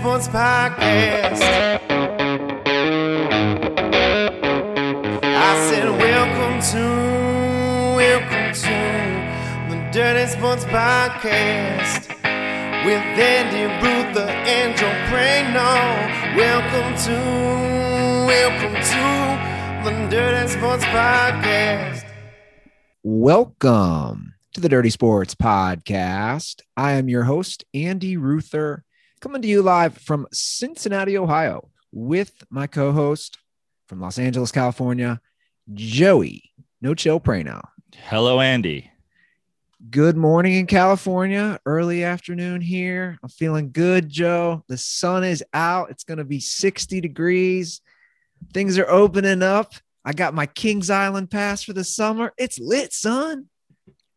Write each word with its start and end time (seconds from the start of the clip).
Sports 0.00 0.28
Podcast. 0.28 1.42
I 5.22 5.68
said, 5.68 5.90
Welcome 5.90 6.62
to, 6.72 6.84
welcome 7.98 8.54
to 8.54 8.78
the 9.68 9.90
Dirty 9.92 10.26
Sports 10.30 10.64
Podcast 10.64 12.08
with 12.86 13.04
Andy. 13.20 13.68
Welcome 16.34 16.96
to, 17.04 17.16
welcome 18.26 18.74
to 18.82 19.04
the 19.84 20.08
Dirty 20.08 20.48
Sports 20.48 20.84
Podcast. 20.84 22.06
Welcome 23.02 24.32
to 24.54 24.60
the 24.62 24.68
Dirty 24.70 24.88
Sports 24.88 25.34
Podcast. 25.34 26.62
I 26.74 26.92
am 26.92 27.10
your 27.10 27.24
host, 27.24 27.66
Andy 27.74 28.16
Ruther, 28.16 28.84
coming 29.20 29.42
to 29.42 29.48
you 29.48 29.62
live 29.62 29.98
from 29.98 30.26
Cincinnati, 30.32 31.18
Ohio, 31.18 31.68
with 31.92 32.42
my 32.48 32.66
co 32.66 32.92
host 32.92 33.36
from 33.86 34.00
Los 34.00 34.18
Angeles, 34.18 34.50
California, 34.50 35.20
Joey 35.74 36.50
No 36.80 36.94
Chill 36.94 37.20
Prano. 37.20 37.62
Hello, 37.94 38.40
Andy. 38.40 38.90
Good 39.90 40.16
morning 40.16 40.54
in 40.54 40.66
California, 40.66 41.58
early 41.66 42.04
afternoon 42.04 42.60
here. 42.60 43.18
I'm 43.22 43.28
feeling 43.28 43.72
good, 43.72 44.08
Joe. 44.08 44.62
The 44.68 44.76
sun 44.78 45.24
is 45.24 45.44
out. 45.52 45.90
It's 45.90 46.04
going 46.04 46.18
to 46.18 46.24
be 46.24 46.40
60 46.40 47.00
degrees. 47.00 47.80
Things 48.52 48.78
are 48.78 48.88
opening 48.88 49.42
up. 49.42 49.74
I 50.04 50.12
got 50.12 50.34
my 50.34 50.46
Kings 50.46 50.90
Island 50.90 51.30
pass 51.30 51.62
for 51.62 51.72
the 51.72 51.84
summer. 51.84 52.32
It's 52.38 52.58
lit, 52.58 52.92
son. 52.92 53.48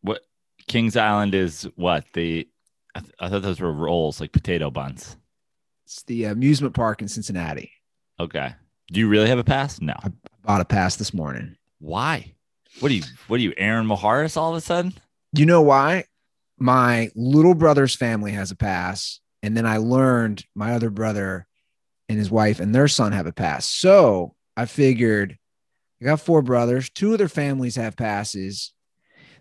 What 0.00 0.22
Kings 0.66 0.96
Island 0.96 1.34
is 1.34 1.68
what 1.76 2.04
the 2.14 2.48
I, 2.94 3.00
th- 3.00 3.14
I 3.18 3.28
thought 3.28 3.42
those 3.42 3.60
were 3.60 3.72
rolls 3.72 4.20
like 4.20 4.32
potato 4.32 4.70
buns. 4.70 5.16
It's 5.84 6.02
the 6.04 6.24
amusement 6.24 6.74
park 6.74 7.02
in 7.02 7.08
Cincinnati. 7.08 7.72
Okay. 8.20 8.54
Do 8.90 9.00
you 9.00 9.08
really 9.08 9.28
have 9.28 9.38
a 9.38 9.44
pass? 9.44 9.80
No. 9.80 9.94
I 10.02 10.12
bought 10.44 10.60
a 10.60 10.64
pass 10.64 10.96
this 10.96 11.12
morning. 11.12 11.56
Why? 11.78 12.34
What 12.80 12.90
are 12.90 12.94
you? 12.94 13.02
What 13.28 13.36
are 13.36 13.42
you, 13.42 13.52
Aaron 13.56 13.86
Maharis? 13.86 14.36
All 14.36 14.50
of 14.50 14.56
a 14.56 14.60
sudden? 14.60 14.94
You 15.32 15.46
know 15.46 15.62
why? 15.62 16.04
My 16.58 17.10
little 17.14 17.54
brother's 17.54 17.94
family 17.94 18.32
has 18.32 18.50
a 18.50 18.56
pass, 18.56 19.20
and 19.42 19.56
then 19.56 19.66
I 19.66 19.78
learned 19.78 20.44
my 20.54 20.74
other 20.74 20.90
brother 20.90 21.46
and 22.08 22.18
his 22.18 22.30
wife 22.30 22.60
and 22.60 22.74
their 22.74 22.88
son 22.88 23.12
have 23.12 23.26
a 23.26 23.32
pass. 23.32 23.68
So 23.68 24.34
I 24.56 24.66
figured 24.66 25.38
I 26.00 26.04
got 26.04 26.20
four 26.20 26.42
brothers, 26.42 26.90
two 26.90 27.12
of 27.12 27.18
their 27.18 27.28
families 27.28 27.76
have 27.76 27.96
passes. 27.96 28.72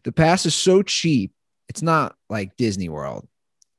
The 0.04 0.12
pass 0.12 0.46
is 0.46 0.56
so 0.56 0.82
cheap, 0.82 1.34
it's 1.70 1.82
not 1.82 2.16
like 2.30 2.58
Disney 2.58 2.90
World. 2.90 3.28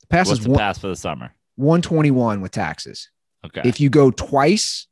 Pass 0.08 0.28
What's 0.28 0.40
is 0.40 0.44
the 0.44 0.50
one, 0.50 0.58
pass 0.58 0.78
for 0.78 0.88
the 0.88 0.96
summer? 0.96 1.34
121 1.56 2.40
with 2.40 2.52
taxes. 2.52 3.10
Okay. 3.44 3.62
If 3.64 3.80
you 3.80 3.90
go 3.90 4.10
twice, 4.10 4.86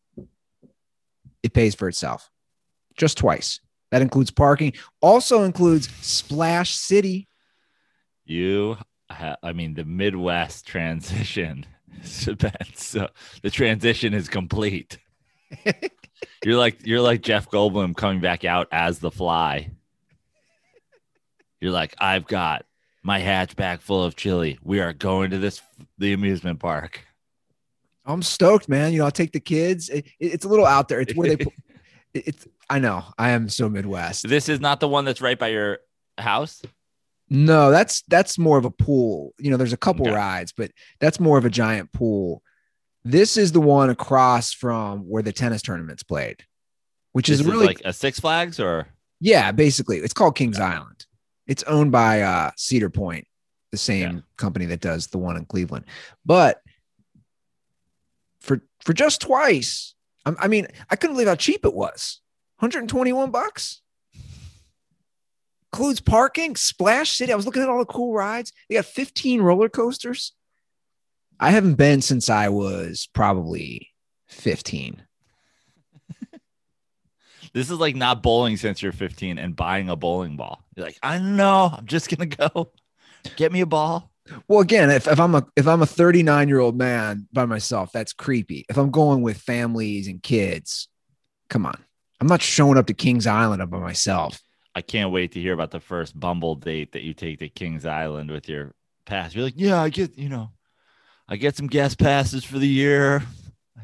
it 1.42 1.52
pays 1.52 1.74
for 1.74 1.88
itself. 1.88 2.30
Just 2.96 3.18
twice. 3.18 3.60
That 3.90 4.02
includes 4.02 4.30
parking. 4.30 4.72
Also 5.00 5.42
includes 5.42 5.88
Splash 6.00 6.74
City. 6.74 7.28
you, 8.24 8.76
ha- 9.10 9.36
I 9.42 9.52
mean, 9.52 9.74
the 9.74 9.84
Midwest 9.84 10.66
transition. 10.66 11.66
been 12.26 12.52
so 12.74 13.08
the 13.42 13.50
transition 13.50 14.14
is 14.14 14.28
complete. 14.28 14.98
you're 16.44 16.56
like 16.56 16.86
you're 16.86 17.02
like 17.02 17.20
Jeff 17.22 17.50
Goldblum 17.50 17.94
coming 17.96 18.20
back 18.20 18.44
out 18.44 18.68
as 18.72 18.98
the 18.98 19.10
Fly. 19.10 19.70
You're 21.60 21.72
like, 21.72 21.94
I've 21.98 22.26
got 22.26 22.64
my 23.02 23.20
hatchback 23.20 23.80
full 23.80 24.04
of 24.04 24.16
chili. 24.16 24.58
We 24.62 24.80
are 24.80 24.92
going 24.92 25.30
to 25.30 25.38
this 25.38 25.60
the 25.98 26.12
amusement 26.12 26.60
park. 26.60 27.04
I'm 28.04 28.22
stoked, 28.22 28.68
man. 28.68 28.92
You 28.92 28.98
know, 28.98 29.04
I'll 29.06 29.10
take 29.10 29.32
the 29.32 29.40
kids. 29.40 29.88
It- 29.88 30.06
it- 30.18 30.32
it's 30.34 30.44
a 30.44 30.48
little 30.48 30.66
out 30.66 30.88
there. 30.88 31.00
It's 31.00 31.14
where 31.14 31.36
they 31.36 31.44
it- 32.14 32.26
it's 32.26 32.46
I 32.70 32.78
know. 32.78 33.04
I 33.18 33.30
am 33.30 33.48
so 33.48 33.68
Midwest. 33.68 34.28
This 34.28 34.48
is 34.48 34.60
not 34.60 34.80
the 34.80 34.88
one 34.88 35.04
that's 35.04 35.20
right 35.20 35.38
by 35.38 35.48
your 35.48 35.78
house. 36.18 36.62
No, 37.28 37.70
that's 37.70 38.02
that's 38.08 38.38
more 38.38 38.58
of 38.58 38.64
a 38.64 38.70
pool. 38.70 39.32
You 39.38 39.50
know, 39.50 39.56
there's 39.56 39.72
a 39.72 39.76
couple 39.78 40.06
Okay. 40.06 40.14
rides, 40.14 40.52
but 40.56 40.70
that's 41.00 41.18
more 41.20 41.38
of 41.38 41.44
a 41.44 41.50
giant 41.50 41.92
pool. 41.92 42.42
This 43.04 43.36
is 43.36 43.52
the 43.52 43.60
one 43.60 43.90
across 43.90 44.52
from 44.52 45.00
where 45.08 45.22
the 45.22 45.32
tennis 45.32 45.60
tournaments 45.62 46.02
played, 46.02 46.44
which 47.12 47.28
This 47.28 47.40
is 47.40 47.46
really 47.46 47.66
like 47.66 47.80
a 47.84 47.92
Six 47.92 48.20
Flags 48.20 48.60
or 48.60 48.86
Yeah, 49.20 49.50
basically, 49.52 49.98
it's 49.98 50.12
called 50.12 50.36
Kings 50.36 50.60
Island. 50.60 51.06
It's 51.52 51.62
owned 51.64 51.92
by 51.92 52.22
uh, 52.22 52.50
Cedar 52.56 52.88
Point, 52.88 53.26
the 53.72 53.76
same 53.76 54.16
Yeah. 54.16 54.20
company 54.38 54.64
that 54.64 54.80
does 54.80 55.08
the 55.08 55.18
one 55.18 55.36
in 55.36 55.44
Cleveland. 55.44 55.84
But 56.24 56.62
for 58.40 58.62
for 58.82 58.94
just 58.94 59.20
twice, 59.20 59.94
I, 60.24 60.32
I 60.38 60.48
mean, 60.48 60.66
I 60.88 60.96
couldn't 60.96 61.14
believe 61.14 61.28
how 61.28 61.34
cheap 61.34 61.66
it 61.66 61.74
was. 61.74 62.22
121 62.60 63.30
bucks. 63.30 63.82
Includes 65.74 66.00
parking, 66.00 66.56
Splash 66.56 67.10
City. 67.12 67.30
I 67.32 67.36
was 67.36 67.44
looking 67.44 67.60
at 67.62 67.68
all 67.68 67.80
the 67.80 67.84
cool 67.84 68.14
rides. 68.14 68.50
They 68.70 68.76
got 68.76 68.86
15 68.86 69.42
roller 69.42 69.68
coasters. 69.68 70.32
I 71.38 71.50
haven't 71.50 71.74
been 71.74 72.00
since 72.00 72.30
I 72.30 72.48
was 72.48 73.10
probably 73.12 73.90
15. 74.28 75.02
this 77.52 77.70
is 77.70 77.78
like 77.78 77.96
not 77.96 78.22
bowling 78.22 78.56
since 78.56 78.80
you're 78.82 78.92
15 78.92 79.36
and 79.36 79.54
buying 79.54 79.90
a 79.90 79.96
bowling 79.96 80.36
ball. 80.38 80.61
You're 80.74 80.86
like, 80.86 80.98
I 81.02 81.18
don't 81.18 81.36
know. 81.36 81.74
I'm 81.76 81.86
just 81.86 82.08
gonna 82.08 82.26
go. 82.26 82.72
Get 83.36 83.52
me 83.52 83.60
a 83.60 83.66
ball. 83.66 84.10
Well, 84.48 84.60
again, 84.60 84.90
if, 84.90 85.08
if 85.08 85.18
I'm 85.18 85.34
a 85.34 85.46
if 85.56 85.66
I'm 85.66 85.82
a 85.82 85.86
39 85.86 86.48
year 86.48 86.60
old 86.60 86.76
man 86.76 87.26
by 87.32 87.44
myself, 87.44 87.90
that's 87.92 88.12
creepy. 88.12 88.64
If 88.68 88.76
I'm 88.76 88.90
going 88.90 89.22
with 89.22 89.38
families 89.38 90.08
and 90.08 90.22
kids, 90.22 90.88
come 91.48 91.66
on. 91.66 91.76
I'm 92.20 92.28
not 92.28 92.42
showing 92.42 92.78
up 92.78 92.86
to 92.86 92.94
Kings 92.94 93.26
Island 93.26 93.68
by 93.68 93.78
myself. 93.78 94.40
I 94.74 94.82
can't 94.82 95.10
wait 95.10 95.32
to 95.32 95.40
hear 95.40 95.52
about 95.52 95.70
the 95.70 95.80
first 95.80 96.18
Bumble 96.18 96.54
date 96.54 96.92
that 96.92 97.02
you 97.02 97.14
take 97.14 97.40
to 97.40 97.48
Kings 97.48 97.84
Island 97.84 98.30
with 98.30 98.48
your 98.48 98.74
pass. 99.04 99.34
You're 99.34 99.44
like, 99.44 99.54
yeah, 99.56 99.82
I 99.82 99.90
get, 99.90 100.16
you 100.16 100.28
know, 100.28 100.50
I 101.28 101.36
get 101.36 101.56
some 101.56 101.66
guest 101.66 101.98
passes 101.98 102.44
for 102.44 102.58
the 102.58 102.68
year. 102.68 103.22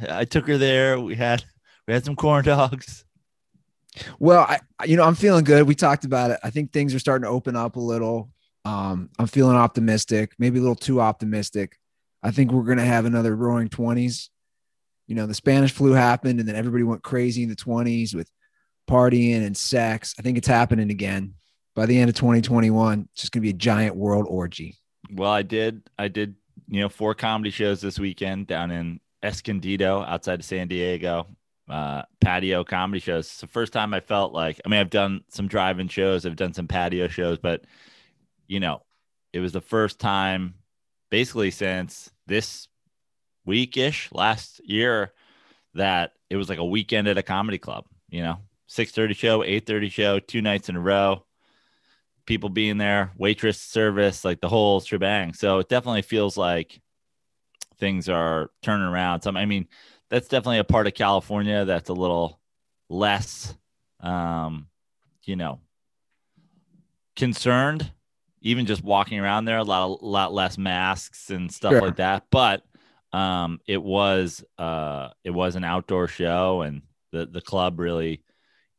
I 0.08 0.24
took 0.24 0.46
her 0.48 0.56
there. 0.56 0.98
We 1.00 1.14
had 1.14 1.44
we 1.86 1.94
had 1.94 2.04
some 2.04 2.16
corn 2.16 2.44
dogs. 2.44 3.04
Well, 4.18 4.40
I 4.40 4.60
you 4.84 4.96
know 4.96 5.04
I'm 5.04 5.14
feeling 5.14 5.44
good. 5.44 5.66
We 5.66 5.74
talked 5.74 6.04
about 6.04 6.30
it. 6.30 6.40
I 6.42 6.50
think 6.50 6.72
things 6.72 6.94
are 6.94 6.98
starting 6.98 7.24
to 7.24 7.30
open 7.30 7.56
up 7.56 7.76
a 7.76 7.80
little. 7.80 8.30
Um, 8.64 9.10
I'm 9.18 9.26
feeling 9.26 9.56
optimistic, 9.56 10.32
maybe 10.38 10.58
a 10.58 10.62
little 10.62 10.76
too 10.76 11.00
optimistic. 11.00 11.78
I 12.22 12.30
think 12.30 12.52
we're 12.52 12.64
gonna 12.64 12.84
have 12.84 13.04
another 13.04 13.34
roaring 13.34 13.68
20s. 13.68 14.28
You 15.06 15.14
know, 15.14 15.26
the 15.26 15.34
Spanish 15.34 15.72
flu 15.72 15.92
happened, 15.92 16.40
and 16.40 16.48
then 16.48 16.56
everybody 16.56 16.84
went 16.84 17.02
crazy 17.02 17.42
in 17.42 17.48
the 17.48 17.56
20s 17.56 18.14
with 18.14 18.30
partying 18.88 19.46
and 19.46 19.56
sex. 19.56 20.14
I 20.18 20.22
think 20.22 20.36
it's 20.36 20.48
happening 20.48 20.90
again. 20.90 21.34
By 21.74 21.86
the 21.86 21.98
end 21.98 22.10
of 22.10 22.16
2021, 22.16 23.08
it's 23.12 23.22
just 23.22 23.32
gonna 23.32 23.42
be 23.42 23.50
a 23.50 23.54
giant 23.54 23.96
world 23.96 24.26
orgy. 24.28 24.76
Well, 25.10 25.30
I 25.30 25.42
did. 25.42 25.88
I 25.98 26.08
did. 26.08 26.34
You 26.66 26.80
know, 26.80 26.88
four 26.88 27.14
comedy 27.14 27.50
shows 27.50 27.80
this 27.80 27.98
weekend 27.98 28.48
down 28.48 28.70
in 28.70 29.00
Escondido, 29.22 30.02
outside 30.02 30.40
of 30.40 30.44
San 30.44 30.68
Diego. 30.68 31.26
Uh, 31.68 32.02
patio 32.20 32.64
comedy 32.64 33.00
shows. 33.00 33.26
It's 33.26 33.40
the 33.40 33.46
first 33.46 33.72
time 33.72 33.92
I 33.92 34.00
felt 34.00 34.32
like. 34.32 34.60
I 34.64 34.68
mean, 34.68 34.80
I've 34.80 34.90
done 34.90 35.22
some 35.28 35.48
drive-in 35.48 35.88
shows. 35.88 36.24
I've 36.24 36.36
done 36.36 36.54
some 36.54 36.66
patio 36.66 37.08
shows, 37.08 37.38
but 37.38 37.64
you 38.46 38.58
know, 38.58 38.82
it 39.32 39.40
was 39.40 39.52
the 39.52 39.60
first 39.60 39.98
time, 39.98 40.54
basically 41.10 41.50
since 41.50 42.10
this 42.26 42.68
weekish 43.46 44.08
last 44.14 44.60
year, 44.64 45.12
that 45.74 46.12
it 46.30 46.36
was 46.36 46.48
like 46.48 46.58
a 46.58 46.64
weekend 46.64 47.06
at 47.08 47.18
a 47.18 47.22
comedy 47.22 47.58
club. 47.58 47.84
You 48.08 48.22
know, 48.22 48.38
six 48.66 48.92
thirty 48.92 49.14
show, 49.14 49.42
eight 49.44 49.66
thirty 49.66 49.90
show, 49.90 50.18
two 50.18 50.40
nights 50.40 50.68
in 50.68 50.76
a 50.76 50.80
row 50.80 51.24
people 52.28 52.50
being 52.50 52.76
there, 52.76 53.10
waitress 53.16 53.58
service, 53.58 54.22
like 54.22 54.42
the 54.42 54.50
whole 54.50 54.80
shebang. 54.80 55.32
So 55.32 55.60
it 55.60 55.68
definitely 55.70 56.02
feels 56.02 56.36
like 56.36 56.78
things 57.78 58.06
are 58.06 58.50
turning 58.62 58.86
around. 58.86 59.22
So 59.22 59.32
I 59.34 59.46
mean, 59.46 59.66
that's 60.10 60.28
definitely 60.28 60.58
a 60.58 60.64
part 60.64 60.86
of 60.86 60.94
California 60.94 61.64
that's 61.64 61.90
a 61.90 61.94
little 61.94 62.40
less, 62.88 63.54
um, 64.00 64.68
you 65.24 65.36
know, 65.36 65.60
concerned. 67.16 67.90
Even 68.40 68.66
just 68.66 68.84
walking 68.84 69.18
around 69.18 69.46
there, 69.46 69.58
a 69.58 69.64
lot, 69.64 70.00
a 70.00 70.04
lot 70.04 70.32
less 70.32 70.56
masks 70.56 71.30
and 71.30 71.52
stuff 71.52 71.72
Sure. 71.72 71.80
like 71.82 71.96
that. 71.96 72.24
But 72.30 72.62
um, 73.12 73.58
it 73.66 73.82
was, 73.82 74.44
uh, 74.58 75.08
it 75.24 75.30
was 75.30 75.56
an 75.56 75.64
outdoor 75.64 76.06
show, 76.06 76.62
and 76.62 76.82
the 77.10 77.26
the 77.26 77.40
club 77.40 77.80
really, 77.80 78.22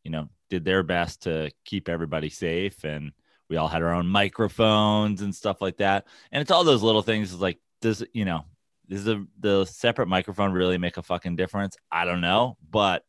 you 0.03 0.11
know, 0.11 0.29
did 0.49 0.63
their 0.63 0.83
best 0.83 1.23
to 1.23 1.51
keep 1.65 1.89
everybody 1.89 2.29
safe 2.29 2.83
and 2.83 3.11
we 3.49 3.57
all 3.57 3.67
had 3.67 3.83
our 3.83 3.93
own 3.93 4.07
microphones 4.07 5.21
and 5.21 5.33
stuff 5.35 5.61
like 5.61 5.77
that 5.77 6.05
and 6.31 6.41
it's 6.41 6.51
all 6.51 6.63
those 6.63 6.83
little 6.83 7.01
things 7.01 7.33
like 7.39 7.59
does 7.81 8.03
you 8.13 8.25
know 8.25 8.43
does 8.89 9.05
the, 9.05 9.25
the 9.39 9.65
separate 9.65 10.07
microphone 10.07 10.51
really 10.51 10.77
make 10.77 10.97
a 10.97 11.03
fucking 11.03 11.35
difference 11.35 11.77
i 11.91 12.05
don't 12.05 12.21
know 12.21 12.57
but 12.69 13.03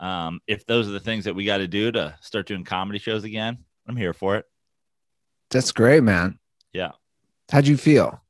um, 0.00 0.40
if 0.46 0.64
those 0.64 0.88
are 0.88 0.92
the 0.92 1.00
things 1.00 1.24
that 1.24 1.34
we 1.34 1.44
got 1.44 1.58
to 1.58 1.66
do 1.66 1.90
to 1.90 2.16
start 2.20 2.46
doing 2.46 2.64
comedy 2.64 2.98
shows 2.98 3.24
again 3.24 3.58
i'm 3.86 3.96
here 3.96 4.12
for 4.12 4.36
it 4.36 4.44
That's 5.50 5.72
great, 5.72 6.02
man. 6.02 6.38
Yeah. 6.72 6.92
How'd 7.50 7.66
you 7.66 7.76
feel? 7.78 8.20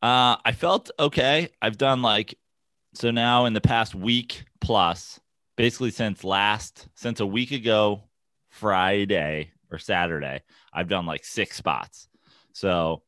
Uh, 0.00 0.36
I 0.44 0.52
felt 0.52 0.90
okay. 0.98 1.48
I've 1.60 1.76
done 1.76 2.00
like 2.00 2.38
so 2.94 3.10
now 3.10 3.44
in 3.46 3.52
the 3.52 3.60
past 3.60 3.94
week 3.94 4.44
plus, 4.60 5.20
basically 5.56 5.90
since 5.90 6.24
last 6.24 6.88
since 6.94 7.20
a 7.20 7.26
week 7.26 7.50
ago, 7.50 8.04
Friday 8.48 9.50
or 9.70 9.78
Saturday, 9.78 10.42
I've 10.72 10.88
done 10.88 11.06
like 11.06 11.24
six 11.24 11.56
spots. 11.56 12.08
So 12.52 13.02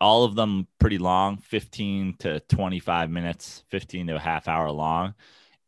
all 0.00 0.24
of 0.24 0.34
them 0.34 0.66
pretty 0.78 0.98
long, 0.98 1.38
15 1.38 2.14
to 2.20 2.40
25 2.40 3.10
minutes, 3.10 3.64
15 3.68 4.08
to 4.08 4.16
a 4.16 4.20
half 4.20 4.48
hour 4.48 4.70
long. 4.70 5.14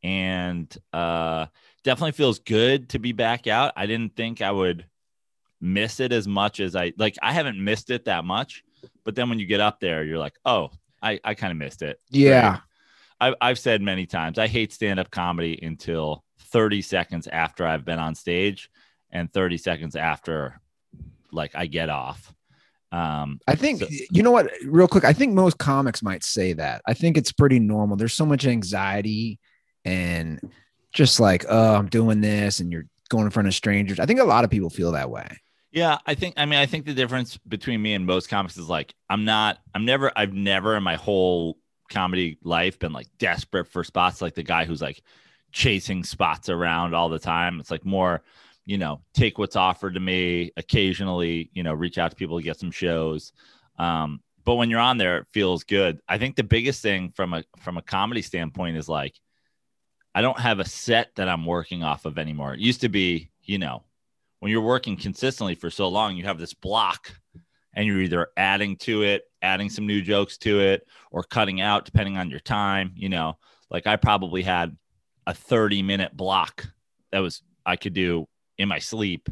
And 0.03 0.75
uh 0.93 1.47
definitely 1.83 2.13
feels 2.13 2.39
good 2.39 2.91
to 2.91 2.99
be 2.99 3.13
back 3.13 3.47
out. 3.47 3.73
I 3.77 3.87
didn't 3.87 4.17
think 4.17 4.43
I 4.43 4.51
would 4.51 4.87
miss 5.61 6.01
it 6.01 6.13
as 6.13 6.27
much 6.27 6.61
as 6.61 6.75
I 6.75 6.93
like 6.97 7.17
I 7.23 7.33
haven't 7.33 7.63
missed 7.63 7.91
it 7.91 8.07
that 8.07 8.25
much, 8.25 8.65
but 9.05 9.15
then 9.15 9.29
when 9.29 9.39
you 9.39 9.47
get 9.47 9.61
up 9.61 9.81
there, 9.81 10.05
you're 10.05 10.19
like, 10.19 10.39
oh, 10.45 10.71
I, 11.03 11.21
I 11.25 11.35
kind 11.35 11.51
of 11.51 11.59
missed 11.59 11.83
it. 11.83 12.01
Yeah. 12.11 12.61
I, 13.21 13.35
I've 13.41 13.59
said 13.59 13.83
many 13.83 14.07
times, 14.07 14.39
I 14.39 14.47
hate 14.47 14.73
stand-up 14.73 15.11
comedy 15.11 15.59
until 15.63 16.25
30 16.39 16.83
seconds 16.83 17.27
after 17.27 17.67
I've 17.67 17.85
been 17.85 17.99
on 17.99 18.15
stage 18.15 18.71
and 19.11 19.33
30 19.33 19.59
seconds 19.59 19.97
after 19.97 20.61
like 21.31 21.55
I 21.55 21.67
get 21.67 21.91
off. 21.91 22.35
Um, 22.93 23.41
I 23.47 23.55
think 23.55 23.81
So- 23.81 23.89
you 24.11 24.23
know 24.23 24.31
what, 24.33 24.51
real 24.65 24.89
quick. 24.89 25.05
I 25.05 25.13
think 25.13 25.33
most 25.35 25.59
comics 25.59 26.03
might 26.03 26.25
say 26.25 26.53
that. 26.55 26.83
I 26.87 26.95
think 26.95 27.17
it's 27.17 27.33
pretty 27.33 27.59
normal. 27.61 27.97
There's 27.97 28.15
so 28.15 28.27
much 28.27 28.47
anxiety 28.47 29.39
and 29.85 30.41
just 30.93 31.21
like, 31.21 31.45
oh, 31.49 31.75
I'm 31.77 31.89
doing 31.89 32.21
this, 32.21 32.61
and 32.61 32.73
you're 32.73 32.87
going 33.09 33.25
in 33.25 33.31
front 33.31 33.49
of 33.49 33.55
strangers. 33.55 34.01
I 34.01 34.07
think 34.07 34.21
a 34.21 34.25
lot 34.25 34.45
of 34.45 34.51
people 34.51 34.71
feel 34.71 34.93
that 34.93 35.11
way. 35.11 35.27
Yeah, 35.73 35.99
I 36.05 36.15
think 36.15 36.35
I 36.37 36.47
mean 36.47 36.59
I 36.59 36.67
think 36.67 36.85
the 36.85 36.95
difference 36.95 37.37
between 37.39 37.81
me 37.81 37.95
and 37.95 38.05
most 38.05 38.29
comics 38.29 38.57
is 38.57 38.69
like 38.69 38.93
I'm 39.09 39.25
not 39.25 39.59
I'm 39.73 39.85
never 39.85 40.11
I've 40.17 40.33
never 40.33 40.77
in 40.77 40.83
my 40.83 40.97
whole 40.97 41.59
comedy 41.89 42.39
life 42.43 42.81
been 42.81 42.93
like 42.93 43.07
desperate 43.19 43.69
for 43.69 43.85
spots 43.85 44.21
like 44.21 44.35
the 44.35 44.43
guy 44.43 44.65
who's 44.65 44.83
like 44.83 45.01
chasing 45.53 46.03
spots 46.03 46.49
around 46.49 46.95
all 46.95 47.09
the 47.09 47.21
time. 47.21 47.61
It's 47.61 47.71
like 47.71 47.85
more, 47.85 48.23
you 48.71 48.79
know, 48.79 49.01
take 49.15 49.37
what's 49.37 49.57
offered 49.57 49.95
to 49.95 50.01
me, 50.01 50.53
occasionally, 50.57 51.51
you 51.53 51.65
know, 51.65 51.75
reach 51.75 51.99
out 51.99 52.13
to 52.13 52.17
people 52.17 52.39
to 52.39 52.45
get 52.45 52.57
some 52.57 52.71
shows. 52.71 53.33
Um, 53.81 54.21
but 54.45 54.55
when 54.55 54.71
you're 54.71 54.79
on 54.79 54.97
there, 54.97 55.19
it 55.19 55.27
feels 55.33 55.65
good. 55.65 55.99
I 56.09 56.19
think 56.19 56.37
the 56.37 56.45
biggest 56.45 56.81
thing 56.81 57.11
from 57.11 57.35
a 57.35 57.43
from 57.59 57.79
a 57.79 57.83
comedy 57.83 58.23
standpoint 58.23 58.77
is 58.77 58.89
like 58.89 59.19
I 60.15 60.23
don't 60.23 60.39
have 60.39 60.61
a 60.61 60.65
set 60.65 61.11
that 61.17 61.29
I'm 61.29 61.47
working 61.47 61.83
off 61.83 62.05
of 62.05 62.17
anymore. 62.17 62.55
It 62.55 62.61
used 62.61 62.83
to 62.83 62.89
be, 62.89 63.33
you 63.43 63.59
know, 63.59 63.83
when 64.39 64.53
you're 64.53 64.61
working 64.61 64.97
consistently 64.97 65.57
for 65.57 65.69
so 65.69 65.89
long, 65.89 66.17
you 66.17 66.23
have 66.23 66.39
this 66.39 66.55
block 66.55 67.13
and 67.75 67.89
you're 67.89 68.01
either 68.01 68.29
adding 68.37 68.77
to 68.77 69.03
it, 69.03 69.25
adding 69.43 69.69
some 69.69 69.89
new 69.89 70.01
jokes 70.01 70.39
to 70.39 70.61
it, 70.61 70.87
or 71.11 71.25
cutting 71.25 71.61
out 71.61 71.87
depending 71.87 72.19
on 72.19 72.31
your 72.31 72.39
time. 72.39 72.93
You 72.95 73.09
know, 73.09 73.37
like 73.69 73.89
I 73.89 73.97
probably 73.97 74.45
had 74.45 74.77
a 75.27 75.35
30 75.35 75.83
minute 75.83 76.17
block 76.17 76.69
that 77.11 77.19
was 77.19 77.43
I 77.67 77.75
could 77.75 77.95
do 77.95 78.29
in 78.61 78.69
my 78.69 78.79
sleep. 78.79 79.29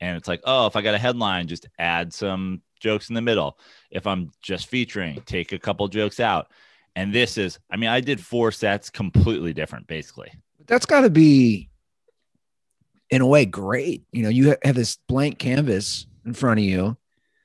And 0.00 0.16
it's 0.16 0.28
like, 0.28 0.40
oh, 0.44 0.66
if 0.66 0.76
I 0.76 0.82
got 0.82 0.94
a 0.94 0.98
headline, 0.98 1.46
just 1.46 1.66
add 1.78 2.12
some 2.12 2.60
jokes 2.80 3.08
in 3.08 3.14
the 3.14 3.22
middle. 3.22 3.58
If 3.90 4.06
I'm 4.06 4.30
just 4.42 4.66
featuring, 4.66 5.22
take 5.24 5.52
a 5.52 5.58
couple 5.58 5.88
jokes 5.88 6.20
out. 6.20 6.48
And 6.94 7.12
this 7.12 7.38
is, 7.38 7.58
I 7.70 7.76
mean, 7.76 7.88
I 7.88 8.00
did 8.00 8.20
four 8.20 8.52
sets 8.52 8.90
completely 8.90 9.52
different, 9.54 9.86
basically. 9.86 10.30
That's 10.66 10.86
got 10.86 11.02
to 11.02 11.10
be, 11.10 11.70
in 13.10 13.22
a 13.22 13.26
way, 13.26 13.46
great. 13.46 14.02
You 14.12 14.24
know, 14.24 14.28
you 14.28 14.56
have 14.64 14.74
this 14.74 14.98
blank 15.08 15.38
canvas 15.38 16.06
in 16.24 16.34
front 16.34 16.58
of 16.58 16.64
you. 16.64 16.96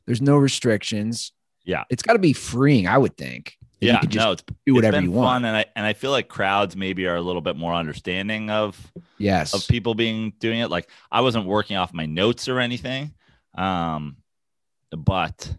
There's 0.06 0.22
no 0.22 0.38
restrictions. 0.38 1.32
Yeah. 1.64 1.84
it's 1.90 2.02
got 2.02 2.14
to 2.14 2.20
be 2.20 2.34
freeing. 2.34 2.88
I 2.88 2.98
would 2.98 3.16
think. 3.16 3.58
That 3.82 3.90
you 3.90 3.98
Yeah, 3.98 4.00
could 4.00 4.12
just 4.12 4.28
no, 4.28 4.34
it's 4.34 4.44
do 4.66 4.76
whatever 4.76 5.00
it's 5.00 5.00
you 5.00 5.12
want. 5.12 5.42
fun, 5.42 5.46
and 5.46 5.58
I 5.58 5.66
and 5.76 5.86
I 5.86 5.94
feel 5.94 6.12
like 6.12 6.28
crowds 6.28 6.76
maybe 6.76 7.08
are 7.08 7.16
a 7.16 7.22
little 7.22 7.42
bit 7.42 7.56
more 7.56 7.74
understanding 7.74 8.50
of 8.50 8.92
Yes, 9.18 9.54
of 9.54 9.68
people 9.68 9.96
being 9.96 10.34
doing 10.40 10.60
it. 10.60 10.70
Like 10.70 10.90
I 11.12 11.22
wasn't 11.22 11.48
working 11.48 11.78
off 11.78 11.94
my 11.94 12.06
notes 12.06 12.48
or 12.48 12.60
anything, 12.60 13.14
um, 13.56 14.18
but 14.92 15.54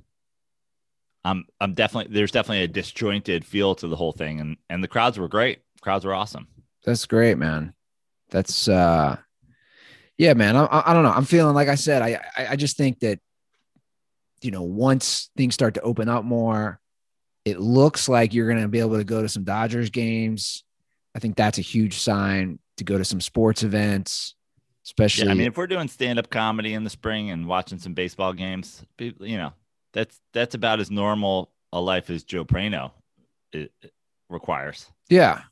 I'm 1.25 1.45
I'm 1.61 1.75
definitely 1.75 2.13
there's 2.15 2.33
definitely 2.33 2.65
a 2.65 2.69
disjointed 2.69 3.45
feel 3.45 3.75
to 3.77 3.89
the 3.89 3.97
whole 3.97 4.13
thing, 4.13 4.41
and 4.41 4.57
and 4.69 4.83
the 4.83 4.89
crowds 4.89 5.19
were 5.19 5.29
great. 5.29 5.61
Crowds 5.81 6.05
were 6.05 6.15
awesome. 6.15 6.49
That's 6.85 7.07
great, 7.07 7.39
man. 7.39 7.75
That's 8.31 8.69
uh 8.69 9.17
yeah, 10.19 10.35
man. 10.35 10.57
I, 10.57 10.65
I 10.67 10.91
I 10.91 10.95
don't 10.95 11.03
know. 11.03 11.13
I'm 11.13 11.25
feeling 11.25 11.55
like 11.55 11.69
I 11.69 11.75
said, 11.75 12.03
I, 12.03 12.21
I 12.37 12.47
I 12.51 12.57
just 12.57 12.77
think 12.77 13.01
that 13.01 13.19
you 14.41 14.51
know, 14.51 14.63
once 14.63 15.31
things 15.37 15.55
start 15.55 15.75
to 15.75 15.81
open 15.83 16.09
up 16.09 16.25
more, 16.25 16.81
it 17.45 17.59
looks 17.61 18.09
like 18.09 18.33
you're 18.35 18.49
gonna 18.49 18.69
be 18.69 18.81
able 18.81 18.97
to 18.99 19.05
go 19.05 19.23
to 19.23 19.29
some 19.29 19.45
Dodgers 19.45 19.91
games. 19.91 20.65
I 21.15 21.19
think 21.19 21.37
that's 21.37 21.59
a 21.59 21.63
huge 21.63 21.95
sign 21.99 22.59
to 22.79 22.85
go 22.85 22.97
to 22.99 23.05
some 23.05 23.21
sports 23.21 23.63
events, 23.63 24.35
especially 24.87 25.27
Yeah, 25.27 25.33
I 25.33 25.35
mean, 25.35 25.47
if 25.49 25.57
we're 25.57 25.67
doing 25.67 25.89
stand 25.89 26.19
up 26.19 26.31
comedy 26.31 26.75
in 26.75 26.85
the 26.85 26.91
spring 26.91 27.31
and 27.31 27.47
watching 27.47 27.79
some 27.79 27.95
baseball 27.95 28.33
games, 28.33 28.83
you 28.99 29.37
know, 29.37 29.53
that's 29.93 30.21
that's 30.33 30.55
about 30.55 30.81
as 30.81 30.91
normal 30.91 31.51
a 31.73 31.81
life 31.81 32.09
as 32.11 32.23
Joe 32.25 32.45
Prano 32.45 32.93
it, 33.53 33.73
it 33.83 33.93
requires. 34.31 34.87
Yeah, 35.11 35.43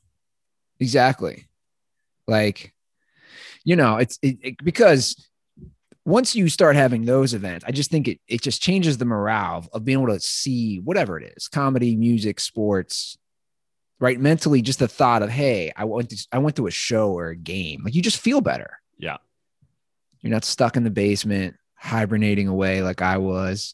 exactly. 0.79 1.47
Like, 2.27 2.73
you 3.63 3.75
know, 3.75 3.97
it's 3.97 4.17
it, 4.21 4.37
it- 4.41 4.63
because 4.63 5.15
once 6.05 6.35
you 6.35 6.49
start 6.49 6.75
having 6.75 7.05
those 7.05 7.33
events, 7.33 7.63
I 7.67 7.71
just 7.71 7.91
think 7.91 8.07
it 8.07 8.19
it 8.27 8.41
just 8.41 8.61
changes 8.61 8.97
the 8.97 9.05
morale 9.05 9.67
of, 9.73 9.85
being 9.85 9.99
able 10.01 10.13
to 10.13 10.19
see 10.19 10.77
whatever 10.79 11.19
it 11.19 11.33
is, 11.37 11.47
comedy, 11.47 11.95
music, 11.95 12.39
sports, 12.39 13.17
right? 13.99 14.19
Mentally, 14.19 14.61
just 14.61 14.79
the 14.79 14.87
thought 14.87 15.21
of, 15.21 15.29
hey, 15.29 15.71
I 15.75 15.85
went 15.85 16.09
to 16.09 16.27
I 16.31 16.39
went 16.39 16.55
to 16.55 16.67
a 16.67 16.71
show 16.71 17.11
or 17.11 17.29
a 17.29 17.35
game. 17.35 17.83
Like 17.83 17.93
you 17.95 18.01
just 18.01 18.19
feel 18.19 18.41
better. 18.41 18.79
Yeah. 18.97 19.17
You're 20.21 20.31
not 20.31 20.43
stuck 20.43 20.75
in 20.77 20.83
the 20.83 20.89
basement 20.91 21.55
hibernating 21.75 22.47
away 22.47 22.81
like 22.83 23.01
I 23.01 23.17
was, 23.17 23.73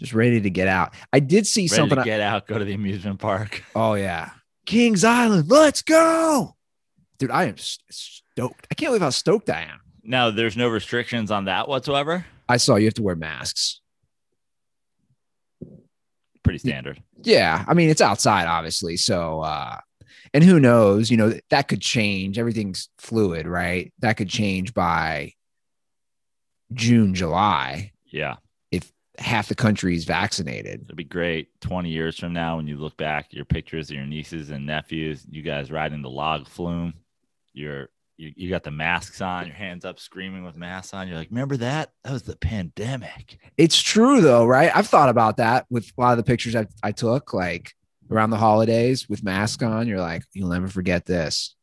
just 0.00 0.12
ready 0.14 0.40
to 0.40 0.50
get 0.50 0.66
out. 0.68 0.94
I 1.12 1.20
did 1.20 1.46
see 1.46 1.62
Ready 1.62 1.68
something. 1.68 1.96
to 1.96 2.02
I- 2.02 2.04
get 2.04 2.20
out, 2.20 2.46
go 2.46 2.58
to 2.58 2.64
the 2.64 2.74
amusement 2.74 3.18
park. 3.20 3.62
Oh 3.74 3.94
yeah, 3.94 4.30
Kings 4.66 5.04
Island. 5.04 5.48
Let's 5.50 5.82
go, 5.82 6.54
dude. 7.18 7.30
I 7.30 7.44
am 7.44 7.56
stoked. 7.58 8.66
I 8.70 8.74
can't 8.74 8.90
believe 8.90 9.02
how 9.02 9.10
stoked 9.10 9.50
I 9.50 9.62
am. 9.62 9.80
Now, 10.06 10.30
there's 10.30 10.56
no 10.56 10.68
restrictions 10.68 11.30
on 11.30 11.46
that 11.46 11.68
whatsoever. 11.68 12.24
I 12.48 12.58
saw 12.58 12.76
you 12.76 12.86
have 12.86 12.94
to 12.94 13.02
wear 13.02 13.16
masks. 13.16 13.80
Pretty 16.42 16.58
standard. 16.58 17.02
Yeah, 17.16 17.64
I 17.66 17.74
mean 17.74 17.90
it's 17.90 18.00
outside, 18.00 18.46
obviously. 18.46 18.96
So, 18.96 19.40
uh, 19.40 19.78
and 20.32 20.44
who 20.44 20.60
knows? 20.60 21.10
You 21.10 21.16
know 21.16 21.34
that 21.50 21.66
could 21.66 21.80
change. 21.80 22.38
Everything's 22.38 22.88
fluid, 22.98 23.48
right? 23.48 23.92
That 23.98 24.16
could 24.16 24.28
change 24.28 24.72
by 24.72 25.32
June, 26.72 27.14
July. 27.14 27.92
Yeah. 28.06 28.36
If 28.70 28.92
half 29.18 29.48
the 29.48 29.56
country 29.56 29.96
is 29.96 30.04
vaccinated. 30.04 30.82
It'd 30.84 30.96
be 30.96 31.04
great 31.04 31.48
20 31.62 31.88
years 31.88 32.18
from 32.18 32.32
now 32.32 32.56
when 32.56 32.68
you 32.68 32.76
look 32.76 32.96
back, 32.96 33.32
your 33.32 33.44
pictures 33.44 33.90
of 33.90 33.96
your 33.96 34.06
nieces 34.06 34.50
and 34.50 34.66
nephews, 34.66 35.26
you 35.28 35.42
guys 35.42 35.72
riding 35.72 36.02
the 36.02 36.10
log 36.10 36.46
flume. 36.46 36.94
You're 37.52 37.88
you, 38.16 38.32
you 38.36 38.50
got 38.50 38.62
the 38.64 38.70
masks 38.70 39.20
on, 39.20 39.46
your 39.46 39.54
hands 39.54 39.84
up 39.84 39.98
screaming 40.00 40.44
with 40.44 40.56
masks 40.56 40.94
on. 40.94 41.06
You're 41.08 41.18
like, 41.18 41.28
remember 41.30 41.56
that? 41.58 41.90
That 42.04 42.12
was 42.12 42.22
the 42.22 42.36
pandemic. 42.36 43.38
It's 43.56 43.80
true 43.80 44.20
though, 44.20 44.46
right? 44.46 44.70
I've 44.74 44.88
thought 44.88 45.08
about 45.10 45.36
that 45.36 45.66
with 45.70 45.90
a 45.96 46.00
lot 46.00 46.12
of 46.12 46.16
the 46.18 46.22
pictures 46.24 46.56
I, 46.56 46.66
I 46.82 46.92
took, 46.92 47.34
like 47.34 47.72
around 48.10 48.30
the 48.30 48.36
holidays 48.36 49.08
with 49.08 49.22
mask 49.24 49.62
on. 49.62 49.86
You're 49.86 50.00
like, 50.00 50.22
you'll 50.32 50.48
never 50.48 50.68
forget 50.68 51.04
this. 51.04 51.54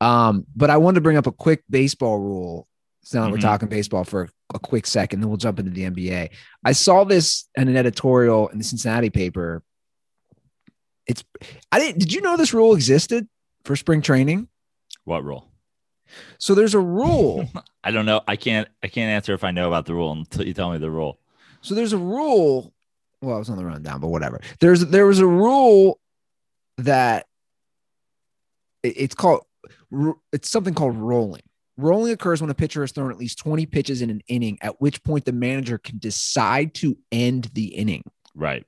Um, 0.00 0.46
but 0.54 0.68
I 0.70 0.76
wanted 0.78 0.96
to 0.96 1.00
bring 1.02 1.16
up 1.16 1.26
a 1.26 1.32
quick 1.32 1.62
baseball 1.70 2.18
rule. 2.18 2.66
So 3.02 3.20
now 3.20 3.28
Mhm. 3.28 3.32
we're 3.32 3.38
talking 3.38 3.68
baseball 3.68 4.02
for 4.04 4.28
a 4.52 4.58
quick 4.58 4.86
second, 4.86 5.20
then 5.20 5.28
we'll 5.28 5.36
jump 5.36 5.58
into 5.60 5.70
the 5.70 5.84
NBA. 5.84 6.30
I 6.64 6.72
saw 6.72 7.04
this 7.04 7.48
in 7.56 7.68
an 7.68 7.76
editorial 7.76 8.48
in 8.48 8.58
the 8.58 8.64
Cincinnati 8.64 9.10
paper. 9.10 9.62
It's 11.06 11.22
I 11.70 11.78
didn't 11.78 12.00
did 12.00 12.12
you 12.12 12.20
know 12.20 12.36
this 12.36 12.52
rule 12.52 12.74
existed 12.74 13.28
for 13.64 13.76
spring 13.76 14.02
training? 14.02 14.48
What 15.06 15.24
rule? 15.24 15.48
So 16.38 16.54
there's 16.54 16.74
a 16.74 16.80
rule. 16.80 17.48
I 17.84 17.90
don't 17.92 18.06
know. 18.06 18.20
I 18.28 18.36
can't 18.36 18.68
I 18.82 18.88
can't 18.88 19.08
answer 19.10 19.32
if 19.32 19.44
I 19.44 19.50
know 19.52 19.68
about 19.68 19.86
the 19.86 19.94
rule 19.94 20.12
until 20.12 20.46
you 20.46 20.52
tell 20.52 20.70
me 20.72 20.78
the 20.78 20.90
rule. 20.90 21.18
So 21.62 21.74
there's 21.74 21.92
a 21.94 21.98
rule. 21.98 22.74
Well, 23.22 23.36
I 23.36 23.38
was 23.38 23.48
on 23.48 23.56
the 23.56 23.64
rundown, 23.64 24.00
but 24.00 24.08
whatever. 24.08 24.40
There's 24.60 24.84
there 24.86 25.06
was 25.06 25.20
a 25.20 25.26
rule 25.26 25.98
that 26.78 27.26
it- 28.82 28.96
it's 28.98 29.14
called 29.14 29.44
it's 30.32 30.50
something 30.50 30.74
called 30.74 30.96
rolling. 30.96 31.42
Rolling 31.76 32.12
occurs 32.12 32.40
when 32.40 32.50
a 32.50 32.54
pitcher 32.54 32.80
has 32.82 32.90
thrown 32.92 33.10
at 33.10 33.18
least 33.18 33.38
20 33.38 33.66
pitches 33.66 34.02
in 34.02 34.10
an 34.10 34.22
inning, 34.28 34.58
at 34.62 34.80
which 34.80 35.02
point 35.04 35.24
the 35.24 35.32
manager 35.32 35.78
can 35.78 35.98
decide 35.98 36.74
to 36.74 36.96
end 37.12 37.50
the 37.54 37.66
inning. 37.66 38.02
Right. 38.34 38.64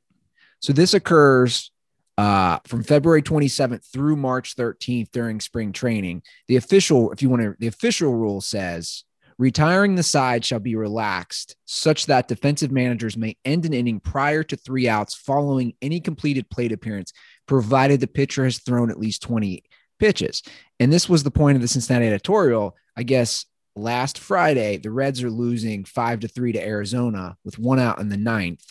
So 0.61 0.73
this 0.73 0.95
occurs 0.95 1.71
uh, 2.18 2.58
from 2.66 2.82
February 2.82 3.22
27th 3.22 3.90
through 3.90 4.16
March 4.16 4.56
13th 4.56 5.10
during 5.12 5.40
spring 5.40 5.72
training. 5.72 6.22
The 6.48 6.56
official, 6.56 7.12
if 7.12 7.22
you 7.22 7.30
want 7.30 7.42
to, 7.42 7.54
the 7.58 7.68
official 7.68 8.12
rule 8.12 8.40
says 8.40 9.04
Retiring 9.38 9.94
the 9.94 10.02
side 10.02 10.44
shall 10.44 10.58
be 10.58 10.75
relaxed 10.75 11.54
such 11.64 12.06
that 12.06 12.26
defensive 12.26 12.72
managers 12.72 13.16
may 13.16 13.37
end 13.44 13.64
an 13.64 13.72
inning 13.72 14.00
prior 14.00 14.42
to 14.42 14.56
three 14.56 14.88
outs 14.88 15.14
following 15.14 15.75
any 15.80 16.00
completed 16.00 16.50
plate 16.50 16.72
appearance, 16.72 17.12
provided 17.46 18.00
the 18.00 18.08
pitcher 18.08 18.42
has 18.42 18.58
thrown 18.58 18.90
at 18.90 18.98
least 18.98 19.22
20 19.22 19.62
pitches. 20.00 20.42
And 20.80 20.92
this 20.92 21.08
was 21.08 21.22
the 21.22 21.30
point 21.30 21.54
of 21.54 21.62
the 21.62 21.68
Cincinnati 21.68 22.08
editorial. 22.08 22.76
I 22.96 23.04
guess 23.04 23.46
last 23.76 24.18
Friday, 24.18 24.78
the 24.78 24.90
Reds 24.90 25.22
are 25.22 25.30
losing 25.30 25.84
five 25.84 26.18
to 26.20 26.28
three 26.28 26.50
to 26.50 26.60
Arizona 26.60 27.37
with 27.44 27.60
one 27.60 27.78
out 27.78 28.00
in 28.00 28.08
the 28.08 28.16
ninth. 28.16 28.64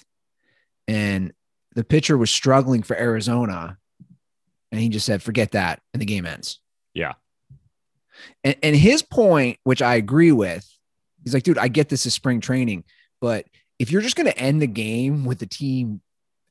And 0.86 1.32
the 1.78 1.84
pitcher 1.84 2.18
was 2.18 2.32
struggling 2.32 2.82
for 2.82 2.98
Arizona. 2.98 3.78
And 4.72 4.82
he 4.82 4.90
just 4.90 5.06
said, 5.06 5.22
forget 5.22 5.52
that. 5.52 5.80
And 5.94 6.02
the 6.02 6.08
game 6.08 6.26
ends. 6.26 6.60
Yeah. 6.96 7.14
And, 8.44 8.56
and 8.64 8.76
his 8.76 9.04
point, 9.04 9.60
which 9.64 9.84
I 9.84 9.94
agree 9.94 10.32
with, 10.32 10.68
he's 11.24 11.36
like, 11.36 11.44
dude, 11.44 11.60
I 11.60 11.68
get 11.68 11.88
this 11.88 12.08
is 12.08 12.16
spring 12.16 12.42
training, 12.42 12.84
but 13.22 13.46
if 13.78 13.92
you're 13.92 14.02
just 14.02 14.16
going 14.16 14.26
to 14.26 14.38
end 14.40 14.60
the 14.60 14.68
game 14.68 15.24
with 15.24 15.38
the 15.38 15.46
team 15.46 16.02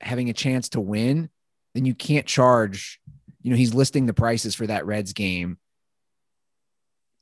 having 0.00 0.30
a 0.30 0.32
chance 0.32 0.68
to 0.70 0.80
win, 0.80 1.28
then 1.74 1.84
you 1.84 1.94
can't 1.96 2.26
charge. 2.26 3.00
You 3.42 3.50
know, 3.50 3.56
he's 3.56 3.74
listing 3.74 4.06
the 4.06 4.14
prices 4.14 4.54
for 4.54 4.68
that 4.68 4.86
Reds 4.86 5.12
game 5.12 5.58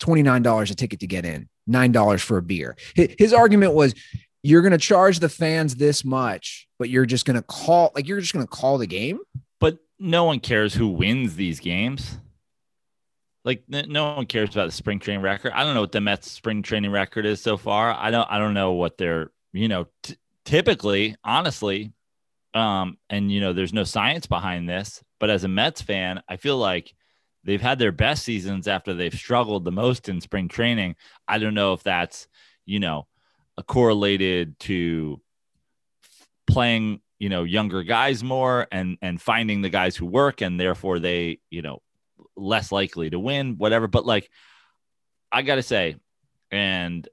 $29 0.00 0.70
a 0.70 0.74
ticket 0.74 1.00
to 1.00 1.06
get 1.06 1.24
in, 1.24 1.48
$9 1.70 2.20
for 2.20 2.36
a 2.36 2.42
beer. 2.42 2.76
His 2.94 3.32
argument 3.32 3.72
was 3.72 3.94
you're 4.44 4.62
going 4.62 4.72
to 4.72 4.78
charge 4.78 5.20
the 5.20 5.28
fans 5.28 5.74
this 5.76 6.04
much, 6.04 6.68
but 6.78 6.90
you're 6.90 7.06
just 7.06 7.24
going 7.24 7.36
to 7.36 7.42
call, 7.42 7.90
like, 7.94 8.06
you're 8.06 8.20
just 8.20 8.34
going 8.34 8.44
to 8.44 8.50
call 8.50 8.76
the 8.76 8.86
game. 8.86 9.18
But 9.58 9.78
no 9.98 10.24
one 10.24 10.38
cares 10.38 10.74
who 10.74 10.88
wins 10.88 11.34
these 11.34 11.60
games. 11.60 12.18
Like 13.44 13.62
no 13.68 14.14
one 14.14 14.24
cares 14.24 14.50
about 14.54 14.66
the 14.66 14.72
spring 14.72 14.98
training 15.00 15.22
record. 15.22 15.52
I 15.54 15.64
don't 15.64 15.74
know 15.74 15.82
what 15.82 15.92
the 15.92 16.00
Mets 16.00 16.30
spring 16.30 16.62
training 16.62 16.90
record 16.90 17.26
is 17.26 17.42
so 17.42 17.58
far. 17.58 17.92
I 17.92 18.10
don't. 18.10 18.26
I 18.30 18.38
don't 18.38 18.54
know 18.54 18.72
what 18.72 18.96
they're. 18.96 19.32
You 19.52 19.68
know, 19.68 19.86
t- 20.02 20.16
typically, 20.46 21.14
honestly, 21.22 21.92
um, 22.54 22.96
and 23.10 23.30
you 23.30 23.40
know, 23.40 23.52
there's 23.52 23.74
no 23.74 23.84
science 23.84 24.26
behind 24.26 24.66
this. 24.66 25.04
But 25.20 25.28
as 25.28 25.44
a 25.44 25.48
Mets 25.48 25.82
fan, 25.82 26.22
I 26.26 26.36
feel 26.36 26.56
like 26.56 26.94
they've 27.44 27.60
had 27.60 27.78
their 27.78 27.92
best 27.92 28.24
seasons 28.24 28.66
after 28.66 28.94
they've 28.94 29.12
struggled 29.12 29.66
the 29.66 29.72
most 29.72 30.08
in 30.08 30.22
spring 30.22 30.48
training. 30.48 30.96
I 31.28 31.36
don't 31.38 31.52
know 31.52 31.74
if 31.74 31.82
that's 31.82 32.28
you 32.64 32.80
know 32.80 33.06
correlated 33.62 34.58
to 34.60 35.20
playing 36.46 37.00
you 37.18 37.28
know 37.28 37.44
younger 37.44 37.82
guys 37.82 38.22
more 38.22 38.66
and 38.70 38.98
and 39.00 39.20
finding 39.20 39.62
the 39.62 39.70
guys 39.70 39.96
who 39.96 40.04
work 40.04 40.40
and 40.40 40.58
therefore 40.58 40.98
they 40.98 41.38
you 41.50 41.62
know 41.62 41.80
less 42.36 42.72
likely 42.72 43.10
to 43.10 43.18
win, 43.18 43.56
whatever. 43.58 43.86
But 43.86 44.06
like, 44.06 44.30
I 45.30 45.42
got 45.42 45.56
to 45.56 45.62
say, 45.62 45.96
and 46.50 47.08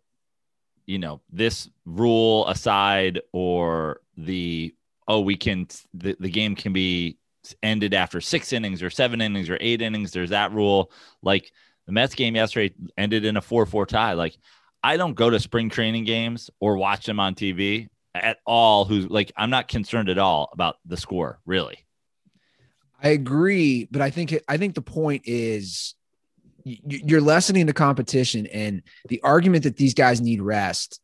you 0.85 0.99
know, 0.99 1.21
this 1.31 1.69
rule 1.85 2.47
aside, 2.47 3.21
or 3.31 4.01
the 4.17 4.73
oh, 5.07 5.21
we 5.21 5.35
can 5.35 5.67
the, 5.93 6.15
the 6.19 6.29
game 6.29 6.55
can 6.55 6.73
be 6.73 7.17
ended 7.63 7.93
after 7.93 8.21
six 8.21 8.53
innings 8.53 8.83
or 8.83 8.89
seven 8.89 9.21
innings 9.21 9.49
or 9.49 9.57
eight 9.61 9.81
innings. 9.81 10.11
There's 10.11 10.29
that 10.29 10.51
rule. 10.51 10.91
Like 11.21 11.51
the 11.85 11.91
Mets 11.91 12.15
game 12.15 12.35
yesterday 12.35 12.73
ended 12.97 13.25
in 13.25 13.37
a 13.37 13.41
4 13.41 13.65
4 13.65 13.85
tie. 13.85 14.13
Like, 14.13 14.37
I 14.83 14.97
don't 14.97 15.13
go 15.13 15.29
to 15.29 15.39
spring 15.39 15.69
training 15.69 16.05
games 16.05 16.49
or 16.59 16.77
watch 16.77 17.05
them 17.05 17.19
on 17.19 17.35
TV 17.35 17.87
at 18.15 18.37
all. 18.45 18.85
Who's 18.85 19.09
like, 19.09 19.31
I'm 19.37 19.49
not 19.49 19.67
concerned 19.67 20.09
at 20.09 20.17
all 20.17 20.49
about 20.53 20.77
the 20.85 20.97
score, 20.97 21.39
really. 21.45 21.85
I 23.01 23.09
agree, 23.09 23.87
but 23.89 24.01
I 24.01 24.09
think 24.09 24.35
I 24.47 24.57
think 24.57 24.75
the 24.75 24.81
point 24.81 25.23
is 25.25 25.95
you're 26.63 27.21
lessening 27.21 27.65
the 27.65 27.73
competition 27.73 28.45
and 28.47 28.83
the 29.09 29.21
argument 29.21 29.63
that 29.63 29.77
these 29.77 29.95
guys 29.95 30.21
need 30.21 30.41
rest. 30.41 30.99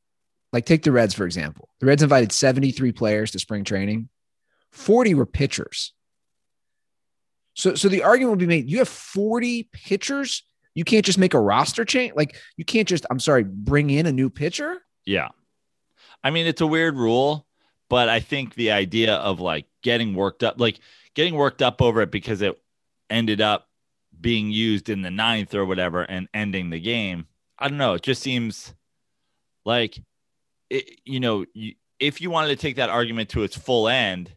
Like 0.53 0.65
take 0.65 0.83
the 0.83 0.91
Reds 0.91 1.13
for 1.13 1.25
example. 1.25 1.69
The 1.79 1.87
Reds 1.87 2.03
invited 2.03 2.31
73 2.31 2.91
players 2.91 3.31
to 3.31 3.39
spring 3.39 3.63
training. 3.63 4.09
40 4.71 5.15
were 5.15 5.25
pitchers. 5.25 5.93
So 7.55 7.73
so 7.73 7.89
the 7.89 8.03
argument 8.03 8.31
would 8.31 8.39
be 8.39 8.47
made 8.47 8.69
you 8.69 8.77
have 8.77 8.87
40 8.87 9.69
pitchers, 9.73 10.43
you 10.77 10.83
can't 10.83 11.03
just 11.03 11.17
make 11.17 11.33
a 11.33 11.39
roster 11.39 11.83
change. 11.83 12.13
Like 12.15 12.35
you 12.55 12.63
can't 12.63 12.87
just 12.87 13.03
I'm 13.09 13.19
sorry, 13.19 13.43
bring 13.43 13.89
in 13.89 14.05
a 14.05 14.11
new 14.11 14.29
pitcher? 14.29 14.83
Yeah. 15.07 15.29
I 16.23 16.29
mean, 16.29 16.45
it's 16.45 16.61
a 16.61 16.67
weird 16.67 16.95
rule, 16.95 17.47
but 17.89 18.09
I 18.09 18.19
think 18.19 18.53
the 18.53 18.69
idea 18.71 19.15
of 19.15 19.39
like 19.39 19.65
getting 19.81 20.13
worked 20.13 20.43
up 20.43 20.59
like 20.59 20.79
getting 21.15 21.33
worked 21.33 21.63
up 21.63 21.81
over 21.81 22.01
it 22.01 22.11
because 22.11 22.43
it 22.43 22.61
ended 23.09 23.41
up 23.41 23.67
being 24.21 24.51
used 24.51 24.87
in 24.87 25.01
the 25.01 25.09
ninth 25.09 25.55
or 25.55 25.65
whatever 25.65 26.03
and 26.03 26.27
ending 26.31 26.69
the 26.69 26.79
game. 26.79 27.25
I 27.57 27.69
don't 27.69 27.79
know. 27.79 27.95
It 27.95 28.03
just 28.03 28.21
seems 28.21 28.75
like, 29.65 29.99
it, 30.69 30.99
you 31.05 31.19
know, 31.19 31.45
you, 31.55 31.73
if 31.99 32.21
you 32.21 32.29
wanted 32.29 32.49
to 32.49 32.55
take 32.55 32.75
that 32.75 32.91
argument 32.91 33.29
to 33.29 33.41
its 33.41 33.57
full 33.57 33.87
end, 33.87 34.31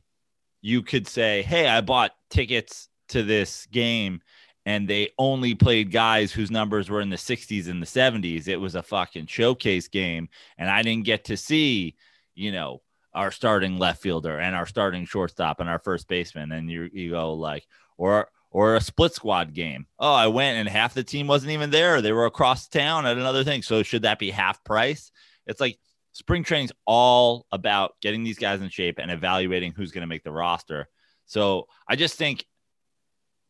you 0.62 0.80
could 0.80 1.06
say, 1.06 1.42
Hey, 1.42 1.68
I 1.68 1.82
bought 1.82 2.12
tickets 2.30 2.88
to 3.09 3.23
this 3.23 3.66
game 3.66 4.23
and 4.66 4.86
they 4.86 5.10
only 5.18 5.54
played 5.54 5.90
guys 5.90 6.32
whose 6.32 6.50
numbers 6.50 6.90
were 6.90 7.00
in 7.00 7.10
the 7.10 7.16
60s 7.16 7.68
and 7.68 7.82
the 7.82 7.86
70s. 7.86 8.46
It 8.46 8.58
was 8.58 8.74
a 8.74 8.82
fucking 8.82 9.26
showcase 9.26 9.88
game. 9.88 10.28
And 10.58 10.68
I 10.68 10.82
didn't 10.82 11.06
get 11.06 11.24
to 11.24 11.36
see, 11.36 11.96
you 12.34 12.52
know, 12.52 12.82
our 13.14 13.30
starting 13.30 13.78
left 13.78 14.02
fielder 14.02 14.38
and 14.38 14.54
our 14.54 14.66
starting 14.66 15.04
shortstop 15.04 15.60
and 15.60 15.68
our 15.68 15.78
first 15.78 16.08
baseman, 16.08 16.52
and 16.52 16.70
you 16.70 16.88
you 16.92 17.10
go 17.10 17.34
like 17.34 17.66
or 17.96 18.28
or 18.50 18.76
a 18.76 18.80
split 18.80 19.14
squad 19.14 19.52
game. 19.52 19.86
Oh, 19.98 20.12
I 20.12 20.26
went 20.28 20.58
and 20.58 20.68
half 20.68 20.94
the 20.94 21.04
team 21.04 21.26
wasn't 21.26 21.52
even 21.52 21.70
there. 21.70 22.00
They 22.00 22.12
were 22.12 22.26
across 22.26 22.68
town 22.68 23.06
at 23.06 23.16
another 23.16 23.44
thing. 23.44 23.62
So 23.62 23.82
should 23.82 24.02
that 24.02 24.18
be 24.18 24.30
half 24.30 24.62
price? 24.64 25.10
It's 25.46 25.60
like 25.60 25.78
spring 26.12 26.44
training's 26.44 26.72
all 26.86 27.46
about 27.52 27.92
getting 28.00 28.24
these 28.24 28.38
guys 28.38 28.60
in 28.60 28.68
shape 28.68 28.98
and 28.98 29.10
evaluating 29.10 29.72
who's 29.72 29.92
going 29.92 30.02
to 30.02 30.08
make 30.08 30.24
the 30.24 30.32
roster. 30.32 30.88
So 31.26 31.66
I 31.86 31.94
just 31.94 32.16
think 32.16 32.44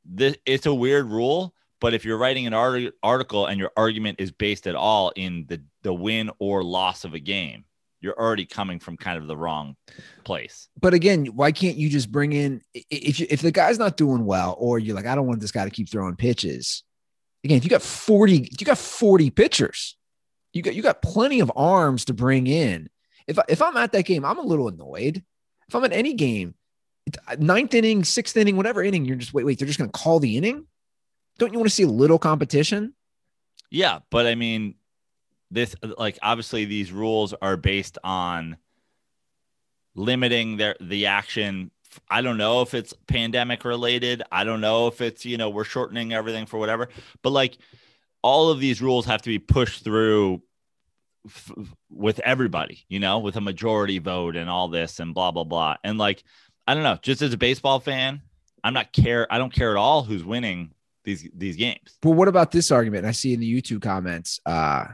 this 0.05 0.37
it's 0.47 0.67
a 0.67 0.75
weird 0.75 1.07
rule, 1.07 1.55
but 1.81 1.95
if 1.95 2.05
you're 2.05 2.19
writing 2.19 2.47
an 2.47 2.55
art- 2.55 2.95
article 3.03 3.47
and 3.47 3.59
your 3.59 3.73
argument 3.77 4.21
is 4.21 4.31
based 4.31 4.67
at 4.67 4.75
all 4.75 5.11
in 5.17 5.47
the 5.49 5.63
the 5.83 5.95
win 5.95 6.31
or 6.39 6.63
loss 6.63 7.05
of 7.05 7.15
a 7.15 7.21
game, 7.21 7.65
you're 8.01 8.19
already 8.19 8.47
coming 8.47 8.79
from 8.79 8.97
kind 8.97 9.19
of 9.19 9.27
the 9.27 9.37
wrong 9.37 9.77
place. 10.25 10.69
But 10.81 10.95
again, 10.95 11.27
why 11.27 11.53
can't 11.53 11.77
you 11.77 11.89
just 11.89 12.11
bring 12.11 12.33
in 12.33 12.63
if 12.75 13.21
you, 13.21 13.27
if 13.31 13.43
the 13.43 13.53
guy's 13.53 13.79
not 13.79 13.97
doing 13.97 14.25
well, 14.25 14.57
or 14.59 14.79
you're 14.79 14.97
like, 14.97 15.07
I 15.07 15.15
don't 15.15 15.27
want 15.27 15.41
this 15.41 15.53
guy 15.53 15.65
to 15.65 15.71
keep 15.71 15.91
throwing 15.91 16.17
pitches. 16.17 16.83
Again, 17.45 17.57
if 17.57 17.65
you 17.65 17.71
got 17.71 17.83
40, 17.83 18.51
you 18.59 18.67
got 18.67 18.79
40 18.79 19.31
pitchers, 19.31 19.97
you 20.53 20.63
got 20.63 20.75
you 20.75 20.83
got 20.83 21.03
plenty 21.03 21.41
of 21.41 21.53
arms 21.55 22.07
to 22.07 22.15
bring 22.15 22.47
in. 22.47 22.89
If 23.27 23.39
if 23.49 23.63
I'm 23.63 23.77
at 23.77 23.93
that 23.93 24.05
game, 24.05 24.25
I'm 24.25 24.39
a 24.39 24.43
little 24.43 24.69
annoyed. 24.69 25.25
If 25.69 25.75
I'm 25.75 25.85
at 25.85 25.93
any 25.93 26.15
game, 26.15 26.55
ninth 27.39 27.75
inning, 27.75 28.05
sixth 28.05 28.37
inning, 28.37 28.57
whatever 28.57 28.83
inning, 28.83 29.05
you're 29.05 29.17
just 29.17 29.35
wait, 29.35 29.45
wait, 29.45 29.59
they're 29.59 29.67
just 29.67 29.79
gonna 29.79 29.91
call 29.91 30.21
the 30.21 30.37
inning. 30.37 30.67
Don't 31.39 31.53
you 31.53 31.59
want 31.59 31.69
to 31.69 31.75
see 31.75 31.85
a 31.85 31.89
little 31.89 32.19
competition? 32.19 32.95
Yeah, 33.71 34.01
but 34.11 34.27
I 34.27 34.35
mean, 34.35 34.75
this 35.51 35.75
like 35.99 36.19
obviously 36.23 36.65
these 36.65 36.93
rules 36.93 37.35
are 37.35 37.57
based 37.57 37.99
on 38.05 38.57
limiting 39.95 40.57
their 40.57 40.77
the 40.81 41.07
action 41.07 41.71
I 42.09 42.23
don't 42.23 42.37
know 42.37 42.63
if 42.63 42.75
it's 42.75 42.95
pandemic 43.07 43.65
related. 43.65 44.23
I 44.31 44.45
don't 44.45 44.61
know 44.61 44.87
if 44.87 45.01
it's, 45.01 45.25
you 45.25 45.37
know, 45.37 45.51
we're 45.51 45.65
shortening 45.65 46.13
everything 46.13 46.47
for 46.47 46.59
whatever. 46.59 46.89
But 47.23 47.31
like 47.31 47.59
all 48.23 48.51
of 48.51 48.61
these 48.61 48.83
rules 48.83 49.07
have 49.07 49.23
to 49.23 49.29
be 49.29 49.39
pushed 49.39 49.83
through 49.85 50.43
f- 51.27 51.53
with 51.91 52.21
everybody, 52.21 52.85
you 52.89 53.01
know, 53.01 53.19
with 53.19 53.37
a 53.37 53.41
majority 53.41 53.99
vote 53.99 54.37
and 54.37 54.49
all 54.49 54.69
this 54.69 55.01
and 55.01 55.15
blah 55.15 55.31
blah 55.31 55.45
blah. 55.45 55.77
And 55.83 55.99
like 55.99 56.23
I 56.67 56.75
don't 56.75 56.83
know, 56.83 56.99
just 57.03 57.23
as 57.23 57.33
a 57.33 57.39
baseball 57.39 57.81
fan, 57.81 58.23
I'm 58.63 58.75
not 58.75 58.93
care 58.93 59.27
I 59.31 59.39
don't 59.39 59.53
care 59.53 59.71
at 59.71 59.77
all 59.77 60.03
who's 60.03 60.25
winning 60.25 60.73
these 61.05 61.29
these 61.35 61.57
games. 61.57 61.99
But 62.03 62.11
what 62.11 62.29
about 62.29 62.51
this 62.51 62.71
argument? 62.71 63.07
I 63.07 63.13
see 63.13 63.33
in 63.33 63.41
the 63.41 63.63
YouTube 63.63 63.83
comments 63.83 64.41
uh 64.47 64.85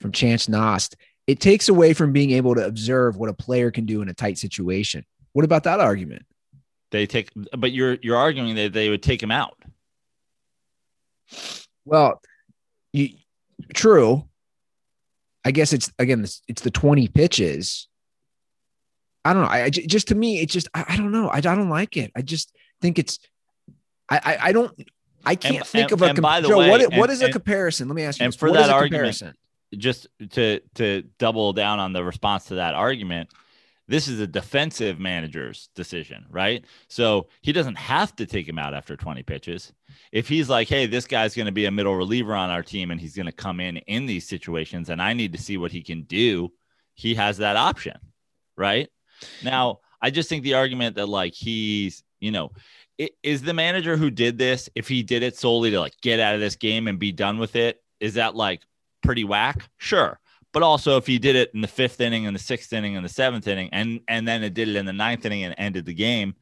from 0.00 0.12
Chance 0.12 0.46
Nost. 0.46 0.94
It 1.26 1.40
takes 1.40 1.68
away 1.68 1.92
from 1.92 2.12
being 2.12 2.32
able 2.32 2.54
to 2.54 2.66
observe 2.66 3.16
what 3.16 3.28
a 3.28 3.34
player 3.34 3.70
can 3.70 3.86
do 3.86 4.02
in 4.02 4.08
a 4.08 4.14
tight 4.14 4.38
situation. 4.38 5.04
What 5.32 5.44
about 5.44 5.64
that 5.64 5.78
argument? 5.78 6.24
They 6.90 7.06
take, 7.06 7.30
but 7.56 7.72
you're 7.72 7.98
you're 8.02 8.16
arguing 8.16 8.56
that 8.56 8.72
they 8.72 8.88
would 8.88 9.02
take 9.02 9.22
him 9.22 9.30
out. 9.30 9.56
Well, 11.84 12.20
you 12.92 13.10
true. 13.74 14.24
I 15.44 15.52
guess 15.52 15.72
it's 15.72 15.92
again 15.98 16.24
it's, 16.24 16.42
it's 16.48 16.62
the 16.62 16.70
20 16.70 17.08
pitches. 17.08 17.88
I 19.24 19.32
don't 19.32 19.42
know. 19.42 19.48
I, 19.48 19.64
I 19.64 19.70
just 19.70 20.08
to 20.08 20.14
me 20.14 20.40
it's 20.40 20.52
just 20.52 20.68
I, 20.74 20.84
I, 20.88 20.96
don't 20.96 21.12
know. 21.12 21.28
I, 21.28 21.36
I 21.36 21.40
don't 21.40 21.68
like 21.68 21.96
it. 21.96 22.10
I 22.16 22.22
just 22.22 22.54
think 22.80 22.98
it's 22.98 23.18
I 24.08 24.20
I, 24.24 24.38
I 24.48 24.52
don't 24.52 24.72
I 25.24 25.34
can't 25.34 25.56
and, 25.56 25.66
think 25.66 25.92
and, 25.92 26.02
of 26.02 26.10
a 26.10 26.14
comp- 26.14 26.46
Joe, 26.46 26.58
way, 26.58 26.70
what, 26.70 26.82
and, 26.82 26.96
what 26.96 27.10
is 27.10 27.20
a 27.22 27.30
comparison? 27.30 27.88
Let 27.88 27.94
me 27.94 28.04
ask 28.04 28.18
you. 28.18 28.24
And 28.24 28.32
this. 28.32 28.38
for 28.38 28.50
what 28.50 28.60
that 28.60 28.70
argument, 28.70 28.92
comparison? 28.92 29.34
just 29.76 30.06
to 30.30 30.60
to 30.76 31.02
double 31.18 31.52
down 31.52 31.78
on 31.78 31.92
the 31.92 32.02
response 32.02 32.46
to 32.46 32.54
that 32.56 32.74
argument, 32.74 33.30
This 33.86 34.06
is 34.06 34.20
a 34.20 34.26
defensive 34.26 35.00
manager's 35.00 35.68
decision, 35.74 36.24
right? 36.30 36.64
So 36.86 37.26
he 37.42 37.52
doesn't 37.52 37.76
have 37.76 38.14
to 38.16 38.26
take 38.26 38.48
him 38.48 38.56
out 38.56 38.72
after 38.72 38.96
20 38.96 39.24
pitches. 39.24 39.72
If 40.12 40.28
he's 40.28 40.48
like, 40.48 40.68
hey, 40.68 40.86
this 40.86 41.08
guy's 41.08 41.34
going 41.34 41.46
to 41.46 41.52
be 41.52 41.66
a 41.66 41.72
middle 41.72 41.96
reliever 41.96 42.36
on 42.36 42.50
our 42.50 42.62
team 42.62 42.92
and 42.92 43.00
he's 43.00 43.16
going 43.16 43.26
to 43.26 43.32
come 43.32 43.58
in 43.58 43.78
in 43.78 44.06
these 44.06 44.28
situations 44.28 44.90
and 44.90 45.02
I 45.02 45.12
need 45.12 45.32
to 45.32 45.42
see 45.42 45.56
what 45.56 45.72
he 45.72 45.82
can 45.82 46.02
do, 46.02 46.52
he 46.94 47.16
has 47.16 47.38
that 47.38 47.56
option, 47.56 47.98
right? 48.56 48.88
Now, 49.42 49.80
I 50.02 50.10
just 50.10 50.28
think 50.28 50.42
the 50.42 50.54
argument 50.54 50.96
that 50.96 51.08
like 51.08 51.34
he's, 51.34 52.02
you 52.20 52.30
know, 52.30 52.52
is 53.22 53.42
the 53.42 53.54
manager 53.54 53.96
who 53.96 54.10
did 54.10 54.38
this, 54.38 54.68
if 54.74 54.88
he 54.88 55.02
did 55.02 55.22
it 55.22 55.36
solely 55.36 55.70
to 55.70 55.80
like 55.80 55.94
get 56.02 56.20
out 56.20 56.34
of 56.34 56.40
this 56.40 56.56
game 56.56 56.88
and 56.88 56.98
be 56.98 57.12
done 57.12 57.38
with 57.38 57.56
it, 57.56 57.82
is 57.98 58.14
that 58.14 58.34
like 58.34 58.62
pretty 59.02 59.24
whack? 59.24 59.68
Sure. 59.78 60.18
But 60.52 60.62
also, 60.62 60.96
if 60.96 61.06
he 61.06 61.18
did 61.18 61.36
it 61.36 61.50
in 61.54 61.60
the 61.60 61.68
fifth 61.68 62.00
inning, 62.00 62.26
and 62.26 62.34
the 62.34 62.40
sixth 62.40 62.72
inning, 62.72 62.96
and 62.96 63.04
the 63.04 63.10
seventh 63.10 63.46
inning, 63.46 63.68
and 63.72 64.00
and 64.08 64.26
then 64.26 64.42
it 64.42 64.52
did 64.52 64.68
it 64.68 64.76
in 64.76 64.84
the 64.84 64.92
ninth 64.92 65.24
inning 65.24 65.44
and 65.44 65.54
ended 65.56 65.86
the 65.86 65.94
game, 65.94 66.34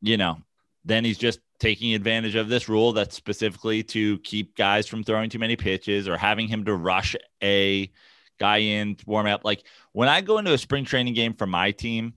you 0.00 0.16
know, 0.16 0.38
then 0.84 1.04
he's 1.04 1.18
just 1.18 1.40
taking 1.58 1.94
advantage 1.94 2.36
of 2.36 2.48
this 2.48 2.68
rule 2.68 2.92
that's 2.92 3.16
specifically 3.16 3.82
to 3.82 4.18
keep 4.20 4.54
guys 4.54 4.86
from 4.86 5.02
throwing 5.02 5.28
too 5.28 5.40
many 5.40 5.56
pitches 5.56 6.06
or 6.08 6.16
having 6.16 6.46
him 6.46 6.64
to 6.64 6.74
rush 6.74 7.16
a 7.42 7.90
guy 8.38 8.58
in 8.58 8.96
warm 9.06 9.26
up. 9.26 9.44
Like 9.44 9.64
when 9.92 10.08
I 10.08 10.20
go 10.20 10.38
into 10.38 10.52
a 10.52 10.58
spring 10.58 10.84
training 10.84 11.14
game 11.14 11.34
for 11.34 11.46
my 11.46 11.70
team, 11.70 12.14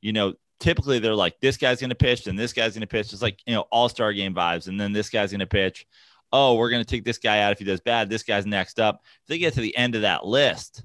you 0.00 0.12
know, 0.12 0.34
typically 0.60 0.98
they're 0.98 1.14
like, 1.14 1.38
this 1.40 1.56
guy's 1.56 1.80
going 1.80 1.90
to 1.90 1.96
pitch 1.96 2.26
and 2.26 2.38
this 2.38 2.52
guy's 2.52 2.74
going 2.74 2.82
to 2.82 2.86
pitch. 2.86 3.12
It's 3.12 3.22
like, 3.22 3.40
you 3.46 3.54
know, 3.54 3.66
all 3.70 3.88
star 3.88 4.12
game 4.12 4.34
vibes. 4.34 4.68
And 4.68 4.80
then 4.80 4.92
this 4.92 5.10
guy's 5.10 5.30
going 5.30 5.40
to 5.40 5.46
pitch 5.46 5.86
oh, 6.32 6.54
we're 6.54 6.70
going 6.70 6.82
to 6.82 6.88
take 6.88 7.04
this 7.04 7.18
guy 7.18 7.40
out 7.40 7.52
if 7.52 7.58
he 7.58 7.64
does 7.64 7.80
bad. 7.80 8.08
This 8.08 8.22
guy's 8.22 8.46
next 8.46 8.80
up. 8.80 9.02
If 9.22 9.28
they 9.28 9.38
get 9.38 9.54
to 9.54 9.60
the 9.60 9.76
end 9.76 9.94
of 9.94 10.02
that 10.02 10.26
list, 10.26 10.82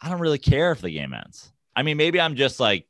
I 0.00 0.08
don't 0.08 0.20
really 0.20 0.38
care 0.38 0.72
if 0.72 0.80
the 0.80 0.90
game 0.90 1.14
ends. 1.14 1.52
I 1.74 1.82
mean, 1.82 1.96
maybe 1.96 2.20
I'm 2.20 2.36
just 2.36 2.60
like, 2.60 2.86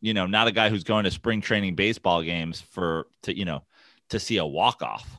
you 0.00 0.14
know, 0.14 0.26
not 0.26 0.48
a 0.48 0.52
guy 0.52 0.68
who's 0.68 0.84
going 0.84 1.04
to 1.04 1.10
spring 1.10 1.40
training 1.40 1.74
baseball 1.74 2.22
games 2.22 2.60
for 2.60 3.06
to, 3.22 3.36
you 3.36 3.44
know, 3.44 3.64
to 4.10 4.18
see 4.18 4.38
a 4.38 4.46
walk 4.46 4.82
off. 4.82 5.18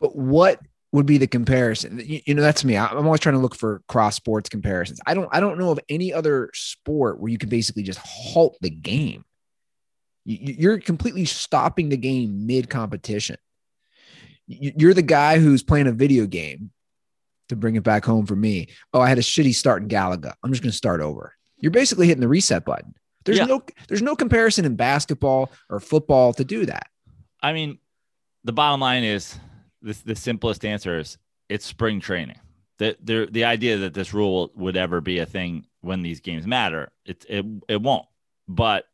But 0.00 0.16
what 0.16 0.60
would 0.96 1.06
be 1.06 1.18
the 1.18 1.26
comparison? 1.26 2.02
You, 2.04 2.20
you 2.26 2.34
know, 2.34 2.42
that's 2.42 2.64
me. 2.64 2.76
I'm 2.76 3.06
always 3.06 3.20
trying 3.20 3.36
to 3.36 3.40
look 3.40 3.54
for 3.54 3.82
cross 3.88 4.16
sports 4.16 4.48
comparisons. 4.48 5.00
I 5.06 5.14
don't, 5.14 5.28
I 5.32 5.40
don't 5.40 5.58
know 5.58 5.70
of 5.70 5.80
any 5.88 6.12
other 6.12 6.50
sport 6.52 7.20
where 7.20 7.30
you 7.30 7.38
can 7.38 7.48
basically 7.48 7.84
just 7.84 8.00
halt 8.00 8.56
the 8.60 8.70
game. 8.70 9.24
You're 10.24 10.80
completely 10.80 11.24
stopping 11.24 11.88
the 11.88 11.96
game 11.96 12.46
mid 12.46 12.68
competition 12.68 13.36
you're 14.46 14.94
the 14.94 15.02
guy 15.02 15.38
who's 15.38 15.62
playing 15.62 15.86
a 15.86 15.92
video 15.92 16.26
game 16.26 16.70
to 17.48 17.56
bring 17.56 17.76
it 17.76 17.82
back 17.82 18.04
home 18.04 18.26
for 18.26 18.36
me. 18.36 18.68
Oh, 18.92 19.00
I 19.00 19.08
had 19.08 19.18
a 19.18 19.22
shitty 19.22 19.54
start 19.54 19.82
in 19.82 19.88
Galaga. 19.88 20.32
I'm 20.42 20.50
just 20.50 20.62
going 20.62 20.70
to 20.70 20.76
start 20.76 21.00
over. 21.00 21.34
You're 21.58 21.72
basically 21.72 22.06
hitting 22.06 22.20
the 22.20 22.28
reset 22.28 22.64
button. 22.64 22.94
There's 23.24 23.38
yeah. 23.38 23.46
no 23.46 23.62
there's 23.88 24.02
no 24.02 24.14
comparison 24.14 24.64
in 24.64 24.76
basketball 24.76 25.50
or 25.68 25.80
football 25.80 26.32
to 26.34 26.44
do 26.44 26.66
that. 26.66 26.86
I 27.42 27.52
mean, 27.52 27.78
the 28.44 28.52
bottom 28.52 28.80
line 28.80 29.02
is 29.02 29.36
this 29.82 30.00
the 30.00 30.16
simplest 30.16 30.64
answer 30.64 30.98
is 30.98 31.18
it's 31.48 31.66
spring 31.66 32.00
training. 32.00 32.40
The, 32.78 32.96
the 33.02 33.28
the 33.30 33.44
idea 33.44 33.78
that 33.78 33.94
this 33.94 34.12
rule 34.12 34.50
would 34.54 34.76
ever 34.76 35.00
be 35.00 35.18
a 35.18 35.26
thing 35.26 35.66
when 35.80 36.02
these 36.02 36.20
games 36.20 36.46
matter, 36.46 36.90
it 37.04 37.24
it 37.28 37.44
it 37.68 37.82
won't. 37.82 38.06
But 38.48 38.84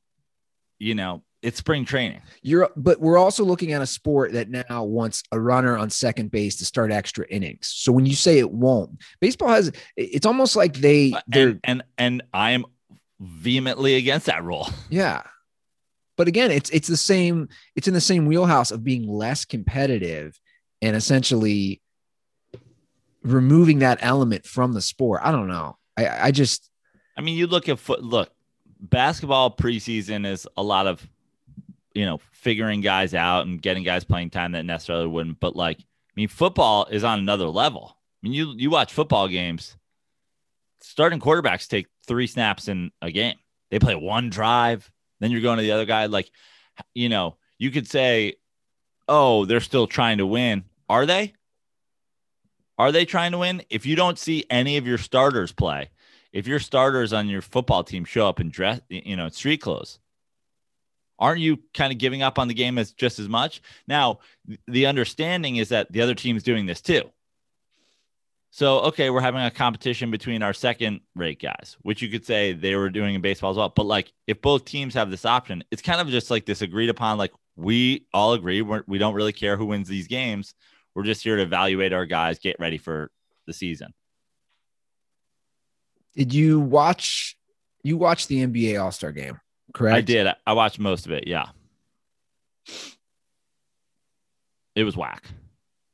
you 0.79 0.95
know, 0.95 1.23
it's 1.43 1.59
spring 1.59 1.85
training. 1.85 2.23
You're, 2.43 2.71
but 2.77 3.01
we're 3.01 3.19
also 3.19 3.45
looking 3.45 3.73
at 3.73 3.83
a 3.83 3.87
sport 3.87 4.33
that 4.33 4.49
now 4.49 4.85
wants 4.85 5.25
a 5.33 5.41
runner 5.41 5.77
on 5.77 5.91
second 5.91 6.31
base 6.31 6.57
to 6.57 6.65
start 6.65 6.93
extra 6.93 7.27
innings. 7.29 7.73
So 7.75 7.91
when 7.93 8.07
you 8.07 8.15
say 8.15 8.39
it 8.39 8.51
won't, 8.51 9.03
baseball 9.21 9.49
has, 9.49 9.73
it's 9.97 10.25
almost 10.25 10.55
like 10.55 10.75
they, 10.75 11.13
uh, 11.13 11.21
and, 11.33 11.61
and, 11.65 11.83
and 11.99 12.23
I 12.33 12.53
am 12.53 12.65
vehemently 13.21 13.97
against 13.97 14.27
that 14.27 14.45
rule. 14.45 14.69
Yeah. 14.89 15.23
But 16.19 16.29
again, 16.29 16.51
it's, 16.51 16.69
it's 16.71 16.89
the 16.89 16.97
same, 16.97 17.49
it's 17.75 17.89
in 17.89 17.95
the 17.95 18.01
same 18.01 18.27
wheelhouse 18.27 18.71
of 18.71 18.85
being 18.85 19.09
less 19.09 19.47
competitive 19.47 20.39
and 20.83 20.95
essentially 20.95 21.81
removing 23.23 23.79
that 23.79 23.99
element 24.03 24.45
from 24.45 24.75
the 24.75 24.83
sport. 24.83 25.23
I 25.25 25.33
don't 25.33 25.49
know. 25.49 25.79
I, 25.97 26.27
I 26.27 26.31
just, 26.31 26.69
I 27.17 27.23
mean, 27.23 27.39
you 27.39 27.47
look 27.47 27.71
at 27.71 27.79
foot, 27.79 28.03
look, 28.03 28.31
basketball 28.79 29.57
preseason 29.57 30.27
is 30.27 30.47
a 30.57 30.63
lot 30.63 30.87
of 30.87 31.09
you 31.95 32.07
know, 32.07 32.21
figuring 32.33 32.81
guys 32.81 33.15
out 33.15 33.47
and 33.47 33.61
getting 33.61 33.85
guys 33.85 34.05
playing 34.05 34.31
time 34.31 34.53
that 34.53 34.65
necessarily 34.65 35.07
wouldn't. 35.07 35.41
But 35.41 35.57
like, 35.57 35.79
I 35.79 36.13
mean, 36.17 36.29
football 36.29 36.87
is 36.91 37.05
on 37.05 37.19
another 37.19 37.47
level. 37.47 37.97
I 37.97 38.29
mean, 38.29 38.33
you 38.33 38.55
you 38.57 38.71
watch 38.71 38.93
football 38.93 39.29
games, 39.29 39.77
starting 40.81 41.21
quarterbacks 41.21 41.69
take 41.69 41.87
three 42.07 42.27
snaps 42.27 42.69
in 42.69 42.91
a 43.01 43.11
game. 43.11 43.37
They 43.71 43.79
play 43.79 43.95
one 43.95 44.31
drive, 44.31 44.91
then 45.21 45.31
you're 45.31 45.41
going 45.41 45.57
to 45.57 45.63
the 45.63 45.73
other 45.73 45.87
guy. 45.87 46.07
Like, 46.07 46.31
you 46.95 47.09
know, 47.09 47.37
you 47.59 47.71
could 47.71 47.89
say, 47.89 48.35
oh, 49.09 49.45
they're 49.45 49.61
still 49.61 49.87
trying 49.87 50.19
to 50.19 50.27
win. 50.27 50.65
Are 50.89 51.07
they? 51.07 51.35
Are 52.79 52.93
they 52.93 53.05
trying 53.05 53.33
to 53.33 53.39
win? 53.39 53.63
If 53.71 53.87
you 53.87 53.97
don't 53.97 54.19
see 54.19 54.45
any 54.51 54.77
of 54.77 54.87
your 54.87 54.99
starters 54.99 55.53
play, 55.53 55.91
if 56.33 56.47
your 56.47 56.59
starters 56.59 57.13
on 57.13 57.29
your 57.29 57.43
football 57.43 57.85
team 57.85 58.05
show 58.05 58.29
up 58.29 58.41
in 58.41 58.51
dress, 58.51 58.81
you 58.89 59.17
know, 59.17 59.29
street 59.29 59.59
clothes, 59.59 59.99
aren't 61.19 61.41
you 61.41 61.59
kind 61.75 61.93
of 61.93 61.99
giving 61.99 62.23
up 62.23 62.39
on 62.39 62.49
the 62.49 62.55
game 62.55 62.79
as 62.79 62.93
just 62.93 63.19
as 63.19 63.29
much? 63.29 63.63
Now, 63.87 64.21
the 64.67 64.87
understanding 64.87 65.57
is 65.57 65.69
that 65.69 65.93
the 65.93 66.01
other 66.01 66.15
team's 66.15 66.43
doing 66.43 66.67
this 66.67 66.81
too. 66.81 67.11
So, 68.51 68.81
okay, 68.81 69.09
we're 69.09 69.21
having 69.21 69.43
a 69.43 69.51
competition 69.51 70.11
between 70.11 70.43
our 70.43 70.53
second 70.53 71.01
rate 71.15 71.41
guys, 71.41 71.77
which 71.83 72.03
you 72.03 72.11
could 72.11 72.27
say 72.27 72.53
they 72.53 72.75
were 72.75 72.91
doing 72.91 73.15
in 73.15 73.21
baseball 73.23 73.51
as 73.51 73.57
well. 73.57 73.73
But 73.75 73.87
like, 73.87 74.13
if 74.27 74.43
both 74.43 74.65
teams 74.65 74.95
have 74.95 75.11
this 75.11 75.25
option, 75.25 75.65
it's 75.71 75.81
kind 75.81 76.01
of 76.01 76.09
just 76.09 76.31
like 76.31 76.45
this 76.45 76.61
agreed 76.61 76.91
upon, 76.91 77.17
like, 77.17 77.33
we 77.57 78.07
all 78.13 78.33
agree 78.33 78.61
we're, 78.61 78.83
we 78.87 78.99
don't 78.99 79.15
really 79.15 79.33
care 79.33 79.57
who 79.57 79.67
wins 79.67 79.89
these 79.89 80.07
games. 80.07 80.55
We're 80.95 81.05
just 81.05 81.23
here 81.23 81.37
to 81.37 81.43
evaluate 81.43 81.93
our 81.93 82.07
guys, 82.07 82.39
get 82.39 82.57
ready 82.59 82.79
for 82.79 83.11
the 83.47 83.53
season. 83.53 83.95
Did 86.15 86.35
you 86.35 86.61
watch? 86.61 87.37
You 87.83 87.97
watched 87.97 88.29
the 88.29 88.47
NBA 88.47 88.83
All 88.83 88.93
Star 88.93 89.13
game? 89.13 89.41
correct? 89.73 89.97
I 89.97 90.01
did. 90.01 90.29
I 90.47 90.53
watched 90.53 90.79
most 90.79 91.07
of 91.07 91.13
it. 91.13 91.27
Yeah. 91.27 91.47
It 94.75 94.85
was 94.85 94.97
whack. 94.97 95.25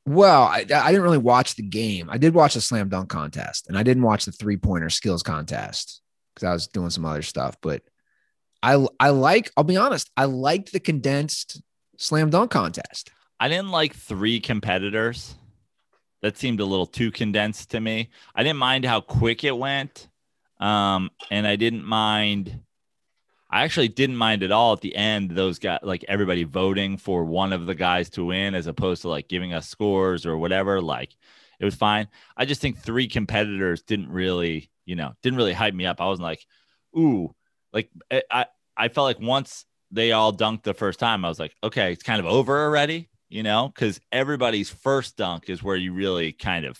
Well, 0.06 0.42
I, 0.42 0.58
I 0.60 0.90
didn't 0.90 1.02
really 1.02 1.18
watch 1.18 1.54
the 1.54 1.62
game. 1.62 2.08
I 2.10 2.18
did 2.18 2.34
watch 2.34 2.54
the 2.54 2.60
slam 2.60 2.88
dunk 2.88 3.10
contest 3.10 3.68
and 3.68 3.76
I 3.76 3.82
didn't 3.82 4.04
watch 4.04 4.24
the 4.24 4.32
three 4.32 4.56
pointer 4.56 4.90
skills 4.90 5.22
contest 5.22 6.00
because 6.34 6.46
I 6.46 6.52
was 6.52 6.66
doing 6.68 6.90
some 6.90 7.04
other 7.04 7.22
stuff. 7.22 7.56
But 7.60 7.82
I, 8.62 8.84
I 8.98 9.10
like, 9.10 9.50
I'll 9.56 9.64
be 9.64 9.76
honest, 9.76 10.10
I 10.16 10.24
liked 10.24 10.72
the 10.72 10.80
condensed 10.80 11.60
slam 11.98 12.30
dunk 12.30 12.50
contest. 12.50 13.10
I 13.40 13.48
didn't 13.48 13.70
like 13.70 13.94
three 13.94 14.40
competitors. 14.40 15.34
That 16.22 16.36
seemed 16.36 16.60
a 16.60 16.64
little 16.64 16.86
too 16.86 17.12
condensed 17.12 17.70
to 17.70 17.80
me. 17.80 18.10
I 18.34 18.42
didn't 18.42 18.58
mind 18.58 18.84
how 18.84 19.00
quick 19.00 19.44
it 19.44 19.56
went. 19.56 20.08
Um, 20.58 21.10
and 21.30 21.46
I 21.46 21.54
didn't 21.54 21.84
mind 21.84 22.60
I 23.50 23.64
actually 23.64 23.88
didn't 23.88 24.16
mind 24.16 24.42
at 24.42 24.52
all 24.52 24.74
at 24.74 24.82
the 24.82 24.94
end, 24.94 25.30
those 25.30 25.58
guys, 25.58 25.80
like 25.82 26.04
everybody 26.06 26.44
voting 26.44 26.98
for 26.98 27.24
one 27.24 27.54
of 27.54 27.64
the 27.64 27.74
guys 27.74 28.10
to 28.10 28.26
win 28.26 28.54
as 28.54 28.66
opposed 28.66 29.02
to 29.02 29.08
like 29.08 29.28
giving 29.28 29.54
us 29.54 29.66
scores 29.66 30.26
or 30.26 30.36
whatever. 30.36 30.82
Like 30.82 31.16
it 31.58 31.64
was 31.64 31.74
fine. 31.74 32.08
I 32.36 32.44
just 32.44 32.60
think 32.60 32.78
three 32.78 33.08
competitors 33.08 33.82
didn't 33.82 34.10
really, 34.10 34.70
you 34.84 34.96
know, 34.96 35.14
didn't 35.22 35.38
really 35.38 35.54
hype 35.54 35.72
me 35.72 35.86
up. 35.86 36.00
I 36.00 36.06
wasn't 36.06 36.24
like, 36.24 36.44
ooh, 36.96 37.34
like 37.72 37.88
eh, 38.10 38.20
I, 38.30 38.46
I 38.76 38.88
felt 38.88 39.06
like 39.06 39.20
once 39.20 39.64
they 39.90 40.12
all 40.12 40.32
dunked 40.32 40.64
the 40.64 40.74
first 40.74 41.00
time, 41.00 41.24
I 41.24 41.28
was 41.28 41.38
like, 41.38 41.54
okay, 41.64 41.92
it's 41.92 42.02
kind 42.02 42.20
of 42.20 42.26
over 42.26 42.64
already, 42.64 43.08
you 43.28 43.42
know, 43.42 43.70
because 43.74 44.00
everybody's 44.10 44.70
first 44.70 45.16
dunk 45.16 45.48
is 45.48 45.62
where 45.62 45.76
you 45.76 45.92
really 45.92 46.32
kind 46.32 46.64
of 46.64 46.78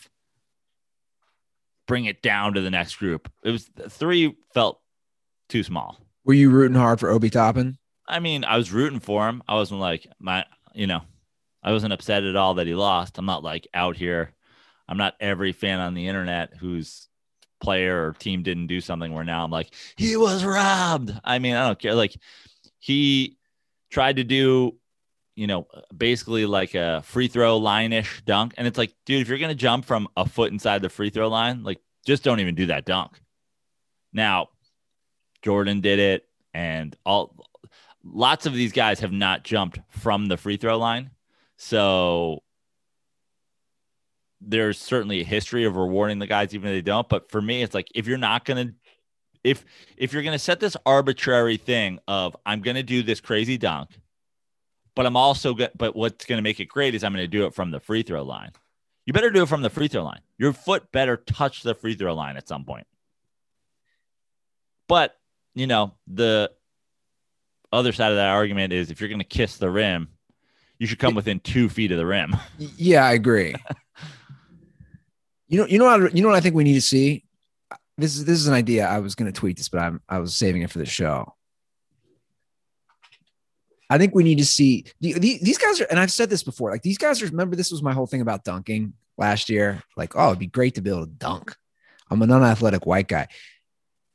bring 1.86 2.04
it 2.04 2.22
down 2.22 2.54
to 2.54 2.60
the 2.60 2.70
next 2.70 2.96
group. 2.96 3.30
It 3.42 3.50
was 3.50 3.68
three 3.88 4.36
felt 4.54 4.80
too 5.48 5.62
small. 5.62 5.98
Were 6.24 6.34
you 6.34 6.50
rooting 6.50 6.76
hard 6.76 7.00
for 7.00 7.10
Obi 7.10 7.30
Toppin? 7.30 7.78
I 8.06 8.20
mean, 8.20 8.44
I 8.44 8.56
was 8.56 8.72
rooting 8.72 9.00
for 9.00 9.28
him. 9.28 9.42
I 9.48 9.54
wasn't 9.54 9.80
like 9.80 10.06
my, 10.18 10.44
you 10.74 10.86
know, 10.86 11.00
I 11.62 11.72
wasn't 11.72 11.92
upset 11.92 12.24
at 12.24 12.36
all 12.36 12.54
that 12.54 12.66
he 12.66 12.74
lost. 12.74 13.18
I'm 13.18 13.26
not 13.26 13.42
like 13.42 13.66
out 13.74 13.96
here. 13.96 14.32
I'm 14.88 14.96
not 14.96 15.16
every 15.20 15.52
fan 15.52 15.80
on 15.80 15.94
the 15.94 16.08
internet 16.08 16.54
whose 16.56 17.08
player 17.60 18.06
or 18.06 18.12
team 18.12 18.42
didn't 18.42 18.68
do 18.68 18.80
something 18.80 19.12
where 19.12 19.24
now 19.24 19.44
I'm 19.44 19.50
like, 19.50 19.74
he 19.96 20.16
was 20.16 20.44
robbed. 20.44 21.12
I 21.24 21.38
mean, 21.38 21.54
I 21.54 21.66
don't 21.66 21.78
care. 21.78 21.94
Like 21.94 22.16
he 22.78 23.36
tried 23.90 24.16
to 24.16 24.24
do, 24.24 24.77
you 25.38 25.46
know, 25.46 25.68
basically 25.96 26.46
like 26.46 26.74
a 26.74 27.00
free 27.02 27.28
throw 27.28 27.58
line 27.58 27.92
ish 27.92 28.22
dunk. 28.26 28.54
And 28.56 28.66
it's 28.66 28.76
like, 28.76 28.92
dude, 29.06 29.22
if 29.22 29.28
you're 29.28 29.38
going 29.38 29.50
to 29.50 29.54
jump 29.54 29.84
from 29.84 30.08
a 30.16 30.28
foot 30.28 30.50
inside 30.50 30.82
the 30.82 30.88
free 30.88 31.10
throw 31.10 31.28
line, 31.28 31.62
like 31.62 31.78
just 32.04 32.24
don't 32.24 32.40
even 32.40 32.56
do 32.56 32.66
that 32.66 32.84
dunk. 32.84 33.20
Now, 34.12 34.48
Jordan 35.42 35.80
did 35.80 36.00
it, 36.00 36.26
and 36.52 36.96
all 37.06 37.36
lots 38.02 38.46
of 38.46 38.52
these 38.52 38.72
guys 38.72 38.98
have 38.98 39.12
not 39.12 39.44
jumped 39.44 39.78
from 39.90 40.26
the 40.26 40.36
free 40.36 40.56
throw 40.56 40.76
line. 40.76 41.10
So 41.56 42.42
there's 44.40 44.78
certainly 44.78 45.20
a 45.20 45.24
history 45.24 45.64
of 45.64 45.76
rewarding 45.76 46.18
the 46.18 46.26
guys 46.26 46.52
even 46.52 46.70
if 46.70 46.74
they 46.74 46.82
don't. 46.82 47.08
But 47.08 47.30
for 47.30 47.40
me, 47.40 47.62
it's 47.62 47.74
like 47.74 47.88
if 47.94 48.08
you're 48.08 48.18
not 48.18 48.44
gonna 48.44 48.72
if 49.44 49.64
if 49.96 50.12
you're 50.12 50.24
gonna 50.24 50.36
set 50.36 50.58
this 50.58 50.76
arbitrary 50.84 51.58
thing 51.58 52.00
of 52.08 52.36
I'm 52.44 52.60
gonna 52.60 52.82
do 52.82 53.04
this 53.04 53.20
crazy 53.20 53.56
dunk, 53.56 53.90
but 54.98 55.06
I'm 55.06 55.16
also 55.16 55.54
good. 55.54 55.70
But 55.76 55.94
what's 55.94 56.24
gonna 56.24 56.42
make 56.42 56.58
it 56.58 56.64
great 56.64 56.92
is 56.92 57.04
I'm 57.04 57.12
gonna 57.12 57.28
do 57.28 57.46
it 57.46 57.54
from 57.54 57.70
the 57.70 57.78
free 57.78 58.02
throw 58.02 58.24
line. 58.24 58.50
You 59.06 59.12
better 59.12 59.30
do 59.30 59.44
it 59.44 59.48
from 59.48 59.62
the 59.62 59.70
free 59.70 59.86
throw 59.86 60.02
line. 60.02 60.22
Your 60.38 60.52
foot 60.52 60.90
better 60.90 61.16
touch 61.16 61.62
the 61.62 61.72
free 61.72 61.94
throw 61.94 62.16
line 62.16 62.36
at 62.36 62.48
some 62.48 62.64
point. 62.64 62.84
But 64.88 65.16
you 65.54 65.68
know 65.68 65.94
the 66.08 66.50
other 67.70 67.92
side 67.92 68.10
of 68.10 68.16
that 68.16 68.30
argument 68.30 68.72
is 68.72 68.90
if 68.90 69.00
you're 69.00 69.08
gonna 69.08 69.22
kiss 69.22 69.56
the 69.56 69.70
rim, 69.70 70.08
you 70.80 70.88
should 70.88 70.98
come 70.98 71.14
within 71.14 71.38
two 71.38 71.68
feet 71.68 71.92
of 71.92 71.98
the 71.98 72.06
rim. 72.06 72.34
Yeah, 72.58 73.04
I 73.06 73.12
agree. 73.12 73.54
you 75.46 75.60
know, 75.60 75.66
you 75.68 75.78
know 75.78 75.84
what 75.84 76.12
you 76.12 76.22
know 76.22 76.28
what 76.28 76.36
I 76.36 76.40
think 76.40 76.56
we 76.56 76.64
need 76.64 76.74
to 76.74 76.80
see. 76.80 77.22
This 77.98 78.16
is 78.16 78.24
this 78.24 78.40
is 78.40 78.48
an 78.48 78.54
idea. 78.54 78.88
I 78.88 78.98
was 78.98 79.14
going 79.14 79.32
to 79.32 79.40
tweet 79.40 79.58
this, 79.58 79.68
but 79.68 79.78
I'm 79.78 80.00
I 80.08 80.18
was 80.18 80.34
saving 80.34 80.62
it 80.62 80.72
for 80.72 80.80
the 80.80 80.86
show. 80.86 81.36
I 83.90 83.98
think 83.98 84.14
we 84.14 84.22
need 84.24 84.38
to 84.38 84.44
see 84.44 84.84
the, 85.00 85.14
the, 85.14 85.38
these 85.40 85.58
guys 85.58 85.80
are, 85.80 85.86
and 85.90 85.98
I've 85.98 86.12
said 86.12 86.28
this 86.28 86.42
before. 86.42 86.70
Like 86.70 86.82
these 86.82 86.98
guys 86.98 87.22
are. 87.22 87.26
Remember, 87.26 87.56
this 87.56 87.70
was 87.70 87.82
my 87.82 87.92
whole 87.92 88.06
thing 88.06 88.20
about 88.20 88.44
dunking 88.44 88.92
last 89.16 89.48
year. 89.48 89.82
Like, 89.96 90.14
oh, 90.14 90.28
it'd 90.28 90.38
be 90.38 90.46
great 90.46 90.74
to 90.74 90.82
be 90.82 90.90
able 90.90 91.06
to 91.06 91.12
dunk. 91.12 91.56
I'm 92.10 92.20
an 92.22 92.30
unathletic 92.30 92.86
white 92.86 93.08
guy. 93.08 93.28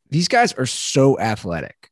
These 0.09 0.27
guys 0.27 0.53
are 0.53 0.65
so 0.67 1.19
athletic, 1.19 1.89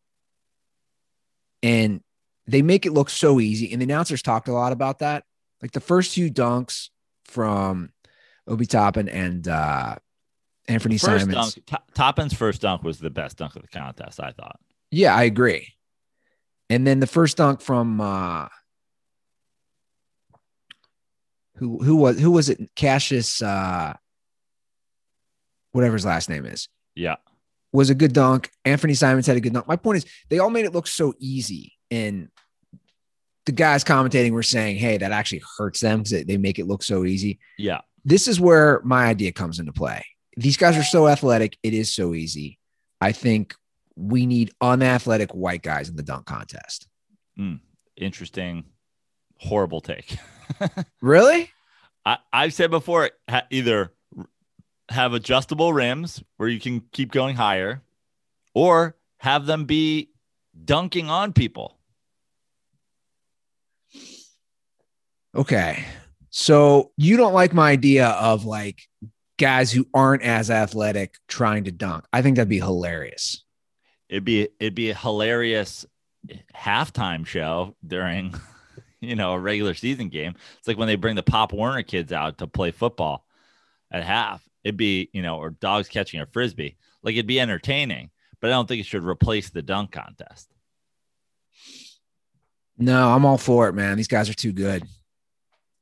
and 1.63 2.01
they 2.47 2.61
make 2.61 2.85
it 2.85 2.91
look 2.91 3.09
so 3.09 3.39
easy. 3.39 3.71
And 3.71 3.81
the 3.81 3.85
announcers 3.85 4.21
talked 4.21 4.47
a 4.47 4.53
lot 4.53 4.71
about 4.71 4.99
that. 4.99 5.23
Like 5.61 5.71
the 5.71 5.79
first 5.79 6.13
two 6.13 6.29
dunks 6.29 6.89
from 7.25 7.91
Obi 8.47 8.65
Toppin 8.65 9.09
and 9.09 9.47
uh, 9.47 9.95
Anfernee 10.67 10.99
First 10.99 11.25
Simons. 11.25 11.55
dunk, 11.55 11.65
To- 11.67 11.93
Toppin's 11.93 12.33
first 12.33 12.61
dunk 12.61 12.83
was 12.83 12.99
the 12.99 13.09
best 13.09 13.37
dunk 13.37 13.55
of 13.55 13.61
the 13.61 13.67
contest. 13.67 14.19
I 14.19 14.31
thought. 14.31 14.59
Yeah, 14.91 15.15
I 15.15 15.23
agree. 15.23 15.73
And 16.71 16.88
then 16.88 17.01
the 17.01 17.07
first 17.07 17.36
dunk 17.36 17.60
from 17.60 17.99
uh 17.99 18.47
who 21.57 21.84
who 21.84 21.97
was 21.97 22.17
who 22.17 22.31
was 22.31 22.47
it? 22.47 22.62
Cassius 22.77 23.41
uh 23.41 23.93
whatever 25.73 25.93
his 25.93 26.05
last 26.05 26.29
name 26.29 26.45
is. 26.45 26.69
Yeah. 26.95 27.17
Was 27.73 27.89
a 27.89 27.95
good 27.95 28.13
dunk. 28.13 28.51
Anfernee 28.65 28.95
Simons 28.95 29.27
had 29.27 29.36
a 29.36 29.41
good 29.41 29.51
dunk. 29.51 29.67
My 29.67 29.75
point 29.75 29.97
is 29.97 30.05
they 30.29 30.39
all 30.39 30.49
made 30.49 30.63
it 30.63 30.73
look 30.73 30.88
so 30.88 31.13
easy. 31.19 31.73
And 31.91 32.29
the 33.45 33.51
guys 33.51 33.84
commentating 33.84 34.31
were 34.31 34.41
saying, 34.41 34.77
hey, 34.77 34.97
that 34.97 35.12
actually 35.12 35.41
hurts 35.57 35.81
them 35.81 35.99
because 35.99 36.12
they, 36.12 36.23
they 36.23 36.38
make 36.38 36.57
it 36.57 36.67
look 36.67 36.84
so 36.84 37.03
easy. 37.03 37.39
Yeah. 37.57 37.81
This 38.05 38.29
is 38.29 38.39
where 38.39 38.79
my 38.86 39.07
idea 39.07 39.34
comes 39.34 39.60
into 39.60 39.73
play. 39.73 40.05
These 40.38 40.55
guys 40.55 40.77
are 40.77 40.84
so 40.84 41.10
athletic, 41.10 41.57
it 41.63 41.73
is 41.73 41.93
so 41.93 42.13
easy. 42.13 42.60
I 43.01 43.12
think 43.12 43.55
we 43.95 44.25
need 44.25 44.51
unathletic 44.62 45.32
white 45.32 45.62
guys 45.62 45.89
in 45.89 45.95
the 45.95 46.04
dunk 46.04 46.25
contest. 46.25 46.88
Hmm. 47.38 47.56
Interesting. 47.97 48.65
Horrible 49.38 49.82
take. 49.82 50.17
Really? 51.01 51.49
I, 52.06 52.17
I've 52.34 52.54
said 52.54 52.71
before, 52.71 53.10
ha- 53.30 53.47
either 53.49 53.93
have 54.89 55.13
adjustable 55.13 55.71
rims 55.73 56.21
where 56.38 56.49
you 56.49 56.60
can 56.60 56.82
keep 56.91 57.12
going 57.12 57.36
higher, 57.36 57.82
or 58.54 58.97
have 59.17 59.45
them 59.45 59.65
be 59.65 60.12
dunking 60.65 61.10
on 61.10 61.32
people. 61.34 61.80
Okay. 65.36 65.86
So 66.30 66.91
you 66.97 67.17
don't 67.17 67.34
like 67.34 67.54
my 67.54 67.71
idea 67.71 68.08
of 68.10 68.45
like 68.45 68.82
guys 69.38 69.71
who 69.71 69.88
aren't 69.93 70.23
as 70.23 70.51
athletic 70.51 71.15
trying 71.27 71.63
to 71.65 71.71
dunk. 71.71 72.06
I 72.12 72.21
think 72.21 72.36
that'd 72.36 72.49
be 72.49 72.60
hilarious. 72.60 73.43
It'd 74.12 74.26
be 74.26 74.50
it'd 74.60 74.76
be 74.76 74.89
a 74.89 74.95
hilarious 74.95 75.86
halftime 76.54 77.26
show 77.26 77.78
during, 77.86 78.36
you 79.00 79.15
know, 79.15 79.32
a 79.32 79.39
regular 79.39 79.74
season 79.74 80.10
game. 80.10 80.36
It's 80.60 80.67
like 80.67 80.78
when 80.78 80.89
they 80.89 80.97
bring 80.97 81.15
the 81.15 81.24
Pop 81.24 81.54
Warner 81.54 81.82
kids 81.82 82.12
out 82.12 82.38
to 82.39 82.47
play 82.47 82.71
football 82.71 83.26
at 83.89 84.04
half. 84.04 84.43
It'd 84.65 84.76
be, 84.76 85.10
you 85.13 85.21
know, 85.21 85.38
or 85.38 85.52
dogs 85.52 85.88
catching 85.88 86.19
a 86.19 86.26
frisbee. 86.26 86.76
Like 87.02 87.13
it'd 87.13 87.26
be 87.26 87.39
entertaining, 87.39 88.12
but 88.41 88.50
I 88.50 88.54
don't 88.54 88.67
think 88.67 88.82
it 88.82 88.86
should 88.86 89.06
replace 89.06 89.50
the 89.50 89.62
dunk 89.62 89.93
contest. 89.93 90.50
No, 92.78 93.12
I'm 93.12 93.26
all 93.26 93.38
for 93.38 93.69
it, 93.69 93.74
man. 93.74 93.95
These 93.95 94.10
guys 94.10 94.30
are 94.30 94.34
too 94.34 94.52
good. 94.52 94.84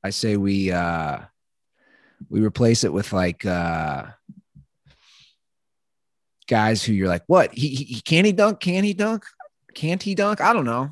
I 0.04 0.12
say 0.12 0.38
we 0.38 0.72
uh 0.72 1.22
we 2.30 2.46
replace 2.46 2.84
it 2.84 2.94
with 2.94 3.12
like 3.12 3.44
uh 3.44 4.06
guys 6.50 6.84
who 6.84 6.92
you're 6.92 7.08
like, 7.08 7.24
what? 7.28 7.54
He, 7.54 7.70
he 7.70 7.84
he- 7.86 8.02
can 8.02 8.26
he 8.26 8.34
dunk? 8.34 8.60
Can 8.60 8.84
he 8.84 8.94
dunk? 8.94 9.24
Can't 9.74 10.04
he 10.04 10.16
dunk? 10.16 10.42
I 10.42 10.52
don't 10.52 10.66
know. 10.66 10.92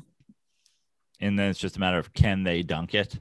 And 1.20 1.38
then 1.38 1.50
it's 1.50 1.58
just 1.58 1.76
a 1.76 1.80
matter 1.80 1.98
of 1.98 2.14
can 2.14 2.44
they 2.44 2.62
dunk 2.62 2.94
it? 2.94 3.18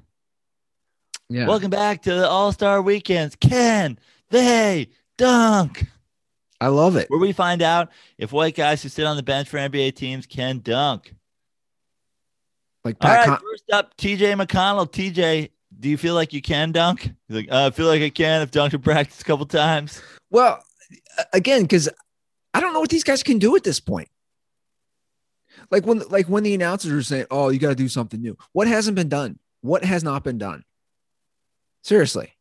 Yeah. 1.29 1.47
Welcome 1.47 1.71
back 1.71 2.03
to 2.03 2.13
the 2.13 2.29
All 2.29 2.53
Star 2.53 2.81
Weekends. 2.81 3.35
Can 3.35 3.99
they 4.29 4.87
dunk? 5.17 5.83
I 6.61 6.67
love 6.67 6.95
it. 6.95 7.09
Where 7.09 7.19
we 7.19 7.33
find 7.33 7.61
out 7.61 7.89
if 8.17 8.31
white 8.31 8.55
guys 8.55 8.81
who 8.81 8.89
sit 8.89 9.05
on 9.05 9.17
the 9.17 9.23
bench 9.23 9.49
for 9.49 9.57
NBA 9.57 9.95
teams 9.95 10.25
can 10.25 10.59
dunk. 10.59 11.13
Like 12.85 12.95
All 13.01 13.09
Pat 13.09 13.19
right, 13.19 13.27
Con- 13.27 13.39
first 13.51 13.69
up, 13.73 13.97
TJ 13.97 14.41
McConnell. 14.41 14.89
TJ, 14.89 15.49
do 15.79 15.89
you 15.89 15.97
feel 15.97 16.13
like 16.15 16.31
you 16.33 16.41
can 16.41 16.71
dunk? 16.71 17.01
He's 17.27 17.35
like, 17.35 17.51
uh, 17.51 17.67
I 17.67 17.69
feel 17.71 17.87
like 17.87 18.01
I 18.01 18.09
can. 18.09 18.41
I've 18.41 18.51
dunked 18.51 18.73
in 18.73 18.81
practice 18.81 19.19
a 19.19 19.23
couple 19.23 19.45
times. 19.45 20.01
Well, 20.29 20.63
again, 21.33 21.63
because 21.63 21.89
I 22.57 22.59
don't 22.59 22.73
know 22.73 22.79
what 22.79 22.89
these 22.89 23.03
guys 23.03 23.21
can 23.21 23.37
do 23.37 23.55
at 23.55 23.63
this 23.63 23.79
point. 23.79 24.09
Like 25.69 25.85
when, 25.85 25.99
like 26.09 26.27
when 26.27 26.41
the 26.43 26.55
announcers 26.55 26.91
are 26.91 27.03
saying, 27.03 27.25
"Oh, 27.29 27.49
you 27.49 27.59
got 27.59 27.69
to 27.69 27.75
do 27.75 27.87
something 27.87 28.19
new." 28.19 28.35
What 28.53 28.67
hasn't 28.67 28.95
been 28.95 29.09
done? 29.09 29.37
What 29.61 29.83
has 29.85 30.03
not 30.03 30.23
been 30.23 30.37
done? 30.37 30.63
Seriously, 31.83 32.33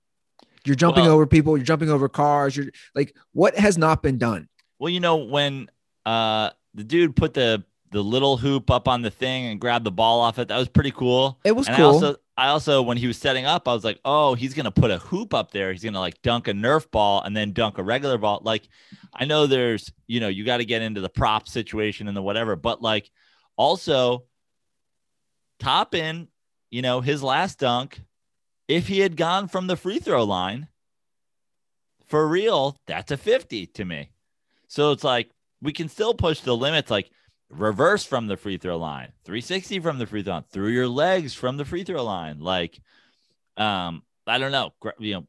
you're 0.64 0.74
jumping 0.76 1.04
Well- 1.04 1.14
over 1.14 1.26
people. 1.26 1.56
You're 1.56 1.64
jumping 1.66 1.90
over 1.90 2.08
cars. 2.08 2.56
You're 2.56 2.66
like, 2.94 3.14
what 3.32 3.56
has 3.58 3.76
not 3.76 4.02
been 4.02 4.16
done? 4.18 4.48
Well, 4.78 4.90
you 4.90 5.00
know, 5.00 5.16
when 5.16 5.70
uh, 6.06 6.50
the 6.74 6.84
dude 6.84 7.14
put 7.14 7.34
the 7.34 7.62
the 7.92 8.02
little 8.02 8.36
hoop 8.36 8.70
up 8.70 8.88
on 8.88 9.02
the 9.02 9.10
thing 9.10 9.46
and 9.46 9.60
grabbed 9.60 9.84
the 9.84 9.92
ball 9.92 10.20
off 10.20 10.38
it, 10.38 10.48
that 10.48 10.58
was 10.58 10.68
pretty 10.68 10.90
cool. 10.90 11.38
It 11.44 11.52
was 11.54 11.68
and 11.68 11.76
cool. 11.76 11.86
I 11.86 11.88
also, 11.92 12.16
I 12.36 12.48
also, 12.48 12.82
when 12.82 12.98
he 12.98 13.06
was 13.06 13.16
setting 13.16 13.46
up, 13.46 13.66
I 13.66 13.72
was 13.72 13.84
like, 13.84 13.98
oh, 14.04 14.34
he's 14.34 14.52
gonna 14.52 14.70
put 14.70 14.90
a 14.90 14.98
hoop 14.98 15.32
up 15.32 15.52
there. 15.52 15.72
He's 15.72 15.82
gonna 15.82 16.00
like 16.00 16.20
dunk 16.22 16.48
a 16.48 16.52
Nerf 16.52 16.90
ball 16.90 17.22
and 17.22 17.34
then 17.34 17.52
dunk 17.52 17.78
a 17.78 17.82
regular 17.82 18.18
ball. 18.18 18.40
Like, 18.42 18.68
I 19.14 19.24
know 19.24 19.46
there's, 19.46 19.90
you 20.06 20.20
know, 20.20 20.28
you 20.28 20.44
got 20.44 20.58
to 20.58 20.66
get 20.66 20.82
into 20.82 21.00
the 21.00 21.08
prop 21.08 21.48
situation 21.48 22.08
and 22.08 22.16
the 22.16 22.22
whatever, 22.22 22.54
but 22.56 22.82
like, 22.82 23.10
also, 23.56 24.24
Toppin, 25.58 26.28
you 26.70 26.82
know, 26.82 27.00
his 27.00 27.22
last 27.22 27.58
dunk, 27.58 28.02
if 28.68 28.86
he 28.88 28.98
had 28.98 29.16
gone 29.16 29.48
from 29.48 29.66
the 29.66 29.76
free 29.76 29.98
throw 29.98 30.24
line, 30.24 30.68
for 32.04 32.28
real, 32.28 32.78
that's 32.86 33.10
a 33.10 33.16
fifty 33.16 33.66
to 33.66 33.84
me. 33.84 34.10
So 34.68 34.92
it's 34.92 35.04
like 35.04 35.30
we 35.62 35.72
can 35.72 35.88
still 35.88 36.12
push 36.12 36.40
the 36.40 36.54
limits, 36.54 36.90
like 36.90 37.10
reverse 37.50 38.04
from 38.04 38.26
the 38.26 38.36
free 38.36 38.56
throw 38.56 38.76
line, 38.76 39.12
360 39.24 39.80
from 39.80 39.98
the 39.98 40.06
free 40.06 40.22
throw 40.22 40.34
line, 40.34 40.44
through 40.50 40.68
your 40.68 40.88
legs 40.88 41.34
from 41.34 41.56
the 41.56 41.64
free 41.64 41.84
throw 41.84 42.04
line. 42.04 42.40
Like, 42.40 42.80
um, 43.56 44.02
I 44.26 44.38
don't 44.38 44.52
know, 44.52 44.72
you 44.98 45.14
know, 45.14 45.26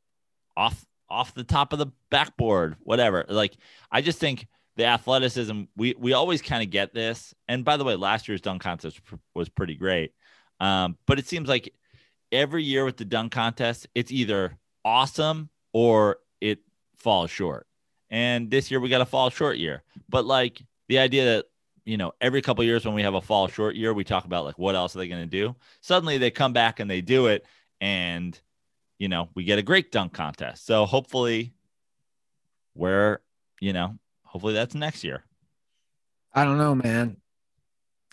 off 0.55 0.85
off 1.09 1.33
the 1.33 1.43
top 1.43 1.71
of 1.71 1.79
the 1.79 1.87
backboard, 2.09 2.75
whatever. 2.81 3.25
Like, 3.29 3.55
I 3.91 4.01
just 4.01 4.19
think 4.19 4.47
the 4.75 4.85
athleticism, 4.85 5.63
we 5.75 5.95
we 5.97 6.13
always 6.13 6.41
kind 6.41 6.63
of 6.63 6.69
get 6.69 6.93
this. 6.93 7.33
And 7.47 7.63
by 7.63 7.77
the 7.77 7.83
way, 7.83 7.95
last 7.95 8.27
year's 8.27 8.41
dunk 8.41 8.61
contest 8.61 8.99
was 9.33 9.49
pretty 9.49 9.75
great. 9.75 10.13
Um, 10.59 10.97
but 11.05 11.19
it 11.19 11.27
seems 11.27 11.47
like 11.47 11.73
every 12.31 12.63
year 12.63 12.85
with 12.85 12.97
the 12.97 13.05
dunk 13.05 13.31
contest, 13.31 13.87
it's 13.95 14.11
either 14.11 14.57
awesome 14.83 15.49
or 15.73 16.17
it 16.41 16.59
falls 16.97 17.29
short. 17.29 17.67
And 18.09 18.49
this 18.49 18.71
year 18.71 18.79
we 18.79 18.89
got 18.89 19.01
a 19.01 19.05
fall 19.05 19.29
short 19.29 19.57
year. 19.57 19.83
But 20.09 20.25
like 20.25 20.61
the 20.87 20.99
idea 20.99 21.25
that 21.25 21.45
you 21.87 21.95
know 21.95 22.11
every 22.19 22.41
couple 22.41 22.63
years 22.65 22.85
when 22.85 22.93
we 22.93 23.03
have 23.03 23.13
a 23.13 23.21
fall 23.21 23.47
short 23.47 23.75
year, 23.75 23.93
we 23.93 24.03
talk 24.03 24.25
about 24.25 24.43
like 24.43 24.59
what 24.59 24.75
else 24.75 24.93
are 24.93 24.99
they 24.99 25.07
going 25.07 25.21
to 25.21 25.25
do? 25.25 25.55
Suddenly 25.79 26.17
they 26.17 26.29
come 26.29 26.51
back 26.51 26.81
and 26.81 26.91
they 26.91 26.99
do 26.99 27.27
it, 27.27 27.45
and 27.79 28.37
you 28.99 29.07
know 29.07 29.29
we 29.35 29.45
get 29.45 29.57
a 29.57 29.63
great 29.63 29.89
dunk 29.89 30.13
contest. 30.13 30.65
So 30.65 30.85
hopefully, 30.85 31.53
we're 32.75 33.19
you 33.61 33.71
know 33.71 33.97
hopefully 34.23 34.53
that's 34.53 34.75
next 34.75 35.05
year. 35.05 35.23
I 36.33 36.43
don't 36.43 36.57
know, 36.57 36.75
man. 36.75 37.17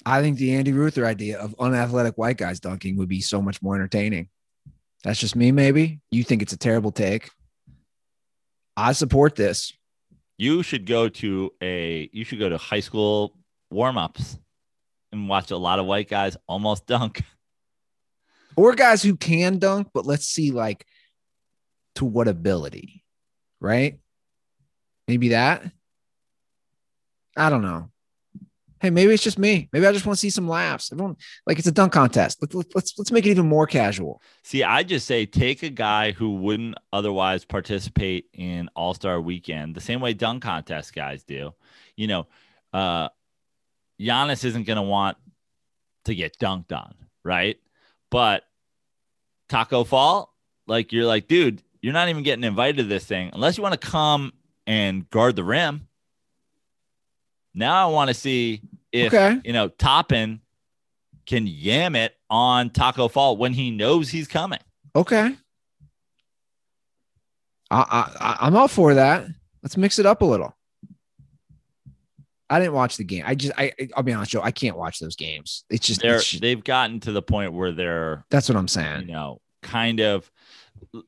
I 0.06 0.22
think 0.22 0.38
the 0.38 0.54
Andy 0.54 0.72
Ruther 0.72 1.04
idea 1.04 1.40
of 1.40 1.56
unathletic 1.58 2.16
white 2.16 2.36
guys 2.36 2.60
dunking 2.60 2.96
would 2.98 3.08
be 3.08 3.20
so 3.20 3.42
much 3.42 3.60
more 3.60 3.74
entertaining. 3.74 4.28
That's 5.02 5.18
just 5.18 5.34
me, 5.34 5.50
maybe. 5.50 6.00
You 6.12 6.22
think 6.22 6.42
it's 6.42 6.52
a 6.52 6.56
terrible 6.56 6.92
take. 6.92 7.28
I 8.76 8.92
support 8.92 9.34
this. 9.34 9.72
You 10.38 10.62
should 10.62 10.86
go 10.86 11.08
to 11.08 11.52
a 11.60 12.08
you 12.12 12.24
should 12.24 12.38
go 12.38 12.48
to 12.48 12.56
high 12.56 12.80
school 12.80 13.36
warm 13.74 13.98
ups 13.98 14.38
and 15.12 15.28
watch 15.28 15.50
a 15.50 15.56
lot 15.56 15.78
of 15.78 15.86
white 15.86 16.08
guys 16.08 16.36
almost 16.46 16.86
dunk. 16.86 17.22
Or 18.56 18.74
guys 18.74 19.02
who 19.02 19.16
can 19.16 19.58
dunk, 19.58 19.88
but 19.92 20.06
let's 20.06 20.26
see 20.26 20.52
like 20.52 20.86
to 21.96 22.04
what 22.04 22.28
ability, 22.28 23.04
right? 23.60 23.98
Maybe 25.08 25.30
that. 25.30 25.64
I 27.36 27.50
don't 27.50 27.62
know. 27.62 27.90
Hey, 28.80 28.90
maybe 28.90 29.14
it's 29.14 29.22
just 29.22 29.38
me. 29.38 29.68
Maybe 29.72 29.86
I 29.86 29.92
just 29.92 30.04
want 30.04 30.18
to 30.18 30.20
see 30.20 30.30
some 30.30 30.46
laughs. 30.46 30.92
Everyone 30.92 31.16
like 31.46 31.58
it's 31.58 31.66
a 31.66 31.72
dunk 31.72 31.92
contest. 31.92 32.38
Let's 32.42 32.54
let's 32.74 32.98
let's 32.98 33.10
make 33.10 33.24
it 33.24 33.30
even 33.30 33.48
more 33.48 33.66
casual. 33.66 34.20
See, 34.42 34.62
I 34.62 34.82
just 34.82 35.06
say 35.06 35.24
take 35.26 35.62
a 35.62 35.70
guy 35.70 36.12
who 36.12 36.34
wouldn't 36.34 36.76
otherwise 36.92 37.44
participate 37.44 38.26
in 38.34 38.68
All 38.76 38.92
Star 38.92 39.20
Weekend 39.20 39.74
the 39.74 39.80
same 39.80 40.00
way 40.00 40.12
dunk 40.12 40.42
contest 40.42 40.94
guys 40.94 41.24
do. 41.24 41.54
You 41.96 42.08
know, 42.08 42.26
uh, 42.74 43.08
Giannis 44.00 44.44
isn't 44.44 44.64
going 44.66 44.76
to 44.76 44.82
want 44.82 45.16
to 46.04 46.14
get 46.14 46.38
dunked 46.38 46.72
on, 46.72 46.94
right? 47.24 47.56
But 48.10 48.42
Taco 49.48 49.84
Fall, 49.84 50.34
like 50.66 50.92
you're 50.92 51.04
like, 51.06 51.28
dude, 51.28 51.62
you're 51.80 51.92
not 51.92 52.08
even 52.08 52.22
getting 52.22 52.44
invited 52.44 52.78
to 52.78 52.84
this 52.84 53.04
thing 53.04 53.30
unless 53.32 53.56
you 53.56 53.62
want 53.62 53.78
to 53.80 53.86
come 53.88 54.32
and 54.66 55.08
guard 55.10 55.36
the 55.36 55.44
rim. 55.44 55.86
Now 57.54 57.88
I 57.88 57.92
want 57.92 58.08
to 58.08 58.14
see 58.14 58.62
if 58.92 59.12
Okay. 59.14 59.40
you 59.44 59.52
know 59.52 59.68
Toppin 59.68 60.40
can 61.26 61.46
yam 61.46 61.94
it 61.96 62.14
on 62.28 62.70
Taco 62.70 63.08
Fall 63.08 63.36
when 63.36 63.52
he 63.52 63.70
knows 63.70 64.08
he's 64.08 64.26
coming. 64.28 64.58
Okay. 64.96 65.36
I, 67.70 67.76
I 67.80 68.16
I- 68.20 68.36
I'm 68.46 68.56
all 68.56 68.68
for 68.68 68.94
that. 68.94 69.26
Let's 69.62 69.76
mix 69.76 69.98
it 69.98 70.06
up 70.06 70.22
a 70.22 70.24
little. 70.24 70.54
I 72.54 72.60
didn't 72.60 72.74
watch 72.74 72.96
the 72.96 73.04
game. 73.04 73.24
I 73.26 73.34
just 73.34 73.52
I 73.58 73.72
I'll 73.96 74.02
be 74.04 74.12
honest, 74.12 74.30
Joe. 74.30 74.40
I 74.42 74.52
can't 74.52 74.76
watch 74.76 75.00
those 75.00 75.16
games. 75.16 75.64
It's 75.70 75.86
just 75.86 76.00
They're 76.00 76.16
it's 76.16 76.28
just- 76.30 76.40
they've 76.42 76.62
gotten 76.62 77.00
to 77.00 77.10
the 77.12 77.22
point 77.22 77.52
where 77.52 77.72
they're 77.72 78.24
that's 78.30 78.48
what 78.48 78.56
I'm 78.56 78.68
saying. 78.68 79.08
you 79.08 79.12
know 79.14 79.40
kind 79.62 79.98
of 80.00 80.30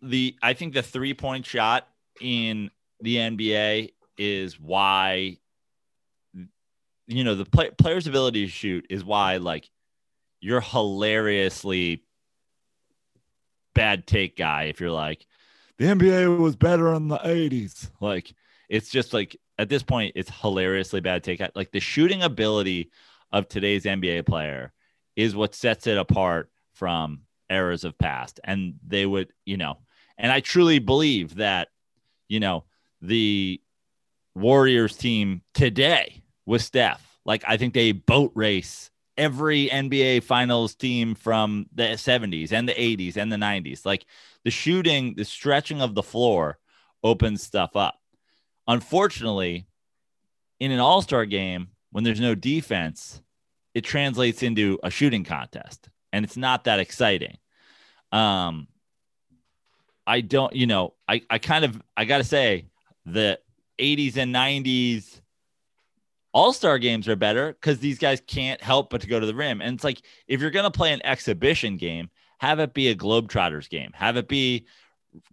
the 0.03 0.35
I 0.43 0.55
think 0.55 0.75
the 0.75 0.83
three 0.83 1.15
point 1.15 1.47
shot 1.47 1.87
in 2.21 2.71
the 3.01 3.17
NBA 3.17 3.93
is 4.19 4.59
why 4.59 5.37
you 7.07 7.23
know 7.23 7.35
the 7.37 7.45
play, 7.45 7.71
player's 7.71 8.07
ability 8.09 8.47
to 8.47 8.51
shoot 8.51 8.87
is 8.91 9.05
why 9.05 9.37
like 9.37 9.71
you're 10.41 10.61
hilariously 10.61 12.03
bad 13.75 14.07
take 14.07 14.37
guy 14.37 14.65
if 14.65 14.81
you're 14.81 14.91
like 14.91 15.27
the 15.79 15.85
NBA 15.85 16.39
was 16.41 16.57
better 16.57 16.95
in 16.95 17.09
the 17.09 17.19
80s 17.19 17.91
like 18.01 18.35
it's 18.69 18.89
just 18.89 19.13
like 19.13 19.37
at 19.59 19.69
this 19.69 19.83
point 19.83 20.13
it's 20.17 20.31
hilariously 20.41 21.01
bad 21.01 21.23
take 21.23 21.41
like 21.55 21.71
the 21.73 21.81
shooting 21.81 22.23
ability 22.23 22.91
of 23.33 23.49
today's 23.49 23.85
NBA 23.85 24.27
player 24.27 24.73
is 25.17 25.35
what 25.35 25.55
sets 25.55 25.87
it 25.87 25.99
apart 25.99 26.51
from 26.75 27.23
eras 27.51 27.85
of 27.85 27.97
past 27.99 28.41
and 28.45 28.75
they 28.87 29.07
would 29.07 29.33
you 29.45 29.57
know 29.57 29.79
and 30.19 30.33
I 30.33 30.41
truly 30.41 30.79
believe 30.79 31.37
that 31.37 31.69
you 32.29 32.41
know 32.41 32.65
the 33.01 33.61
Warriors 34.35 34.97
team 34.97 35.43
today 35.55 36.23
with 36.45 36.63
Steph. 36.63 37.19
Like 37.25 37.45
I 37.47 37.57
think 37.57 37.75
they 37.75 37.93
boat 37.93 38.33
race 38.35 38.91
every 39.17 39.69
NBA 39.69 40.23
finals 40.25 40.75
team 40.75 41.15
from 41.15 41.67
the 41.75 41.83
70s 41.83 42.53
and 42.53 42.69
the 42.69 42.75
80s 42.75 43.17
and 43.17 43.33
the 43.33 43.37
90s. 43.37 43.87
Like 43.87 44.05
the 44.45 44.51
shooting, 44.51 45.15
the 45.15 45.25
stretching 45.25 45.81
of 45.81 45.95
the 45.95 46.03
floor 46.03 46.59
opens 47.03 47.43
stuff 47.43 47.77
up. 47.77 47.99
Unfortunately, 48.67 49.67
in 50.61 50.71
an 50.71 50.81
all-star 50.81 51.27
game 51.27 51.69
when 51.91 52.05
there's 52.05 52.21
no 52.21 52.35
defense, 52.35 53.21
it 53.75 53.83
translates 53.83 54.43
into 54.43 54.79
a 54.83 54.91
shooting 54.91 55.25
contest 55.25 55.89
and 56.13 56.25
it's 56.25 56.37
not 56.37 56.65
that 56.65 56.81
exciting. 56.81 57.37
Um 58.13 58.69
I 60.07 60.21
don't, 60.21 60.55
you 60.55 60.67
know, 60.67 60.95
I, 61.09 61.23
I 61.29 61.39
kind 61.39 61.65
of, 61.65 61.83
I 61.97 62.05
got 62.05 62.19
to 62.19 62.25
say, 62.25 62.67
the 63.07 63.41
80s 63.79 64.17
and 64.17 64.33
90s 64.33 65.21
all 66.33 66.53
star 66.53 66.79
games 66.79 67.09
are 67.09 67.17
better 67.17 67.55
because 67.55 67.79
these 67.79 67.99
guys 67.99 68.21
can't 68.27 68.61
help 68.61 68.91
but 68.91 69.01
to 69.01 69.07
go 69.07 69.19
to 69.19 69.27
the 69.27 69.35
rim. 69.35 69.63
And 69.63 69.75
it's 69.75 69.85
like, 69.85 70.03
if 70.29 70.41
you're 70.41 70.51
going 70.51 70.71
to 70.71 70.71
play 70.71 70.93
an 70.93 71.05
exhibition 71.05 71.77
game, 71.77 72.11
have 72.39 72.61
it 72.61 72.75
be 72.75 72.89
a 72.89 72.95
Globetrotters 72.95 73.71
game, 73.71 73.91
have 73.95 74.17
it 74.19 74.29
be 74.29 74.67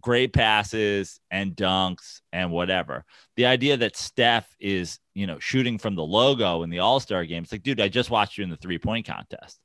great 0.02 0.34
passes 0.34 1.20
and 1.32 1.56
dunks 1.56 2.22
and 2.32 2.52
whatever. 2.52 3.06
The 3.36 3.46
idea 3.46 3.78
that 3.78 3.98
Steph 3.98 4.54
is, 4.60 5.00
you 5.14 5.28
know, 5.28 5.40
shooting 5.40 5.78
from 5.78 5.96
the 5.96 6.04
logo 6.04 6.64
in 6.64 6.70
the 6.70 6.80
all 6.80 7.00
star 7.00 7.26
game, 7.26 7.44
it's 7.44 7.52
like, 7.52 7.64
dude, 7.64 7.82
I 7.82 7.90
just 7.90 8.10
watched 8.10 8.38
you 8.38 8.44
in 8.44 8.50
the 8.50 8.58
three 8.58 8.80
point 8.80 9.08
contest. 9.08 9.60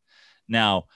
Now, 0.48 0.86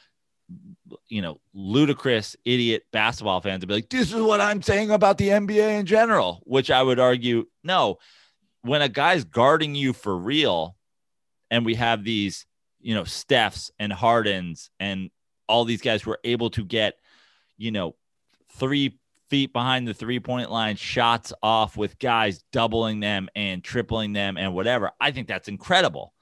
you 1.09 1.23
know, 1.23 1.41
ludicrous 1.55 2.37
idiot 2.45 2.85
basketball 2.93 3.41
fans 3.41 3.63
would 3.63 3.69
be 3.69 3.75
like, 3.75 3.89
this 3.89 4.13
is 4.13 4.21
what 4.21 4.41
I'm 4.41 4.63
saying 4.63 4.91
about 4.91 5.19
the 5.19 5.29
NBA 5.29 5.81
in 5.81 5.87
general, 5.87 6.43
which 6.45 6.71
I 6.71 6.83
would 6.83 6.99
argue, 6.99 7.47
no, 7.63 7.99
when 8.63 8.83
a 8.83 8.89
guy's 8.89 9.25
guarding 9.25 9.75
you 9.75 9.93
for 9.93 10.17
real, 10.17 10.77
and 11.51 11.67
we 11.67 11.75
have 11.75 12.05
these, 12.05 12.47
you 12.81 12.95
know, 12.95 13.03
Stephs 13.03 13.71
and 13.79 13.93
Hardens 13.93 14.71
and 14.81 15.11
all 15.49 15.65
these 15.65 15.83
guys 15.83 16.03
who 16.03 16.13
are 16.13 16.21
able 16.25 16.51
to 16.51 16.65
get, 16.65 16.95
you 17.59 17.71
know, 17.71 17.95
three 18.55 18.99
feet 19.33 19.51
behind 19.55 19.89
the 19.89 19.95
three 19.95 20.21
point 20.21 20.51
line, 20.51 20.77
shots 20.77 21.33
off 21.43 21.75
with 21.75 21.99
guys 21.99 22.45
doubling 22.53 23.01
them 23.01 23.31
and 23.35 23.65
tripling 23.65 24.13
them 24.13 24.37
and 24.37 24.53
whatever. 24.53 24.91
I 25.01 25.11
think 25.11 25.27
that's 25.27 25.49
incredible. 25.49 26.13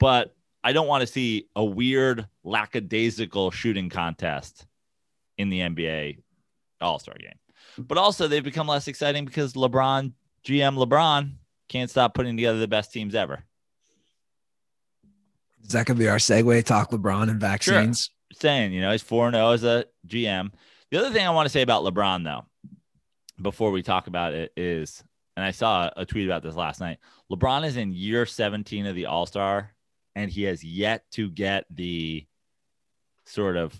But 0.00 0.34
I 0.64 0.72
don't 0.72 0.88
want 0.88 1.02
to 1.02 1.06
see 1.06 1.46
a 1.54 1.64
weird 1.64 2.26
lackadaisical 2.42 3.52
shooting 3.52 3.90
contest 3.90 4.66
in 5.36 5.50
the 5.50 5.60
NBA 5.60 6.18
All 6.80 6.98
Star 6.98 7.14
game. 7.16 7.38
But 7.78 7.96
also, 7.96 8.26
they've 8.26 8.42
become 8.42 8.66
less 8.66 8.88
exciting 8.88 9.24
because 9.24 9.52
LeBron, 9.52 10.12
GM 10.44 10.84
LeBron, 10.84 11.34
can't 11.68 11.88
stop 11.88 12.12
putting 12.12 12.36
together 12.36 12.58
the 12.58 12.66
best 12.66 12.92
teams 12.92 13.14
ever. 13.14 13.44
Is 15.62 15.70
that 15.70 15.86
gonna 15.86 15.96
be 15.96 16.08
our 16.08 16.16
segue? 16.16 16.64
Talk 16.64 16.90
LeBron 16.90 17.30
and 17.30 17.40
vaccines. 17.40 18.10
Saying, 18.32 18.72
you 18.72 18.80
know, 18.80 18.90
he's 18.90 19.02
4 19.02 19.30
0 19.30 19.50
as 19.52 19.62
a 19.62 19.84
GM. 20.08 20.50
The 20.90 20.98
other 20.98 21.10
thing 21.10 21.26
I 21.26 21.30
want 21.30 21.46
to 21.46 21.50
say 21.50 21.62
about 21.62 21.84
LeBron, 21.84 22.24
though, 22.24 22.46
before 23.40 23.70
we 23.70 23.82
talk 23.82 24.06
about 24.06 24.32
it, 24.32 24.52
is, 24.56 25.02
and 25.36 25.44
I 25.44 25.50
saw 25.50 25.90
a 25.96 26.06
tweet 26.06 26.26
about 26.26 26.42
this 26.42 26.56
last 26.56 26.80
night 26.80 26.98
LeBron 27.30 27.66
is 27.66 27.76
in 27.76 27.92
year 27.92 28.24
17 28.24 28.86
of 28.86 28.94
the 28.94 29.06
All 29.06 29.26
Star, 29.26 29.74
and 30.16 30.30
he 30.30 30.44
has 30.44 30.64
yet 30.64 31.04
to 31.12 31.30
get 31.30 31.66
the 31.70 32.26
sort 33.26 33.56
of 33.56 33.78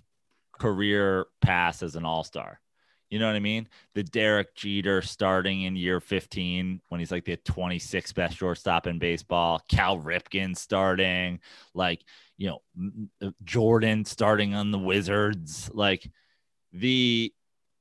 career 0.53 1.27
pass 1.41 1.83
as 1.83 1.97
an 1.97 2.05
All 2.05 2.25
Star. 2.25 2.61
You 3.11 3.19
know 3.19 3.27
what 3.27 3.37
I 3.37 3.41
mean? 3.41 3.69
The 3.95 4.03
Derek 4.03 4.55
Jeter 4.55 5.01
starting 5.01 5.63
in 5.63 5.77
year 5.77 5.99
15 5.99 6.83
when 6.89 7.01
he's 7.01 7.11
like 7.11 7.25
the 7.25 7.39
26th 7.39 8.15
best 8.15 8.37
shortstop 8.37 8.87
in 8.87 8.99
baseball. 8.99 9.63
Cal 9.71 9.99
Ripken 9.99 10.55
starting, 10.55 11.41
like, 11.73 12.03
you 12.37 12.49
know, 12.51 13.33
Jordan 13.45 14.05
starting 14.05 14.55
on 14.55 14.71
the 14.73 14.79
Wizards. 14.79 15.71
Like, 15.73 16.11
the 16.73 17.33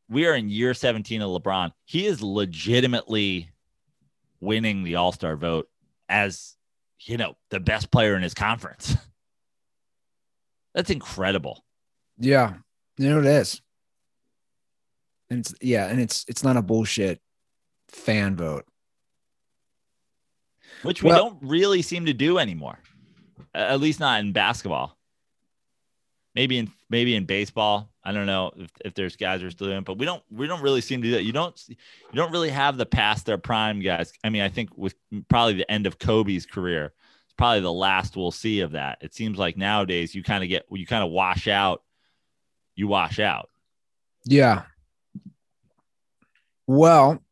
we 0.09 0.25
are 0.25 0.33
in 0.35 0.49
year 0.49 0.73
17 0.73 1.21
of 1.21 1.29
LeBron. 1.41 1.71
He 1.85 2.05
is 2.05 2.21
legitimately 2.21 3.49
winning 4.39 4.83
the 4.83 4.95
All 4.95 5.11
Star 5.11 5.35
vote 5.35 5.67
as, 6.07 6.55
you 7.01 7.17
know, 7.17 7.35
the 7.49 7.59
best 7.59 7.91
player 7.91 8.15
in 8.15 8.21
his 8.23 8.33
conference. 8.33 8.95
That's 10.73 10.89
incredible. 10.89 11.63
Yeah, 12.19 12.53
you 12.97 13.09
know 13.09 13.19
it 13.19 13.25
is. 13.25 13.61
And 15.29 15.39
it's 15.39 15.53
yeah, 15.61 15.87
and 15.87 15.99
it's 15.99 16.23
it's 16.27 16.43
not 16.43 16.55
a 16.57 16.61
bullshit 16.61 17.19
fan 17.89 18.35
vote. 18.37 18.65
which 20.83 21.01
we 21.03 21.09
Well- 21.09 21.31
don't 21.31 21.39
really 21.41 21.81
seem 21.81 22.05
to 22.05 22.13
do 22.13 22.37
anymore. 22.37 22.79
At 23.53 23.79
least 23.81 23.99
not 23.99 24.19
in 24.21 24.31
basketball. 24.33 24.95
Maybe 26.35 26.59
in 26.59 26.71
maybe 26.89 27.15
in 27.15 27.25
baseball. 27.25 27.91
I 28.03 28.11
don't 28.11 28.25
know 28.25 28.51
if, 28.55 28.71
if 28.85 28.93
there's 28.93 29.15
guys 29.15 29.41
who 29.41 29.47
are 29.47 29.51
still 29.51 29.67
doing, 29.67 29.79
it, 29.79 29.85
but 29.85 29.97
we 29.97 30.05
don't 30.05 30.23
we 30.31 30.47
don't 30.47 30.61
really 30.61 30.81
seem 30.81 31.01
to 31.01 31.07
do 31.07 31.13
that. 31.15 31.23
You 31.23 31.33
don't 31.33 31.61
you 31.67 31.75
don't 32.13 32.31
really 32.31 32.49
have 32.49 32.77
the 32.77 32.85
past 32.85 33.25
their 33.25 33.37
prime 33.37 33.81
guys. 33.81 34.13
I 34.23 34.29
mean, 34.29 34.41
I 34.41 34.49
think 34.49 34.69
with 34.77 34.95
probably 35.27 35.53
the 35.53 35.69
end 35.69 35.85
of 35.87 35.99
Kobe's 35.99 36.45
career, 36.45 36.93
it's 37.25 37.33
probably 37.37 37.61
the 37.61 37.71
last 37.71 38.15
we'll 38.15 38.31
see 38.31 38.61
of 38.61 38.71
that. 38.71 38.99
It 39.01 39.13
seems 39.13 39.37
like 39.37 39.57
nowadays 39.57 40.15
you 40.15 40.23
kind 40.23 40.43
of 40.43 40.49
get 40.49 40.65
you 40.71 40.85
kind 40.85 41.03
of 41.03 41.11
wash 41.11 41.47
out, 41.47 41.83
you 42.75 42.87
wash 42.87 43.19
out. 43.19 43.49
Yeah. 44.25 44.63
Well, 46.65 47.23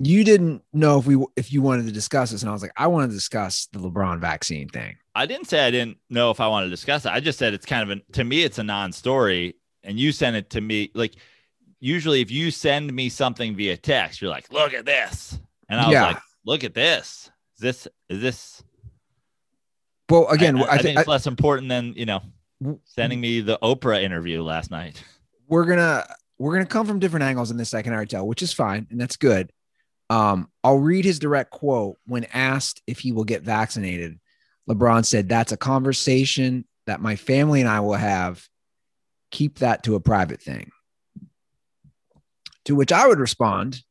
you 0.00 0.22
didn't 0.22 0.62
know 0.72 0.98
if 0.98 1.06
we 1.06 1.24
if 1.36 1.52
you 1.52 1.62
wanted 1.62 1.86
to 1.86 1.92
discuss 1.92 2.30
this, 2.30 2.42
and 2.42 2.50
I 2.50 2.52
was 2.52 2.62
like, 2.62 2.72
I 2.76 2.86
want 2.86 3.10
to 3.10 3.14
discuss 3.14 3.68
the 3.72 3.80
LeBron 3.80 4.20
vaccine 4.20 4.68
thing. 4.68 4.96
I 5.18 5.26
didn't 5.26 5.46
say 5.48 5.66
I 5.66 5.72
didn't 5.72 5.98
know 6.08 6.30
if 6.30 6.38
I 6.38 6.46
wanted 6.46 6.66
to 6.66 6.70
discuss 6.70 7.04
it. 7.04 7.10
I 7.10 7.18
just 7.18 7.40
said 7.40 7.52
it's 7.52 7.66
kind 7.66 7.82
of 7.82 7.90
an 7.90 8.02
to 8.12 8.22
me 8.22 8.44
it's 8.44 8.58
a 8.58 8.62
non-story, 8.62 9.56
and 9.82 9.98
you 9.98 10.12
sent 10.12 10.36
it 10.36 10.50
to 10.50 10.60
me 10.60 10.92
like 10.94 11.14
usually 11.80 12.20
if 12.20 12.30
you 12.30 12.52
send 12.52 12.92
me 12.92 13.08
something 13.08 13.56
via 13.56 13.76
text, 13.76 14.20
you're 14.22 14.30
like, 14.30 14.52
look 14.52 14.74
at 14.74 14.84
this, 14.84 15.38
and 15.68 15.80
I 15.80 15.86
was 15.88 15.94
Yeah. 15.94 16.02
like, 16.04 16.18
look 16.44 16.62
at 16.62 16.72
this. 16.72 17.30
Is 17.56 17.60
this 17.60 17.88
is 18.08 18.20
this 18.20 18.62
Well, 20.08 20.28
again, 20.28 20.56
I, 20.58 20.62
I, 20.62 20.74
I 20.74 20.78
think 20.78 20.98
it's 21.00 21.08
less 21.08 21.26
important 21.26 21.68
than 21.68 21.94
you 21.94 22.06
know 22.06 22.22
sending 22.84 23.20
me 23.20 23.40
the 23.40 23.58
Oprah 23.60 24.00
interview 24.02 24.42
last 24.42 24.70
night. 24.70 25.02
we're 25.48 25.64
gonna 25.64 26.06
we're 26.38 26.52
gonna 26.52 26.64
come 26.66 26.86
from 26.86 27.00
different 27.00 27.24
angles 27.24 27.50
in 27.50 27.56
this 27.56 27.70
second 27.70 27.92
hour 27.92 28.06
tell, 28.06 28.24
which 28.24 28.42
is 28.42 28.52
fine 28.52 28.86
and 28.90 29.00
that's 29.00 29.16
good. 29.16 29.50
Um, 30.10 30.48
I'll 30.62 30.78
read 30.78 31.04
his 31.04 31.18
direct 31.18 31.50
quote 31.50 31.96
when 32.06 32.24
asked 32.32 32.82
if 32.86 33.00
he 33.00 33.10
will 33.10 33.24
get 33.24 33.42
vaccinated. 33.42 34.20
LeBron 34.68 35.04
said, 35.04 35.28
That's 35.28 35.52
a 35.52 35.56
conversation 35.56 36.64
that 36.86 37.00
my 37.00 37.16
family 37.16 37.60
and 37.60 37.68
I 37.68 37.80
will 37.80 37.94
have. 37.94 38.46
Keep 39.30 39.58
that 39.58 39.82
to 39.82 39.94
a 39.94 40.00
private 40.00 40.40
thing. 40.40 40.70
To 42.64 42.74
which 42.74 42.92
I 42.92 43.06
would 43.06 43.18
respond, 43.18 43.82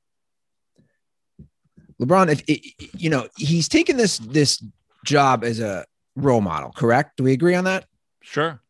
LeBron, 2.01 2.41
if 2.47 2.73
you 2.99 3.11
know, 3.11 3.27
he's 3.37 3.67
taken 3.67 3.97
this 3.97 4.17
this 4.17 4.63
job 5.05 5.43
as 5.43 5.59
a 5.59 5.85
role 6.15 6.41
model, 6.41 6.71
correct? 6.71 7.17
Do 7.17 7.23
we 7.23 7.33
agree 7.33 7.55
on 7.55 7.65
that? 7.65 7.85
Sure. 8.21 8.61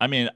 I 0.00 0.06
mean, 0.06 0.30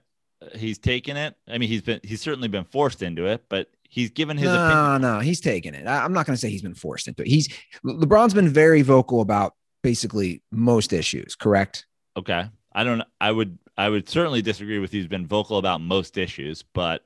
he's 0.55 0.79
taken 0.79 1.17
it. 1.17 1.35
I 1.49 1.59
mean, 1.59 1.69
he's 1.69 1.83
been 1.83 2.01
he's 2.03 2.21
certainly 2.21 2.49
been 2.49 2.65
forced 2.65 3.03
into 3.03 3.27
it, 3.27 3.45
but 3.49 3.69
he's 3.89 4.11
given 4.11 4.37
his 4.37 4.47
no, 4.47 4.55
opinion. 4.55 5.03
No, 5.03 5.15
no, 5.15 5.21
he's 5.21 5.41
taken 5.41 5.75
it. 5.75 5.87
I, 5.87 6.05
I'm 6.05 6.13
not 6.13 6.27
going 6.27 6.35
to 6.35 6.41
say 6.41 6.51
he's 6.51 6.63
been 6.63 6.75
forced 6.75 7.09
into 7.09 7.23
it. 7.23 7.29
He's 7.29 7.49
LeBron's 7.85 8.35
been 8.35 8.49
very 8.49 8.83
vocal 8.83 9.21
about 9.21 9.55
basically 9.87 10.43
most 10.51 10.93
issues, 10.93 11.37
correct? 11.37 11.87
Okay. 12.17 12.51
I 12.73 12.83
don't 12.83 13.03
I 13.21 13.31
would 13.31 13.57
I 13.77 13.89
would 13.89 14.09
certainly 14.09 14.43
disagree 14.43 14.81
with 14.81 14.93
you. 14.93 15.01
he's 15.01 15.09
been 15.09 15.29
vocal 15.29 15.59
about 15.59 15.81
most 15.81 16.19
issues, 16.19 16.65
but 16.75 17.05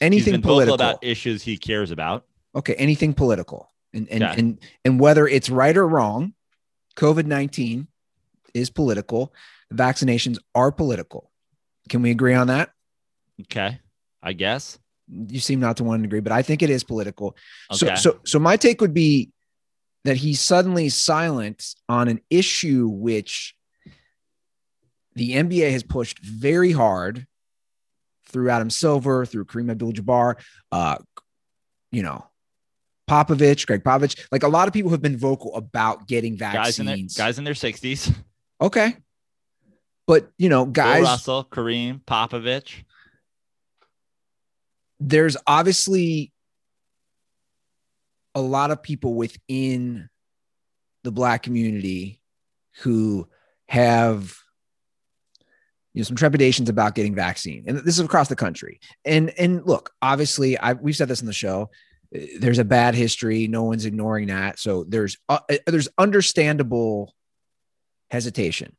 anything 0.00 0.42
political 0.42 0.74
about 0.74 0.98
issues 1.00 1.44
he 1.44 1.56
cares 1.56 1.92
about. 1.92 2.24
Okay, 2.56 2.74
anything 2.74 3.14
political. 3.14 3.70
And 3.94 4.08
and 4.08 4.24
and 4.24 4.58
and 4.84 4.98
whether 4.98 5.28
it's 5.28 5.48
right 5.48 5.76
or 5.76 5.86
wrong, 5.86 6.34
COVID-19 6.96 7.86
is 8.52 8.68
political. 8.68 9.32
Vaccinations 9.72 10.38
are 10.56 10.72
political. 10.72 11.30
Can 11.88 12.02
we 12.02 12.10
agree 12.10 12.34
on 12.34 12.48
that? 12.48 12.70
Okay. 13.42 13.78
I 14.24 14.32
guess. 14.32 14.76
You 15.06 15.38
seem 15.38 15.60
not 15.60 15.76
to 15.76 15.84
want 15.84 16.02
to 16.02 16.06
agree, 16.06 16.20
but 16.20 16.32
I 16.32 16.42
think 16.42 16.62
it 16.62 16.70
is 16.70 16.82
political. 16.82 17.36
Okay. 17.72 17.94
So 17.94 17.94
so 17.94 18.20
so 18.24 18.38
my 18.40 18.56
take 18.56 18.80
would 18.80 18.92
be 18.92 19.30
that 20.04 20.16
he's 20.16 20.40
suddenly 20.40 20.88
silent 20.88 21.74
on 21.88 22.08
an 22.08 22.20
issue 22.30 22.88
which 22.88 23.54
the 25.14 25.32
NBA 25.32 25.72
has 25.72 25.82
pushed 25.82 26.20
very 26.20 26.72
hard 26.72 27.26
through 28.28 28.50
Adam 28.50 28.70
Silver, 28.70 29.26
through 29.26 29.46
Kareem 29.46 29.70
Abdul-Jabbar, 29.70 30.36
uh, 30.70 30.96
you 31.90 32.02
know, 32.02 32.26
Popovich, 33.08 33.66
Gregg 33.66 33.82
Popovich. 33.82 34.26
Like 34.30 34.42
a 34.42 34.48
lot 34.48 34.68
of 34.68 34.74
people 34.74 34.90
have 34.90 35.02
been 35.02 35.16
vocal 35.16 35.56
about 35.56 36.06
getting 36.06 36.36
vaccines. 36.36 36.64
Guys 36.64 36.78
in 36.78 36.86
their, 36.86 36.96
guys 37.16 37.38
in 37.38 37.44
their 37.44 37.54
60s. 37.54 38.14
Okay. 38.60 38.94
But, 40.06 40.30
you 40.38 40.48
know, 40.48 40.66
guys. 40.66 41.02
Bill 41.02 41.10
Russell, 41.10 41.44
Kareem, 41.50 42.04
Popovich. 42.04 42.84
There's 45.00 45.36
obviously 45.46 46.32
a 48.38 48.40
lot 48.40 48.70
of 48.70 48.82
people 48.82 49.14
within 49.14 50.08
the 51.04 51.12
black 51.12 51.42
community 51.42 52.20
who 52.80 53.28
have 53.68 54.36
you 55.92 56.00
know 56.00 56.04
some 56.04 56.16
trepidations 56.16 56.68
about 56.68 56.94
getting 56.94 57.14
vaccine. 57.14 57.64
And 57.66 57.78
this 57.78 57.98
is 57.98 58.04
across 58.04 58.28
the 58.28 58.36
country. 58.36 58.80
And 59.04 59.30
and 59.38 59.66
look 59.66 59.90
obviously 60.00 60.58
i 60.58 60.74
we've 60.74 60.96
said 60.96 61.08
this 61.08 61.20
in 61.20 61.26
the 61.26 61.32
show 61.32 61.70
there's 62.38 62.58
a 62.58 62.64
bad 62.64 62.94
history. 62.94 63.48
No 63.48 63.64
one's 63.64 63.84
ignoring 63.84 64.28
that. 64.28 64.58
So 64.58 64.84
there's 64.84 65.18
uh, 65.28 65.40
there's 65.66 65.88
understandable 65.98 67.14
hesitation. 68.10 68.74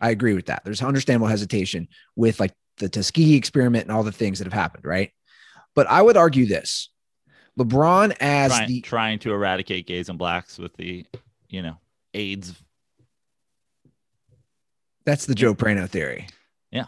I 0.00 0.10
agree 0.10 0.34
with 0.34 0.46
that. 0.46 0.64
There's 0.64 0.82
understandable 0.82 1.28
hesitation 1.28 1.86
with 2.16 2.40
like 2.40 2.52
the 2.78 2.88
tuskegee 2.88 3.36
experiment 3.36 3.84
and 3.84 3.92
all 3.92 4.02
the 4.02 4.10
things 4.10 4.38
that 4.38 4.46
have 4.46 4.52
happened 4.52 4.84
right? 4.84 5.12
But 5.74 5.86
i 5.88 6.02
would 6.02 6.16
argue 6.16 6.46
this 6.46 6.91
lebron 7.58 8.16
as 8.20 8.52
trying, 8.52 8.68
the 8.68 8.80
trying 8.80 9.18
to 9.20 9.32
eradicate 9.32 9.86
gays 9.86 10.08
and 10.08 10.18
blacks 10.18 10.58
with 10.58 10.74
the 10.76 11.04
you 11.48 11.62
know 11.62 11.76
aids 12.14 12.54
that's 15.04 15.26
the 15.26 15.34
Joe 15.34 15.54
Prano 15.54 15.88
theory. 15.88 16.28
Yeah, 16.70 16.86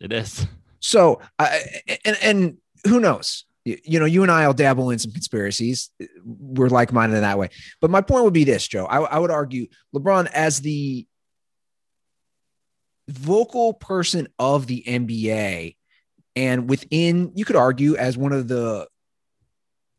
it 0.00 0.12
is. 0.12 0.46
So, 0.80 1.20
uh, 1.38 1.58
and 2.04 2.16
and 2.22 2.56
who 2.86 3.00
knows? 3.00 3.44
You, 3.64 3.78
you 3.84 3.98
know, 3.98 4.06
you 4.06 4.22
and 4.22 4.30
I 4.30 4.46
will 4.46 4.54
dabble 4.54 4.90
in 4.90 4.98
some 4.98 5.12
conspiracies. 5.12 5.90
We're 6.24 6.68
like 6.68 6.92
minded 6.92 7.16
in 7.16 7.22
that 7.22 7.38
way. 7.38 7.50
But 7.80 7.90
my 7.90 8.00
point 8.00 8.24
would 8.24 8.32
be 8.32 8.44
this, 8.44 8.66
Joe. 8.66 8.86
I, 8.86 8.98
I 8.98 9.18
would 9.18 9.30
argue 9.30 9.66
LeBron 9.94 10.30
as 10.32 10.60
the 10.60 11.06
vocal 13.08 13.74
person 13.74 14.28
of 14.38 14.66
the 14.66 14.84
NBA, 14.86 15.76
and 16.36 16.68
within, 16.68 17.32
you 17.34 17.44
could 17.44 17.56
argue 17.56 17.96
as 17.96 18.16
one 18.16 18.32
of 18.32 18.48
the 18.48 18.86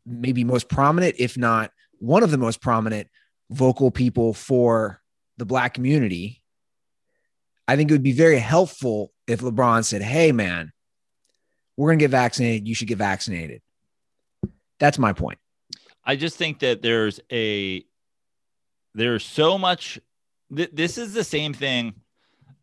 maybe 0.06 0.44
most 0.44 0.68
prominent, 0.68 1.16
if 1.18 1.36
not 1.36 1.70
one 1.98 2.22
of 2.22 2.30
the 2.30 2.38
most 2.38 2.60
prominent 2.60 3.08
vocal 3.50 3.90
people 3.90 4.32
for 4.32 5.00
the 5.36 5.44
black 5.44 5.74
community 5.74 6.40
I 7.70 7.76
think 7.76 7.88
it 7.88 7.94
would 7.94 8.02
be 8.02 8.10
very 8.10 8.40
helpful 8.40 9.12
if 9.28 9.42
LeBron 9.42 9.84
said, 9.84 10.02
Hey, 10.02 10.32
man, 10.32 10.72
we're 11.76 11.90
going 11.90 12.00
to 12.00 12.02
get 12.02 12.10
vaccinated. 12.10 12.66
You 12.66 12.74
should 12.74 12.88
get 12.88 12.98
vaccinated. 12.98 13.62
That's 14.80 14.98
my 14.98 15.12
point. 15.12 15.38
I 16.04 16.16
just 16.16 16.36
think 16.36 16.58
that 16.60 16.82
there's 16.82 17.20
a, 17.30 17.84
there's 18.92 19.24
so 19.24 19.56
much, 19.56 20.00
th- 20.52 20.72
this 20.72 20.98
is 20.98 21.14
the 21.14 21.22
same 21.22 21.54
thing 21.54 21.94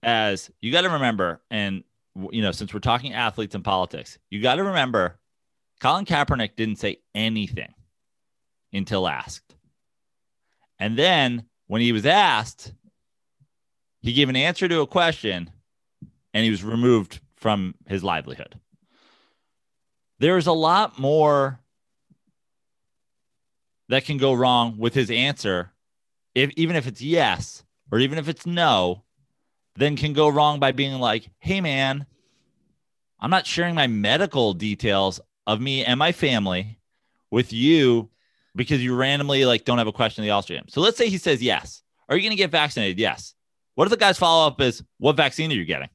as 0.03 0.51
you 0.59 0.73
got 0.73 0.81
to 0.81 0.89
remember. 0.89 1.41
And, 1.49 1.85
you 2.31 2.41
know, 2.41 2.51
since 2.51 2.73
we're 2.73 2.81
talking 2.81 3.13
athletes 3.13 3.55
and 3.55 3.63
politics, 3.63 4.19
you 4.29 4.41
got 4.41 4.55
to 4.55 4.63
remember 4.65 5.17
Colin 5.79 6.05
Kaepernick 6.05 6.55
didn't 6.55 6.77
say 6.77 6.97
anything 7.13 7.73
until 8.73 9.07
asked. 9.07 9.55
And 10.79 10.97
then 10.97 11.45
when 11.67 11.81
he 11.81 11.91
was 11.91 12.05
asked, 12.05 12.73
he 14.01 14.13
gave 14.13 14.29
an 14.29 14.35
answer 14.35 14.67
to 14.67 14.81
a 14.81 14.87
question 14.87 15.51
and 16.33 16.43
he 16.43 16.51
was 16.51 16.63
removed 16.63 17.19
from 17.35 17.75
his 17.87 18.03
livelihood. 18.03 18.59
There's 20.19 20.47
a 20.47 20.53
lot 20.53 20.97
more 20.97 21.59
that 23.89 24.05
can 24.05 24.17
go 24.17 24.33
wrong 24.33 24.77
with 24.77 24.93
his 24.93 25.09
answer, 25.09 25.71
if 26.35 26.51
even 26.57 26.75
if 26.75 26.87
it's 26.87 27.01
yes 27.01 27.63
or 27.91 27.99
even 27.99 28.17
if 28.17 28.27
it's 28.27 28.45
no, 28.45 29.03
then 29.75 29.95
can 29.95 30.13
go 30.13 30.27
wrong 30.27 30.59
by 30.59 30.71
being 30.71 30.99
like, 30.99 31.29
hey 31.39 31.61
man, 31.61 32.05
I'm 33.19 33.29
not 33.29 33.47
sharing 33.47 33.75
my 33.75 33.87
medical 33.87 34.53
details 34.53 35.19
of 35.47 35.59
me 35.59 35.83
and 35.83 35.97
my 35.97 36.11
family 36.11 36.77
with 37.31 37.51
you 37.51 38.09
because 38.55 38.83
you 38.83 38.93
randomly 38.93 39.45
like 39.45 39.65
don't 39.65 39.79
have 39.79 39.87
a 39.87 39.93
question 39.93 40.23
in 40.23 40.29
the 40.29 40.41
game. 40.47 40.65
So 40.67 40.81
let's 40.81 40.97
say 40.97 41.09
he 41.09 41.17
says 41.17 41.41
yes. 41.41 41.81
Are 42.09 42.15
you 42.15 42.21
going 42.21 42.31
to 42.31 42.37
get 42.37 42.51
vaccinated? 42.51 42.99
Yes. 42.99 43.33
What 43.75 43.85
if 43.85 43.91
the 43.91 43.97
guy's 43.97 44.17
follow 44.17 44.47
up 44.47 44.61
is, 44.61 44.83
what 44.97 45.15
vaccine 45.15 45.51
are 45.51 45.55
you 45.55 45.65
getting? 45.65 45.89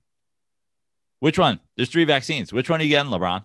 Which 1.21 1.39
one? 1.39 1.61
There's 1.77 1.89
three 1.89 2.05
vaccines. 2.05 2.53
Which 2.53 2.69
one 2.69 2.81
are 2.81 2.85
you 2.85 2.89
getting, 2.91 3.13
LeBron? 3.13 3.45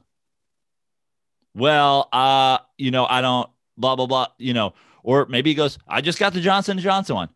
Well, 1.54 2.08
uh, 2.12 2.60
you 2.78 2.92
know, 2.92 3.06
I 3.06 3.22
don't 3.22 3.50
blah 3.78 3.96
blah 3.96 4.06
blah, 4.06 4.28
you 4.38 4.54
know, 4.54 4.74
or 5.04 5.26
maybe 5.28 5.50
he 5.52 5.56
goes, 5.56 5.78
I 5.88 6.02
just 6.02 6.20
got 6.20 6.34
the 6.34 6.42
Johnson 6.42 6.78
Johnson 6.80 7.16
one. 7.16 7.30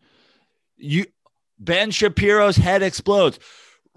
You 0.77 1.05
Ben 1.59 1.91
Shapiro's 1.91 2.55
head 2.55 2.83
explodes. 2.83 3.39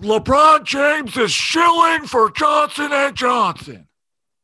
LeBron 0.01 0.65
James 0.65 1.17
is 1.17 1.31
shilling 1.31 2.07
for 2.07 2.31
Johnson 2.31 2.91
and 2.91 3.15
Johnson. 3.15 3.87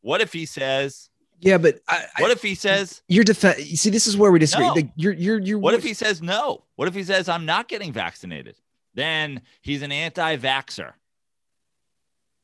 What 0.02 0.20
if 0.20 0.32
he 0.32 0.46
says, 0.46 1.10
yeah, 1.40 1.58
but 1.58 1.80
I, 1.88 2.04
what 2.18 2.30
if 2.30 2.42
he 2.42 2.54
says 2.54 3.02
you're 3.08 3.24
defense? 3.24 3.70
You 3.70 3.76
see, 3.76 3.90
this 3.90 4.06
is 4.06 4.16
where 4.16 4.30
we 4.30 4.38
disagree. 4.38 4.66
No. 4.66 4.74
The, 4.74 4.88
you're, 4.96 5.12
you're, 5.12 5.38
you're. 5.38 5.58
What 5.58 5.74
if 5.74 5.82
he 5.82 5.94
says 5.94 6.20
no? 6.20 6.64
What 6.76 6.88
if 6.88 6.94
he 6.94 7.02
says 7.02 7.28
I'm 7.28 7.46
not 7.46 7.68
getting 7.68 7.92
vaccinated? 7.92 8.56
Then 8.94 9.42
he's 9.62 9.82
an 9.82 9.92
anti-vaxer. 9.92 10.92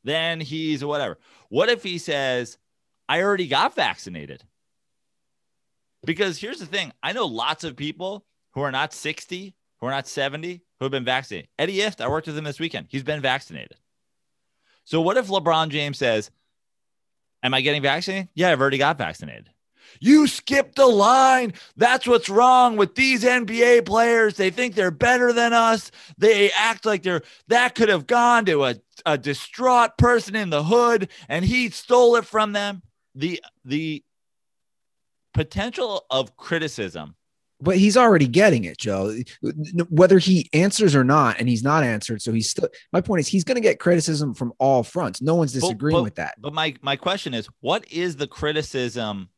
Then 0.03 0.39
he's 0.39 0.83
whatever. 0.83 1.17
What 1.49 1.69
if 1.69 1.83
he 1.83 1.97
says 1.97 2.57
I 3.07 3.21
already 3.21 3.47
got 3.47 3.75
vaccinated? 3.75 4.43
Because 6.05 6.39
here's 6.39 6.59
the 6.59 6.65
thing: 6.65 6.91
I 7.03 7.11
know 7.11 7.25
lots 7.25 7.63
of 7.63 7.75
people 7.75 8.25
who 8.51 8.61
are 8.61 8.71
not 8.71 8.93
60, 8.93 9.53
who 9.79 9.85
are 9.85 9.91
not 9.91 10.07
70, 10.07 10.61
who 10.79 10.85
have 10.85 10.91
been 10.91 11.03
vaccinated. 11.05 11.49
Eddie 11.59 11.77
Ifft, 11.77 12.01
I 12.01 12.07
worked 12.07 12.27
with 12.27 12.37
him 12.37 12.45
this 12.45 12.59
weekend. 12.59 12.87
He's 12.89 13.03
been 13.03 13.21
vaccinated. 13.21 13.77
So 14.85 15.01
what 15.01 15.17
if 15.17 15.27
LeBron 15.27 15.69
James 15.69 15.97
says 15.97 16.31
Am 17.43 17.53
I 17.53 17.61
getting 17.61 17.81
vaccinated? 17.81 18.29
Yeah, 18.33 18.51
I've 18.51 18.61
already 18.61 18.77
got 18.77 18.97
vaccinated. 18.97 19.49
You 19.99 20.27
skipped 20.27 20.75
the 20.75 20.85
line. 20.85 21.53
That's 21.75 22.07
what's 22.07 22.29
wrong 22.29 22.77
with 22.77 22.95
these 22.95 23.23
NBA 23.23 23.85
players. 23.85 24.35
They 24.35 24.49
think 24.49 24.75
they're 24.75 24.91
better 24.91 25.33
than 25.33 25.53
us. 25.53 25.91
They 26.17 26.51
act 26.51 26.85
like 26.85 27.03
they're 27.03 27.23
that 27.47 27.75
could 27.75 27.89
have 27.89 28.07
gone 28.07 28.45
to 28.45 28.65
a, 28.65 28.75
a 29.05 29.17
distraught 29.17 29.97
person 29.97 30.35
in 30.35 30.49
the 30.49 30.63
hood 30.63 31.09
and 31.29 31.43
he 31.43 31.69
stole 31.69 32.15
it 32.15 32.25
from 32.25 32.53
them. 32.53 32.81
The 33.15 33.41
the 33.65 34.03
potential 35.33 36.05
of 36.09 36.35
criticism 36.35 37.15
but 37.59 37.77
he's 37.77 37.97
already 37.97 38.27
getting 38.27 38.65
it, 38.65 38.77
Joe. 38.77 39.15
Whether 39.89 40.19
he 40.19 40.49
answers 40.53 40.95
or 40.95 41.03
not, 41.03 41.39
and 41.39 41.49
he's 41.49 41.63
not 41.63 41.83
answered, 41.83 42.21
so 42.21 42.31
he's 42.31 42.49
still. 42.49 42.69
My 42.93 43.01
point 43.01 43.21
is, 43.21 43.27
he's 43.27 43.43
going 43.43 43.55
to 43.55 43.61
get 43.61 43.79
criticism 43.79 44.33
from 44.33 44.53
all 44.59 44.83
fronts. 44.83 45.21
No 45.21 45.35
one's 45.35 45.53
disagreeing 45.53 45.93
but, 45.93 45.99
but, 45.99 46.03
with 46.03 46.15
that. 46.15 46.35
But 46.39 46.53
my 46.53 46.75
my 46.81 46.95
question 46.95 47.33
is, 47.33 47.47
what 47.61 47.91
is 47.91 48.17
the 48.17 48.27
criticism 48.27 49.29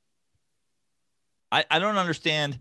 I, 1.51 1.65
I 1.69 1.79
don't 1.79 1.97
understand 1.97 2.59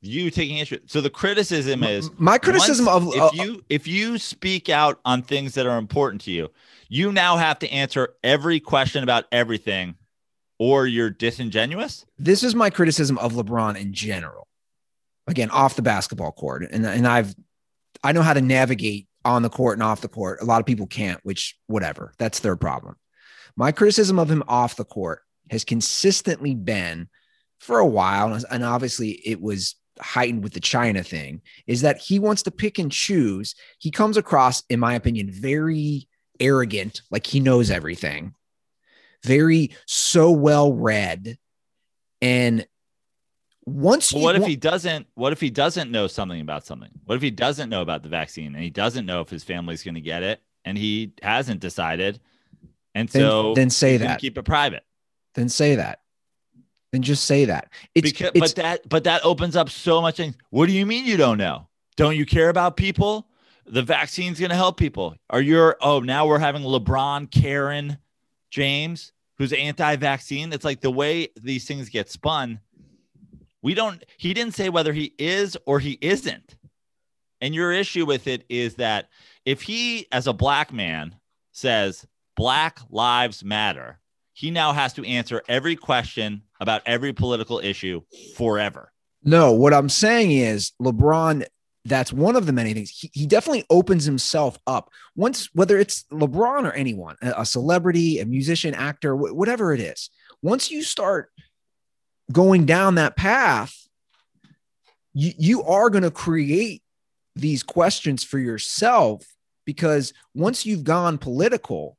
you 0.00 0.30
taking 0.30 0.56
issue. 0.56 0.78
So 0.86 1.00
the 1.00 1.10
criticism 1.10 1.84
is 1.84 2.10
my 2.18 2.38
criticism 2.38 2.86
once- 2.86 3.14
of 3.14 3.14
if 3.14 3.22
uh, 3.22 3.30
you 3.34 3.64
if 3.68 3.86
you 3.86 4.18
speak 4.18 4.68
out 4.68 4.98
on 5.04 5.22
things 5.22 5.54
that 5.54 5.66
are 5.66 5.78
important 5.78 6.22
to 6.22 6.30
you, 6.30 6.50
you 6.88 7.12
now 7.12 7.36
have 7.36 7.58
to 7.60 7.68
answer 7.70 8.14
every 8.24 8.60
question 8.60 9.02
about 9.02 9.26
everything, 9.30 9.96
or 10.58 10.86
you're 10.86 11.10
disingenuous. 11.10 12.06
this 12.18 12.42
is 12.42 12.54
my 12.54 12.70
criticism 12.70 13.18
of 13.18 13.32
LeBron 13.32 13.76
in 13.76 13.92
general. 13.92 14.46
Again, 15.26 15.50
off 15.50 15.76
the 15.76 15.82
basketball 15.82 16.32
court, 16.32 16.66
and 16.70 16.84
and 16.84 17.06
I've 17.06 17.34
I 18.02 18.12
know 18.12 18.22
how 18.22 18.32
to 18.32 18.40
navigate 18.40 19.06
on 19.24 19.42
the 19.42 19.50
court 19.50 19.76
and 19.76 19.82
off 19.82 20.00
the 20.00 20.08
court. 20.08 20.40
A 20.40 20.44
lot 20.44 20.60
of 20.60 20.66
people 20.66 20.86
can't, 20.86 21.20
which 21.22 21.56
whatever. 21.66 22.14
That's 22.18 22.40
their 22.40 22.56
problem. 22.56 22.96
My 23.56 23.72
criticism 23.72 24.18
of 24.18 24.30
him 24.30 24.42
off 24.48 24.76
the 24.76 24.84
court 24.84 25.20
has 25.50 25.64
consistently 25.64 26.54
been 26.54 27.08
for 27.58 27.78
a 27.78 27.86
while, 27.86 28.32
and- 28.32 28.64
obviously 28.64 29.10
it 29.24 29.40
was 29.40 29.74
heightened 30.00 30.42
with 30.42 30.54
the 30.54 30.60
China 30.60 31.02
thing, 31.02 31.42
is 31.66 31.82
that 31.82 31.98
he 31.98 32.18
wants 32.18 32.42
to 32.44 32.50
pick 32.50 32.78
and 32.78 32.90
choose. 32.90 33.54
He 33.78 33.90
comes 33.90 34.16
across, 34.16 34.62
in 34.70 34.80
my 34.80 34.94
opinion, 34.94 35.30
very 35.30 36.08
arrogant, 36.38 37.02
like 37.10 37.26
he 37.26 37.38
knows 37.38 37.70
everything, 37.70 38.34
very 39.24 39.72
so 39.86 40.30
well 40.30 40.72
read. 40.72 41.36
And 42.22 42.66
once 43.70 44.12
you 44.12 44.20
what 44.20 44.36
if 44.36 44.42
wa- 44.42 44.48
he 44.48 44.56
doesn't? 44.56 45.06
What 45.14 45.32
if 45.32 45.40
he 45.40 45.50
doesn't 45.50 45.90
know 45.90 46.06
something 46.06 46.40
about 46.40 46.66
something? 46.66 46.90
What 47.04 47.16
if 47.16 47.22
he 47.22 47.30
doesn't 47.30 47.68
know 47.68 47.82
about 47.82 48.02
the 48.02 48.08
vaccine 48.08 48.54
and 48.54 48.62
he 48.62 48.70
doesn't 48.70 49.06
know 49.06 49.20
if 49.20 49.30
his 49.30 49.44
family's 49.44 49.82
going 49.82 49.94
to 49.94 50.00
get 50.00 50.22
it 50.22 50.42
and 50.64 50.76
he 50.76 51.12
hasn't 51.22 51.60
decided? 51.60 52.20
And 52.94 53.08
then, 53.08 53.22
so 53.22 53.54
then 53.54 53.70
say 53.70 53.96
that. 53.98 54.20
keep 54.20 54.36
it 54.36 54.42
private. 54.42 54.84
Then 55.34 55.48
say 55.48 55.76
that. 55.76 56.00
Then 56.92 57.02
just 57.02 57.24
say 57.24 57.44
that. 57.44 57.70
It's, 57.94 58.10
because, 58.10 58.32
it's 58.34 58.40
but 58.40 58.62
that 58.62 58.88
but 58.88 59.04
that 59.04 59.24
opens 59.24 59.54
up 59.54 59.70
so 59.70 60.02
much 60.02 60.16
things. 60.16 60.34
What 60.50 60.66
do 60.66 60.72
you 60.72 60.84
mean 60.86 61.04
you 61.04 61.16
don't 61.16 61.38
know? 61.38 61.68
Don't 61.96 62.16
you 62.16 62.26
care 62.26 62.48
about 62.48 62.76
people? 62.76 63.28
The 63.66 63.82
vaccine's 63.82 64.40
going 64.40 64.50
to 64.50 64.56
help 64.56 64.76
people. 64.76 65.14
Are 65.28 65.40
you? 65.40 65.74
Oh, 65.80 66.00
now 66.00 66.26
we're 66.26 66.40
having 66.40 66.62
LeBron, 66.62 67.30
Karen, 67.30 67.98
James, 68.50 69.12
who's 69.38 69.52
anti-vaccine. 69.52 70.52
It's 70.52 70.64
like 70.64 70.80
the 70.80 70.90
way 70.90 71.28
these 71.40 71.66
things 71.66 71.88
get 71.88 72.10
spun. 72.10 72.58
We 73.62 73.74
don't. 73.74 74.02
He 74.16 74.34
didn't 74.34 74.54
say 74.54 74.68
whether 74.68 74.92
he 74.92 75.14
is 75.18 75.56
or 75.66 75.78
he 75.78 75.98
isn't. 76.00 76.56
And 77.40 77.54
your 77.54 77.72
issue 77.72 78.04
with 78.06 78.26
it 78.26 78.44
is 78.48 78.74
that 78.76 79.08
if 79.44 79.62
he, 79.62 80.06
as 80.12 80.26
a 80.26 80.32
black 80.32 80.72
man, 80.72 81.16
says 81.52 82.06
Black 82.36 82.78
Lives 82.90 83.42
Matter, 83.44 83.98
he 84.32 84.50
now 84.50 84.72
has 84.72 84.92
to 84.94 85.04
answer 85.06 85.42
every 85.48 85.76
question 85.76 86.42
about 86.60 86.82
every 86.86 87.12
political 87.12 87.58
issue 87.58 88.02
forever. 88.36 88.92
no, 89.22 89.52
what 89.52 89.74
I'm 89.74 89.88
saying 89.88 90.32
is 90.32 90.72
LeBron, 90.80 91.46
that's 91.84 92.12
one 92.12 92.36
of 92.36 92.46
the 92.46 92.52
many 92.52 92.72
things. 92.74 92.90
He, 92.90 93.10
he 93.12 93.26
definitely 93.26 93.64
opens 93.70 94.04
himself 94.04 94.58
up. 94.66 94.90
Once, 95.16 95.48
whether 95.54 95.78
it's 95.78 96.04
LeBron 96.12 96.64
or 96.64 96.72
anyone, 96.72 97.16
a, 97.22 97.44
celebrity, 97.44 98.18
a 98.18 98.26
musician, 98.26 98.74
actor, 98.74 99.14
wh- 99.14 99.34
whatever 99.34 99.72
it 99.72 99.80
is, 99.80 100.10
once 100.42 100.70
you 100.70 100.82
start 100.82 101.30
going 102.32 102.66
down 102.66 102.96
that 102.96 103.16
path, 103.16 103.76
you, 105.12 105.32
you 105.38 105.62
are 105.64 105.90
going 105.90 106.04
to 106.04 106.10
create 106.10 106.82
these 107.34 107.62
questions 107.62 108.24
for 108.24 108.38
yourself 108.38 109.24
because 109.64 110.12
once 110.34 110.66
you've 110.66 110.84
gone 110.84 111.18
political, 111.18 111.96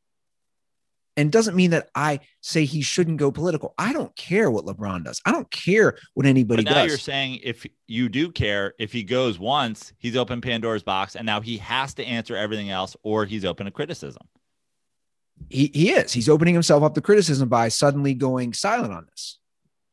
and 1.18 1.30
doesn't 1.30 1.56
mean 1.58 1.72
that 1.72 1.90
I 1.94 2.22
say 2.40 2.64
he 2.64 2.82
shouldn't 2.82 3.18
go 3.18 3.34
political. 3.34 3.74
I 3.78 3.92
don't 3.92 4.16
care 4.16 4.50
what 4.50 4.66
LeBron 4.66 5.04
does. 5.04 5.22
I 5.26 5.34
don't 5.34 5.52
care 5.52 5.98
what 6.14 6.26
anybody 6.26 6.64
But 6.64 6.72
now 6.72 6.82
does. 6.82 6.88
you're 6.88 6.98
saying 6.98 7.42
if 7.44 7.66
you 7.86 8.08
do 8.08 8.32
care, 8.32 8.74
if 8.80 8.94
he 8.94 9.04
goes 9.04 9.38
once, 9.38 9.92
he's 9.98 10.16
opened 10.16 10.42
Pandora's 10.42 10.84
box, 10.84 11.18
and 11.18 11.26
now 11.26 11.42
he 11.42 11.58
has 11.58 11.94
to 11.96 12.06
answer 12.06 12.38
everything 12.38 12.70
else, 12.70 12.96
or 13.04 13.26
he's 13.26 13.44
open 13.44 13.66
to 13.66 13.72
criticism. 13.72 14.24
he, 15.50 15.70
he 15.74 15.92
is. 15.92 16.14
He's 16.14 16.30
opening 16.30 16.54
himself 16.54 16.82
up 16.82 16.96
to 16.96 17.02
criticism 17.02 17.50
by 17.50 17.68
suddenly 17.68 18.14
going 18.14 18.54
silent 18.54 18.94
on 18.94 19.06
this. 19.10 19.38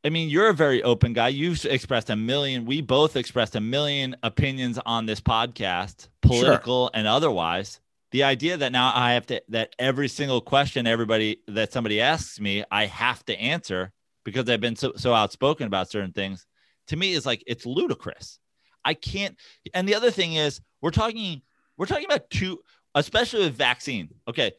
I 0.09 0.11
mean, 0.11 0.31
you're 0.31 0.49
a 0.49 0.55
very 0.55 0.83
open 0.83 1.13
guy. 1.13 1.29
You've 1.29 1.63
expressed 1.67 2.09
a 2.09 2.17
million. 2.17 2.65
We 2.65 2.81
both 2.81 3.15
expressed 3.15 3.57
a 3.57 3.61
million 3.61 4.17
opinions 4.23 4.79
on 4.87 5.05
this 5.05 5.21
podcast, 5.21 6.09
political 6.23 6.91
and 6.95 7.07
otherwise. 7.07 7.79
The 8.13 8.23
idea 8.23 8.57
that 8.57 8.73
now 8.73 8.91
I 8.95 9.13
have 9.13 9.27
to 9.27 9.43
that 9.51 9.75
every 9.79 10.09
single 10.09 10.41
question 10.41 10.87
everybody 10.87 11.43
that 11.49 11.75
somebody 11.75 12.01
asks 12.01 12.41
me, 12.41 12.65
I 12.71 12.87
have 12.87 13.23
to 13.27 13.39
answer 13.39 13.93
because 14.25 14.49
I've 14.49 14.63
been 14.63 14.77
so, 14.77 14.95
so 14.97 15.13
outspoken 15.13 15.67
about 15.67 15.91
certain 15.91 16.13
things, 16.13 16.47
to 16.87 16.97
me 16.97 17.13
is 17.13 17.27
like 17.27 17.45
it's 17.47 17.67
ludicrous. 17.67 18.39
I 18.87 18.95
can't. 18.95 19.37
And 19.75 19.87
the 19.87 19.95
other 19.95 20.11
thing 20.11 20.33
is, 20.33 20.63
we're 20.81 20.91
talking 20.91 21.43
we're 21.77 21.85
talking 21.85 22.07
about 22.07 22.31
two, 22.31 22.61
especially 22.95 23.41
with 23.41 23.57
vaccine. 23.57 24.09
Okay, 24.27 24.53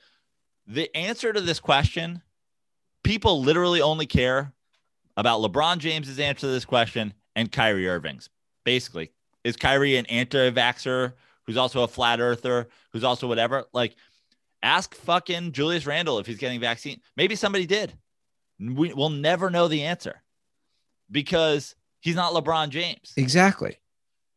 the 0.67 0.95
answer 0.95 1.33
to 1.33 1.41
this 1.41 1.59
question, 1.59 2.21
people 3.03 3.41
literally 3.41 3.81
only 3.81 4.05
care 4.05 4.53
about 5.19 5.41
LeBron 5.41 5.79
James's 5.79 6.17
answer 6.17 6.47
to 6.47 6.47
this 6.47 6.63
question 6.63 7.13
and 7.35 7.51
Kyrie 7.51 7.89
Irving's. 7.89 8.29
Basically, 8.63 9.11
is 9.43 9.57
Kyrie 9.57 9.97
an 9.97 10.05
anti-vaxxer 10.05 11.11
who's 11.45 11.57
also 11.57 11.83
a 11.83 11.89
flat 11.89 12.21
earther, 12.21 12.69
who's 12.93 13.03
also 13.03 13.27
whatever? 13.27 13.65
Like, 13.73 13.97
ask 14.63 14.95
fucking 14.95 15.51
Julius 15.51 15.85
Randle 15.85 16.19
if 16.19 16.25
he's 16.25 16.37
getting 16.37 16.61
vaccine. 16.61 17.01
Maybe 17.17 17.35
somebody 17.35 17.65
did. 17.65 17.93
We 18.59 18.93
will 18.93 19.09
never 19.09 19.49
know 19.49 19.67
the 19.67 19.83
answer 19.83 20.23
because 21.11 21.75
he's 21.99 22.15
not 22.15 22.33
LeBron 22.33 22.69
James. 22.69 23.11
Exactly. 23.17 23.77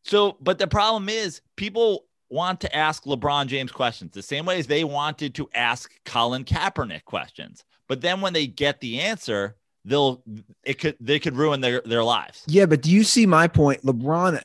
So, 0.04 0.36
but 0.40 0.58
the 0.58 0.66
problem 0.66 1.08
is 1.08 1.42
people 1.54 2.06
want 2.28 2.60
to 2.62 2.76
ask 2.76 3.04
LeBron 3.04 3.46
James 3.46 3.70
questions 3.70 4.14
the 4.14 4.22
same 4.22 4.46
way 4.46 4.58
as 4.58 4.66
they 4.66 4.82
wanted 4.82 5.36
to 5.36 5.48
ask 5.54 5.92
Colin 6.04 6.44
Kaepernick 6.44 7.04
questions. 7.04 7.62
But 7.86 8.00
then 8.00 8.20
when 8.20 8.32
they 8.32 8.48
get 8.48 8.80
the 8.80 9.00
answer, 9.00 9.56
they'll 9.84 10.22
it 10.64 10.78
could 10.78 10.96
they 11.00 11.18
could 11.18 11.36
ruin 11.36 11.60
their 11.60 11.80
their 11.84 12.04
lives. 12.04 12.42
Yeah, 12.46 12.66
but 12.66 12.82
do 12.82 12.90
you 12.90 13.04
see 13.04 13.26
my 13.26 13.48
point? 13.48 13.82
LeBron 13.82 14.40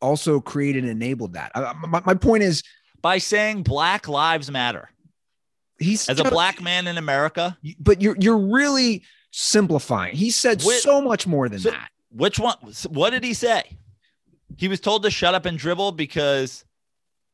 also 0.00 0.40
created 0.40 0.84
and 0.84 0.90
enabled 0.92 1.32
that. 1.34 1.52
I- 1.54 1.72
my, 1.86 2.02
my 2.04 2.14
point 2.14 2.42
is 2.42 2.62
By 3.02 3.18
saying 3.18 3.62
Black 3.62 4.08
Lives 4.08 4.50
Matter. 4.50 4.90
he's 5.78 6.08
As 6.08 6.20
a 6.20 6.24
black 6.24 6.60
man 6.62 6.86
in 6.86 6.98
America, 6.98 7.56
but 7.80 8.00
you're 8.02 8.16
you're 8.20 8.38
really 8.38 9.02
simplifying. 9.32 10.14
He 10.16 10.30
said 10.30 10.62
so 10.62 11.00
much 11.02 11.26
more 11.26 11.48
than 11.48 11.58
So- 11.60 11.70
that. 11.70 11.90
which 12.10 12.38
one 12.38 12.56
what 12.88 13.10
did 13.10 13.24
he 13.24 13.34
say? 13.34 13.62
He 14.56 14.68
was 14.68 14.80
told 14.80 15.02
to 15.02 15.10
shut 15.10 15.34
up 15.34 15.44
and 15.44 15.58
dribble 15.58 15.92
because 15.92 16.64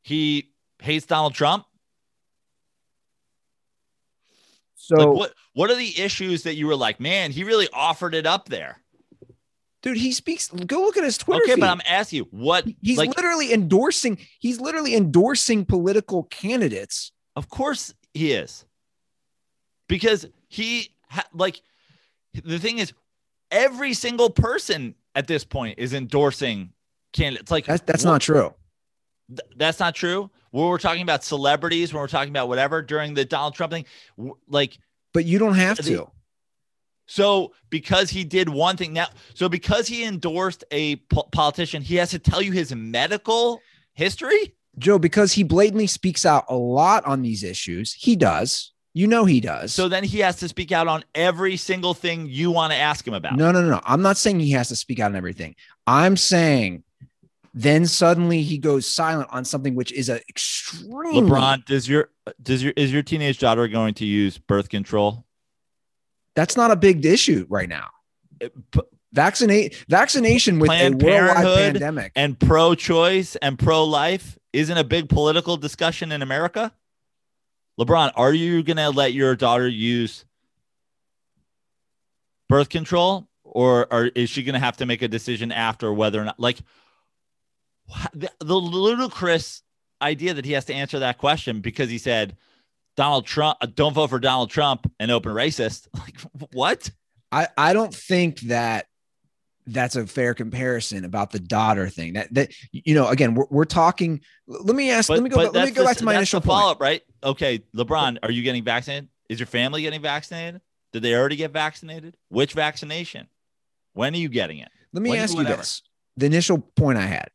he 0.02 0.50
hates 0.80 1.06
Donald 1.06 1.34
Trump. 1.34 1.64
So, 4.82 4.96
like 4.96 5.16
what 5.16 5.34
what 5.54 5.70
are 5.70 5.76
the 5.76 6.00
issues 6.00 6.42
that 6.42 6.56
you 6.56 6.66
were 6.66 6.74
like, 6.74 6.98
man, 6.98 7.30
he 7.30 7.44
really 7.44 7.68
offered 7.72 8.14
it 8.16 8.26
up 8.26 8.48
there? 8.48 8.78
dude, 9.82 9.96
he 9.96 10.12
speaks. 10.12 10.48
Go 10.48 10.80
look 10.82 10.96
at 10.96 11.04
his 11.04 11.18
Twitter 11.18 11.42
okay, 11.44 11.54
feed. 11.54 11.60
but 11.60 11.68
I'm 11.70 11.82
asking 11.86 12.18
you, 12.18 12.28
what 12.30 12.66
he's 12.80 12.98
like 12.98 13.16
literally 13.16 13.52
endorsing. 13.52 14.18
He's 14.38 14.60
literally 14.60 14.94
endorsing 14.94 15.64
political 15.64 16.24
candidates. 16.24 17.12
Of 17.36 17.48
course 17.48 17.94
he 18.14 18.32
is. 18.32 18.64
Because 19.88 20.26
he 20.48 20.94
like 21.34 21.60
the 22.32 22.58
thing 22.58 22.78
is 22.78 22.92
every 23.50 23.92
single 23.92 24.30
person 24.30 24.94
at 25.14 25.26
this 25.26 25.44
point 25.44 25.78
is 25.78 25.92
endorsing 25.92 26.72
candidates 27.12 27.50
like 27.50 27.66
That's 27.66 27.82
that's 27.82 28.02
wh- 28.02 28.06
not 28.06 28.20
true. 28.22 28.54
th- 29.28 29.40
that's 29.56 29.78
not 29.78 29.94
true. 29.94 30.30
When 30.52 30.66
we're 30.68 30.78
talking 30.78 31.02
about 31.02 31.24
celebrities, 31.24 31.92
when 31.92 32.00
we're 32.00 32.06
talking 32.08 32.30
about 32.30 32.46
whatever 32.48 32.80
during 32.82 33.14
the 33.14 33.24
Donald 33.24 33.54
Trump 33.54 33.72
thing, 33.72 33.86
like 34.48 34.78
But 35.12 35.24
you 35.24 35.38
don't 35.38 35.54
have 35.54 35.78
to. 35.78 36.10
so 37.06 37.52
because 37.70 38.10
he 38.10 38.22
did 38.24 38.48
one 38.48 38.76
thing 38.76 38.92
now, 38.92 39.08
so 39.34 39.48
because 39.48 39.88
he 39.88 40.04
endorsed 40.04 40.62
a 40.70 40.96
po- 40.96 41.28
politician, 41.32 41.82
he 41.82 41.96
has 41.96 42.10
to 42.10 42.18
tell 42.18 42.40
you 42.40 42.52
his 42.52 42.74
medical 42.74 43.60
history. 43.94 44.54
Joe, 44.78 44.98
because 44.98 45.32
he 45.32 45.42
blatantly 45.42 45.86
speaks 45.86 46.24
out 46.24 46.44
a 46.48 46.56
lot 46.56 47.04
on 47.04 47.22
these 47.22 47.42
issues. 47.42 47.92
He 47.92 48.16
does. 48.16 48.72
You 48.94 49.06
know 49.06 49.24
he 49.24 49.40
does. 49.40 49.72
So 49.72 49.88
then 49.88 50.04
he 50.04 50.18
has 50.18 50.36
to 50.36 50.48
speak 50.48 50.70
out 50.70 50.86
on 50.86 51.02
every 51.14 51.56
single 51.56 51.94
thing 51.94 52.26
you 52.26 52.50
want 52.50 52.72
to 52.72 52.78
ask 52.78 53.06
him 53.06 53.14
about. 53.14 53.36
no, 53.36 53.50
no, 53.50 53.62
no, 53.62 53.70
no. 53.70 53.80
I'm 53.84 54.02
not 54.02 54.18
saying 54.18 54.40
he 54.40 54.50
has 54.52 54.68
to 54.68 54.76
speak 54.76 55.00
out 55.00 55.10
on 55.12 55.16
everything. 55.16 55.54
I'm 55.86 56.16
saying 56.16 56.84
then 57.54 57.86
suddenly 57.86 58.42
he 58.42 58.56
goes 58.58 58.86
silent 58.86 59.28
on 59.30 59.44
something 59.44 59.74
which 59.74 59.92
is 59.92 60.08
a 60.08 60.20
extremely 60.28 61.20
LeBron, 61.20 61.64
does 61.66 61.88
your 61.88 62.10
does 62.42 62.62
your 62.62 62.72
is 62.76 62.92
your 62.92 63.02
teenage 63.02 63.38
daughter 63.38 63.68
going 63.68 63.94
to 63.94 64.06
use 64.06 64.38
birth 64.38 64.68
control? 64.68 65.24
That's 66.34 66.56
not 66.56 66.70
a 66.70 66.76
big 66.76 67.04
issue 67.04 67.46
right 67.50 67.68
now. 67.68 67.88
It- 68.40 68.52
p- 68.70 68.80
Vaccinate 69.14 69.84
vaccination 69.90 70.58
with 70.58 70.68
Planned 70.68 71.02
a 71.02 71.04
worldwide 71.04 71.34
Parenthood 71.36 71.72
pandemic. 71.74 72.12
and 72.16 72.40
pro-choice 72.40 73.36
and 73.36 73.58
pro-life 73.58 74.38
isn't 74.54 74.78
a 74.78 74.84
big 74.84 75.10
political 75.10 75.58
discussion 75.58 76.12
in 76.12 76.22
America. 76.22 76.72
LeBron, 77.78 78.12
are 78.16 78.32
you 78.32 78.62
going 78.62 78.78
to 78.78 78.88
let 78.88 79.12
your 79.12 79.36
daughter 79.36 79.68
use 79.68 80.24
birth 82.48 82.70
control 82.70 83.28
or 83.44 83.86
or 83.92 84.06
is 84.06 84.30
she 84.30 84.42
going 84.42 84.54
to 84.54 84.58
have 84.58 84.78
to 84.78 84.86
make 84.86 85.02
a 85.02 85.08
decision 85.08 85.52
after 85.52 85.92
whether 85.92 86.18
or 86.20 86.24
not 86.24 86.40
like 86.40 86.58
the, 88.14 88.30
the 88.40 88.54
ludicrous 88.54 89.62
idea 90.00 90.34
that 90.34 90.44
he 90.44 90.52
has 90.52 90.64
to 90.66 90.74
answer 90.74 90.98
that 91.00 91.18
question 91.18 91.60
because 91.60 91.88
he 91.88 91.98
said 91.98 92.36
Donald 92.96 93.26
Trump 93.26 93.58
uh, 93.60 93.66
don't 93.66 93.94
vote 93.94 94.10
for 94.10 94.18
Donald 94.18 94.50
Trump 94.50 94.90
and 94.98 95.10
open 95.10 95.32
racist 95.32 95.86
like 95.94 96.20
what 96.52 96.90
I 97.30 97.48
I 97.56 97.72
don't 97.72 97.94
think 97.94 98.40
that 98.42 98.86
that's 99.66 99.96
a 99.96 100.06
fair 100.06 100.34
comparison 100.34 101.04
about 101.04 101.30
the 101.30 101.38
daughter 101.38 101.88
thing. 101.88 102.14
That 102.14 102.32
that 102.34 102.52
you 102.72 102.94
know, 102.94 103.08
again, 103.08 103.34
we're, 103.34 103.46
we're 103.50 103.64
talking. 103.64 104.20
Let 104.46 104.74
me 104.74 104.90
ask. 104.90 105.08
But, 105.08 105.14
let 105.14 105.22
me 105.22 105.30
go. 105.30 105.36
Let 105.36 105.52
me 105.66 105.70
go 105.70 105.82
the- 105.82 105.86
back 105.86 105.96
to 105.98 106.04
my 106.04 106.16
initial 106.16 106.40
follow 106.40 106.72
up. 106.72 106.80
right? 106.80 107.02
Okay, 107.22 107.62
LeBron, 107.74 108.18
are 108.22 108.30
you 108.30 108.42
getting 108.42 108.64
vaccinated? 108.64 109.08
Is 109.28 109.38
your 109.38 109.46
family 109.46 109.82
getting 109.82 110.02
vaccinated? 110.02 110.60
Did 110.92 111.02
they 111.02 111.14
already 111.14 111.36
get 111.36 111.52
vaccinated? 111.52 112.16
Which 112.28 112.52
vaccination? 112.52 113.28
When 113.94 114.14
are 114.14 114.18
you 114.18 114.28
getting 114.28 114.58
it? 114.58 114.68
Let 114.92 115.02
me 115.02 115.10
When- 115.10 115.20
ask 115.20 115.36
you 115.36 115.44
this: 115.44 115.82
the 116.16 116.26
initial 116.26 116.58
point 116.58 116.98
I 116.98 117.06
had. 117.06 117.28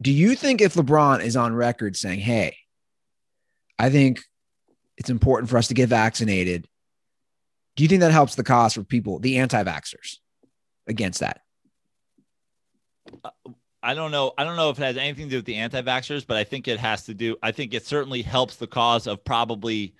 Do 0.00 0.12
you 0.12 0.34
think 0.34 0.60
if 0.60 0.74
LeBron 0.74 1.22
is 1.22 1.36
on 1.36 1.54
record 1.54 1.96
saying, 1.96 2.20
"Hey, 2.20 2.56
I 3.78 3.90
think 3.90 4.20
it's 4.96 5.10
important 5.10 5.50
for 5.50 5.58
us 5.58 5.68
to 5.68 5.74
get 5.74 5.88
vaccinated," 5.88 6.68
do 7.76 7.82
you 7.82 7.88
think 7.88 8.00
that 8.00 8.12
helps 8.12 8.34
the 8.34 8.44
cause 8.44 8.74
for 8.74 8.84
people, 8.84 9.18
the 9.18 9.38
anti-vaxxers, 9.38 10.18
against 10.86 11.20
that? 11.20 11.42
I 13.82 13.94
don't 13.94 14.10
know. 14.10 14.34
I 14.36 14.44
don't 14.44 14.56
know 14.56 14.70
if 14.70 14.78
it 14.78 14.82
has 14.82 14.96
anything 14.96 15.26
to 15.26 15.30
do 15.30 15.36
with 15.36 15.44
the 15.46 15.54
anti-vaxxers, 15.56 16.26
but 16.26 16.36
I 16.36 16.44
think 16.44 16.68
it 16.68 16.78
has 16.78 17.04
to 17.04 17.14
do. 17.14 17.36
I 17.42 17.52
think 17.52 17.74
it 17.74 17.86
certainly 17.86 18.22
helps 18.22 18.56
the 18.56 18.66
cause 18.66 19.06
of 19.06 19.24
probably 19.24 19.94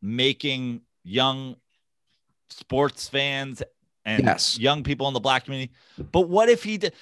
making 0.00 0.82
young 1.02 1.56
sports 2.50 3.08
fans 3.08 3.62
and 4.04 4.24
Yes. 4.24 4.58
young 4.58 4.82
people 4.82 5.08
in 5.08 5.14
the 5.14 5.20
black 5.20 5.44
community. 5.44 5.72
But 5.96 6.28
what 6.28 6.48
if 6.48 6.62
he 6.62 6.78
did? 6.78 6.92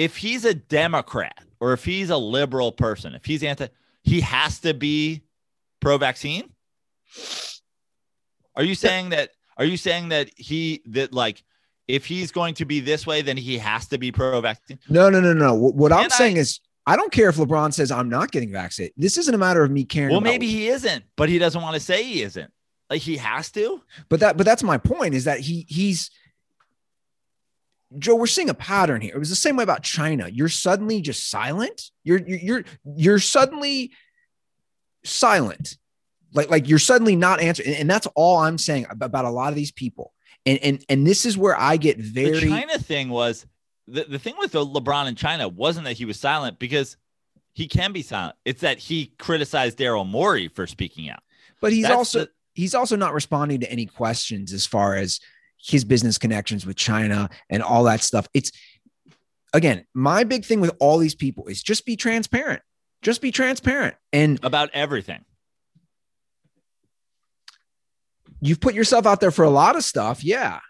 If 0.00 0.16
he's 0.16 0.46
a 0.46 0.54
Democrat 0.54 1.44
or 1.60 1.74
if 1.74 1.84
he's 1.84 2.08
a 2.08 2.16
liberal 2.16 2.72
person, 2.72 3.14
if 3.14 3.26
he's 3.26 3.42
anti, 3.42 3.68
he 4.02 4.22
has 4.22 4.58
to 4.60 4.72
be 4.72 5.20
pro-vaccine. 5.80 6.50
Are 8.56 8.62
you 8.64 8.74
saying 8.74 9.10
that? 9.10 9.30
Are 9.58 9.64
you 9.66 9.76
saying 9.76 10.08
that 10.08 10.30
he 10.36 10.82
that 10.86 11.12
like 11.12 11.44
if 11.86 12.06
he's 12.06 12.32
going 12.32 12.54
to 12.54 12.64
be 12.64 12.80
this 12.80 13.06
way, 13.06 13.20
then 13.20 13.36
he 13.36 13.58
has 13.58 13.88
to 13.88 13.98
be 13.98 14.10
pro-vaccine? 14.10 14.78
No, 14.88 15.10
no, 15.10 15.20
no, 15.20 15.34
no. 15.34 15.54
What, 15.54 15.74
what 15.74 15.92
I'm 15.92 16.06
I- 16.06 16.08
saying 16.08 16.38
is, 16.38 16.60
I 16.86 16.96
don't 16.96 17.12
care 17.12 17.28
if 17.28 17.36
LeBron 17.36 17.74
says 17.74 17.90
I'm 17.90 18.08
not 18.08 18.30
getting 18.32 18.50
vaccinated. 18.52 18.94
This 18.96 19.18
isn't 19.18 19.34
a 19.34 19.38
matter 19.38 19.62
of 19.62 19.70
me 19.70 19.84
caring. 19.84 20.12
Well, 20.12 20.22
maybe 20.22 20.46
he 20.48 20.68
isn't, 20.68 21.04
but 21.16 21.28
he 21.28 21.38
doesn't 21.38 21.60
want 21.60 21.74
to 21.74 21.80
say 21.80 22.02
he 22.02 22.22
isn't. 22.22 22.50
Like 22.88 23.02
he 23.02 23.18
has 23.18 23.50
to. 23.52 23.82
but 24.08 24.20
that, 24.20 24.38
but 24.38 24.46
that's 24.46 24.62
my 24.62 24.78
point. 24.78 25.14
Is 25.14 25.24
that 25.24 25.40
he 25.40 25.66
he's 25.68 26.10
Joe? 27.98 28.14
We're 28.14 28.26
seeing 28.26 28.50
a 28.50 28.54
pattern 28.54 29.00
here. 29.00 29.14
It 29.14 29.18
was 29.18 29.30
the 29.30 29.36
same 29.36 29.56
way 29.56 29.64
about 29.64 29.82
China. 29.82 30.28
You're 30.28 30.48
suddenly 30.48 31.00
just 31.00 31.30
silent. 31.30 31.90
You're 32.04 32.20
you're 32.26 32.64
you're, 32.84 33.18
suddenly 33.18 33.92
silent. 35.04 35.76
Like 36.32 36.50
like 36.50 36.68
you're 36.68 36.78
suddenly 36.78 37.16
not 37.16 37.40
answering, 37.40 37.74
and, 37.74 37.90
that's 37.90 38.06
all 38.14 38.38
I'm 38.38 38.58
saying 38.58 38.86
about 38.90 39.24
a 39.24 39.30
lot 39.30 39.48
of 39.48 39.56
these 39.56 39.72
people. 39.72 40.12
And 40.46 40.58
and 40.60 40.84
and 40.88 41.06
this 41.06 41.26
is 41.26 41.36
where 41.36 41.58
I 41.58 41.76
get 41.76 41.96
The 41.98 42.02
very 42.02 42.48
China 42.48 42.78
thing 42.78 43.08
was 43.08 43.46
the, 43.88 44.04
the 44.04 44.18
thing 44.18 44.34
with 44.38 44.52
the 44.52 44.64
LeBron 44.64 45.08
in 45.08 45.16
China 45.16 45.48
wasn't 45.48 45.86
that 45.86 45.94
he 45.94 46.04
was 46.04 46.18
silent 46.18 46.58
because 46.58 46.96
he 47.52 47.66
can 47.66 47.92
be 47.92 48.02
silent. 48.02 48.36
It's 48.44 48.60
that 48.60 48.78
he 48.78 49.12
criticized 49.18 49.78
Daryl 49.78 50.08
Morey 50.08 50.48
for 50.48 50.66
speaking 50.66 51.10
out. 51.10 51.22
but 51.60 51.72
he's 51.72 51.82
That's 51.82 51.96
also 51.96 52.20
the- 52.20 52.30
he's 52.54 52.74
also 52.74 52.96
not 52.96 53.12
responding 53.12 53.60
to 53.60 53.70
any 53.70 53.86
questions 53.86 54.52
as 54.52 54.66
far 54.66 54.94
as 54.94 55.20
his 55.62 55.84
business 55.84 56.18
connections 56.18 56.64
with 56.66 56.76
China 56.76 57.28
and 57.48 57.62
all 57.62 57.84
that 57.84 58.02
stuff. 58.02 58.26
It's 58.34 58.50
again, 59.52 59.84
my 59.94 60.24
big 60.24 60.44
thing 60.44 60.60
with 60.60 60.72
all 60.80 60.98
these 60.98 61.14
people 61.14 61.46
is 61.46 61.62
just 61.62 61.84
be 61.84 61.96
transparent. 61.96 62.62
Just 63.02 63.20
be 63.22 63.30
transparent. 63.30 63.94
And 64.12 64.38
about 64.42 64.70
everything. 64.74 65.24
you've 68.40 68.60
put 68.60 68.74
yourself 68.74 69.06
out 69.06 69.20
there 69.20 69.30
for 69.30 69.44
a 69.44 69.50
lot 69.50 69.76
of 69.76 69.84
stuff. 69.84 70.24
Yeah. 70.24 70.60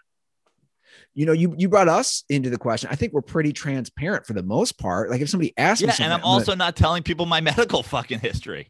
You 1.13 1.25
know, 1.25 1.33
you 1.33 1.55
you 1.57 1.67
brought 1.67 1.89
us 1.89 2.23
into 2.29 2.49
the 2.49 2.57
question. 2.57 2.89
I 2.91 2.95
think 2.95 3.11
we're 3.13 3.21
pretty 3.21 3.51
transparent 3.51 4.25
for 4.25 4.33
the 4.33 4.43
most 4.43 4.77
part. 4.77 5.09
Like 5.09 5.21
if 5.21 5.29
somebody 5.29 5.53
asks 5.57 5.81
me 5.81 5.87
Yeah, 5.87 5.95
and 6.05 6.13
I'm 6.13 6.21
gonna- 6.21 6.33
also 6.33 6.55
not 6.55 6.75
telling 6.75 7.03
people 7.03 7.25
my 7.25 7.41
medical 7.51 7.83
fucking 7.83 8.19
history. 8.19 8.69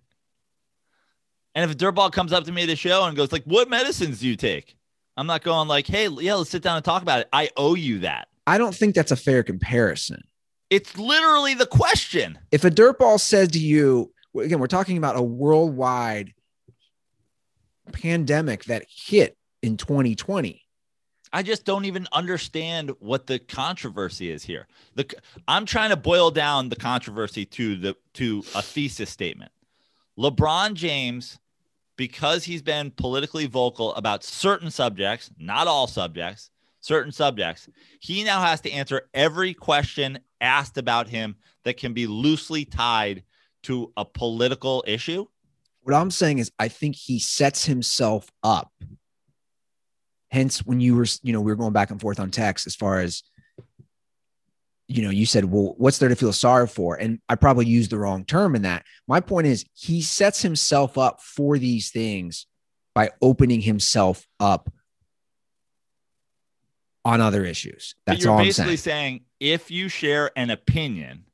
And 1.53 1.69
if 1.69 1.76
a 1.76 1.78
dirtball 1.78 2.11
comes 2.11 2.32
up 2.34 2.45
to 2.45 2.51
me 2.51 2.63
at 2.63 2.67
the 2.67 2.76
show 2.76 3.03
and 3.03 3.15
goes 3.15 3.32
like, 3.32 3.43
"What 3.43 3.69
medicines 3.69 4.22
do 4.22 4.28
you 4.28 4.36
take?" 4.38 4.76
I'm 5.18 5.28
not 5.28 5.43
going 5.43 5.68
like, 5.68 5.88
"Hey, 5.88 6.07
yeah, 6.07 6.36
let's 6.36 6.49
sit 6.49 6.64
down 6.64 6.78
and 6.78 6.86
talk 6.86 7.01
about 7.01 7.22
it." 7.22 7.30
I 7.34 7.49
owe 7.57 7.76
you 7.76 7.99
that. 7.99 8.28
I 8.47 8.57
don't 8.57 8.76
think 8.76 8.95
that's 8.95 9.12
a 9.12 9.16
fair 9.16 9.43
comparison. 9.43 10.24
It's 10.70 10.97
literally 10.97 11.53
the 11.53 11.66
question. 11.66 12.39
if 12.51 12.64
a 12.64 12.72
dirtball 12.72 13.20
says 13.20 13.49
to 13.49 13.59
you, 13.59 14.14
again, 14.39 14.59
we're 14.59 14.68
talking 14.68 14.97
about 14.97 15.18
a 15.18 15.22
worldwide 15.22 16.34
pandemic 17.91 18.66
that 18.66 18.86
hit 18.88 19.38
in 19.62 19.78
2020. 19.78 20.62
I 21.34 21.43
just 21.43 21.66
don't 21.66 21.86
even 21.86 22.07
understand 22.12 22.91
what 22.99 23.28
the 23.28 23.39
controversy 23.39 24.32
is 24.32 24.43
here. 24.43 24.68
The 24.95 25.09
I'm 25.47 25.66
trying 25.66 25.91
to 25.91 25.95
boil 25.95 26.30
down 26.32 26.70
the 26.70 26.76
controversy 26.76 27.45
to 27.45 27.78
the 27.78 27.95
to 28.16 28.43
a 28.53 28.62
thesis 28.62 29.09
statement. 29.09 29.51
LeBron 30.20 30.74
James, 30.74 31.39
because 32.02 32.43
he's 32.43 32.64
been 32.64 32.89
politically 32.89 33.45
vocal 33.45 33.93
about 33.93 34.24
certain 34.24 34.72
subjects, 34.72 35.30
not 35.38 35.68
all 35.68 35.86
subjects, 35.86 36.49
certain 36.80 37.12
subjects, 37.12 37.70
he 37.99 38.24
now 38.24 38.41
has 38.41 38.60
to 38.60 38.72
answer 38.72 39.08
every 39.14 39.54
question 39.54 40.18
asked 40.41 40.80
about 40.80 41.08
him 41.08 41.36
that 41.64 41.78
can 41.78 41.93
be 41.93 42.08
loosely 42.08 42.66
tied 42.66 43.22
to 43.62 43.93
a 43.97 44.04
political 44.04 44.84
issue. 44.88 45.28
What 45.84 45.93
I'm 45.93 46.10
saying 46.10 46.39
is, 46.39 46.52
I 46.58 46.70
think 46.70 46.95
he 46.95 47.20
sets 47.20 47.66
himself 47.66 48.32
up. 48.41 48.72
Hence, 50.32 50.66
when 50.66 50.80
you 50.80 50.95
were, 50.95 51.06
you 51.22 51.34
know, 51.34 51.41
we 51.41 51.52
were 51.52 51.56
going 51.56 51.72
back 51.72 51.91
and 51.91 52.02
forth 52.02 52.20
on 52.20 52.32
text 52.32 52.66
as 52.66 52.76
far 52.76 53.02
as, 53.02 53.22
you 54.91 55.03
know, 55.03 55.09
you 55.09 55.25
said, 55.25 55.45
well, 55.45 55.75
what's 55.77 55.97
there 55.97 56.09
to 56.09 56.15
feel 56.15 56.33
sorry 56.33 56.67
for? 56.67 56.95
And 56.95 57.19
I 57.29 57.35
probably 57.35 57.65
used 57.65 57.91
the 57.91 57.97
wrong 57.97 58.25
term 58.25 58.55
in 58.55 58.63
that. 58.63 58.85
My 59.07 59.19
point 59.19 59.47
is, 59.47 59.65
he 59.73 60.01
sets 60.01 60.41
himself 60.41 60.97
up 60.97 61.21
for 61.21 61.57
these 61.57 61.91
things 61.91 62.45
by 62.93 63.11
opening 63.21 63.61
himself 63.61 64.27
up 64.39 64.71
on 67.05 67.21
other 67.21 67.45
issues. 67.45 67.95
That's 68.05 68.23
you're 68.23 68.31
all 68.31 68.39
I'm 68.39 68.45
basically 68.45 68.77
saying. 68.77 69.19
saying 69.19 69.21
if 69.39 69.71
you 69.71 69.87
share 69.87 70.31
an 70.35 70.49
opinion, 70.49 71.25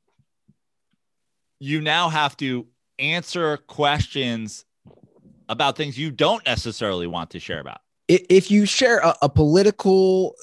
you 1.60 1.82
now 1.82 2.10
have 2.10 2.38
to 2.38 2.68
answer 3.00 3.58
questions 3.58 4.66
about 5.50 5.76
things 5.76 5.98
you 5.98 6.12
don't 6.12 6.46
necessarily 6.46 7.08
want 7.08 7.32
to 7.32 7.40
share 7.40 7.60
about. 7.60 7.80
If 8.08 8.52
you 8.52 8.66
share 8.66 9.00
a, 9.00 9.16
a 9.24 9.30
political 9.30 10.36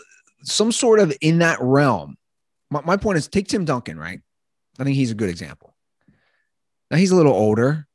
some 0.43 0.73
sort 0.73 1.01
of 1.01 1.17
in 1.21 1.39
that 1.39 1.59
realm 1.61 2.17
my, 2.75 2.81
my 2.85 2.97
point 2.97 3.19
is 3.19 3.29
take 3.29 3.49
tim 3.49 3.65
duncan 3.65 3.99
right 3.99 4.21
i 4.79 4.85
think 4.85 4.97
he's 4.97 5.11
a 5.11 5.17
good 5.17 5.31
example 5.31 5.75
now 6.91 6.97
he's 6.97 7.11
a 7.11 7.17
little 7.17 7.33
older 7.33 7.87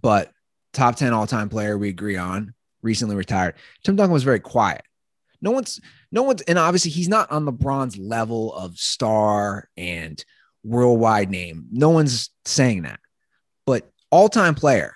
but 0.00 0.30
top 0.72 0.96
10 0.96 1.12
all-time 1.12 1.48
player 1.48 1.76
we 1.76 1.88
agree 1.88 2.16
on 2.16 2.54
recently 2.82 3.16
retired 3.16 3.54
tim 3.82 3.96
duncan 3.96 4.12
was 4.12 4.24
very 4.24 4.40
quiet 4.40 4.82
no 5.40 5.50
one's 5.50 5.80
no 6.10 6.22
one's 6.22 6.42
and 6.42 6.58
obviously 6.58 6.90
he's 6.90 7.08
not 7.08 7.30
on 7.30 7.44
lebron's 7.44 7.96
level 7.96 8.54
of 8.54 8.78
star 8.78 9.68
and 9.76 10.24
worldwide 10.62 11.30
name 11.30 11.66
no 11.70 11.90
one's 11.90 12.30
saying 12.44 12.82
that 12.82 13.00
but 13.66 13.90
all-time 14.10 14.54
player 14.54 14.94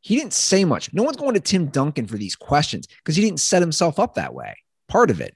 he 0.00 0.16
didn't 0.16 0.32
say 0.32 0.64
much. 0.64 0.92
No 0.92 1.02
one's 1.02 1.16
going 1.16 1.34
to 1.34 1.40
Tim 1.40 1.66
Duncan 1.66 2.06
for 2.06 2.16
these 2.16 2.34
questions 2.34 2.86
because 2.86 3.16
he 3.16 3.22
didn't 3.22 3.40
set 3.40 3.62
himself 3.62 3.98
up 3.98 4.14
that 4.14 4.34
way. 4.34 4.56
Part 4.88 5.10
of 5.10 5.20
it. 5.20 5.34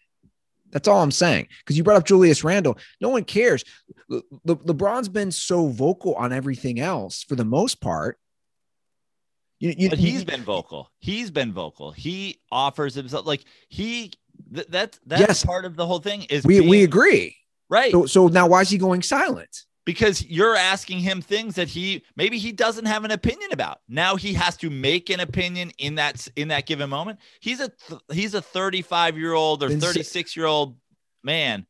That's 0.75 0.89
all 0.89 1.01
I'm 1.03 1.11
saying. 1.13 1.47
Because 1.61 1.79
you 1.79 1.85
brought 1.85 1.97
up 1.97 2.05
Julius 2.05 2.45
Randle. 2.45 2.77
No 3.01 3.09
one 3.09 3.25
cares. 3.25 3.65
Le- 4.09 4.21
Le- 4.45 4.57
LeBron's 4.57 5.09
been 5.09 5.31
so 5.33 5.69
vocal 5.69 6.15
on 6.17 6.33
everything 6.33 6.81
else 6.81 7.23
for 7.23 7.37
the 7.37 7.45
most 7.45 7.81
part. 7.81 8.19
You, 9.61 9.73
you, 9.79 9.89
But 9.89 9.99
he's 10.01 10.25
been 10.25 10.43
vocal. 10.43 10.91
He's 10.99 11.31
been 11.31 11.53
vocal. 11.53 11.93
He 11.93 12.41
offers 12.51 12.95
himself 12.95 13.25
like 13.25 13.45
he 13.69 14.13
th- 14.53 14.67
that 14.69 14.99
that's 15.07 15.21
Yes. 15.21 15.45
part 15.45 15.65
of 15.65 15.77
the 15.77 15.87
whole 15.87 16.01
thing 16.01 16.25
is 16.25 16.45
we, 16.45 16.61
we 16.61 16.83
agree. 16.83 17.37
right 17.71 17.93
So, 17.93 18.05
so 18.07 18.27
now 18.27 18.49
why 18.49 18.61
is 18.63 18.69
he 18.69 18.77
going 18.79 19.01
silent? 19.03 19.65
Because 19.85 20.25
you're 20.27 20.57
asking 20.57 21.01
him 21.01 21.21
things 21.21 21.55
that 21.57 21.69
he 21.69 22.03
maybe 22.17 22.39
he 22.39 22.53
doesn't 22.53 22.87
have 22.87 23.05
an 23.05 23.11
opinion 23.11 23.51
about. 23.53 23.81
Now 23.89 24.17
he 24.17 24.33
has 24.35 24.57
to 24.59 24.71
make 24.71 25.11
an 25.11 25.21
opinion 25.21 25.73
in 25.79 25.97
that 25.97 26.27
in 26.37 26.49
that 26.49 26.67
given 26.67 26.91
moment. 26.91 27.19
He's 27.41 27.61
a 27.61 27.69
th- 27.69 28.01
he's 28.13 28.35
a 28.35 28.43
35 28.43 29.19
year 29.19 29.35
old 29.35 29.63
or 29.63 29.71
36 29.71 30.37
year 30.37 30.47
old 30.47 30.77
man. 31.23 31.67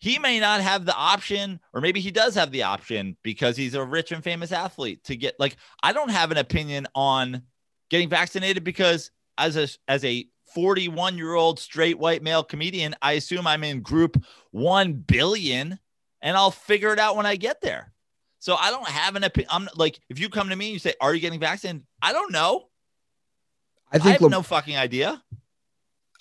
He 0.00 0.18
may 0.20 0.38
not 0.38 0.60
have 0.60 0.86
the 0.86 0.94
option, 0.94 1.58
or 1.74 1.80
maybe 1.80 1.98
he 2.00 2.12
does 2.12 2.36
have 2.36 2.52
the 2.52 2.62
option 2.62 3.16
because 3.24 3.56
he's 3.56 3.74
a 3.74 3.84
rich 3.84 4.12
and 4.12 4.22
famous 4.22 4.52
athlete 4.52 5.04
to 5.04 5.16
get 5.16 5.34
like 5.38 5.56
I 5.82 5.92
don't 5.92 6.10
have 6.10 6.30
an 6.30 6.38
opinion 6.38 6.86
on 6.94 7.42
getting 7.90 8.08
vaccinated 8.08 8.64
because 8.64 9.10
as 9.36 9.56
a 9.56 9.68
as 9.88 10.04
a 10.04 10.28
41 10.54 11.18
year 11.18 11.34
old 11.34 11.58
straight 11.58 11.98
white 11.98 12.22
male 12.22 12.42
comedian. 12.42 12.94
I 13.02 13.12
assume 13.12 13.46
I'm 13.46 13.64
in 13.64 13.82
group 13.82 14.22
1 14.52 14.94
billion 14.94 15.78
and 16.22 16.36
I'll 16.36 16.50
figure 16.50 16.92
it 16.92 16.98
out 16.98 17.16
when 17.16 17.26
I 17.26 17.36
get 17.36 17.60
there. 17.60 17.92
So 18.40 18.54
I 18.54 18.70
don't 18.70 18.86
have 18.88 19.16
an 19.16 19.24
opinion. 19.24 19.48
I'm 19.52 19.68
like, 19.74 19.98
if 20.08 20.18
you 20.18 20.28
come 20.28 20.48
to 20.48 20.56
me 20.56 20.66
and 20.66 20.72
you 20.72 20.78
say, 20.78 20.94
Are 21.00 21.14
you 21.14 21.20
getting 21.20 21.40
vaccinated? 21.40 21.84
I 22.00 22.12
don't 22.12 22.32
know. 22.32 22.68
I 23.90 23.98
think 23.98 24.06
I 24.06 24.10
have 24.12 24.20
Le- 24.22 24.30
no 24.30 24.42
fucking 24.42 24.76
idea. 24.76 25.22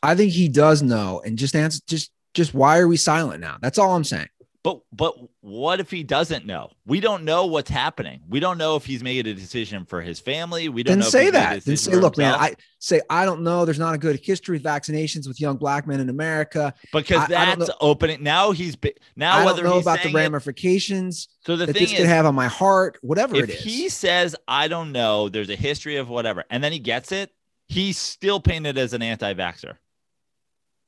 I 0.01 0.15
think 0.15 0.31
he 0.31 0.47
does 0.47 0.81
know, 0.81 1.21
and 1.25 1.37
just 1.37 1.55
answer 1.55 1.79
just 1.87 2.11
just 2.33 2.53
why 2.53 2.79
are 2.79 2.87
we 2.87 2.97
silent 2.97 3.41
now? 3.41 3.57
That's 3.61 3.77
all 3.77 3.95
I'm 3.95 4.03
saying. 4.03 4.29
But 4.67 4.81
but 4.91 5.15
what 5.39 5.79
if 5.79 5.89
he 5.89 6.03
doesn't 6.03 6.45
know? 6.45 6.71
We 6.85 6.99
don't 6.99 7.23
know 7.23 7.45
what's 7.45 7.69
happening. 7.69 8.19
We 8.27 8.41
don't 8.41 8.57
know 8.57 8.75
if 8.75 8.85
he's 8.85 9.01
made 9.01 9.25
a 9.25 9.33
decision 9.33 9.85
for 9.85 10.01
his 10.01 10.19
family. 10.19 10.67
We 10.67 10.83
don't 10.83 10.91
Then 10.91 10.99
know. 10.99 11.05
say 11.09 11.29
that. 11.29 11.63
Then 11.63 11.77
say, 11.77 11.95
look, 11.95 12.17
man. 12.17 12.33
I 12.33 12.55
say 12.79 12.99
I 13.09 13.23
don't 13.23 13.43
know. 13.43 13.63
There's 13.63 13.79
not 13.79 13.95
a 13.95 13.97
good 13.97 14.19
history 14.19 14.57
of 14.57 14.63
vaccinations 14.63 15.25
with 15.25 15.39
young 15.39 15.55
black 15.55 15.87
men 15.87 16.01
in 16.01 16.09
America. 16.09 16.73
because 16.91 17.31
I- 17.31 17.43
I 17.51 17.55
that's 17.55 17.69
know- 17.69 17.75
opening. 17.79 18.21
Now 18.23 18.51
he's 18.51 18.75
now 19.15 19.35
I 19.35 19.37
don't 19.37 19.45
whether 19.45 19.63
know 19.63 19.75
he's 19.75 19.83
about 19.85 19.99
the 19.99 20.03
saying 20.03 20.15
it- 20.15 20.19
ramifications 20.19 21.29
So 21.45 21.55
the 21.55 21.65
that 21.67 21.73
thing 21.73 21.83
this 21.83 21.91
is, 21.93 21.97
could 21.99 22.07
have 22.07 22.25
on 22.25 22.35
my 22.35 22.47
heart, 22.47 22.97
whatever 23.01 23.37
if 23.37 23.45
it 23.45 23.49
is. 23.51 23.61
he 23.63 23.87
says 23.87 24.35
I 24.49 24.67
don't 24.67 24.91
know, 24.91 25.29
there's 25.29 25.49
a 25.49 25.55
history 25.55 25.95
of 25.95 26.09
whatever, 26.09 26.43
and 26.49 26.61
then 26.61 26.73
he 26.73 26.79
gets 26.79 27.13
it, 27.13 27.31
he's 27.69 27.97
still 27.97 28.41
painted 28.41 28.77
as 28.77 28.91
an 28.91 29.01
anti-vaxxer. 29.01 29.75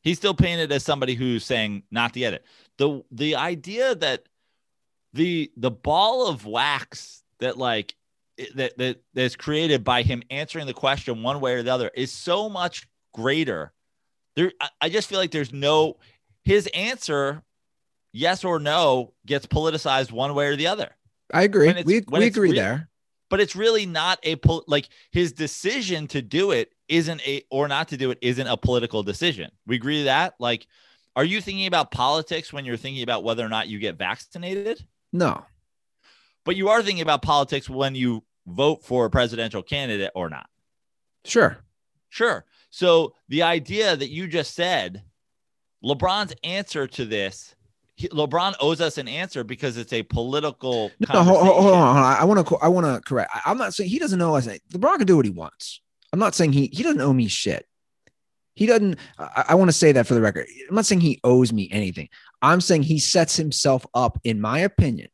He's 0.02 0.18
still 0.18 0.34
painted 0.34 0.72
as 0.72 0.84
somebody 0.84 1.16
who's 1.16 1.46
saying 1.46 1.84
not 1.92 2.14
to 2.14 2.20
get 2.20 2.34
it. 2.34 2.46
The 2.78 3.04
the 3.12 3.36
idea 3.36 3.96
that 3.96 4.24
the 5.14 5.52
the 5.58 5.72
ball 5.72 6.28
of 6.28 6.46
wax 6.46 7.24
that 7.40 7.58
like 7.58 7.96
that 8.56 8.78
that 8.78 9.02
that's 9.14 9.36
created 9.36 9.84
by 9.84 10.04
him 10.04 10.24
answering 10.30 10.68
the 10.68 10.74
question 10.74 11.24
one 11.24 11.42
way 11.42 11.56
or 11.56 11.64
the 11.64 11.74
other 11.74 11.92
is 11.94 12.12
so 12.12 12.50
much 12.50 12.88
greater. 13.14 13.74
There, 14.36 14.54
I, 14.62 14.70
I 14.82 14.90
just 14.90 15.10
feel 15.10 15.20
like 15.20 15.32
there's 15.32 15.52
no 15.52 15.98
his 16.46 16.68
answer, 16.74 17.44
yes 18.14 18.44
or 18.46 18.60
no, 18.60 19.14
gets 19.26 19.46
politicized 19.46 20.12
one 20.12 20.34
way 20.34 20.48
or 20.48 20.56
the 20.56 20.68
other 20.68 20.96
I 21.34 21.44
agree. 21.44 21.74
We, 21.84 22.02
we 22.08 22.26
agree 22.26 22.54
there. 22.54 22.90
but 23.30 23.40
it's 23.40 23.56
really 23.56 23.86
not 23.86 24.20
a 24.24 24.38
pol- 24.38 24.64
like 24.68 24.88
his 25.12 25.34
decision 25.34 26.08
to 26.08 26.22
do 26.22 26.52
it 26.52 26.72
isn't 26.90 27.22
a 27.28 27.44
or 27.50 27.68
not 27.68 27.88
to 27.90 27.98
do 27.98 28.12
it 28.12 28.18
isn't 28.22 28.48
a 28.48 28.58
political 28.58 29.04
decision. 29.04 29.52
We 29.68 29.76
agree 29.76 30.00
to 30.00 30.04
that. 30.06 30.34
Like, 30.40 30.68
are 31.16 31.24
you 31.24 31.40
thinking 31.42 31.68
about 31.68 31.92
politics 31.92 32.52
when 32.52 32.66
you're 32.66 32.78
thinking 32.78 33.04
about 33.04 33.24
whether 33.24 33.46
or 33.46 33.50
not 33.50 33.68
you 33.68 33.80
get 33.80 33.98
vaccinated? 33.98 34.84
No, 35.14 35.44
But 36.46 36.56
you 36.56 36.70
are 36.70 36.82
thinking 36.84 37.02
about 37.02 37.22
politics 37.22 37.70
when 37.70 37.96
you 37.96 38.24
vote 38.48 38.84
for 38.84 39.06
a 39.06 39.10
presidential 39.10 39.62
candidate 39.64 40.12
or 40.16 40.30
not. 40.30 40.48
sure. 41.26 41.58
Sure. 42.12 42.44
So 42.72 43.14
the 43.28 43.44
idea 43.44 43.96
that 43.96 44.10
you 44.10 44.28
just 44.28 44.56
said, 44.56 45.04
LeBron's 45.84 46.34
answer 46.44 46.88
to 46.88 47.06
this, 47.06 47.54
he, 47.96 48.08
LeBron 48.10 48.56
owes 48.60 48.82
us 48.82 48.98
an 48.98 49.08
answer 49.08 49.44
because 49.44 49.78
it's 49.78 49.94
a 49.94 50.02
political. 50.04 50.92
No, 51.14 51.22
hold, 51.24 51.38
hold- 51.46 51.58
on. 51.58 51.64
hold 51.64 51.74
on. 51.76 51.98
I 52.20 52.24
want 52.26 52.48
to. 52.48 52.56
I 52.58 52.68
want 52.68 52.86
to 52.88 53.02
correct. 53.08 53.30
I, 53.34 53.42
I'm 53.52 53.58
not 53.58 53.74
saying 53.74 53.90
he 53.92 54.00
doesn't 54.00 54.18
know 54.18 54.36
us. 54.36 54.48
LeBron 54.48 54.98
can 54.98 55.06
do 55.08 55.18
what 55.18 55.26
he 55.26 55.32
wants. 55.32 55.82
I'm 56.14 56.20
not 56.20 56.36
saying 56.36 56.54
he 56.54 56.68
he 56.72 56.84
doesn't 56.84 57.02
owe 57.02 57.14
me 57.14 57.28
shit. 57.28 57.66
He 58.56 58.66
doesn't. 58.66 58.98
I, 59.18 59.46
I 59.50 59.56
want 59.56 59.70
to 59.70 59.74
say 59.78 59.92
that 59.92 60.08
for 60.08 60.14
the 60.16 60.22
record. 60.22 60.48
I'm 60.68 60.76
not 60.76 60.86
saying 60.86 61.02
he 61.02 61.20
owes 61.24 61.54
me 61.54 61.70
anything. 61.72 62.10
I'm 62.42 62.62
saying 62.62 62.84
he 62.84 63.00
sets 63.00 63.36
himself 63.36 63.86
up, 63.94 64.20
in 64.24 64.42
my 64.42 64.60
opinion, 64.60 65.10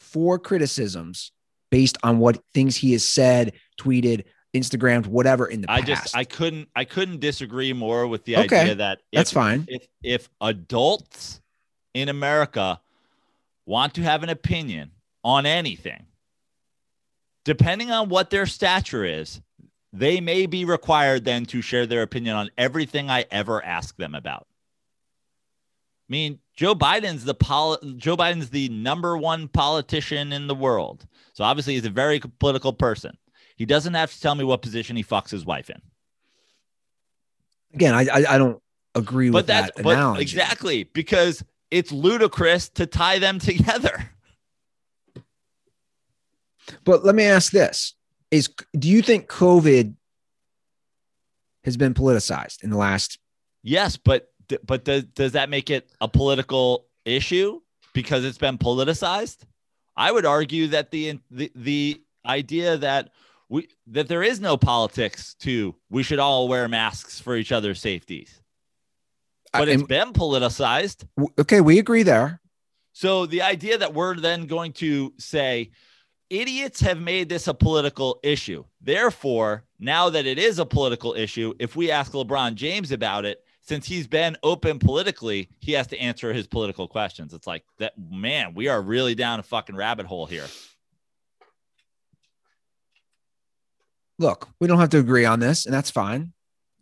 for 0.00 0.38
criticisms 0.38 1.32
based 1.70 1.96
on 2.02 2.18
what 2.18 2.40
things 2.52 2.76
he 2.76 2.92
has 2.92 3.08
said, 3.08 3.52
tweeted, 3.80 4.24
Instagrammed, 4.54 5.06
whatever 5.06 5.46
in 5.46 5.60
the 5.62 5.70
I 5.70 5.80
past. 5.80 5.86
just 6.02 6.16
I 6.16 6.24
couldn't 6.24 6.68
I 6.76 6.84
couldn't 6.84 7.20
disagree 7.20 7.72
more 7.72 8.06
with 8.06 8.24
the 8.24 8.36
Okay. 8.36 8.60
idea 8.60 8.74
that 8.76 8.98
if, 9.12 9.18
That's 9.18 9.32
fine. 9.32 9.64
if 9.68 9.86
if 10.02 10.28
adults 10.40 11.40
in 11.94 12.08
America 12.08 12.80
want 13.66 13.94
to 13.94 14.02
have 14.02 14.22
an 14.22 14.28
opinion 14.28 14.90
on 15.24 15.46
anything, 15.46 16.04
depending 17.44 17.90
on 17.90 18.08
what 18.08 18.30
their 18.30 18.46
stature 18.46 19.04
is, 19.04 19.40
they 19.94 20.20
may 20.20 20.46
be 20.46 20.64
required 20.64 21.24
then 21.24 21.46
to 21.46 21.62
share 21.62 21.86
their 21.86 22.02
opinion 22.02 22.34
on 22.34 22.50
everything 22.58 23.08
I 23.10 23.26
ever 23.30 23.64
ask 23.64 23.96
them 23.96 24.14
about. 24.14 24.48
I 26.08 26.12
mean, 26.12 26.40
Joe 26.56 26.74
Biden's 26.74 27.24
the 27.24 27.34
pol- 27.34 27.78
Joe 27.96 28.16
Biden's 28.16 28.50
the 28.50 28.68
number 28.68 29.16
one 29.16 29.46
politician 29.48 30.32
in 30.32 30.48
the 30.48 30.54
world. 30.54 31.06
So 31.32 31.44
obviously 31.44 31.74
he's 31.74 31.86
a 31.86 31.90
very 31.90 32.20
political 32.40 32.72
person. 32.72 33.16
He 33.56 33.64
doesn't 33.64 33.94
have 33.94 34.12
to 34.12 34.20
tell 34.20 34.34
me 34.34 34.42
what 34.44 34.62
position 34.62 34.96
he 34.96 35.04
fucks 35.04 35.30
his 35.30 35.46
wife 35.46 35.70
in. 35.70 35.80
Again, 37.72 37.94
I 37.94 38.00
I, 38.02 38.34
I 38.34 38.38
don't 38.38 38.60
agree 38.96 39.30
But 39.30 39.38
with 39.38 39.46
that's 39.46 39.70
that 39.76 39.82
but 39.84 39.90
analogy. 39.96 40.22
exactly 40.22 40.84
because 40.84 41.42
it's 41.70 41.92
ludicrous 41.92 42.68
to 42.70 42.86
tie 42.86 43.20
them 43.20 43.38
together. 43.50 44.10
But 46.84 47.04
let 47.04 47.14
me 47.14 47.24
ask 47.24 47.52
this: 47.52 47.93
Is 48.34 48.50
do 48.76 48.88
you 48.88 49.00
think 49.00 49.28
COVID 49.28 49.94
has 51.62 51.76
been 51.76 51.94
politicized 51.94 52.64
in 52.64 52.70
the 52.70 52.76
last? 52.76 53.18
Yes, 53.62 53.96
but 53.96 54.32
but 54.64 54.84
does 54.84 55.04
does 55.04 55.32
that 55.32 55.48
make 55.48 55.70
it 55.70 55.88
a 56.00 56.08
political 56.08 56.86
issue 57.04 57.60
because 57.92 58.24
it's 58.24 58.38
been 58.38 58.58
politicized? 58.58 59.44
I 59.96 60.10
would 60.10 60.26
argue 60.26 60.66
that 60.68 60.90
the 60.90 61.20
the 61.30 61.52
the 61.54 62.02
idea 62.26 62.76
that 62.78 63.10
we 63.48 63.68
that 63.86 64.08
there 64.08 64.24
is 64.24 64.40
no 64.40 64.56
politics 64.56 65.34
to 65.40 65.76
we 65.88 66.02
should 66.02 66.18
all 66.18 66.48
wear 66.48 66.66
masks 66.66 67.20
for 67.20 67.36
each 67.36 67.52
other's 67.52 67.80
safeties, 67.80 68.42
but 69.52 69.68
I- 69.68 69.72
it's 69.72 69.84
been 69.84 70.12
politicized. 70.12 71.06
okay, 71.38 71.60
we 71.60 71.78
agree 71.78 72.02
there. 72.02 72.40
So 72.94 73.26
the 73.26 73.42
idea 73.42 73.78
that 73.78 73.94
we're 73.94 74.16
then 74.16 74.46
going 74.46 74.72
to 74.74 75.12
say 75.18 75.70
idiots 76.30 76.80
have 76.80 77.00
made 77.00 77.28
this 77.28 77.48
a 77.48 77.54
political 77.54 78.18
issue. 78.22 78.64
Therefore, 78.80 79.64
now 79.78 80.10
that 80.10 80.26
it 80.26 80.38
is 80.38 80.58
a 80.58 80.66
political 80.66 81.14
issue, 81.14 81.54
if 81.58 81.76
we 81.76 81.90
ask 81.90 82.12
LeBron 82.12 82.54
James 82.54 82.92
about 82.92 83.24
it, 83.24 83.44
since 83.60 83.86
he's 83.86 84.06
been 84.06 84.36
open 84.42 84.78
politically, 84.78 85.48
he 85.60 85.72
has 85.72 85.86
to 85.88 85.98
answer 85.98 86.32
his 86.32 86.46
political 86.46 86.86
questions. 86.86 87.32
It's 87.32 87.46
like 87.46 87.64
that 87.78 87.94
man, 87.98 88.54
we 88.54 88.68
are 88.68 88.80
really 88.82 89.14
down 89.14 89.40
a 89.40 89.42
fucking 89.42 89.74
rabbit 89.74 90.06
hole 90.06 90.26
here. 90.26 90.46
Look, 94.18 94.48
we 94.60 94.68
don't 94.68 94.78
have 94.78 94.90
to 94.90 94.98
agree 94.98 95.24
on 95.24 95.40
this, 95.40 95.64
and 95.64 95.74
that's 95.74 95.90
fine. 95.90 96.32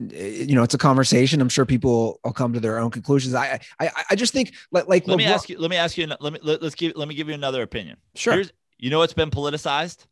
You 0.01 0.57
know, 0.57 0.65
it's 0.65 0.75
a 0.75 0.79
conversation. 0.79 1.41
I'm 1.41 1.49
sure 1.49 1.65
people 1.65 2.19
will 2.25 2.33
come 2.33 2.53
to 2.53 2.61
their 2.61 2.79
own 2.79 2.91
conclusions. 2.91 3.35
I 3.35 3.61
I 3.79 3.91
I 4.11 4.17
just 4.17 4.33
think 4.33 4.53
like 4.73 4.89
like 4.89 5.07
Let 5.07 5.17
me 5.17 5.25
LeBron- 5.25 5.29
ask 5.29 5.49
you, 5.49 5.59
let 5.61 5.71
me 5.71 5.77
ask 5.77 5.97
you, 5.97 6.09
let 6.09 6.33
me 6.33 6.41
let, 6.43 6.61
let's 6.61 6.75
give 6.75 6.97
let 6.97 7.07
me 7.07 7.15
give 7.15 7.29
you 7.29 7.35
another 7.35 7.63
opinion. 7.63 7.97
Sure. 8.17 8.35
Here's 8.35 8.53
you 8.83 8.91
know 8.91 8.99
what's 8.99 9.15
been 9.15 9.31
politicized? 9.31 10.07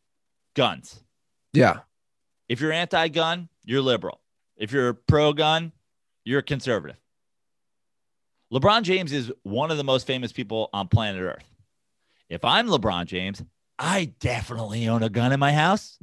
Guns. 0.54 1.02
yeah. 1.52 1.80
If 2.48 2.60
you're 2.60 2.72
anti-gun, 2.72 3.48
you're 3.64 3.82
liberal. 3.82 4.20
If 4.56 4.72
you're 4.72 4.94
pro-gun, 4.94 5.72
you're 6.24 6.42
conservative. 6.42 6.96
LeBron 8.52 8.82
James 8.82 9.12
is 9.12 9.30
one 9.42 9.70
of 9.70 9.76
the 9.76 9.84
most 9.84 10.06
famous 10.06 10.32
people 10.32 10.70
on 10.72 10.88
planet 10.88 11.22
Earth. 11.22 11.44
If 12.28 12.44
I'm 12.44 12.68
LeBron 12.68 13.06
James, 13.06 13.42
I 13.78 14.12
definitely 14.18 14.88
own 14.88 15.02
a 15.02 15.08
gun 15.08 15.32
in 15.32 15.40
my 15.40 15.52
house. 15.52 15.98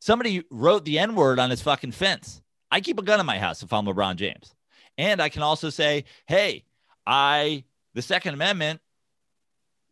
Somebody 0.00 0.44
wrote 0.50 0.84
the 0.84 0.98
N 0.98 1.14
word 1.14 1.38
on 1.38 1.50
his 1.50 1.62
fucking 1.62 1.92
fence. 1.92 2.42
I 2.70 2.80
keep 2.80 2.98
a 2.98 3.02
gun 3.02 3.20
in 3.20 3.26
my 3.26 3.38
house 3.38 3.62
if 3.62 3.72
I'm 3.72 3.86
LeBron 3.86 4.16
James. 4.16 4.54
And 4.98 5.20
I 5.20 5.28
can 5.28 5.42
also 5.42 5.70
say, 5.70 6.04
hey, 6.26 6.64
I, 7.06 7.64
the 7.94 8.02
Second 8.02 8.34
Amendment 8.34 8.80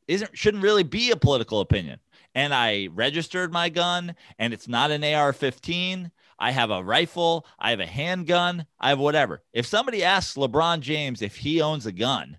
isn't, 0.09 0.37
shouldn't 0.37 0.63
really 0.63 0.83
be 0.83 1.11
a 1.11 1.17
political 1.17 1.61
opinion 1.61 1.99
and 2.35 2.53
I 2.53 2.89
registered 2.93 3.53
my 3.53 3.69
gun, 3.69 4.17
and 4.39 4.53
it's 4.53 4.69
not 4.69 4.91
an 4.91 5.05
AR 5.05 5.33
15. 5.33 6.11
I 6.39 6.51
have 6.51 6.71
a 6.71 6.83
rifle, 6.83 7.47
I 7.59 7.71
have 7.71 7.81
a 7.81 7.87
handgun, 7.87 8.67
I 8.81 8.89
have 8.89 8.99
whatever. 8.99 9.43
If 9.53 9.67
somebody 9.67 10.03
asks 10.03 10.37
LeBron 10.37 10.81
James 10.81 11.23
if 11.23 11.37
he 11.37 11.63
owns 11.63 11.87
a 11.87 11.93
gun 11.93 12.39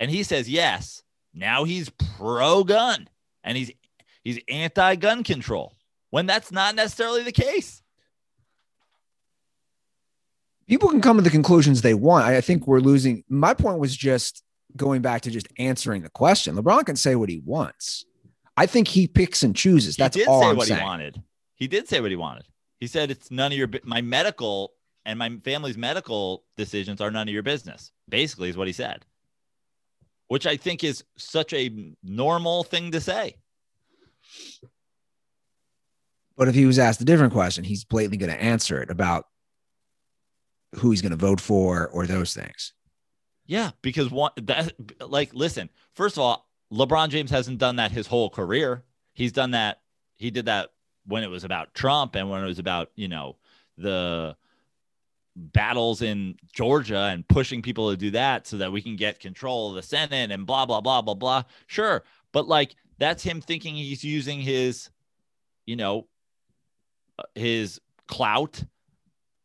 and 0.00 0.10
he 0.10 0.22
says 0.22 0.48
yes, 0.48 1.02
now 1.34 1.64
he's 1.64 1.90
pro 1.90 2.64
gun 2.64 3.08
and 3.42 3.58
he's 3.58 3.70
he's 4.22 4.40
anti 4.48 4.96
gun 4.96 5.22
control 5.22 5.74
when 6.10 6.24
that's 6.24 6.50
not 6.50 6.74
necessarily 6.74 7.22
the 7.22 7.32
case. 7.32 7.82
people 10.66 10.88
can 10.88 11.02
come 11.02 11.18
to 11.18 11.22
the 11.22 11.28
conclusions 11.28 11.82
they 11.82 11.92
want. 11.92 12.24
I 12.24 12.40
think 12.40 12.66
we're 12.66 12.80
losing. 12.80 13.22
My 13.28 13.52
point 13.52 13.78
was 13.78 13.94
just 13.94 14.42
going 14.76 15.02
back 15.02 15.22
to 15.22 15.30
just 15.30 15.48
answering 15.58 16.02
the 16.02 16.10
question. 16.10 16.56
LeBron 16.56 16.84
can 16.86 16.96
say 16.96 17.14
what 17.14 17.28
he 17.28 17.40
wants. 17.44 18.04
I 18.56 18.66
think 18.66 18.88
he 18.88 19.08
picks 19.08 19.42
and 19.42 19.54
chooses. 19.54 19.96
That's 19.96 20.16
he 20.16 20.22
did 20.22 20.28
all 20.28 20.42
say 20.42 20.48
I'm 20.48 20.56
what 20.56 20.68
saying. 20.68 20.80
he 20.80 20.84
wanted. 20.86 21.22
He 21.56 21.68
did 21.68 21.88
say 21.88 22.00
what 22.00 22.10
he 22.10 22.16
wanted. 22.16 22.44
He 22.80 22.86
said 22.86 23.10
it's 23.10 23.30
none 23.30 23.52
of 23.52 23.58
your 23.58 23.68
my 23.84 24.00
medical 24.00 24.72
and 25.04 25.18
my 25.18 25.36
family's 25.44 25.76
medical 25.76 26.44
decisions 26.56 27.00
are 27.00 27.10
none 27.10 27.28
of 27.28 27.34
your 27.34 27.42
business. 27.42 27.92
Basically, 28.08 28.48
is 28.48 28.56
what 28.56 28.66
he 28.66 28.72
said, 28.72 29.04
which 30.28 30.46
I 30.46 30.56
think 30.56 30.84
is 30.84 31.04
such 31.16 31.52
a 31.52 31.94
normal 32.02 32.64
thing 32.64 32.90
to 32.92 33.00
say. 33.00 33.36
But 36.36 36.48
if 36.48 36.54
he 36.54 36.66
was 36.66 36.78
asked 36.78 37.00
a 37.00 37.04
different 37.04 37.32
question, 37.32 37.64
he's 37.64 37.84
blatantly 37.84 38.18
going 38.18 38.32
to 38.32 38.42
answer 38.42 38.82
it 38.82 38.90
about 38.90 39.26
who 40.76 40.90
he's 40.90 41.02
going 41.02 41.10
to 41.12 41.16
vote 41.16 41.40
for 41.40 41.88
or 41.88 42.06
those 42.06 42.34
things. 42.34 42.72
Yeah, 43.46 43.72
because 43.82 44.10
one 44.10 44.32
that 44.36 44.72
like 45.00 45.34
listen, 45.34 45.70
first 45.94 46.16
of 46.16 46.22
all, 46.22 46.48
LeBron 46.72 47.10
James 47.10 47.30
hasn't 47.30 47.58
done 47.58 47.76
that 47.76 47.92
his 47.92 48.06
whole 48.06 48.30
career. 48.30 48.82
He's 49.12 49.32
done 49.32 49.52
that. 49.52 49.80
He 50.16 50.30
did 50.30 50.46
that 50.46 50.70
when 51.06 51.22
it 51.22 51.30
was 51.30 51.44
about 51.44 51.74
Trump 51.74 52.14
and 52.14 52.30
when 52.30 52.42
it 52.42 52.46
was 52.46 52.58
about, 52.58 52.90
you 52.94 53.08
know, 53.08 53.36
the 53.76 54.36
battles 55.36 56.00
in 56.00 56.36
Georgia 56.52 57.10
and 57.12 57.26
pushing 57.26 57.60
people 57.60 57.90
to 57.90 57.96
do 57.96 58.12
that 58.12 58.46
so 58.46 58.56
that 58.58 58.72
we 58.72 58.80
can 58.80 58.96
get 58.96 59.20
control 59.20 59.70
of 59.70 59.74
the 59.74 59.82
Senate 59.82 60.30
and 60.30 60.46
blah 60.46 60.64
blah 60.64 60.80
blah 60.80 61.02
blah 61.02 61.14
blah. 61.14 61.42
Sure, 61.66 62.02
but 62.32 62.48
like 62.48 62.76
that's 62.98 63.22
him 63.22 63.40
thinking 63.40 63.74
he's 63.74 64.04
using 64.04 64.40
his 64.40 64.90
you 65.66 65.76
know 65.76 66.06
his 67.34 67.80
clout 68.06 68.64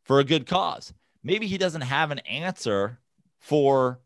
for 0.03 0.19
a 0.19 0.23
good 0.23 0.45
cause. 0.45 0.93
Maybe 1.23 1.47
he 1.47 1.57
doesn't 1.57 1.81
have 1.81 2.11
an 2.11 2.19
answer 2.19 2.99
for 3.39 3.99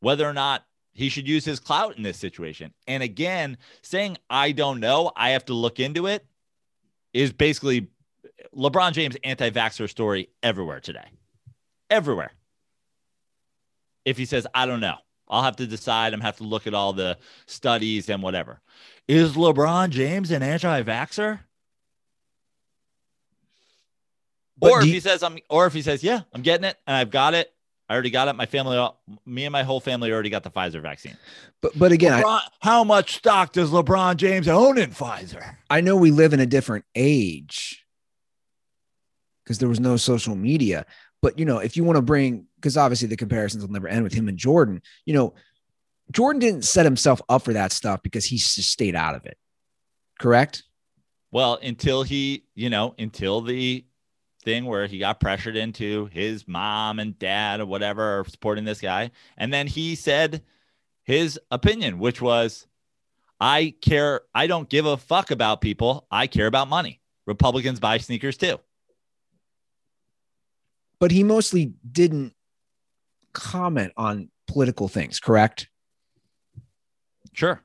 whether 0.00 0.28
or 0.28 0.32
not 0.32 0.64
he 0.92 1.08
should 1.08 1.26
use 1.26 1.44
his 1.44 1.58
clout 1.58 1.96
in 1.96 2.02
this 2.02 2.18
situation. 2.18 2.72
And 2.86 3.02
again, 3.02 3.58
saying 3.82 4.18
I 4.30 4.52
don't 4.52 4.80
know, 4.80 5.10
I 5.16 5.30
have 5.30 5.44
to 5.46 5.54
look 5.54 5.80
into 5.80 6.06
it 6.06 6.24
is 7.12 7.32
basically 7.32 7.88
LeBron 8.54 8.92
James 8.92 9.16
anti 9.24 9.50
vaxxer 9.50 9.88
story 9.88 10.28
everywhere 10.42 10.80
today. 10.80 11.06
Everywhere. 11.90 12.32
If 14.04 14.18
he 14.18 14.26
says, 14.26 14.46
I 14.54 14.66
don't 14.66 14.80
know, 14.80 14.96
I'll 15.28 15.42
have 15.42 15.56
to 15.56 15.66
decide. 15.66 16.12
I'm 16.12 16.20
have 16.20 16.36
to 16.36 16.44
look 16.44 16.66
at 16.66 16.74
all 16.74 16.92
the 16.92 17.18
studies 17.46 18.10
and 18.10 18.22
whatever. 18.22 18.60
Is 19.08 19.32
LeBron 19.32 19.90
James 19.90 20.30
an 20.30 20.42
anti 20.42 20.82
vaxxer? 20.82 21.40
Or 24.60 24.80
if 24.80 24.86
you- 24.86 24.92
he 24.94 25.00
says 25.00 25.22
I'm 25.22 25.38
or 25.48 25.66
if 25.66 25.72
he 25.72 25.82
says, 25.82 26.02
Yeah, 26.02 26.22
I'm 26.32 26.42
getting 26.42 26.64
it 26.64 26.76
and 26.86 26.96
I've 26.96 27.10
got 27.10 27.34
it. 27.34 27.53
I 27.88 27.92
already 27.92 28.10
got 28.10 28.28
it. 28.28 28.32
My 28.34 28.46
family, 28.46 28.88
me 29.26 29.44
and 29.44 29.52
my 29.52 29.62
whole 29.62 29.80
family 29.80 30.10
already 30.10 30.30
got 30.30 30.42
the 30.42 30.50
Pfizer 30.50 30.80
vaccine. 30.80 31.16
But 31.60 31.78
but 31.78 31.92
again, 31.92 32.24
I, 32.24 32.40
how 32.60 32.82
much 32.82 33.16
stock 33.16 33.52
does 33.52 33.70
LeBron 33.70 34.16
James 34.16 34.48
own 34.48 34.78
in 34.78 34.90
Pfizer? 34.90 35.56
I 35.68 35.80
know 35.82 35.96
we 35.96 36.10
live 36.10 36.32
in 36.32 36.40
a 36.40 36.46
different 36.46 36.86
age 36.94 37.84
because 39.44 39.58
there 39.58 39.68
was 39.68 39.80
no 39.80 39.96
social 39.96 40.34
media. 40.34 40.86
But 41.20 41.38
you 41.38 41.44
know, 41.44 41.58
if 41.58 41.76
you 41.76 41.84
want 41.84 41.96
to 41.96 42.02
bring, 42.02 42.46
because 42.56 42.76
obviously 42.76 43.08
the 43.08 43.16
comparisons 43.16 43.62
will 43.62 43.72
never 43.72 43.88
end 43.88 44.02
with 44.02 44.14
him 44.14 44.28
and 44.28 44.38
Jordan. 44.38 44.80
You 45.04 45.14
know, 45.14 45.34
Jordan 46.10 46.40
didn't 46.40 46.64
set 46.64 46.84
himself 46.84 47.20
up 47.28 47.42
for 47.42 47.52
that 47.52 47.72
stuff 47.72 48.02
because 48.02 48.24
he 48.24 48.36
just 48.36 48.70
stayed 48.70 48.94
out 48.94 49.14
of 49.14 49.26
it. 49.26 49.36
Correct? 50.18 50.62
Well, 51.30 51.58
until 51.62 52.02
he, 52.02 52.44
you 52.54 52.70
know, 52.70 52.94
until 52.98 53.40
the 53.40 53.84
thing 54.44 54.66
where 54.66 54.86
he 54.86 54.98
got 54.98 55.20
pressured 55.20 55.56
into 55.56 56.06
his 56.06 56.46
mom 56.46 56.98
and 56.98 57.18
dad 57.18 57.60
or 57.60 57.66
whatever 57.66 58.20
are 58.20 58.24
supporting 58.26 58.64
this 58.64 58.80
guy. 58.80 59.10
And 59.36 59.52
then 59.52 59.66
he 59.66 59.94
said 59.94 60.42
his 61.02 61.40
opinion, 61.50 61.98
which 61.98 62.22
was, 62.22 62.66
I 63.40 63.74
care, 63.80 64.20
I 64.34 64.46
don't 64.46 64.68
give 64.68 64.86
a 64.86 64.96
fuck 64.96 65.30
about 65.30 65.60
people. 65.60 66.06
I 66.10 66.26
care 66.26 66.46
about 66.46 66.68
money. 66.68 67.00
Republicans 67.26 67.80
buy 67.80 67.98
sneakers 67.98 68.36
too. 68.36 68.60
But 71.00 71.10
he 71.10 71.24
mostly 71.24 71.72
didn't 71.90 72.34
comment 73.32 73.92
on 73.96 74.30
political 74.46 74.88
things. 74.88 75.20
Correct? 75.20 75.68
Sure. 77.32 77.62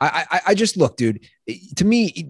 I, 0.00 0.26
I, 0.30 0.40
I 0.48 0.54
just 0.54 0.76
look, 0.76 0.96
dude. 0.96 1.26
To 1.76 1.84
me, 1.84 2.28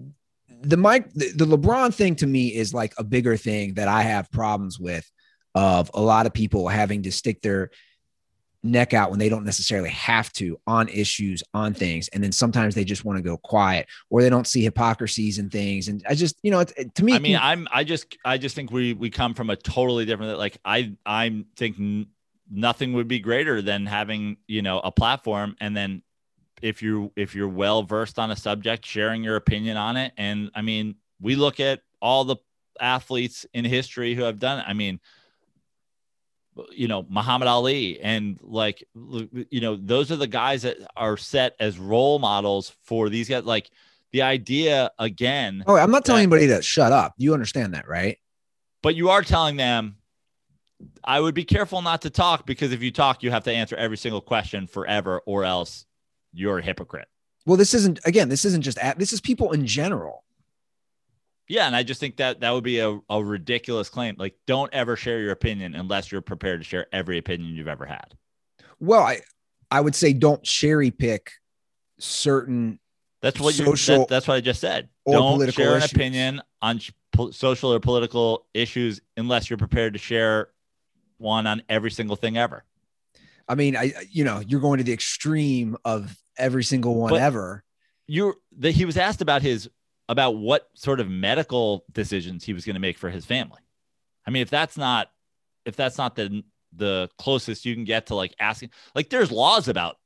the 0.61 0.77
Mike, 0.77 1.11
the, 1.13 1.31
the 1.33 1.45
LeBron 1.45 1.93
thing 1.93 2.15
to 2.17 2.27
me 2.27 2.47
is 2.47 2.73
like 2.73 2.93
a 2.97 3.03
bigger 3.03 3.37
thing 3.37 3.75
that 3.75 3.87
I 3.87 4.01
have 4.03 4.31
problems 4.31 4.79
with. 4.79 5.09
Of 5.53 5.91
a 5.93 6.01
lot 6.01 6.27
of 6.27 6.33
people 6.33 6.69
having 6.69 7.03
to 7.03 7.11
stick 7.11 7.41
their 7.41 7.71
neck 8.63 8.93
out 8.93 9.09
when 9.09 9.19
they 9.19 9.27
don't 9.27 9.43
necessarily 9.43 9.89
have 9.89 10.31
to 10.31 10.57
on 10.65 10.87
issues 10.87 11.43
on 11.53 11.73
things, 11.73 12.07
and 12.07 12.23
then 12.23 12.31
sometimes 12.31 12.73
they 12.73 12.85
just 12.85 13.03
want 13.03 13.17
to 13.17 13.21
go 13.21 13.35
quiet 13.35 13.85
or 14.09 14.21
they 14.21 14.29
don't 14.29 14.47
see 14.47 14.61
hypocrisies 14.61 15.39
and 15.39 15.51
things. 15.51 15.89
And 15.89 16.05
I 16.07 16.15
just, 16.15 16.37
you 16.41 16.51
know, 16.51 16.61
it's, 16.61 16.73
to 16.93 17.03
me, 17.03 17.11
I 17.11 17.19
mean, 17.19 17.37
I'm, 17.37 17.67
I 17.69 17.83
just, 17.83 18.17
I 18.23 18.37
just 18.37 18.55
think 18.55 18.71
we, 18.71 18.93
we 18.93 19.09
come 19.09 19.33
from 19.33 19.49
a 19.49 19.57
totally 19.57 20.05
different, 20.05 20.39
like, 20.39 20.57
I, 20.63 20.95
I 21.05 21.43
think 21.57 22.07
nothing 22.49 22.93
would 22.93 23.09
be 23.09 23.19
greater 23.19 23.61
than 23.61 23.85
having, 23.85 24.37
you 24.47 24.61
know, 24.61 24.79
a 24.79 24.91
platform 24.93 25.57
and 25.59 25.75
then 25.75 26.01
if 26.61 26.81
you 26.81 27.11
if 27.15 27.35
you're 27.35 27.47
well 27.47 27.83
versed 27.83 28.19
on 28.19 28.31
a 28.31 28.35
subject 28.35 28.85
sharing 28.85 29.23
your 29.23 29.35
opinion 29.35 29.77
on 29.77 29.97
it 29.97 30.11
and 30.17 30.51
i 30.55 30.61
mean 30.61 30.95
we 31.19 31.35
look 31.35 31.59
at 31.59 31.81
all 32.01 32.23
the 32.23 32.37
athletes 32.79 33.45
in 33.53 33.65
history 33.65 34.15
who 34.15 34.23
have 34.23 34.39
done 34.39 34.59
it 34.59 34.65
i 34.67 34.73
mean 34.73 34.99
you 36.71 36.87
know 36.87 37.05
muhammad 37.09 37.47
ali 37.47 37.99
and 38.01 38.39
like 38.41 38.83
you 39.49 39.61
know 39.61 39.75
those 39.75 40.11
are 40.11 40.17
the 40.17 40.27
guys 40.27 40.63
that 40.63 40.77
are 40.95 41.17
set 41.17 41.55
as 41.59 41.79
role 41.79 42.19
models 42.19 42.73
for 42.83 43.09
these 43.09 43.29
guys 43.29 43.43
like 43.45 43.69
the 44.11 44.21
idea 44.21 44.91
again 44.99 45.63
oh, 45.67 45.77
I'm 45.77 45.91
not 45.91 46.03
telling 46.03 46.29
that- 46.29 46.35
anybody 46.35 46.47
to 46.47 46.61
shut 46.61 46.91
up. 46.91 47.13
You 47.17 47.33
understand 47.33 47.73
that, 47.75 47.87
right? 47.87 48.17
but 48.83 48.93
you 48.95 49.09
are 49.09 49.21
telling 49.21 49.55
them 49.55 49.95
i 51.03 51.19
would 51.19 51.35
be 51.35 51.45
careful 51.45 51.81
not 51.81 52.01
to 52.01 52.09
talk 52.09 52.45
because 52.45 52.73
if 52.73 52.81
you 52.81 52.91
talk 52.91 53.23
you 53.23 53.31
have 53.31 53.43
to 53.43 53.51
answer 53.53 53.75
every 53.75 53.97
single 53.97 54.19
question 54.19 54.67
forever 54.67 55.21
or 55.25 55.45
else 55.45 55.85
you're 56.33 56.59
a 56.59 56.63
hypocrite 56.63 57.07
Well, 57.45 57.57
this 57.57 57.73
isn't 57.73 57.99
again. 58.05 58.29
This 58.29 58.45
isn't 58.45 58.61
just 58.61 58.77
at, 58.77 58.97
this 58.99 59.13
is 59.13 59.21
people 59.21 59.51
in 59.51 59.65
general. 59.65 60.23
Yeah, 61.47 61.67
and 61.67 61.75
I 61.75 61.83
just 61.83 61.99
think 61.99 62.15
that 62.17 62.39
that 62.39 62.51
would 62.51 62.63
be 62.63 62.79
a, 62.79 62.97
a 63.09 63.21
ridiculous 63.23 63.89
claim. 63.89 64.15
Like, 64.17 64.35
don't 64.47 64.73
ever 64.73 64.95
share 64.95 65.19
your 65.19 65.31
opinion 65.31 65.75
unless 65.75 66.09
you're 66.09 66.21
prepared 66.21 66.61
to 66.61 66.63
share 66.63 66.87
every 66.93 67.17
opinion 67.17 67.55
you've 67.55 67.67
ever 67.67 67.85
had. 67.85 68.15
Well, 68.79 69.01
I 69.01 69.21
I 69.69 69.81
would 69.81 69.95
say 69.95 70.13
don't 70.13 70.41
cherry 70.43 70.91
pick 70.91 71.31
certain 71.99 72.79
That's 73.21 73.39
what 73.39 73.57
you. 73.59 73.65
Social 73.65 73.99
That, 73.99 74.07
that's 74.07 74.27
what 74.27 74.35
I 74.35 74.41
just 74.41 74.61
said. 74.61 74.89
don't 75.05 75.51
share 75.53 75.75
an 75.75 75.83
opinion 75.83 76.41
on 76.61 76.79
po- 77.11 77.31
social 77.31 77.73
or 77.73 77.79
political 77.79 78.45
issues 78.53 79.01
unless 79.17 79.49
you're 79.49 79.57
prepared 79.57 79.93
to 79.93 79.99
share 79.99 80.49
one 81.17 81.47
on 81.47 81.63
every 81.69 81.91
single 81.91 82.15
thing 82.15 82.37
ever. 82.37 82.63
I 83.47 83.55
mean, 83.55 83.75
I 83.75 83.93
you 84.09 84.23
know, 84.23 84.39
you're 84.39 84.61
going 84.61 84.77
to 84.79 84.83
the 84.83 84.93
extreme 84.93 85.77
of 85.85 86.15
every 86.37 86.63
single 86.63 86.95
one 86.95 87.09
But- 87.11 87.21
ever. 87.21 87.63
You're 88.07 88.35
that 88.57 88.71
he 88.71 88.83
was 88.85 88.97
asked 88.97 89.21
about 89.21 89.41
his 89.41 89.69
about 90.09 90.35
what 90.35 90.67
sort 90.73 90.99
of 90.99 91.09
medical 91.09 91.85
decisions 91.93 92.43
he 92.43 92.51
was 92.53 92.65
going 92.65 92.73
to 92.73 92.79
make 92.81 92.97
for 92.97 93.09
his 93.09 93.25
family. 93.25 93.61
I 94.27 94.31
mean, 94.31 94.41
if 94.41 94.49
that's 94.49 94.75
not 94.77 95.09
if 95.65 95.75
that's 95.75 95.97
not 95.97 96.15
the 96.15 96.43
the 96.75 97.09
closest 97.17 97.65
you 97.65 97.73
can 97.75 97.83
get 97.85 98.07
to 98.07 98.15
like 98.15 98.33
asking, 98.39 98.71
like 98.95 99.09
there's 99.09 99.31
laws 99.31 99.67
about 99.67 99.97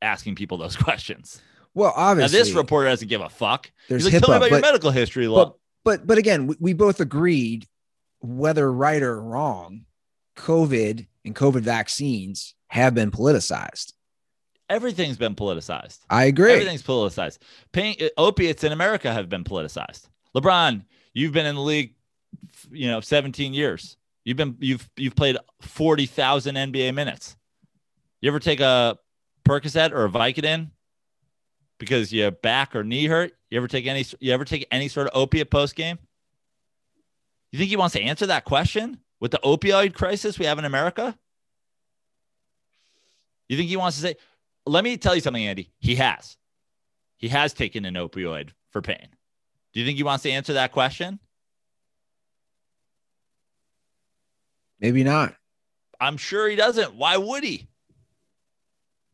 asking 0.00 0.34
people 0.36 0.56
those 0.56 0.76
questions. 0.88 1.42
Well, 1.74 1.92
Now 1.96 2.02
obviously, 2.02 2.38
this 2.38 2.52
reporter 2.52 2.88
doesn't 2.88 3.08
give 3.08 3.20
a 3.20 3.28
fuck. 3.28 3.70
there's 3.88 4.04
He's 4.04 4.12
like, 4.12 4.22
tell 4.22 4.30
me 4.30 4.34
HIPAA, 4.34 4.36
about 4.38 4.50
your 4.50 4.60
medical 4.60 4.90
history. 4.90 5.26
Law. 5.28 5.44
but 5.44 5.56
but 5.84 6.06
but 6.06 6.18
again, 6.18 6.46
we, 6.46 6.56
we 6.60 6.72
both 6.72 7.00
agreed, 7.00 7.66
whether 8.20 8.70
right 8.72 9.02
or 9.02 9.20
wrong, 9.20 9.84
COVID 10.36 11.06
and 11.24 11.34
COVID 11.34 11.60
vaccines 11.62 12.54
have 12.72 12.94
been 12.94 13.10
politicized. 13.10 13.92
Everything's 14.70 15.18
been 15.18 15.34
politicized. 15.34 15.98
I 16.08 16.24
agree. 16.24 16.52
Everything's 16.52 16.82
politicized. 16.82 17.36
Pain, 17.70 17.96
opiates 18.16 18.64
in 18.64 18.72
America 18.72 19.12
have 19.12 19.28
been 19.28 19.44
politicized. 19.44 20.08
LeBron, 20.34 20.82
you've 21.12 21.34
been 21.34 21.44
in 21.44 21.54
the 21.54 21.60
league, 21.60 21.94
you 22.70 22.88
know, 22.88 23.02
17 23.02 23.52
years. 23.52 23.98
You've 24.24 24.38
been 24.38 24.56
you've 24.58 24.88
you've 24.96 25.14
played 25.14 25.36
40,000 25.60 26.54
NBA 26.54 26.94
minutes. 26.94 27.36
You 28.22 28.30
ever 28.30 28.40
take 28.40 28.60
a 28.60 28.96
Percocet 29.46 29.92
or 29.92 30.06
a 30.06 30.08
Vicodin 30.08 30.70
because 31.78 32.10
your 32.10 32.30
back 32.30 32.74
or 32.74 32.84
knee 32.84 33.04
hurt? 33.04 33.32
You 33.50 33.58
ever 33.58 33.68
take 33.68 33.86
any 33.86 34.06
you 34.18 34.32
ever 34.32 34.46
take 34.46 34.66
any 34.70 34.88
sort 34.88 35.08
of 35.08 35.12
opiate 35.14 35.50
post 35.50 35.76
game? 35.76 35.98
You 37.50 37.58
think 37.58 37.68
he 37.68 37.76
wants 37.76 37.92
to 37.92 38.00
answer 38.00 38.24
that 38.28 38.46
question 38.46 39.00
with 39.20 39.30
the 39.30 39.40
opioid 39.44 39.92
crisis 39.92 40.38
we 40.38 40.46
have 40.46 40.58
in 40.58 40.64
America? 40.64 41.18
You 43.48 43.56
think 43.56 43.68
he 43.68 43.76
wants 43.76 43.96
to 43.96 44.02
say, 44.02 44.14
let 44.66 44.84
me 44.84 44.96
tell 44.96 45.14
you 45.14 45.20
something, 45.20 45.44
Andy. 45.44 45.72
He 45.78 45.96
has. 45.96 46.36
He 47.16 47.28
has 47.28 47.52
taken 47.52 47.84
an 47.84 47.94
opioid 47.94 48.50
for 48.70 48.82
pain. 48.82 49.08
Do 49.72 49.80
you 49.80 49.86
think 49.86 49.96
he 49.96 50.02
wants 50.02 50.22
to 50.24 50.30
answer 50.30 50.54
that 50.54 50.72
question? 50.72 51.18
Maybe 54.80 55.04
not. 55.04 55.34
I'm 56.00 56.16
sure 56.16 56.48
he 56.48 56.56
doesn't. 56.56 56.94
Why 56.94 57.16
would 57.16 57.44
he? 57.44 57.68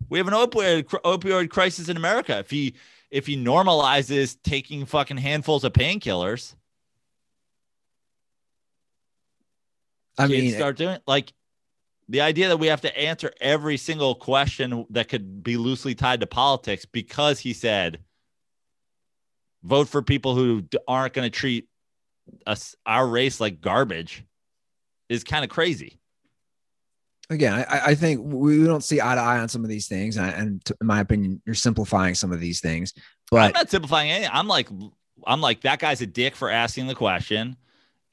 We 0.09 0.19
have 0.19 0.27
an 0.27 0.35
opioid 0.35 0.85
opioid 0.85 1.51
crisis 1.51 1.91
in 1.91 1.99
America. 1.99 2.39
If 2.39 2.51
he 2.51 2.75
if 3.11 3.27
he 3.27 3.37
normalizes 3.37 4.39
taking 4.43 4.87
fucking 4.87 5.19
handfuls 5.19 5.65
of 5.65 5.75
painkillers, 5.75 6.55
I 10.17 10.27
mean, 10.27 10.51
start 10.53 10.79
doing 10.79 10.99
like 11.07 11.33
the 12.09 12.21
idea 12.21 12.49
that 12.49 12.57
we 12.57 12.69
have 12.69 12.81
to 12.81 12.99
answer 12.99 13.33
every 13.41 13.77
single 13.77 14.15
question 14.15 14.87
that 14.91 15.09
could 15.09 15.43
be 15.43 15.57
loosely 15.57 15.95
tied 15.95 16.21
to 16.21 16.27
politics 16.27 16.85
because 16.85 17.39
he 17.39 17.53
said 17.53 18.01
vote 19.63 19.89
for 19.89 20.03
people 20.03 20.35
who 20.35 20.65
aren't 20.87 21.13
going 21.13 21.31
to 21.31 21.37
treat 21.37 21.69
us 22.47 22.75
our 22.87 23.07
race 23.07 23.41
like 23.41 23.61
garbage 23.61 24.25
is 25.09 25.25
kind 25.25 25.45
of 25.45 25.51
crazy. 25.51 25.99
Again, 27.31 27.67
I, 27.69 27.81
I 27.87 27.95
think 27.95 28.21
we 28.25 28.65
don't 28.65 28.85
see 28.85 29.03
eye 29.03 29.15
to 29.15 29.21
eye 29.21 29.39
on 29.39 29.49
some 29.49 29.63
of 29.63 29.69
these 29.69 29.87
things, 29.87 30.17
and, 30.17 30.35
and 30.35 30.65
to, 30.65 30.77
in 30.81 30.87
my 30.87 31.01
opinion, 31.01 31.43
you're 31.45 31.55
simplifying 31.55 32.15
some 32.15 32.33
of 32.33 32.41
these 32.41 32.61
things. 32.61 32.95
But 33.31 33.49
i'm 33.49 33.53
not 33.53 33.71
simplifying 33.71 34.11
anything. 34.11 34.31
I'm 34.33 34.49
like, 34.49 34.69
I'm 35.27 35.43
like 35.43 35.61
that 35.63 35.79
guy's 35.79 36.01
a 36.01 36.07
dick 36.07 36.35
for 36.35 36.51
asking 36.51 36.87
the 36.87 36.95
question, 36.95 37.57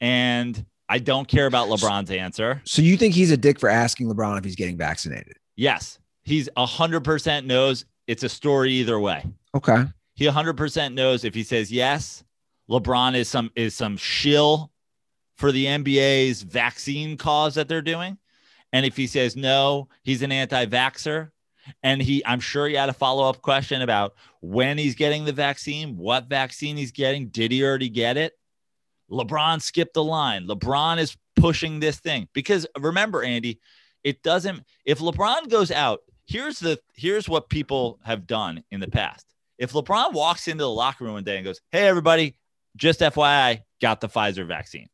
and 0.02 0.66
I 0.88 0.98
don't 0.98 1.26
care 1.26 1.46
about 1.46 1.68
LeBron's 1.68 2.10
answer. 2.10 2.62
so 2.64 2.80
you 2.80 2.96
think 2.96 3.14
he's 3.14 3.30
a 3.30 3.36
dick 3.36 3.58
for 3.58 3.68
asking 3.68 4.08
LeBron 4.08 4.38
if 4.38 4.44
he's 4.44 4.56
getting 4.56 4.76
vaccinated? 4.76 5.34
Yes, 5.56 5.98
he's 6.24 6.48
hundred 6.56 7.02
percent 7.04 7.46
knows 7.46 7.84
it's 8.06 8.22
a 8.22 8.28
story 8.28 8.72
either 8.72 9.00
way. 9.00 9.24
Okay. 9.54 9.84
He 10.14 10.26
hundred 10.26 10.56
percent 10.56 10.94
knows 10.94 11.24
if 11.24 11.34
he 11.34 11.42
says 11.42 11.72
yes, 11.72 12.22
LeBron 12.70 13.16
is 13.16 13.28
some 13.28 13.50
is 13.56 13.74
some 13.74 13.96
shill 13.96 14.70
for 15.36 15.52
the 15.52 15.66
NBA's 15.66 16.42
vaccine 16.42 17.16
cause 17.16 17.54
that 17.56 17.68
they're 17.68 17.82
doing, 17.82 18.16
and 18.72 18.86
if 18.86 18.96
he 18.96 19.06
says 19.06 19.36
no, 19.36 19.88
he's 20.02 20.22
an 20.22 20.32
anti-vaxer. 20.32 21.30
And 21.82 22.00
he, 22.00 22.24
I'm 22.24 22.38
sure 22.38 22.68
he 22.68 22.76
had 22.76 22.88
a 22.88 22.92
follow 22.92 23.28
up 23.28 23.42
question 23.42 23.82
about 23.82 24.14
when 24.40 24.78
he's 24.78 24.94
getting 24.94 25.24
the 25.24 25.32
vaccine, 25.32 25.96
what 25.96 26.28
vaccine 26.28 26.76
he's 26.76 26.92
getting. 26.92 27.26
Did 27.26 27.50
he 27.50 27.64
already 27.64 27.88
get 27.88 28.16
it? 28.16 28.34
LeBron 29.10 29.62
skipped 29.62 29.94
the 29.94 30.04
line. 30.04 30.46
LeBron 30.46 30.98
is 30.98 31.16
pushing 31.36 31.80
this 31.80 31.98
thing 31.98 32.28
because 32.32 32.66
remember, 32.78 33.22
Andy, 33.22 33.60
it 34.02 34.22
doesn't. 34.22 34.64
If 34.84 34.98
LeBron 34.98 35.48
goes 35.50 35.70
out, 35.70 36.00
here's 36.26 36.58
the 36.58 36.78
here's 36.94 37.28
what 37.28 37.48
people 37.48 37.98
have 38.04 38.26
done 38.26 38.64
in 38.70 38.80
the 38.80 38.88
past. 38.88 39.26
If 39.58 39.72
LeBron 39.72 40.12
walks 40.12 40.48
into 40.48 40.64
the 40.64 40.70
locker 40.70 41.04
room 41.04 41.14
one 41.14 41.24
day 41.24 41.36
and 41.36 41.44
goes, 41.44 41.60
"Hey, 41.70 41.86
everybody, 41.86 42.36
just 42.76 43.00
FYI, 43.00 43.62
got 43.80 44.00
the 44.00 44.08
Pfizer 44.08 44.46
vaccine," 44.46 44.88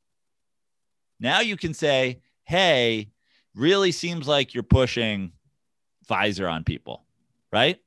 now 1.18 1.40
you 1.40 1.56
can 1.56 1.74
say, 1.74 2.20
"Hey, 2.44 3.10
really 3.54 3.92
seems 3.92 4.28
like 4.28 4.54
you're 4.54 4.62
pushing 4.62 5.32
Pfizer 6.08 6.50
on 6.50 6.64
people, 6.64 7.04
right?" 7.52 7.80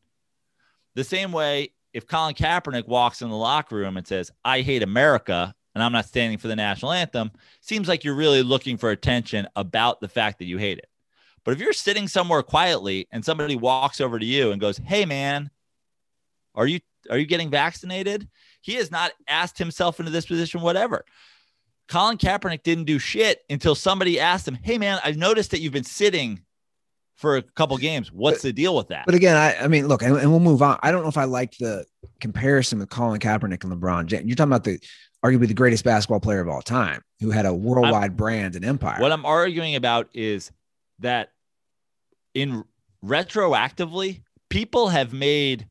The 0.96 1.04
same 1.04 1.32
way, 1.32 1.74
if 1.94 2.08
Colin 2.08 2.36
Kaepernick 2.36 2.88
walks 2.88 3.22
in 3.22 3.30
the 3.30 3.36
locker 3.36 3.76
room 3.76 3.98
and 3.98 4.08
says, 4.08 4.32
"I 4.44 4.62
hate 4.62 4.84
America," 4.84 5.56
and 5.76 5.84
I'm 5.84 5.92
not 5.92 6.06
standing 6.06 6.40
for 6.40 6.48
the 6.48 6.56
national 6.56 6.94
anthem, 6.94 7.32
seems 7.62 7.88
like 7.88 8.04
you're 8.04 8.16
really 8.16 8.42
looking 8.42 8.78
for 8.78 8.90
attention 8.90 9.48
about 9.56 10.00
the 10.00 10.08
fact 10.08 10.40
that 10.40 10.46
you 10.46 10.58
hate 10.58 10.78
it. 10.80 10.88
But 11.44 11.52
if 11.54 11.60
you're 11.60 11.74
sitting 11.74 12.08
somewhere 12.08 12.42
quietly 12.42 13.08
and 13.12 13.24
somebody 13.24 13.56
walks 13.56 14.02
over 14.02 14.18
to 14.18 14.26
you 14.26 14.52
and 14.52 14.60
goes, 14.60 14.78
"Hey 14.78 15.06
man, 15.06 15.52
are 16.56 16.66
you 16.66 16.80
are 17.12 17.20
you 17.20 17.28
getting 17.28 17.52
vaccinated?" 17.52 18.28
He 18.62 18.76
has 18.76 18.90
not 18.90 19.12
asked 19.28 19.60
himself 19.60 20.00
into 20.00 20.12
this 20.12 20.26
position 20.26 20.62
whatever. 20.62 21.06
Colin 21.88 22.18
Kaepernick 22.18 22.64
didn't 22.64 22.86
do 22.86 22.98
shit 22.98 23.44
until 23.48 23.76
somebody 23.76 24.20
asked 24.20 24.48
him, 24.48 24.56
"Hey 24.56 24.80
man, 24.80 25.00
I've 25.04 25.18
noticed 25.18 25.52
that 25.52 25.60
you've 25.60 25.74
been 25.74 25.84
sitting 25.84 26.42
for 27.16 27.38
a 27.38 27.44
couple 27.44 27.78
games. 27.78 28.12
What's 28.12 28.42
the 28.42 28.52
deal 28.52 28.76
with 28.76 28.88
that?" 28.88 29.06
But 29.06 29.14
again, 29.14 29.36
I, 29.36 29.56
I 29.58 29.68
mean, 29.68 29.88
look, 29.88 30.02
and, 30.02 30.18
and 30.18 30.32
we'll 30.32 30.40
move 30.40 30.64
on. 30.64 30.80
I 30.82 30.92
don't 30.92 31.04
know 31.04 31.10
if 31.10 31.18
I 31.18 31.26
like 31.26 31.58
the 31.60 31.86
comparison 32.20 32.80
with 32.80 32.90
Colin 32.90 33.20
Kaepernick 33.20 33.64
and 33.64 33.72
LeBron 33.72 34.08
James. 34.08 34.26
You're 34.26 34.36
talking 34.36 34.52
about 34.52 34.64
the 34.64 34.80
arguably 35.26 35.48
the 35.48 35.54
greatest 35.54 35.84
basketball 35.84 36.20
player 36.20 36.42
of 36.42 36.48
all 36.48 36.62
time, 36.62 37.02
who 37.20 37.32
had 37.32 37.46
a 37.46 37.54
worldwide 37.54 38.16
brand 38.16 38.56
and 38.56 38.64
empire. 38.64 39.02
What 39.02 39.12
I'm 39.12 39.26
arguing 39.26 39.76
about 39.76 40.10
is 40.14 40.52
that 41.00 41.32
in 42.34 42.64
retroactively, 43.04 44.22
people 44.50 44.90
have 44.90 45.14
made 45.14 45.68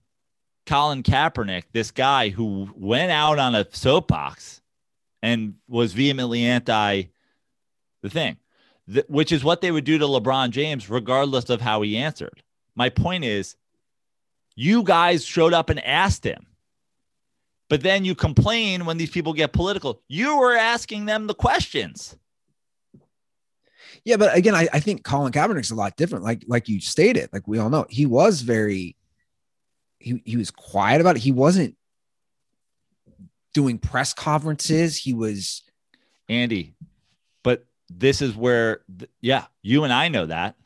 Colin 0.66 1.02
Kaepernick 1.02 1.64
this 1.72 1.90
guy 1.90 2.30
who 2.30 2.68
went 2.74 3.12
out 3.12 3.38
on 3.38 3.54
a 3.54 3.66
soapbox 3.70 4.60
and 5.22 5.54
was 5.68 5.92
vehemently 5.92 6.44
anti 6.44 7.04
the 8.02 8.10
thing, 8.10 8.36
Th- 8.92 9.06
which 9.08 9.32
is 9.32 9.44
what 9.44 9.60
they 9.60 9.70
would 9.70 9.84
do 9.84 9.98
to 9.98 10.04
LeBron 10.04 10.50
James, 10.50 10.90
regardless 10.90 11.48
of 11.48 11.60
how 11.60 11.82
he 11.82 11.96
answered. 11.96 12.42
My 12.74 12.88
point 12.88 13.24
is, 13.24 13.56
you 14.56 14.82
guys 14.82 15.24
showed 15.24 15.54
up 15.54 15.70
and 15.70 15.84
asked 15.84 16.24
him. 16.24 16.46
But 17.70 17.82
then 17.82 18.04
you 18.04 18.14
complain 18.14 18.84
when 18.84 18.98
these 18.98 19.10
people 19.10 19.32
get 19.32 19.52
political. 19.52 20.02
You 20.08 20.38
were 20.38 20.54
asking 20.54 21.06
them 21.06 21.26
the 21.26 21.34
questions. 21.34 22.16
Yeah, 24.04 24.16
but 24.16 24.36
again, 24.36 24.54
I, 24.54 24.68
I 24.72 24.80
think 24.80 25.02
Colin 25.02 25.32
Kaepernick's 25.32 25.70
a 25.70 25.74
lot 25.74 25.96
different. 25.96 26.24
Like 26.24 26.44
like 26.46 26.68
you 26.68 26.80
stated, 26.80 27.30
like 27.32 27.48
we 27.48 27.58
all 27.58 27.70
know, 27.70 27.86
he 27.88 28.04
was 28.04 28.42
very 28.42 28.96
he 29.98 30.22
he 30.26 30.36
was 30.36 30.50
quiet 30.50 31.00
about 31.00 31.16
it. 31.16 31.22
He 31.22 31.32
wasn't 31.32 31.76
doing 33.54 33.78
press 33.78 34.12
conferences. 34.12 34.96
He 34.98 35.14
was 35.14 35.62
Andy, 36.28 36.74
but 37.42 37.64
this 37.88 38.20
is 38.20 38.36
where, 38.36 38.82
th- 38.98 39.10
yeah, 39.20 39.46
you 39.62 39.84
and 39.84 39.92
I 39.92 40.08
know 40.08 40.26
that. 40.26 40.56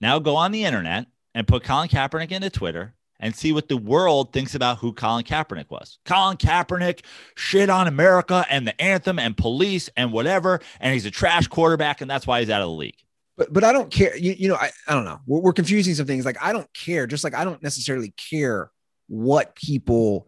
Now 0.00 0.18
go 0.18 0.36
on 0.36 0.52
the 0.52 0.64
internet 0.64 1.06
and 1.34 1.46
put 1.46 1.64
Colin 1.64 1.88
Kaepernick 1.88 2.32
into 2.32 2.48
Twitter 2.48 2.94
and 3.20 3.34
see 3.34 3.52
what 3.52 3.68
the 3.68 3.76
world 3.76 4.32
thinks 4.32 4.54
about 4.54 4.78
who 4.78 4.92
Colin 4.92 5.24
Kaepernick 5.24 5.70
was. 5.70 5.98
Colin 6.04 6.36
Kaepernick 6.36 7.04
shit 7.36 7.70
on 7.70 7.86
America 7.86 8.44
and 8.50 8.66
the 8.66 8.78
anthem 8.80 9.18
and 9.18 9.36
police 9.36 9.88
and 9.96 10.12
whatever, 10.12 10.60
and 10.80 10.92
he's 10.92 11.06
a 11.06 11.10
trash 11.10 11.46
quarterback, 11.48 12.00
and 12.00 12.10
that's 12.10 12.26
why 12.26 12.40
he's 12.40 12.50
out 12.50 12.60
of 12.62 12.68
the 12.68 12.74
league. 12.74 12.98
but 13.36 13.52
but 13.52 13.64
I 13.64 13.72
don't 13.72 13.90
care. 13.90 14.16
You, 14.16 14.32
you 14.38 14.48
know, 14.48 14.56
I, 14.56 14.70
I 14.88 14.94
don't 14.94 15.04
know. 15.04 15.20
We're, 15.26 15.40
we're 15.40 15.52
confusing 15.52 15.94
some 15.94 16.06
things. 16.06 16.24
Like 16.24 16.42
I 16.42 16.52
don't 16.52 16.72
care. 16.74 17.06
Just 17.06 17.24
like 17.24 17.34
I 17.34 17.44
don't 17.44 17.62
necessarily 17.62 18.12
care 18.30 18.70
what 19.08 19.54
people 19.54 20.26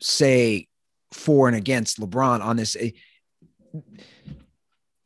say 0.00 0.68
for 1.12 1.48
and 1.48 1.56
against 1.56 2.00
LeBron 2.00 2.40
on 2.42 2.56
this. 2.56 2.76
Eh, 2.80 2.90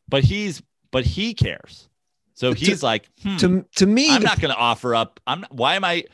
But 0.09 0.25
he's, 0.25 0.63
but 0.93 1.05
he 1.05 1.35
cares. 1.35 1.89
So 2.35 2.51
But 2.51 2.59
to- 2.59 2.65
he's 2.67 2.83
like, 2.83 3.09
hmm, 3.23 3.37
To 3.39 3.65
to 3.77 3.87
me, 3.87 4.11
I'm 4.11 4.21
the- 4.23 4.27
not 4.29 4.41
going 4.41 4.53
to 4.55 4.59
offer 4.61 4.95
up. 4.95 5.21
I'm 5.27 5.41
not, 5.41 5.55
why 5.55 5.75
am 5.75 5.85
I? 5.85 6.05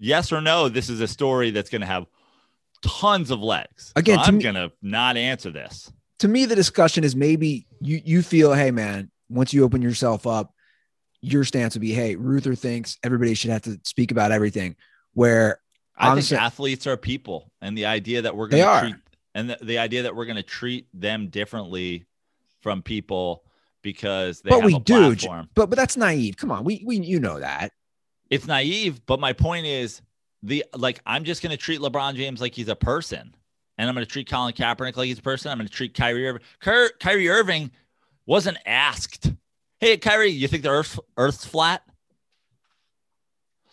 Yes 0.00 0.32
or 0.32 0.40
no? 0.40 0.68
This 0.68 0.88
is 0.88 1.00
a 1.00 1.06
story 1.06 1.50
that's 1.52 1.70
going 1.70 1.82
to 1.82 1.86
have 1.86 2.06
tons 2.82 3.30
of 3.30 3.40
legs. 3.40 3.92
Again, 3.94 4.18
So 4.18 4.24
I'm 4.24 4.38
me- 4.38 4.42
to 4.44 4.72
not 4.82 5.16
answer 5.16 5.50
this. 5.50 5.92
to 6.20 6.28
me, 6.28 6.46
the 6.46 6.56
discussion 6.56 7.04
is 7.04 7.14
maybe 7.14 7.66
you 7.80 8.00
you 8.04 8.22
feel, 8.22 8.52
hey 8.52 8.70
man, 8.70 9.10
once 9.28 9.52
you 9.52 9.62
open 9.62 9.82
yourself 9.82 10.26
up, 10.26 10.54
your 11.20 11.44
stance 11.44 11.74
would 11.74 11.82
be, 11.82 11.92
hey, 11.92 12.16
Ruther 12.16 12.54
thinks 12.54 12.98
everybody 13.04 13.34
should 13.34 13.50
have 13.50 13.62
to 13.62 13.78
speak 13.84 14.10
about 14.10 14.32
everything. 14.32 14.74
Where 15.12 15.60
I 15.96 16.18
think 16.18 16.40
athletes 16.40 16.86
are 16.86 16.96
people, 16.96 17.52
and 17.60 17.76
the 17.76 17.86
idea 17.86 18.22
that 18.22 18.34
we're 18.34 18.48
gonna 18.48 18.80
treat 18.80 18.96
and 19.34 19.50
the, 19.50 19.58
the 19.62 19.78
idea 19.78 20.02
that 20.04 20.16
we're 20.16 20.24
going 20.24 20.36
to 20.36 20.42
treat 20.42 20.86
them 20.94 21.28
differently 21.28 22.06
from 22.62 22.82
people 22.82 23.44
because 23.82 24.40
they 24.40 24.50
but 24.50 24.64
we 24.64 24.78
do, 24.80 25.14
platform. 25.14 25.48
but 25.54 25.70
but 25.70 25.76
that's 25.76 25.96
naive. 25.96 26.36
Come 26.36 26.50
on, 26.50 26.64
we 26.64 26.82
we 26.84 26.96
you 26.98 27.20
know 27.20 27.40
that. 27.40 27.72
It's 28.30 28.46
naive, 28.46 29.04
but 29.06 29.20
my 29.20 29.32
point 29.32 29.66
is 29.66 30.00
the 30.42 30.64
like 30.74 31.00
I'm 31.04 31.24
just 31.24 31.42
to 31.50 31.56
treat 31.56 31.80
LeBron 31.80 32.14
James 32.14 32.40
like 32.40 32.54
he's 32.54 32.68
a 32.68 32.76
person, 32.76 33.34
and 33.76 33.88
I'm 33.88 33.96
to 33.96 34.06
treat 34.06 34.30
Colin 34.30 34.54
Kaepernick 34.54 34.96
like 34.96 35.08
he's 35.08 35.18
a 35.18 35.22
person. 35.22 35.50
I'm 35.50 35.58
to 35.58 35.68
treat 35.68 35.94
Kyrie 35.94 36.26
Irving. 36.28 36.42
Ky- 36.62 36.94
Kyrie 37.00 37.28
Irving 37.28 37.70
wasn't 38.26 38.58
asked, 38.64 39.32
"Hey, 39.80 39.96
Kyrie, 39.96 40.30
you 40.30 40.48
think 40.48 40.62
the 40.62 40.70
Earth 40.70 40.98
Earth's 41.16 41.44
flat?" 41.44 41.82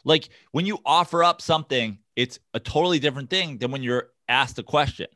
Like 0.03 0.29
when 0.51 0.65
you 0.65 0.79
offer 0.85 1.23
up 1.23 1.41
something, 1.41 1.99
it's 2.15 2.39
a 2.53 2.59
totally 2.59 2.99
different 2.99 3.29
thing 3.29 3.59
than 3.59 3.71
when 3.71 3.83
you're 3.83 4.09
asked 4.27 4.57
a 4.57 4.63
question. 4.63 5.07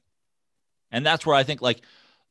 And 0.91 1.05
that's 1.05 1.25
where 1.25 1.35
I 1.35 1.43
think 1.43 1.61
like 1.61 1.81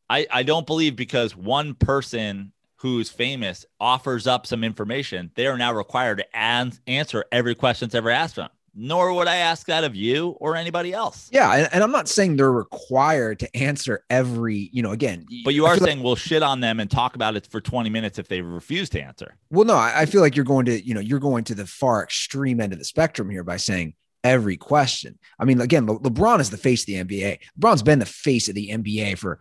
I, 0.08 0.26
I 0.30 0.42
don't 0.42 0.66
believe 0.66 0.94
because 0.94 1.34
one 1.34 1.74
person 1.74 2.52
who's 2.80 3.10
famous 3.10 3.64
offers 3.78 4.26
up 4.26 4.46
some 4.46 4.64
information, 4.64 5.30
they 5.34 5.46
are 5.46 5.58
now 5.58 5.72
required 5.72 6.18
to 6.18 6.36
an- 6.36 6.72
answer 6.86 7.24
every 7.30 7.54
question 7.54 7.86
that's 7.86 7.94
ever 7.94 8.10
asked 8.10 8.36
them. 8.36 8.48
Nor 8.74 9.12
would 9.14 9.26
I 9.26 9.36
ask 9.36 9.66
that 9.66 9.82
of 9.82 9.96
you 9.96 10.28
or 10.40 10.54
anybody 10.54 10.92
else. 10.92 11.28
Yeah, 11.32 11.52
and, 11.52 11.68
and 11.72 11.82
I'm 11.82 11.90
not 11.90 12.08
saying 12.08 12.36
they're 12.36 12.52
required 12.52 13.40
to 13.40 13.56
answer 13.56 14.04
every, 14.08 14.70
you 14.72 14.80
know, 14.80 14.92
again. 14.92 15.26
But 15.44 15.54
you 15.54 15.66
I 15.66 15.70
are 15.70 15.74
feel 15.74 15.82
like- 15.82 15.90
saying 15.92 16.02
we'll 16.04 16.14
shit 16.16 16.42
on 16.42 16.60
them 16.60 16.78
and 16.78 16.88
talk 16.90 17.16
about 17.16 17.34
it 17.36 17.48
for 17.50 17.60
20 17.60 17.90
minutes 17.90 18.18
if 18.20 18.28
they 18.28 18.40
refuse 18.42 18.88
to 18.90 19.02
answer. 19.02 19.36
well, 19.50 19.64
no, 19.66 19.74
I, 19.74 20.02
I 20.02 20.06
feel 20.06 20.20
like 20.20 20.36
you're 20.36 20.44
going 20.44 20.66
to, 20.66 20.80
you 20.86 20.94
know, 20.94 21.00
you're 21.00 21.18
going 21.18 21.44
to 21.44 21.54
the 21.56 21.66
far 21.66 22.02
extreme 22.04 22.60
end 22.60 22.72
of 22.72 22.78
the 22.78 22.84
spectrum 22.84 23.28
here 23.28 23.42
by 23.44 23.56
saying 23.56 23.94
every 24.22 24.56
question. 24.56 25.18
I 25.38 25.44
mean, 25.46 25.60
again, 25.60 25.86
Le- 25.86 25.98
LeBron 26.00 26.38
is 26.40 26.50
the 26.50 26.56
face 26.56 26.82
of 26.82 26.86
the 26.86 27.04
NBA. 27.04 27.38
LeBron's 27.58 27.82
been 27.82 27.98
the 27.98 28.06
face 28.06 28.48
of 28.48 28.54
the 28.54 28.68
NBA 28.70 29.18
for 29.18 29.40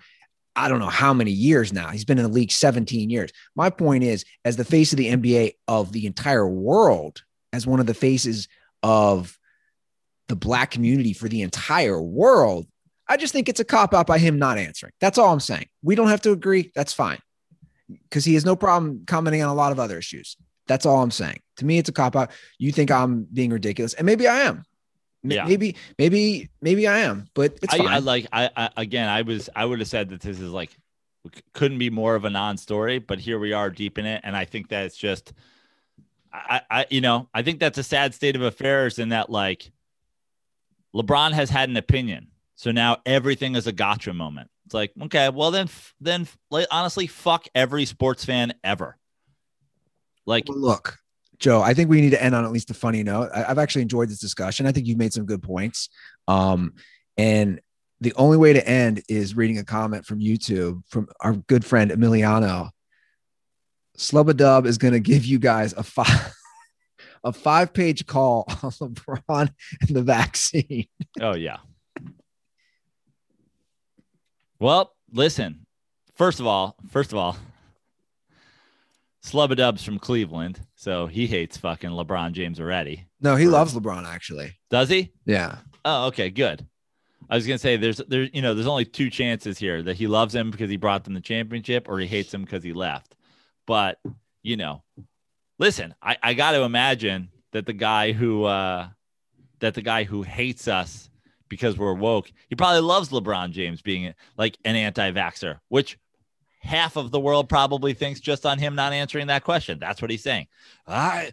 I 0.59 0.67
don't 0.67 0.79
know 0.79 0.87
how 0.87 1.13
many 1.13 1.31
years 1.31 1.71
now. 1.71 1.89
He's 1.89 2.03
been 2.03 2.17
in 2.17 2.25
the 2.25 2.29
league 2.29 2.51
17 2.51 3.09
years. 3.09 3.31
My 3.55 3.69
point 3.69 4.03
is, 4.03 4.25
as 4.43 4.57
the 4.57 4.65
face 4.65 4.91
of 4.91 4.97
the 4.97 5.07
NBA 5.07 5.53
of 5.67 5.93
the 5.93 6.05
entire 6.05 6.47
world, 6.47 7.23
as 7.53 7.65
one 7.65 7.79
of 7.79 7.85
the 7.85 7.93
faces 7.93 8.49
of 8.83 9.39
the 10.27 10.35
black 10.35 10.71
community 10.71 11.13
for 11.13 11.29
the 11.29 11.41
entire 11.43 12.01
world, 12.01 12.67
I 13.07 13.15
just 13.15 13.31
think 13.31 13.47
it's 13.47 13.61
a 13.61 13.65
cop 13.65 13.93
out 13.93 14.05
by 14.05 14.19
him 14.19 14.37
not 14.37 14.57
answering. 14.57 14.91
That's 14.99 15.17
all 15.17 15.31
I'm 15.31 15.39
saying. 15.39 15.67
We 15.81 15.95
don't 15.95 16.09
have 16.09 16.21
to 16.23 16.31
agree. 16.31 16.71
That's 16.75 16.93
fine. 16.93 17.19
Because 17.89 18.25
he 18.25 18.33
has 18.33 18.45
no 18.45 18.55
problem 18.55 19.03
commenting 19.07 19.41
on 19.41 19.49
a 19.49 19.55
lot 19.55 19.71
of 19.71 19.79
other 19.79 19.97
issues. 19.97 20.35
That's 20.67 20.85
all 20.85 21.01
I'm 21.01 21.09
saying. 21.09 21.39
To 21.57 21.65
me, 21.65 21.79
it's 21.79 21.89
a 21.89 21.93
cop 21.93 22.15
out. 22.15 22.31
You 22.59 22.71
think 22.71 22.91
I'm 22.91 23.25
being 23.33 23.49
ridiculous, 23.49 23.93
and 23.93 24.05
maybe 24.05 24.27
I 24.27 24.41
am. 24.41 24.63
Yeah. 25.23 25.45
Maybe, 25.45 25.75
maybe, 25.97 26.49
maybe 26.61 26.87
I 26.87 26.99
am, 26.99 27.27
but 27.33 27.59
it's 27.61 27.73
I. 27.73 27.95
I 27.95 27.97
like 27.99 28.27
I, 28.31 28.49
I 28.55 28.69
again 28.77 29.09
I 29.09 29.23
was 29.23 29.49
I 29.55 29.65
would 29.65 29.79
have 29.79 29.87
said 29.87 30.09
that 30.09 30.21
this 30.21 30.39
is 30.39 30.51
like 30.51 30.71
couldn't 31.53 31.77
be 31.77 31.89
more 31.89 32.15
of 32.15 32.23
a 32.23 32.29
non-story, 32.29 32.99
but 32.99 33.19
here 33.19 33.37
we 33.37 33.51
are 33.51 33.69
deep 33.69 33.97
in 33.97 34.05
it, 34.05 34.21
and 34.23 34.35
I 34.35 34.45
think 34.45 34.69
that 34.69 34.85
it's 34.85 34.95
just 34.95 35.33
I, 36.31 36.61
I 36.69 36.85
you 36.89 37.01
know 37.01 37.27
I 37.33 37.41
think 37.41 37.59
that's 37.59 37.77
a 37.77 37.83
sad 37.83 38.13
state 38.13 38.35
of 38.35 38.41
affairs 38.41 38.99
in 38.99 39.09
that 39.09 39.29
like 39.29 39.71
LeBron 40.95 41.33
has 41.33 41.49
had 41.49 41.69
an 41.69 41.77
opinion, 41.77 42.27
so 42.55 42.71
now 42.71 42.97
everything 43.05 43.55
is 43.55 43.67
a 43.67 43.73
gotcha 43.73 44.13
moment. 44.13 44.49
It's 44.65 44.73
like 44.73 44.93
okay, 45.01 45.29
well 45.29 45.51
then 45.51 45.67
then 45.99 46.27
like, 46.49 46.67
honestly, 46.71 47.07
fuck 47.07 47.47
every 47.53 47.85
sports 47.85 48.23
fan 48.23 48.53
ever. 48.63 48.97
Like 50.25 50.45
Well, 50.47 50.59
look, 50.59 50.98
Joe, 51.39 51.61
I 51.61 51.73
think 51.73 51.89
we 51.89 52.01
need 52.01 52.11
to 52.11 52.21
end 52.21 52.35
on 52.35 52.43
at 52.43 52.51
least 52.51 52.69
a 52.69 52.73
funny 52.73 53.01
note. 53.01 53.29
I, 53.33 53.45
I've 53.45 53.57
actually 53.57 53.83
enjoyed 53.83 54.09
this 54.09 54.19
discussion. 54.19 54.65
I 54.65 54.71
think 54.71 54.87
you've 54.87 54.97
made 54.97 55.13
some 55.13 55.25
good 55.25 55.41
points. 55.41 55.89
Um, 56.27 56.73
and 57.17 57.61
the 58.01 58.13
only 58.15 58.37
way 58.37 58.53
to 58.53 58.67
end 58.67 59.03
is 59.09 59.35
reading 59.35 59.57
a 59.57 59.63
comment 59.63 60.05
from 60.05 60.19
YouTube 60.19 60.83
from 60.87 61.07
our 61.21 61.33
good 61.33 61.65
friend 61.65 61.91
Emiliano. 61.91 62.69
Slubadub 63.97 64.65
is 64.65 64.77
going 64.77 64.93
to 64.93 64.99
give 64.99 65.25
you 65.25 65.39
guys 65.39 65.73
a 65.73 65.83
five 65.83 66.33
a 67.23 67.33
five 67.33 67.73
page 67.73 68.05
call 68.05 68.45
on 68.47 68.71
LeBron 68.71 69.53
and 69.81 69.89
the 69.89 70.03
vaccine. 70.03 70.85
Oh 71.21 71.35
yeah. 71.35 71.57
Well, 74.59 74.93
listen. 75.11 75.65
First 76.15 76.39
of 76.39 76.47
all, 76.47 76.77
first 76.91 77.11
of 77.11 77.17
all, 77.17 77.35
Slubadub's 79.25 79.83
from 79.83 79.99
Cleveland, 79.99 80.61
so 80.79 81.07
he 81.07 81.27
hates 81.27 81.57
fucking 81.57 81.89
LeBron 81.89 82.31
James 82.31 82.57
already. 82.57 83.05
No, 83.19 83.35
he 83.35 83.47
loves 83.47 83.73
LeBron 83.73 84.05
actually. 84.05 84.57
Does 84.69 84.87
he? 84.87 85.11
Yeah. 85.25 85.57
Oh, 85.83 86.07
okay, 86.07 86.29
good. 86.29 86.65
I 87.29 87.35
was 87.35 87.45
gonna 87.45 87.59
say 87.59 87.75
there's 87.75 87.97
there's 88.07 88.29
you 88.31 88.41
know 88.41 88.53
there's 88.53 88.65
only 88.65 88.85
two 88.85 89.09
chances 89.09 89.57
here 89.57 89.83
that 89.83 89.97
he 89.97 90.07
loves 90.07 90.33
him 90.33 90.51
because 90.51 90.69
he 90.69 90.77
brought 90.77 91.03
them 91.03 91.15
the 91.15 91.19
championship 91.19 91.89
or 91.89 91.99
he 91.99 92.07
hates 92.07 92.33
him 92.33 92.45
because 92.45 92.63
he 92.63 92.71
left. 92.71 93.13
But 93.67 93.99
you 94.41 94.55
know, 94.55 94.81
listen, 95.57 95.95
I, 96.01 96.15
I 96.23 96.33
got 96.33 96.51
to 96.51 96.61
imagine 96.61 97.27
that 97.51 97.65
the 97.65 97.73
guy 97.73 98.13
who 98.13 98.45
uh 98.45 98.87
that 99.59 99.73
the 99.73 99.81
guy 99.81 100.05
who 100.05 100.21
hates 100.21 100.69
us 100.69 101.09
because 101.49 101.77
we're 101.77 101.93
woke, 101.93 102.31
he 102.47 102.55
probably 102.55 102.79
loves 102.79 103.09
LeBron 103.09 103.51
James 103.51 103.81
being 103.81 104.13
like 104.37 104.57
an 104.63 104.77
anti-vaxxer, 104.77 105.59
which 105.67 105.97
half 106.59 106.95
of 106.95 107.11
the 107.11 107.19
world 107.19 107.49
probably 107.49 107.93
thinks 107.93 108.19
just 108.19 108.45
on 108.45 108.59
him 108.59 108.75
not 108.75 108.93
answering 108.93 109.27
that 109.27 109.43
question. 109.43 109.79
That's 109.79 110.01
what 110.01 110.11
he's 110.11 110.23
saying. 110.23 110.47
I 110.87 111.31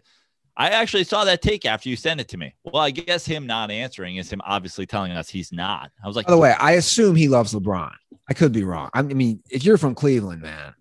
I 0.55 0.69
actually 0.69 1.03
saw 1.03 1.23
that 1.25 1.43
take 1.43 1.65
after 1.65 1.87
you 1.87 1.95
sent 1.95 2.19
it 2.19 2.27
to 2.29 2.37
me. 2.37 2.55
Well, 2.63 2.81
I 2.81 2.89
guess 2.89 3.25
him 3.25 3.45
not 3.45 3.69
answering 3.69 4.15
is 4.17 4.31
him 4.31 4.41
obviously 4.43 4.87
telling 4.87 5.11
us 5.11 5.29
he's 5.29 5.51
not. 5.51 5.91
I 6.03 6.07
was 6.07 6.15
like, 6.15 6.25
By 6.25 6.31
the 6.31 6.39
way, 6.39 6.55
I 6.57 6.71
assume 6.73 7.15
he 7.15 7.27
loves 7.27 7.53
LeBron. 7.53 7.93
I 8.27 8.33
could 8.33 8.51
be 8.51 8.63
wrong. 8.63 8.89
I 8.93 9.03
mean, 9.03 9.41
if 9.49 9.63
you're 9.63 9.77
from 9.77 9.93
Cleveland, 9.93 10.41
man, 10.41 10.73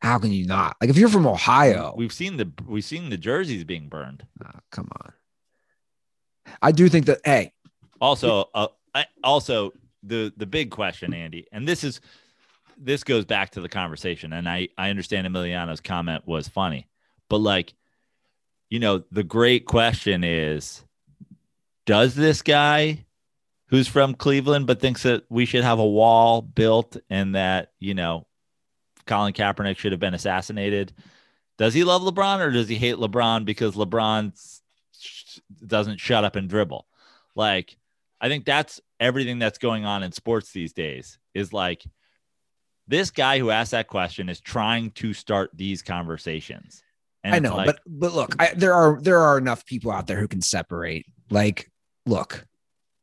how 0.00 0.18
can 0.18 0.32
you 0.32 0.44
not? 0.44 0.76
Like 0.80 0.90
if 0.90 0.96
you're 0.96 1.08
from 1.08 1.26
Ohio, 1.26 1.94
we've 1.96 2.12
seen 2.12 2.36
the 2.36 2.50
we've 2.66 2.84
seen 2.84 3.10
the 3.10 3.16
jerseys 3.16 3.62
being 3.64 3.88
burned. 3.88 4.26
Ah, 4.44 4.58
come 4.70 4.88
on. 5.00 5.12
I 6.60 6.72
do 6.72 6.88
think 6.88 7.06
that 7.06 7.20
hey, 7.24 7.52
Also, 8.00 8.50
uh, 8.54 8.66
I, 8.94 9.06
also 9.22 9.72
the 10.02 10.32
the 10.36 10.46
big 10.46 10.70
question, 10.70 11.14
Andy, 11.14 11.46
and 11.52 11.66
this 11.66 11.84
is 11.84 12.00
this 12.84 13.04
goes 13.04 13.24
back 13.24 13.50
to 13.50 13.60
the 13.60 13.68
conversation, 13.68 14.32
and 14.32 14.48
I 14.48 14.68
I 14.76 14.90
understand 14.90 15.26
Emiliano's 15.26 15.80
comment 15.80 16.26
was 16.26 16.48
funny, 16.48 16.88
but 17.28 17.38
like, 17.38 17.74
you 18.70 18.78
know, 18.78 19.04
the 19.10 19.22
great 19.22 19.66
question 19.66 20.24
is, 20.24 20.84
does 21.86 22.14
this 22.14 22.42
guy 22.42 23.04
who's 23.66 23.88
from 23.88 24.14
Cleveland 24.14 24.66
but 24.66 24.80
thinks 24.80 25.02
that 25.04 25.24
we 25.30 25.46
should 25.46 25.64
have 25.64 25.78
a 25.78 25.86
wall 25.86 26.42
built 26.42 26.96
and 27.08 27.34
that 27.34 27.72
you 27.78 27.94
know 27.94 28.26
Colin 29.06 29.32
Kaepernick 29.32 29.78
should 29.78 29.92
have 29.92 30.00
been 30.00 30.14
assassinated? 30.14 30.92
Does 31.58 31.74
he 31.74 31.84
love 31.84 32.02
LeBron 32.02 32.40
or 32.40 32.50
does 32.50 32.68
he 32.68 32.76
hate 32.76 32.96
LeBron 32.96 33.44
because 33.44 33.74
LeBron 33.74 34.32
doesn't 35.66 36.00
shut 36.00 36.24
up 36.24 36.36
and 36.36 36.48
dribble? 36.48 36.86
Like, 37.34 37.76
I 38.20 38.28
think 38.28 38.44
that's 38.44 38.80
everything 39.00 39.38
that's 39.38 39.58
going 39.58 39.84
on 39.84 40.02
in 40.02 40.12
sports 40.12 40.52
these 40.52 40.72
days 40.72 41.18
is 41.34 41.52
like 41.52 41.84
this 42.92 43.10
guy 43.10 43.38
who 43.38 43.50
asked 43.50 43.70
that 43.70 43.88
question 43.88 44.28
is 44.28 44.38
trying 44.38 44.90
to 44.90 45.14
start 45.14 45.50
these 45.54 45.82
conversations. 45.82 46.82
And 47.24 47.34
I 47.34 47.38
know, 47.38 47.56
like, 47.56 47.66
but 47.66 47.80
but 47.86 48.12
look, 48.12 48.36
I, 48.38 48.52
there 48.54 48.74
are 48.74 49.00
there 49.00 49.18
are 49.18 49.38
enough 49.38 49.64
people 49.64 49.90
out 49.90 50.06
there 50.06 50.20
who 50.20 50.28
can 50.28 50.42
separate. 50.42 51.06
Like, 51.30 51.70
look, 52.04 52.46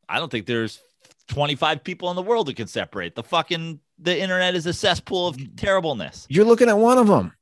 I 0.08 0.20
don't 0.20 0.30
think 0.32 0.46
there's 0.46 0.80
25 1.30 1.84
people 1.84 2.10
in 2.12 2.16
the 2.16 2.22
world 2.22 2.48
who 2.48 2.54
can 2.54 2.68
separate. 2.68 3.16
The 3.16 3.24
fucking 3.24 3.80
the 3.98 4.20
internet 4.20 4.54
is 4.56 4.68
a 4.68 4.74
cesspool 4.74 5.28
of 5.28 5.56
terribleness. 5.56 6.28
you're 6.30 6.46
looking 6.46 6.70
at 6.70 6.78
one 6.78 7.00
of 7.00 7.08
them. 7.08 7.34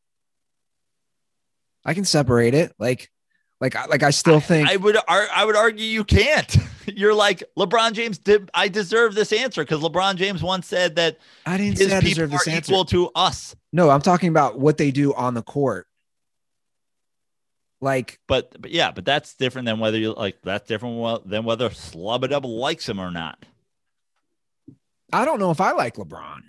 I 1.84 1.94
can 1.94 2.06
separate 2.06 2.54
it. 2.54 2.74
Like, 2.80 3.12
like, 3.60 3.76
I- 3.76 3.86
like 3.88 4.04
I 4.04 4.10
still 4.12 4.40
think 4.40 4.70
I 4.70 4.76
would 4.78 4.98
I 5.08 5.44
would 5.46 5.56
argue 5.56 5.86
you 5.86 6.04
can't. 6.04 6.56
You're 6.88 7.14
like 7.14 7.44
LeBron 7.58 7.94
James. 7.94 8.18
Did 8.18 8.50
I 8.54 8.68
deserve 8.70 9.14
this 9.14 9.34
answer? 9.34 9.64
Because 9.64 9.82
LeBron 9.82 10.16
James 10.16 10.42
once 10.42 10.68
said 10.68 10.96
that 10.96 11.18
I 11.46 11.58
didn't 11.58 11.78
his 11.78 11.90
say 11.90 11.98
I 11.98 12.02
deserve 12.02 12.32
this 12.32 12.48
answer. 12.48 12.72
equal 12.72 12.86
to 12.86 13.10
us. 13.16 13.56
No, 13.74 13.90
I'm 13.90 14.02
talking 14.02 14.30
about 14.30 14.58
what 14.60 14.78
they 14.78 14.92
do 14.92 15.14
on 15.14 15.34
the 15.34 15.42
court. 15.44 15.88
Like, 17.80 18.20
But, 18.28 18.60
but 18.60 18.72
yeah, 18.72 18.92
but 18.92 19.06
that's 19.06 19.36
different 19.36 19.68
than 19.68 19.80
whether 19.80 19.98
you 20.00 20.14
like 20.14 20.38
that's 20.44 20.68
different 20.68 21.30
than 21.30 21.44
whether 21.44 21.70
Slubadub 21.70 22.44
likes 22.44 22.88
him 22.90 23.00
or 23.00 23.12
not. 23.12 23.46
I 25.14 25.26
don't 25.26 25.40
know 25.40 25.52
if 25.52 25.62
I 25.62 25.72
like 25.74 25.96
LeBron. 25.96 26.42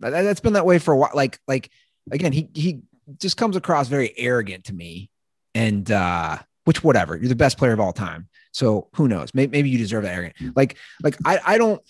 That, 0.00 0.10
that's 0.10 0.40
been 0.40 0.52
that 0.52 0.66
way 0.66 0.78
for 0.78 0.92
a 0.92 0.96
while. 0.96 1.10
Like, 1.14 1.40
like 1.48 1.70
again, 2.10 2.32
he 2.32 2.50
he 2.52 2.80
just 3.18 3.36
comes 3.36 3.56
across 3.56 3.88
very 3.88 4.12
arrogant 4.18 4.64
to 4.64 4.74
me. 4.74 5.08
And 5.56 5.90
uh, 5.90 6.38
which 6.64 6.84
whatever, 6.84 7.16
you're 7.16 7.30
the 7.30 7.34
best 7.34 7.56
player 7.56 7.72
of 7.72 7.80
all 7.80 7.94
time. 7.94 8.28
So 8.52 8.88
who 8.94 9.08
knows? 9.08 9.32
Maybe, 9.32 9.50
maybe 9.50 9.70
you 9.70 9.78
deserve 9.78 10.02
that 10.02 10.14
arrogant. 10.14 10.54
Like, 10.54 10.76
like 11.02 11.16
I 11.24 11.40
I 11.44 11.58
don't. 11.58 11.80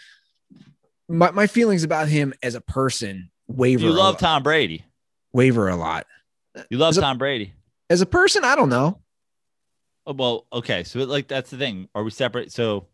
My 1.08 1.32
my 1.32 1.48
feelings 1.48 1.82
about 1.82 2.06
him 2.08 2.32
as 2.42 2.54
a 2.54 2.60
person 2.60 3.30
waver. 3.48 3.82
You 3.82 3.90
love 3.90 4.18
Tom 4.18 4.44
Brady. 4.44 4.84
waver 5.32 5.68
a 5.68 5.76
lot. 5.76 6.06
You 6.70 6.78
love 6.78 6.94
Tom 6.94 7.18
Brady. 7.18 7.54
As 7.90 8.00
a 8.00 8.06
person, 8.06 8.44
I 8.44 8.54
don't 8.56 8.68
know. 8.68 9.00
Oh, 10.06 10.12
well, 10.12 10.46
okay. 10.52 10.84
So 10.84 11.00
like 11.00 11.26
that's 11.26 11.50
the 11.50 11.58
thing. 11.58 11.88
Are 11.94 12.04
we 12.04 12.10
separate? 12.10 12.52
So 12.52 12.86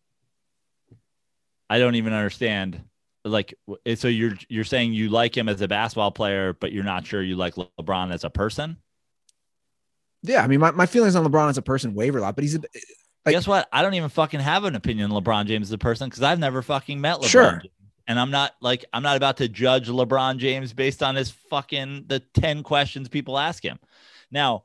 I 1.68 1.78
don't 1.78 1.94
even 1.94 2.12
understand. 2.12 2.82
Like, 3.24 3.54
so 3.94 4.08
you're 4.08 4.36
you're 4.48 4.64
saying 4.64 4.94
you 4.94 5.08
like 5.10 5.36
him 5.36 5.48
as 5.48 5.60
a 5.60 5.68
basketball 5.68 6.10
player, 6.10 6.54
but 6.54 6.72
you're 6.72 6.82
not 6.82 7.06
sure 7.06 7.22
you 7.22 7.36
like 7.36 7.54
LeBron 7.54 8.12
as 8.12 8.24
a 8.24 8.30
person. 8.30 8.78
Yeah, 10.22 10.42
I 10.42 10.46
mean, 10.46 10.60
my, 10.60 10.70
my 10.70 10.86
feelings 10.86 11.16
on 11.16 11.24
LeBron 11.24 11.48
as 11.50 11.58
a 11.58 11.62
person 11.62 11.94
waver 11.94 12.18
a 12.18 12.20
lot, 12.22 12.34
but 12.36 12.44
he's 12.44 12.54
a, 12.54 12.58
eh, 12.58 12.80
Like- 13.26 13.34
Guess 13.34 13.46
what? 13.46 13.68
I 13.72 13.82
don't 13.82 13.94
even 13.94 14.08
fucking 14.08 14.40
have 14.40 14.64
an 14.64 14.74
opinion 14.76 15.10
on 15.12 15.22
LeBron 15.22 15.46
James 15.46 15.68
as 15.68 15.72
a 15.72 15.78
person 15.78 16.08
because 16.08 16.22
I've 16.22 16.38
never 16.38 16.62
fucking 16.62 17.00
met 17.00 17.16
LeBron. 17.18 17.26
Sure. 17.28 17.52
James. 17.62 17.74
And 18.08 18.18
I'm 18.18 18.32
not 18.32 18.52
like 18.60 18.84
I'm 18.92 19.02
not 19.04 19.16
about 19.16 19.36
to 19.38 19.48
judge 19.48 19.88
LeBron 19.88 20.38
James 20.38 20.72
based 20.72 21.02
on 21.04 21.14
his 21.14 21.30
fucking 21.30 22.04
the 22.08 22.18
ten 22.34 22.64
questions 22.64 23.08
people 23.08 23.38
ask 23.38 23.64
him. 23.64 23.78
Now, 24.30 24.64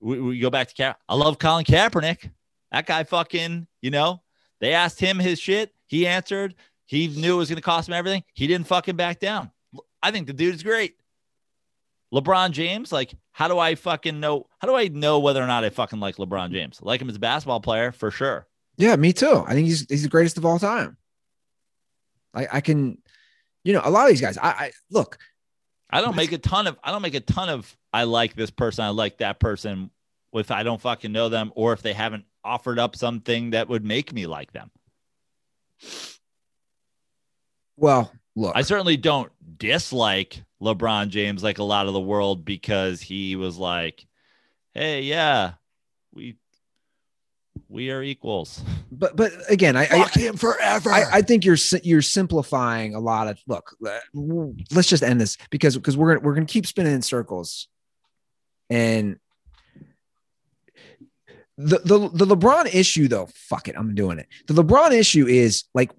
we, 0.00 0.20
we 0.20 0.38
go 0.38 0.50
back 0.50 0.68
to 0.68 0.74
Ka- 0.74 0.96
I 1.08 1.14
love 1.16 1.38
Colin 1.38 1.64
Kaepernick. 1.64 2.30
That 2.70 2.86
guy 2.86 3.02
fucking, 3.02 3.66
you 3.82 3.90
know, 3.90 4.22
they 4.60 4.72
asked 4.72 5.00
him 5.00 5.18
his 5.18 5.40
shit. 5.40 5.72
He 5.88 6.06
answered. 6.06 6.54
He 6.86 7.08
knew 7.08 7.34
it 7.34 7.38
was 7.38 7.48
going 7.48 7.56
to 7.56 7.62
cost 7.62 7.88
him 7.88 7.94
everything. 7.94 8.22
He 8.34 8.46
didn't 8.46 8.68
fucking 8.68 8.94
back 8.96 9.18
down. 9.18 9.50
I 10.00 10.12
think 10.12 10.28
the 10.28 10.32
dude 10.32 10.54
is 10.54 10.62
great. 10.62 10.94
LeBron 12.12 12.50
James, 12.50 12.90
like, 12.90 13.14
how 13.32 13.48
do 13.48 13.58
I 13.58 13.74
fucking 13.74 14.18
know? 14.18 14.46
How 14.58 14.68
do 14.68 14.74
I 14.74 14.88
know 14.88 15.20
whether 15.20 15.42
or 15.42 15.46
not 15.46 15.64
I 15.64 15.70
fucking 15.70 16.00
like 16.00 16.16
LeBron 16.16 16.48
hmm. 16.48 16.54
James? 16.54 16.80
I 16.82 16.86
like 16.86 17.00
him 17.00 17.08
as 17.08 17.16
a 17.16 17.20
basketball 17.20 17.60
player 17.60 17.92
for 17.92 18.10
sure. 18.10 18.46
yeah, 18.76 18.96
me 18.96 19.12
too. 19.12 19.44
I 19.46 19.54
think 19.54 19.66
he's 19.66 19.86
he's 19.88 20.02
the 20.02 20.08
greatest 20.08 20.38
of 20.38 20.44
all 20.44 20.58
time. 20.58 20.96
I 22.34 22.48
I 22.52 22.60
can, 22.60 22.98
you 23.64 23.72
know, 23.72 23.82
a 23.84 23.90
lot 23.90 24.04
of 24.04 24.10
these 24.10 24.20
guys. 24.20 24.38
I, 24.38 24.48
I 24.48 24.70
look. 24.90 25.18
I 25.92 26.00
don't 26.00 26.16
make 26.16 26.32
a 26.32 26.38
ton 26.38 26.66
of 26.66 26.78
I 26.82 26.92
don't 26.92 27.02
make 27.02 27.14
a 27.14 27.20
ton 27.20 27.48
of 27.48 27.76
I 27.92 28.04
like 28.04 28.34
this 28.34 28.50
person, 28.50 28.84
I 28.84 28.90
like 28.90 29.18
that 29.18 29.40
person 29.40 29.90
if 30.32 30.50
I 30.50 30.62
don't 30.62 30.80
fucking 30.80 31.12
know 31.12 31.28
them 31.28 31.52
or 31.54 31.72
if 31.72 31.82
they 31.82 31.92
haven't 31.92 32.24
offered 32.44 32.78
up 32.78 32.96
something 32.96 33.50
that 33.50 33.68
would 33.68 33.84
make 33.84 34.12
me 34.12 34.26
like 34.26 34.52
them. 34.52 34.70
Well, 37.76 38.12
look. 38.36 38.54
I 38.54 38.62
certainly 38.62 38.96
don't 38.96 39.32
dislike 39.58 40.42
LeBron 40.62 41.08
James 41.08 41.42
like 41.42 41.58
a 41.58 41.64
lot 41.64 41.86
of 41.86 41.92
the 41.92 42.00
world 42.00 42.44
because 42.44 43.00
he 43.00 43.36
was 43.36 43.56
like, 43.56 44.06
"Hey, 44.74 45.02
yeah, 45.02 45.52
we 46.12 46.36
we 47.68 47.90
are 47.90 48.02
equals." 48.02 48.62
but 48.92 49.16
but 49.16 49.32
again, 49.48 49.76
I 49.76 49.86
I, 49.90 50.08
him 50.08 50.36
forever. 50.36 50.90
I, 50.90 51.04
I 51.12 51.22
think 51.22 51.44
you're 51.44 51.56
you're 51.82 52.02
simplifying 52.02 52.94
a 52.94 53.00
lot 53.00 53.28
of 53.28 53.38
look. 53.46 53.74
Let's 54.72 54.88
just 54.88 55.02
end 55.02 55.20
this 55.20 55.38
because 55.50 55.76
because 55.76 55.96
we're 55.96 56.14
gonna 56.14 56.26
we're 56.26 56.34
gonna 56.34 56.46
keep 56.46 56.66
spinning 56.66 56.92
in 56.92 57.02
circles, 57.02 57.68
and 58.68 59.18
the 61.56 61.78
the 61.78 62.24
the 62.24 62.36
LeBron 62.36 62.74
issue 62.74 63.08
though, 63.08 63.28
fuck 63.34 63.68
it, 63.68 63.76
I'm 63.78 63.94
doing 63.94 64.18
it. 64.18 64.28
The 64.46 64.54
LeBron 64.54 64.92
issue 64.92 65.26
is 65.26 65.64
like, 65.74 65.90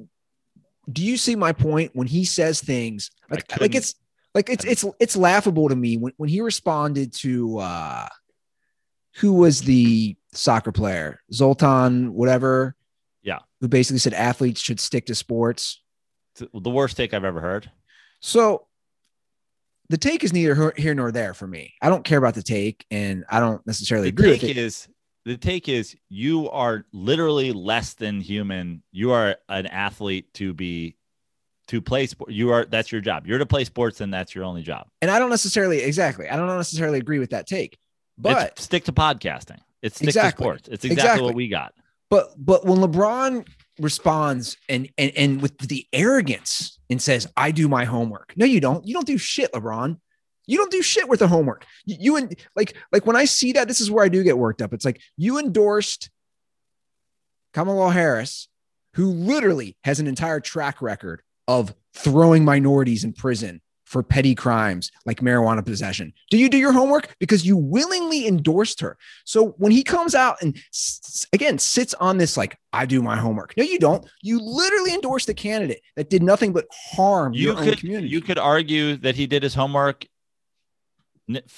do 0.91 1.03
you 1.03 1.17
see 1.17 1.35
my 1.35 1.51
point 1.51 1.91
when 1.93 2.07
he 2.07 2.25
says 2.25 2.61
things 2.61 3.11
like 3.29 3.59
like 3.59 3.75
it's 3.75 3.95
like 4.35 4.49
it's 4.49 4.63
it's 4.65 4.85
it's 4.99 5.15
laughable 5.15 5.69
to 5.69 5.75
me 5.75 5.97
when 5.97 6.13
when 6.17 6.29
he 6.29 6.41
responded 6.41 7.13
to 7.13 7.57
uh 7.59 8.07
who 9.17 9.33
was 9.33 9.61
the 9.61 10.15
soccer 10.33 10.71
player 10.71 11.19
Zlatan 11.33 12.09
whatever 12.11 12.75
Yeah. 13.23 13.39
who 13.59 13.67
basically 13.67 13.99
said 13.99 14.13
athletes 14.13 14.61
should 14.61 14.79
stick 14.79 15.05
to 15.07 15.15
sports. 15.15 15.81
It's 16.39 16.49
the 16.53 16.69
worst 16.69 16.95
take 16.97 17.13
I've 17.13 17.25
ever 17.25 17.41
heard. 17.41 17.69
So 18.21 18.67
the 19.89 19.97
take 19.97 20.23
is 20.23 20.31
neither 20.31 20.73
here 20.77 20.93
nor 20.95 21.11
there 21.11 21.33
for 21.33 21.45
me. 21.45 21.73
I 21.81 21.89
don't 21.89 22.05
care 22.05 22.17
about 22.17 22.33
the 22.35 22.43
take, 22.43 22.85
and 22.89 23.25
I 23.29 23.41
don't 23.41 23.65
necessarily 23.67 24.09
The 24.09 24.15
agree 24.15 24.29
with 24.29 24.39
take 24.41 24.51
it. 24.51 24.57
is 24.57 24.87
the 25.25 25.35
take 25.35 25.67
is 25.67 25.97
you 26.07 26.49
are 26.49 26.85
literally 26.93 27.51
less 27.51 27.93
than 27.95 28.21
human. 28.21 28.81
You 28.93 29.11
are 29.11 29.35
an 29.49 29.67
athlete 29.67 30.33
to 30.35 30.53
be 30.53 30.95
to 31.67 31.81
play 31.81 32.05
sport. 32.07 32.31
You 32.31 32.51
are 32.51 32.65
that's 32.65 32.91
your 32.91 33.01
job. 33.01 33.25
You're 33.27 33.37
to 33.39 33.45
play 33.45 33.63
sports, 33.63 34.01
and 34.01 34.13
that's 34.13 34.33
your 34.35 34.43
only 34.43 34.61
job. 34.61 34.87
and 35.01 35.09
I 35.11 35.19
don't 35.19 35.29
necessarily 35.29 35.79
exactly. 35.81 36.27
I 36.29 36.35
don't 36.35 36.47
necessarily 36.47 36.99
agree 36.99 37.19
with 37.19 37.29
that 37.31 37.47
take. 37.47 37.77
But 38.17 38.51
it's 38.53 38.63
stick 38.63 38.83
to 38.85 38.91
podcasting. 38.91 39.59
It's 39.81 39.95
stick 39.95 40.09
Exactly. 40.09 40.43
to 40.43 40.47
sports. 40.49 40.67
It's 40.67 40.85
exactly, 40.85 40.91
Exactly. 41.03 41.25
what 41.25 41.35
we 41.35 41.47
got. 41.47 41.73
but 42.09 42.33
but 42.37 42.65
when 42.65 42.79
LeBron 42.79 43.47
responds 43.79 44.57
and 44.69 44.89
and 44.97 45.11
and 45.15 45.41
with 45.41 45.57
the 45.59 45.87
arrogance 45.93 46.77
and 46.89 47.01
says, 47.01 47.27
"I 47.37 47.51
do 47.51 47.67
my 47.67 47.85
homework." 47.85 48.33
No, 48.35 48.45
you 48.45 48.59
don't. 48.59 48.85
You 48.85 48.93
don't 48.93 49.07
do 49.07 49.17
shit, 49.17 49.51
LeBron. 49.53 49.97
You 50.47 50.57
don't 50.57 50.71
do 50.71 50.81
shit 50.81 51.07
with 51.07 51.19
the 51.19 51.27
homework. 51.27 51.65
You, 51.85 51.95
you 51.99 52.15
and 52.17 52.35
like 52.55 52.75
like 52.91 53.05
when 53.05 53.15
I 53.15 53.25
see 53.25 53.53
that, 53.53 53.67
this 53.67 53.79
is 53.79 53.89
where 53.89 54.03
I 54.03 54.09
do 54.09 54.23
get 54.23 54.37
worked 54.37 54.61
up. 54.61 54.73
It's 54.73 54.85
like 54.85 54.99
you 55.17 55.39
endorsed 55.39 56.09
Kamala 57.53 57.91
Harris, 57.91 58.47
who 58.95 59.05
literally 59.07 59.77
has 59.83 59.99
an 59.99 60.07
entire 60.07 60.39
track 60.39 60.81
record 60.81 61.21
of 61.47 61.73
throwing 61.93 62.45
minorities 62.45 63.03
in 63.03 63.13
prison 63.13 63.61
for 63.85 64.01
petty 64.01 64.33
crimes 64.33 64.89
like 65.05 65.19
marijuana 65.19 65.65
possession. 65.65 66.13
Do 66.29 66.37
you 66.37 66.47
do 66.47 66.57
your 66.57 66.71
homework? 66.71 67.13
Because 67.19 67.45
you 67.45 67.57
willingly 67.57 68.25
endorsed 68.25 68.79
her. 68.79 68.97
So 69.25 69.49
when 69.57 69.73
he 69.73 69.83
comes 69.83 70.15
out 70.15 70.37
and 70.41 70.57
again 71.33 71.59
sits 71.59 71.93
on 71.95 72.17
this, 72.17 72.37
like, 72.37 72.57
I 72.71 72.85
do 72.85 73.01
my 73.01 73.17
homework. 73.17 73.53
No, 73.57 73.63
you 73.65 73.77
don't. 73.79 74.07
You 74.21 74.39
literally 74.39 74.93
endorsed 74.93 75.27
a 75.27 75.33
candidate 75.33 75.81
that 75.97 76.09
did 76.09 76.23
nothing 76.23 76.53
but 76.53 76.67
harm 76.71 77.33
You 77.33 77.47
your 77.49 77.57
own 77.57 77.65
could 77.65 77.79
community. 77.79 78.07
you 78.07 78.21
could 78.21 78.37
argue 78.39 78.95
that 78.97 79.15
he 79.15 79.27
did 79.27 79.43
his 79.43 79.53
homework. 79.53 80.05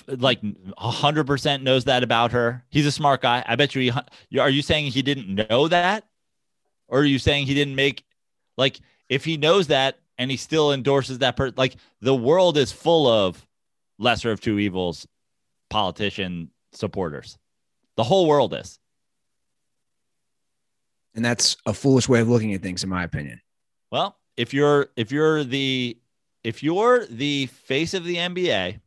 Like 0.08 0.40
hundred 0.78 1.26
percent 1.26 1.64
knows 1.64 1.86
that 1.86 2.04
about 2.04 2.32
her. 2.32 2.64
He's 2.70 2.86
a 2.86 2.92
smart 2.92 3.22
guy. 3.22 3.44
I 3.48 3.56
bet 3.56 3.74
you. 3.74 3.92
He, 3.92 4.00
you- 4.30 4.42
are 4.42 4.50
you 4.50 4.62
saying 4.62 4.92
he 4.92 5.02
didn't 5.02 5.50
know 5.50 5.68
that, 5.68 6.04
or 6.88 7.00
are 7.00 7.06
you 7.06 7.18
saying 7.18 7.46
he 7.48 7.54
didn't 7.56 7.76
make? 7.76 8.04
Like, 8.56 8.80
if 9.14 9.24
he 9.26 9.38
knows 9.38 9.68
that 9.68 10.00
and 10.18 10.32
he 10.32 10.38
still 10.38 10.74
endorses 10.74 11.20
that 11.20 11.36
person, 11.38 11.54
like 11.56 11.76
the 12.02 12.16
world 12.16 12.58
is 12.58 12.72
full 12.72 13.08
of 13.08 13.46
lesser 14.00 14.32
of 14.32 14.42
two 14.42 14.58
evils, 14.58 15.08
politician 15.70 16.50
supporters. 16.72 17.38
The 17.96 18.04
whole 18.04 18.28
world 18.28 18.56
is. 18.56 18.80
and 21.16 21.24
that's 21.24 21.58
a 21.68 21.74
foolish 21.76 22.10
way 22.10 22.22
of 22.22 22.28
looking 22.28 22.56
at 22.56 22.64
things, 22.64 22.84
in 22.84 22.90
my 22.90 23.04
opinion. 23.04 23.40
Well, 23.92 24.18
if 24.36 24.52
you're 24.52 24.88
if 24.96 25.12
you're 25.12 25.44
the 25.44 25.96
if 26.44 26.64
you're 26.64 27.06
the 27.06 27.46
face 27.46 27.94
of 27.94 28.04
the 28.04 28.16
NBA 28.16 28.80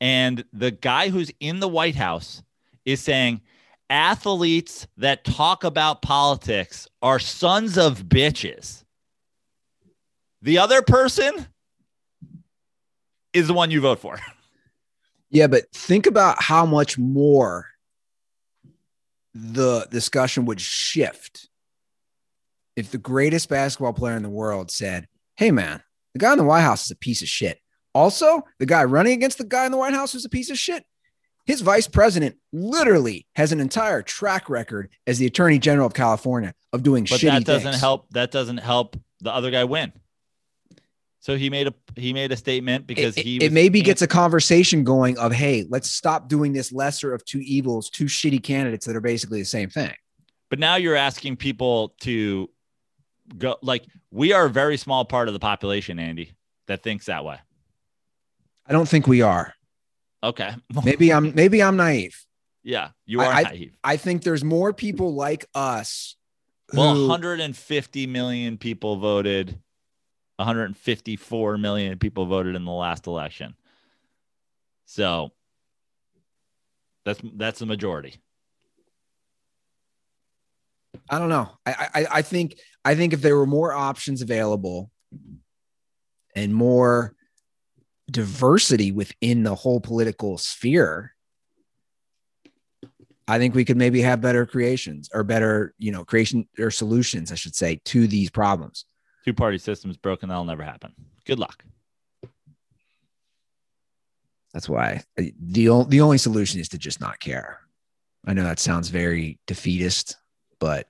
and 0.00 0.44
the 0.52 0.70
guy 0.70 1.08
who's 1.08 1.32
in 1.40 1.58
the 1.58 1.66
White 1.66 1.96
House 1.96 2.44
is 2.84 3.00
saying 3.00 3.40
athletes 3.90 4.86
that 4.98 5.24
talk 5.24 5.64
about 5.64 6.00
politics 6.00 6.86
are 7.02 7.18
sons 7.18 7.76
of 7.76 8.04
bitches. 8.04 8.84
The 10.42 10.58
other 10.58 10.82
person 10.82 11.46
is 13.32 13.46
the 13.48 13.54
one 13.54 13.70
you 13.70 13.80
vote 13.80 13.98
for. 14.00 14.18
Yeah, 15.30 15.46
but 15.46 15.70
think 15.74 16.06
about 16.06 16.42
how 16.42 16.64
much 16.64 16.96
more 16.96 17.66
the 19.34 19.86
discussion 19.90 20.46
would 20.46 20.58
shift 20.58 21.50
if 22.76 22.90
the 22.90 22.96
greatest 22.96 23.50
basketball 23.50 23.92
player 23.92 24.16
in 24.16 24.22
the 24.22 24.30
world 24.30 24.70
said, 24.70 25.06
Hey, 25.36 25.50
man, 25.50 25.82
the 26.14 26.18
guy 26.18 26.32
in 26.32 26.38
the 26.38 26.44
White 26.44 26.62
House 26.62 26.86
is 26.86 26.90
a 26.92 26.96
piece 26.96 27.20
of 27.20 27.28
shit. 27.28 27.58
Also, 27.94 28.40
the 28.58 28.64
guy 28.64 28.84
running 28.84 29.12
against 29.12 29.36
the 29.36 29.44
guy 29.44 29.66
in 29.66 29.70
the 29.72 29.76
White 29.76 29.92
House 29.92 30.14
is 30.14 30.24
a 30.24 30.30
piece 30.30 30.48
of 30.48 30.56
shit. 30.58 30.82
His 31.44 31.60
vice 31.60 31.88
president 31.88 32.36
literally 32.50 33.26
has 33.36 33.52
an 33.52 33.60
entire 33.60 34.00
track 34.00 34.48
record 34.48 34.88
as 35.06 35.18
the 35.18 35.26
attorney 35.26 35.58
general 35.58 35.86
of 35.86 35.92
California 35.92 36.54
of 36.72 36.82
doing 36.82 37.04
But 37.04 37.20
shitty 37.20 37.30
that 37.32 37.44
doesn't 37.44 37.72
things. 37.72 37.80
help 37.82 38.06
that 38.12 38.30
doesn't 38.30 38.58
help 38.58 38.96
the 39.20 39.30
other 39.30 39.50
guy 39.50 39.64
win. 39.64 39.92
So 41.28 41.36
he 41.36 41.50
made 41.50 41.66
a 41.66 41.74
he 41.94 42.14
made 42.14 42.32
a 42.32 42.36
statement 42.38 42.86
because 42.86 43.14
it, 43.18 43.22
he 43.22 43.36
it 43.36 43.42
was 43.42 43.52
maybe 43.52 43.82
gets 43.82 44.00
a 44.00 44.06
conversation 44.06 44.82
going 44.82 45.18
of 45.18 45.30
hey 45.30 45.66
let's 45.68 45.90
stop 45.90 46.26
doing 46.26 46.54
this 46.54 46.72
lesser 46.72 47.12
of 47.12 47.22
two 47.26 47.40
evils 47.40 47.90
two 47.90 48.06
shitty 48.06 48.42
candidates 48.42 48.86
that 48.86 48.96
are 48.96 49.02
basically 49.02 49.38
the 49.38 49.44
same 49.44 49.68
thing 49.68 49.92
But 50.48 50.58
now 50.58 50.76
you're 50.76 50.96
asking 50.96 51.36
people 51.36 51.94
to 52.00 52.48
go 53.36 53.56
like 53.60 53.84
we 54.10 54.32
are 54.32 54.46
a 54.46 54.50
very 54.50 54.78
small 54.78 55.04
part 55.04 55.28
of 55.28 55.34
the 55.34 55.38
population, 55.38 55.98
Andy, 55.98 56.32
that 56.66 56.82
thinks 56.82 57.04
that 57.06 57.26
way. 57.26 57.36
i 58.66 58.72
don't 58.72 58.88
think 58.88 59.06
we 59.06 59.20
are 59.20 59.52
Okay. 60.24 60.54
maybe 60.82 61.12
i'm 61.12 61.34
maybe 61.34 61.62
i'm 61.62 61.76
naive 61.76 62.24
yeah, 62.62 62.88
you 63.04 63.20
are 63.20 63.26
I- 63.30 63.42
naive. 63.42 63.76
i 63.84 63.98
think 63.98 64.22
there's 64.22 64.42
more 64.44 64.72
people 64.72 65.14
like 65.14 65.44
us 65.54 66.16
Well, 66.72 67.06
150 67.06 68.06
million 68.06 68.56
people 68.56 68.96
voted. 68.96 69.58
154 70.38 71.58
million 71.58 71.98
people 71.98 72.26
voted 72.26 72.54
in 72.54 72.64
the 72.64 72.72
last 72.72 73.06
election. 73.06 73.54
So 74.86 75.32
that's 77.04 77.20
that's 77.36 77.58
the 77.58 77.66
majority. 77.66 78.16
i 81.10 81.18
don't 81.18 81.28
know 81.28 81.48
I, 81.64 81.88
I 81.94 82.06
i 82.18 82.22
think 82.22 82.58
i 82.84 82.94
think 82.94 83.12
if 83.12 83.20
there 83.20 83.36
were 83.36 83.46
more 83.46 83.72
options 83.72 84.20
available 84.20 84.90
and 86.34 86.54
more 86.54 87.14
diversity 88.10 88.92
within 88.92 89.42
the 89.42 89.54
whole 89.54 89.80
political 89.80 90.38
sphere 90.38 91.14
I 93.30 93.38
think 93.38 93.54
we 93.54 93.66
could 93.66 93.76
maybe 93.76 94.00
have 94.00 94.22
better 94.22 94.46
creations 94.46 95.10
or 95.12 95.22
better, 95.22 95.74
you 95.78 95.92
know, 95.92 96.02
creation 96.02 96.48
or 96.58 96.70
solutions, 96.70 97.30
I 97.30 97.34
should 97.34 97.54
say, 97.54 97.78
to 97.84 98.06
these 98.06 98.30
problems. 98.30 98.86
Two 99.28 99.34
party 99.34 99.58
system's 99.58 99.98
broken. 99.98 100.30
That'll 100.30 100.46
never 100.46 100.62
happen. 100.62 100.94
Good 101.26 101.38
luck. 101.38 101.62
That's 104.54 104.70
why 104.70 105.02
the 105.18 105.68
o- 105.68 105.84
the 105.84 106.00
only 106.00 106.16
solution 106.16 106.60
is 106.60 106.70
to 106.70 106.78
just 106.78 106.98
not 106.98 107.20
care. 107.20 107.60
I 108.26 108.32
know 108.32 108.42
that 108.44 108.58
sounds 108.58 108.88
very 108.88 109.38
defeatist, 109.46 110.16
but 110.58 110.88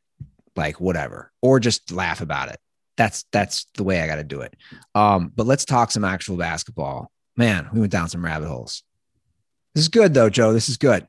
like 0.54 0.78
whatever, 0.80 1.32
or 1.42 1.58
just 1.58 1.90
laugh 1.90 2.20
about 2.20 2.48
it. 2.50 2.60
That's 2.96 3.24
that's 3.32 3.66
the 3.74 3.82
way 3.82 4.00
I 4.02 4.06
got 4.06 4.16
to 4.16 4.22
do 4.24 4.42
it. 4.42 4.54
Um, 4.94 5.32
but 5.34 5.44
let's 5.48 5.64
talk 5.64 5.90
some 5.90 6.04
actual 6.04 6.36
basketball. 6.36 7.10
Man, 7.36 7.68
we 7.72 7.80
went 7.80 7.90
down 7.90 8.08
some 8.08 8.24
rabbit 8.24 8.46
holes. 8.46 8.84
This 9.74 9.82
is 9.82 9.88
good 9.88 10.14
though, 10.14 10.30
Joe. 10.30 10.52
This 10.52 10.68
is 10.68 10.76
good. 10.76 11.08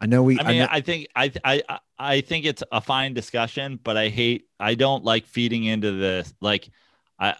I 0.00 0.06
know 0.06 0.22
we. 0.22 0.40
I 0.40 0.48
mean, 0.48 0.58
know- 0.60 0.68
I 0.70 0.80
think 0.80 1.08
I 1.14 1.30
I 1.44 1.62
I- 1.68 1.78
I 2.04 2.20
think 2.20 2.46
it's 2.46 2.64
a 2.72 2.80
fine 2.80 3.14
discussion, 3.14 3.78
but 3.84 3.96
I 3.96 4.08
hate 4.08 4.48
I 4.62 4.76
don't 4.76 5.04
like 5.04 5.26
feeding 5.26 5.64
into 5.64 5.90
this. 5.92 6.32
Like, 6.40 6.70
I 7.18 7.34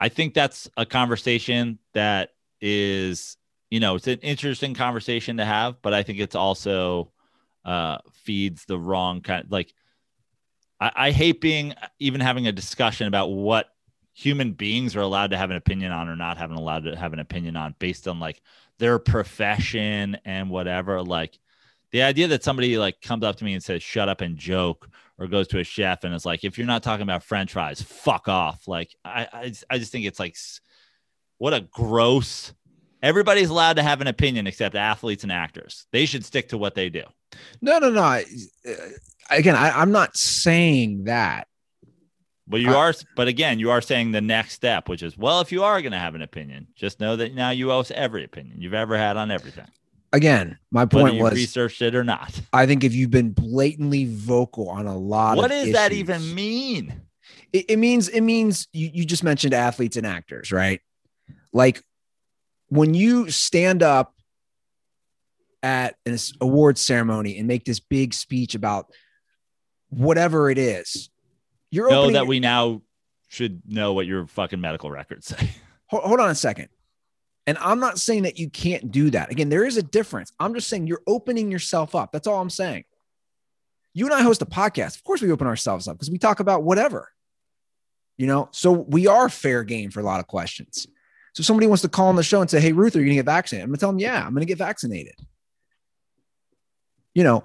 I 0.00 0.08
think 0.08 0.34
that's 0.34 0.68
a 0.76 0.84
conversation 0.84 1.78
that 1.94 2.30
is 2.60 3.36
you 3.70 3.78
know 3.78 3.94
it's 3.94 4.08
an 4.08 4.18
interesting 4.18 4.74
conversation 4.74 5.36
to 5.36 5.44
have, 5.44 5.80
but 5.82 5.94
I 5.94 6.02
think 6.02 6.18
it's 6.18 6.34
also 6.34 7.12
uh 7.64 7.98
feeds 8.24 8.64
the 8.64 8.78
wrong 8.78 9.20
kind. 9.20 9.46
Like, 9.48 9.72
I, 10.80 10.90
I 10.96 11.10
hate 11.12 11.40
being 11.40 11.74
even 12.00 12.20
having 12.20 12.48
a 12.48 12.52
discussion 12.52 13.06
about 13.06 13.28
what 13.28 13.68
human 14.12 14.52
beings 14.52 14.96
are 14.96 15.00
allowed 15.00 15.30
to 15.30 15.36
have 15.36 15.50
an 15.50 15.56
opinion 15.56 15.92
on 15.92 16.08
or 16.08 16.16
not 16.16 16.38
having 16.38 16.56
allowed 16.56 16.84
to 16.84 16.96
have 16.96 17.12
an 17.12 17.20
opinion 17.20 17.56
on 17.56 17.72
based 17.78 18.08
on 18.08 18.18
like 18.18 18.42
their 18.80 18.98
profession 18.98 20.16
and 20.24 20.50
whatever 20.50 21.00
like 21.04 21.38
the 21.92 22.02
idea 22.02 22.26
that 22.26 22.42
somebody 22.42 22.76
like 22.78 23.00
comes 23.00 23.22
up 23.22 23.36
to 23.36 23.44
me 23.44 23.54
and 23.54 23.62
says 23.62 23.80
shut 23.80 24.08
up 24.08 24.20
and 24.20 24.36
joke 24.36 24.88
or 25.18 25.26
goes 25.26 25.48
to 25.48 25.58
a 25.58 25.64
chef 25.64 26.04
and 26.04 26.14
is 26.14 26.24
like 26.26 26.44
if 26.44 26.56
you're 26.58 26.66
not 26.66 26.82
talking 26.82 27.02
about 27.02 27.22
french 27.24 27.52
fries 27.52 27.82
fuck 27.82 28.28
off 28.28 28.66
like 28.68 28.94
i 29.04 29.26
i, 29.32 29.52
I 29.70 29.78
just 29.78 29.90
think 29.92 30.06
it's 30.06 30.20
like 30.20 30.36
what 31.38 31.54
a 31.54 31.60
gross 31.60 32.52
everybody's 33.02 33.50
allowed 33.50 33.76
to 33.76 33.82
have 33.82 34.00
an 34.00 34.06
opinion 34.06 34.46
except 34.46 34.74
athletes 34.74 35.22
and 35.22 35.32
actors 35.32 35.86
they 35.92 36.06
should 36.06 36.24
stick 36.24 36.48
to 36.50 36.58
what 36.58 36.74
they 36.74 36.88
do 36.88 37.02
no, 37.60 37.78
no, 37.78 37.90
no. 37.90 38.02
I- 38.02 38.24
uh, 38.68 38.72
Again, 39.30 39.54
I, 39.54 39.68
I'm 39.78 39.92
not 39.92 40.16
saying 40.16 41.04
that. 41.04 41.46
but 42.46 42.60
you 42.60 42.70
I- 42.70 42.74
are 42.76 42.94
but 43.14 43.28
again 43.28 43.58
you 43.58 43.70
are 43.70 43.82
saying 43.82 44.12
the 44.12 44.22
next 44.22 44.54
step 44.54 44.88
which 44.88 45.02
is 45.02 45.18
well 45.18 45.40
if 45.42 45.52
you 45.52 45.62
are 45.64 45.82
going 45.82 45.92
to 45.92 45.98
have 45.98 46.14
an 46.14 46.22
opinion 46.22 46.68
just 46.74 46.98
know 46.98 47.14
that 47.16 47.34
now 47.34 47.50
you 47.50 47.70
owe 47.70 47.80
us 47.80 47.90
every 47.90 48.24
opinion 48.24 48.62
you've 48.62 48.72
ever 48.72 48.96
had 48.96 49.18
on 49.18 49.30
everything 49.30 49.66
again, 50.12 50.58
my 50.70 50.84
point 50.86 51.20
was 51.20 51.34
researched 51.34 51.82
it 51.82 51.94
or 51.94 52.04
not. 52.04 52.40
I 52.52 52.66
think 52.66 52.84
if 52.84 52.94
you've 52.94 53.10
been 53.10 53.30
blatantly 53.30 54.06
vocal 54.06 54.68
on 54.68 54.86
a 54.86 54.96
lot 54.96 55.32
of 55.32 55.38
What 55.38 55.50
does 55.50 55.72
that 55.72 55.92
even 55.92 56.34
mean? 56.34 57.02
it, 57.52 57.66
it 57.70 57.76
means 57.78 58.08
it 58.08 58.20
means 58.20 58.68
you, 58.72 58.90
you 58.92 59.04
just 59.04 59.24
mentioned 59.24 59.54
athletes 59.54 59.96
and 59.96 60.06
actors, 60.06 60.52
right? 60.52 60.80
Like 61.52 61.82
when 62.68 62.94
you 62.94 63.30
stand 63.30 63.82
up 63.82 64.14
at 65.62 65.96
an 66.06 66.16
awards 66.40 66.80
ceremony 66.80 67.38
and 67.38 67.48
make 67.48 67.64
this 67.64 67.80
big 67.80 68.14
speech 68.14 68.54
about 68.54 68.86
whatever 69.90 70.50
it 70.50 70.58
is, 70.58 71.10
you're 71.70 71.90
Know 71.90 72.00
opening. 72.00 72.14
that 72.14 72.26
we 72.26 72.40
now 72.40 72.82
should 73.28 73.62
know 73.66 73.92
what 73.92 74.06
your 74.06 74.26
fucking 74.26 74.60
medical 74.60 74.90
records 74.90 75.26
say. 75.26 75.50
hold, 75.86 76.04
hold 76.04 76.20
on 76.20 76.30
a 76.30 76.34
second. 76.34 76.68
And 77.48 77.56
I'm 77.62 77.80
not 77.80 77.98
saying 77.98 78.24
that 78.24 78.38
you 78.38 78.50
can't 78.50 78.92
do 78.92 79.08
that. 79.08 79.30
Again, 79.30 79.48
there 79.48 79.64
is 79.64 79.78
a 79.78 79.82
difference. 79.82 80.34
I'm 80.38 80.52
just 80.52 80.68
saying 80.68 80.86
you're 80.86 81.00
opening 81.06 81.50
yourself 81.50 81.94
up. 81.94 82.12
That's 82.12 82.26
all 82.26 82.42
I'm 82.42 82.50
saying. 82.50 82.84
You 83.94 84.04
and 84.04 84.14
I 84.14 84.20
host 84.20 84.42
a 84.42 84.44
podcast. 84.44 84.96
Of 84.96 85.04
course, 85.04 85.22
we 85.22 85.32
open 85.32 85.46
ourselves 85.46 85.88
up 85.88 85.96
because 85.96 86.10
we 86.10 86.18
talk 86.18 86.40
about 86.40 86.62
whatever, 86.62 87.10
you 88.18 88.26
know. 88.26 88.50
So 88.52 88.72
we 88.72 89.06
are 89.06 89.30
fair 89.30 89.64
game 89.64 89.90
for 89.90 90.00
a 90.00 90.02
lot 90.02 90.20
of 90.20 90.26
questions. 90.26 90.86
So 91.32 91.42
somebody 91.42 91.66
wants 91.66 91.80
to 91.80 91.88
call 91.88 92.08
on 92.08 92.16
the 92.16 92.22
show 92.22 92.42
and 92.42 92.50
say, 92.50 92.60
"Hey, 92.60 92.72
Ruth, 92.72 92.94
are 92.94 92.98
you 92.98 93.06
going 93.06 93.16
to 93.16 93.22
get 93.22 93.24
vaccinated?" 93.24 93.64
I'm 93.64 93.70
going 93.70 93.76
to 93.76 93.80
tell 93.80 93.92
them, 93.92 93.98
"Yeah, 93.98 94.26
I'm 94.26 94.34
going 94.34 94.42
to 94.42 94.46
get 94.46 94.58
vaccinated." 94.58 95.14
You 97.14 97.24
know, 97.24 97.44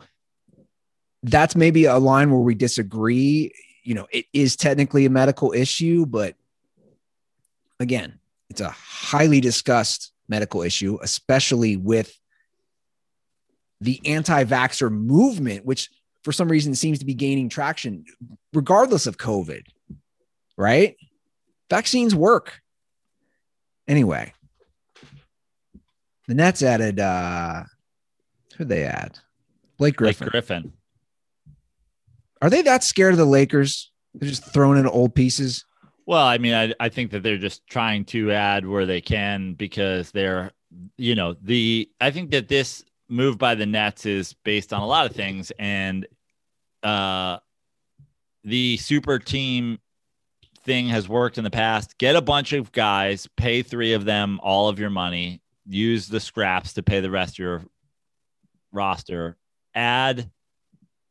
that's 1.24 1.56
maybe 1.56 1.86
a 1.86 1.98
line 1.98 2.30
where 2.30 2.42
we 2.42 2.56
disagree. 2.56 3.54
You 3.84 3.94
know, 3.94 4.08
it 4.12 4.26
is 4.34 4.58
technically 4.58 5.06
a 5.06 5.10
medical 5.10 5.54
issue, 5.54 6.06
but 6.06 6.36
again, 7.80 8.20
it's 8.54 8.62
a 8.62 8.70
highly 8.70 9.42
discussed 9.42 10.12
medical 10.28 10.62
issue, 10.62 11.00
especially 11.02 11.76
with 11.76 12.16
the 13.82 14.00
anti 14.06 14.44
vaxxer 14.44 14.92
movement, 14.92 15.66
which 15.66 15.90
for 16.22 16.32
some 16.32 16.48
reason 16.48 16.76
seems 16.76 17.00
to 17.00 17.06
be 17.06 17.16
gaining 17.16 17.50
traction, 17.50 18.06
regardless 18.54 19.08
of 19.08 19.18
COVID, 19.18 19.64
right? 20.56 20.96
Vaccines 21.68 22.14
work. 22.14 22.62
Anyway, 23.88 24.32
the 26.28 26.36
Nets 26.36 26.62
added, 26.62 27.00
uh, 27.00 27.64
who'd 28.56 28.70
they 28.70 28.84
add? 28.84 29.18
Blake 29.80 29.96
Griffin. 29.96 30.28
Griffin. 30.28 30.74
Are 32.40 32.52
they 32.52 32.62
that 32.62 32.84
scared 32.84 33.14
of 33.14 33.18
the 33.18 33.26
Lakers? 33.26 33.92
They're 34.14 34.30
just 34.30 34.46
throwing 34.54 34.78
in 34.78 34.86
old 34.86 35.16
pieces. 35.16 35.66
Well, 36.06 36.26
I 36.26 36.38
mean, 36.38 36.54
I, 36.54 36.74
I 36.80 36.90
think 36.90 37.12
that 37.12 37.24
they're 37.24 37.38
just 37.38 37.66
trying 37.68 38.06
to 38.06 38.32
add 38.32 38.68
where 38.68 38.86
they 38.86 39.02
can 39.02 39.54
because 39.54 40.12
they're, 40.12 40.52
you 40.98 41.16
know, 41.16 41.36
the 41.42 41.90
I 42.02 42.12
think 42.12 42.32
that 42.32 42.50
this 42.50 42.84
move 43.08 43.38
by 43.38 43.56
the 43.56 43.66
Nets 43.66 44.06
is 44.06 44.34
based 44.44 44.74
on 44.74 44.82
a 44.82 44.88
lot 44.88 45.06
of 45.06 45.16
things, 45.16 45.52
and 45.58 46.06
uh, 46.82 47.38
the 48.44 48.78
super 48.78 49.20
team 49.20 49.80
thing 50.66 50.88
has 50.88 51.08
worked 51.08 51.38
in 51.38 51.44
the 51.44 51.52
past. 51.52 51.98
Get 51.98 52.16
a 52.16 52.22
bunch 52.22 52.54
of 52.54 52.72
guys, 52.72 53.28
pay 53.38 53.62
three 53.62 53.94
of 53.94 54.06
them 54.06 54.40
all 54.44 54.68
of 54.68 54.80
your 54.80 54.90
money, 54.90 55.42
use 55.66 56.08
the 56.08 56.20
scraps 56.20 56.74
to 56.74 56.84
pay 56.84 57.00
the 57.00 57.12
rest 57.12 57.36
of 57.36 57.40
your 57.40 57.64
roster, 58.72 59.38
add 59.74 60.30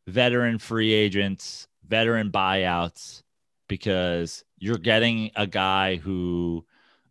veteran 0.07 0.59
free 0.59 0.93
agents, 0.93 1.69
veteran 1.87 2.31
buyouts 2.31 3.23
because 3.69 4.45
you're 4.63 4.79
getting 4.79 5.33
a 5.35 5.45
guy 5.47 5.97
who 5.97 6.65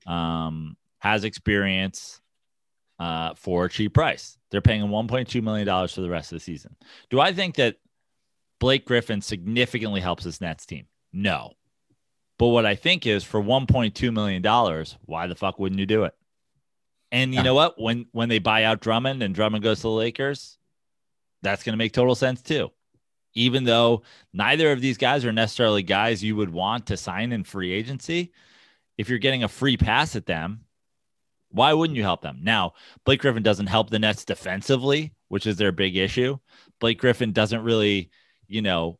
um, 0.07 0.77
has 0.99 1.25
experience 1.25 2.21
uh, 2.97 3.33
for 3.33 3.65
a 3.65 3.69
cheap 3.69 3.93
price. 3.93 4.37
They're 4.51 4.61
paying 4.61 4.81
him 4.81 4.89
$1.2 4.89 5.43
million 5.43 5.67
for 5.89 5.99
the 6.01 6.09
rest 6.09 6.31
of 6.31 6.37
the 6.37 6.39
season. 6.39 6.77
Do 7.09 7.19
I 7.19 7.33
think 7.33 7.55
that 7.55 7.75
Blake 8.61 8.85
Griffin 8.85 9.21
significantly 9.21 9.99
helps 9.99 10.23
this 10.23 10.39
Nets 10.39 10.65
team? 10.65 10.85
No. 11.11 11.53
But 12.39 12.47
what 12.47 12.65
I 12.65 12.75
think 12.75 13.05
is 13.05 13.25
for 13.25 13.41
$1.2 13.41 14.13
million, 14.13 14.85
why 15.05 15.27
the 15.27 15.35
fuck 15.35 15.59
wouldn't 15.59 15.79
you 15.79 15.85
do 15.85 16.05
it? 16.05 16.13
And 17.11 17.33
you 17.33 17.39
Yeah. 17.39 17.43
know 17.43 17.53
what? 17.55 17.77
When 17.81 18.05
when 18.13 18.29
they 18.29 18.39
buy 18.39 18.63
out 18.63 18.79
Drummond 18.79 19.21
and 19.21 19.35
Drummond 19.35 19.61
goes 19.63 19.79
to 19.79 19.83
the 19.83 19.89
Lakers, 19.89 20.57
that's 21.41 21.63
going 21.63 21.73
to 21.73 21.77
make 21.77 21.91
total 21.91 22.15
sense 22.15 22.41
too. 22.41 22.71
Even 23.33 23.63
though 23.63 24.03
neither 24.33 24.71
of 24.71 24.81
these 24.81 24.97
guys 24.97 25.25
are 25.25 25.31
necessarily 25.31 25.83
guys 25.83 26.23
you 26.23 26.35
would 26.35 26.51
want 26.51 26.87
to 26.87 26.97
sign 26.97 27.31
in 27.31 27.43
free 27.43 27.71
agency, 27.71 28.31
if 28.97 29.09
you're 29.09 29.19
getting 29.19 29.43
a 29.43 29.47
free 29.47 29.77
pass 29.77 30.15
at 30.15 30.25
them, 30.25 30.65
why 31.49 31.73
wouldn't 31.73 31.97
you 31.97 32.03
help 32.03 32.21
them? 32.21 32.39
Now, 32.41 32.73
Blake 33.05 33.21
Griffin 33.21 33.43
doesn't 33.43 33.67
help 33.67 33.89
the 33.89 33.99
Nets 33.99 34.25
defensively, 34.25 35.13
which 35.27 35.47
is 35.47 35.57
their 35.57 35.71
big 35.71 35.97
issue. 35.97 36.37
Blake 36.79 36.99
Griffin 36.99 37.31
doesn't 37.31 37.63
really, 37.63 38.09
you 38.47 38.61
know, 38.61 38.99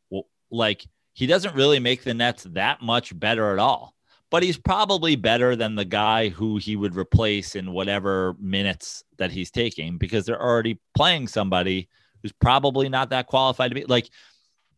like 0.50 0.86
he 1.14 1.26
doesn't 1.26 1.54
really 1.54 1.78
make 1.78 2.02
the 2.02 2.14
Nets 2.14 2.44
that 2.50 2.82
much 2.82 3.18
better 3.18 3.52
at 3.52 3.58
all. 3.58 3.94
But 4.30 4.42
he's 4.42 4.56
probably 4.56 5.14
better 5.14 5.56
than 5.56 5.74
the 5.74 5.84
guy 5.84 6.30
who 6.30 6.56
he 6.56 6.74
would 6.74 6.96
replace 6.96 7.54
in 7.54 7.72
whatever 7.72 8.34
minutes 8.40 9.04
that 9.18 9.30
he's 9.30 9.50
taking 9.50 9.98
because 9.98 10.24
they're 10.24 10.42
already 10.42 10.80
playing 10.96 11.28
somebody 11.28 11.88
who's 12.22 12.32
probably 12.32 12.88
not 12.88 13.10
that 13.10 13.26
qualified 13.26 13.70
to 13.70 13.74
be 13.74 13.84
like 13.84 14.08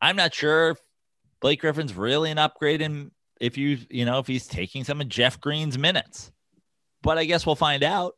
I'm 0.01 0.17
not 0.17 0.35
sure 0.35 0.71
if 0.71 0.79
Blake 1.41 1.61
Griffin's 1.61 1.95
really 1.95 2.31
an 2.31 2.39
upgrade 2.39 2.81
in 2.81 3.11
if 3.41 3.57
you 3.57 3.79
you 3.91 4.05
know 4.05 4.19
if 4.19 4.27
he's 4.27 4.47
taking 4.47 4.85
some 4.85 5.01
of 5.01 5.09
Jeff 5.09 5.41
Green's 5.41 5.79
minutes. 5.79 6.31
But 7.03 7.19
I 7.19 7.25
guess 7.25 7.45
we'll 7.45 7.55
find 7.55 7.83
out. 7.83 8.15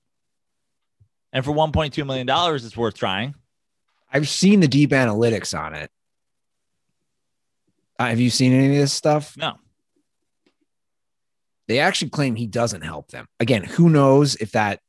And 1.32 1.44
for 1.44 1.52
1.2 1.52 2.06
million 2.06 2.26
dollars 2.26 2.64
it's 2.64 2.76
worth 2.76 2.94
trying. 2.94 3.34
I've 4.12 4.28
seen 4.28 4.60
the 4.60 4.68
deep 4.68 4.90
analytics 4.90 5.58
on 5.58 5.74
it. 5.74 5.90
Uh, 7.98 8.06
have 8.06 8.20
you 8.20 8.30
seen 8.30 8.52
any 8.52 8.76
of 8.76 8.80
this 8.80 8.92
stuff? 8.92 9.36
No. 9.36 9.54
They 11.68 11.80
actually 11.80 12.10
claim 12.10 12.36
he 12.36 12.46
doesn't 12.46 12.82
help 12.82 13.10
them. 13.10 13.26
Again, 13.40 13.64
who 13.64 13.90
knows 13.90 14.36
if 14.36 14.52
that? 14.52 14.80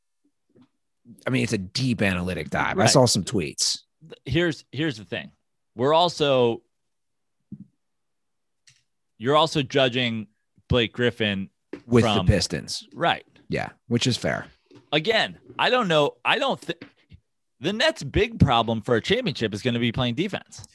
I 1.26 1.30
mean, 1.30 1.44
it's 1.44 1.54
a 1.54 1.58
deep 1.58 2.02
analytic 2.02 2.50
dive. 2.50 2.78
I 2.78 2.86
saw 2.86 3.06
some 3.06 3.24
tweets. 3.24 3.80
Here's 4.26 4.66
here's 4.72 4.98
the 4.98 5.06
thing. 5.06 5.32
We're 5.76 5.94
also 5.94 6.62
you're 9.18 9.36
also 9.36 9.62
judging 9.62 10.28
Blake 10.70 10.94
Griffin 10.94 11.50
with 11.86 12.04
From- 12.04 12.26
the 12.26 12.32
Pistons. 12.32 12.88
right. 12.94 13.26
Yeah, 13.50 13.70
which 13.88 14.08
is 14.08 14.18
fair. 14.18 14.46
Again, 14.92 15.38
I 15.58 15.70
don't 15.70 15.88
know. 15.88 16.16
I 16.26 16.38
don't 16.38 16.60
think 16.60 16.80
the 17.62 17.72
Nets' 17.72 18.04
big 18.04 18.40
problem 18.40 18.82
for 18.82 18.96
a 18.96 19.02
championship 19.02 19.54
is 19.54 19.62
going 19.62 19.74
to 19.74 19.80
be 19.80 19.92
playing 19.94 20.16
defense. 20.16 20.66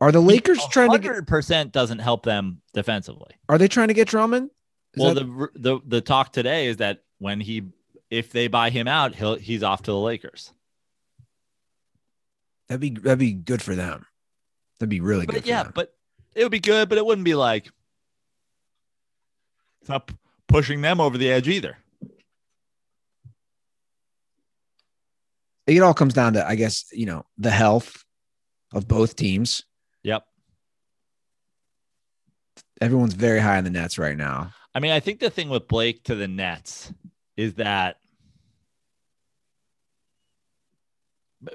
Are 0.00 0.10
the 0.10 0.20
Lakers 0.20 0.58
trying 0.70 0.90
to 0.92 0.98
get? 0.98 1.08
Hundred 1.08 1.26
percent 1.26 1.72
doesn't 1.72 1.98
help 1.98 2.24
them 2.24 2.62
defensively. 2.72 3.34
Are 3.50 3.58
they 3.58 3.68
trying 3.68 3.88
to 3.88 3.94
get 3.94 4.08
Drummond? 4.08 4.50
Is 4.94 5.02
well, 5.02 5.14
that- 5.14 5.24
the 5.24 5.48
the 5.54 5.80
the 5.86 6.00
talk 6.00 6.32
today 6.32 6.66
is 6.66 6.78
that 6.78 7.02
when 7.18 7.40
he 7.40 7.64
if 8.08 8.32
they 8.32 8.48
buy 8.48 8.70
him 8.70 8.88
out, 8.88 9.14
he'll 9.14 9.36
he's 9.36 9.62
off 9.62 9.82
to 9.82 9.90
the 9.90 9.98
Lakers. 9.98 10.52
That'd 12.70 12.80
be 12.80 12.90
that'd 12.90 13.18
be 13.18 13.32
good 13.32 13.60
for 13.60 13.74
them. 13.74 14.06
That'd 14.78 14.88
be 14.88 15.00
really 15.00 15.26
good. 15.26 15.34
But 15.34 15.42
for 15.42 15.48
yeah, 15.48 15.64
them. 15.64 15.72
but 15.74 15.92
it 16.34 16.42
would 16.42 16.52
be 16.52 16.60
good, 16.60 16.88
but 16.88 16.96
it 16.96 17.04
wouldn't 17.04 17.26
be 17.26 17.34
like 17.34 17.68
it's 19.82 19.90
not 19.90 20.10
pushing 20.46 20.80
them 20.80 21.00
over 21.00 21.18
the 21.18 21.30
edge 21.30 21.48
either. 21.48 21.76
it 25.76 25.82
all 25.82 25.94
comes 25.94 26.14
down 26.14 26.32
to, 26.34 26.46
I 26.46 26.54
guess, 26.54 26.86
you 26.92 27.06
know, 27.06 27.24
the 27.38 27.50
health 27.50 28.04
of 28.72 28.88
both 28.88 29.16
teams. 29.16 29.64
Yep. 30.02 30.24
Everyone's 32.80 33.14
very 33.14 33.40
high 33.40 33.58
on 33.58 33.64
the 33.64 33.70
Nets 33.70 33.98
right 33.98 34.16
now. 34.16 34.52
I 34.74 34.80
mean, 34.80 34.92
I 34.92 35.00
think 35.00 35.20
the 35.20 35.30
thing 35.30 35.48
with 35.48 35.68
Blake 35.68 36.04
to 36.04 36.14
the 36.14 36.28
Nets 36.28 36.92
is 37.36 37.54
that, 37.54 37.96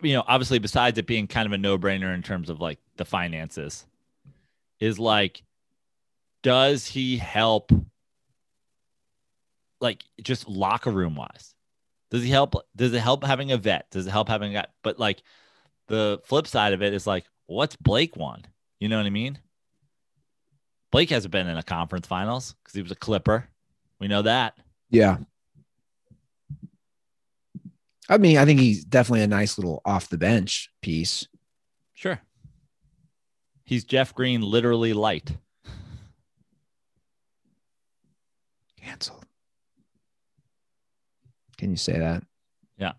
you 0.02 0.14
know, 0.14 0.24
obviously, 0.28 0.60
besides 0.60 0.98
it 0.98 1.07
being 1.07 1.28
kind 1.28 1.45
of 1.45 1.52
a 1.52 1.57
no 1.57 1.78
brainer 1.78 2.14
in 2.14 2.24
terms 2.24 2.49
of 2.49 2.60
like 2.60 2.80
the 2.98 3.06
finances, 3.06 3.86
is 4.80 4.99
like, 4.99 5.44
does 6.44 6.86
he 6.88 7.18
help, 7.18 7.72
like, 9.82 10.03
just 10.22 10.48
locker 10.48 10.91
room 10.91 11.16
wise? 11.16 11.53
Does 12.12 12.24
he 12.24 12.30
help? 12.30 12.56
Does 12.76 12.94
it 12.94 12.99
help 12.99 13.24
having 13.24 13.52
a 13.52 13.57
vet? 13.57 13.90
Does 13.91 14.07
it 14.07 14.12
help 14.12 14.30
having 14.30 14.52
a 14.52 14.62
guy? 14.62 14.68
But 14.84 14.99
like, 14.99 15.22
the 15.88 16.20
flip 16.24 16.48
side 16.48 16.74
of 16.74 16.82
it 16.82 16.94
is 16.94 17.07
like, 17.07 17.26
what's 17.48 17.76
Blake 17.76 18.16
want? 18.16 18.48
You 18.80 18.90
know 18.90 18.98
what 18.98 19.06
I 19.06 19.12
mean? 19.12 19.40
Blake 20.91 21.10
hasn't 21.10 21.32
been 21.32 21.48
in 21.48 21.57
a 21.57 21.64
conference 21.64 22.07
finals 22.07 22.56
because 22.64 22.76
he 22.76 22.82
was 22.82 22.91
a 22.91 22.95
Clipper. 22.95 23.49
We 23.99 24.07
know 24.07 24.22
that. 24.22 24.57
Yeah. 24.90 25.18
I 28.10 28.18
mean, 28.18 28.38
I 28.38 28.45
think 28.45 28.60
he's 28.60 28.84
definitely 28.84 29.23
a 29.23 29.27
nice 29.27 29.57
little 29.57 29.82
off 29.86 30.10
the 30.10 30.18
bench 30.18 30.69
piece. 30.82 31.27
Sure. 31.94 32.19
He's 33.64 33.84
Jeff 33.84 34.14
Green, 34.14 34.41
literally 34.41 34.94
light. 34.94 35.36
Canceled. 38.80 39.26
Can 41.57 41.72
you 41.72 41.77
say 41.77 41.98
that? 41.98 42.23
Yeah. 42.77 42.94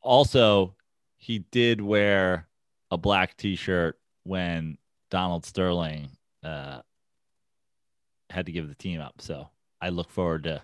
Also, 0.00 0.74
he 1.18 1.40
did 1.40 1.80
wear 1.80 2.48
a 2.90 2.96
black 2.96 3.36
T-shirt 3.36 3.98
when 4.22 4.78
Donald 5.10 5.44
Sterling 5.44 6.08
uh, 6.42 6.80
had 8.30 8.46
to 8.46 8.52
give 8.52 8.68
the 8.68 8.74
team 8.74 9.00
up. 9.00 9.20
So 9.20 9.48
I 9.80 9.90
look 9.90 10.10
forward 10.10 10.44
to 10.44 10.62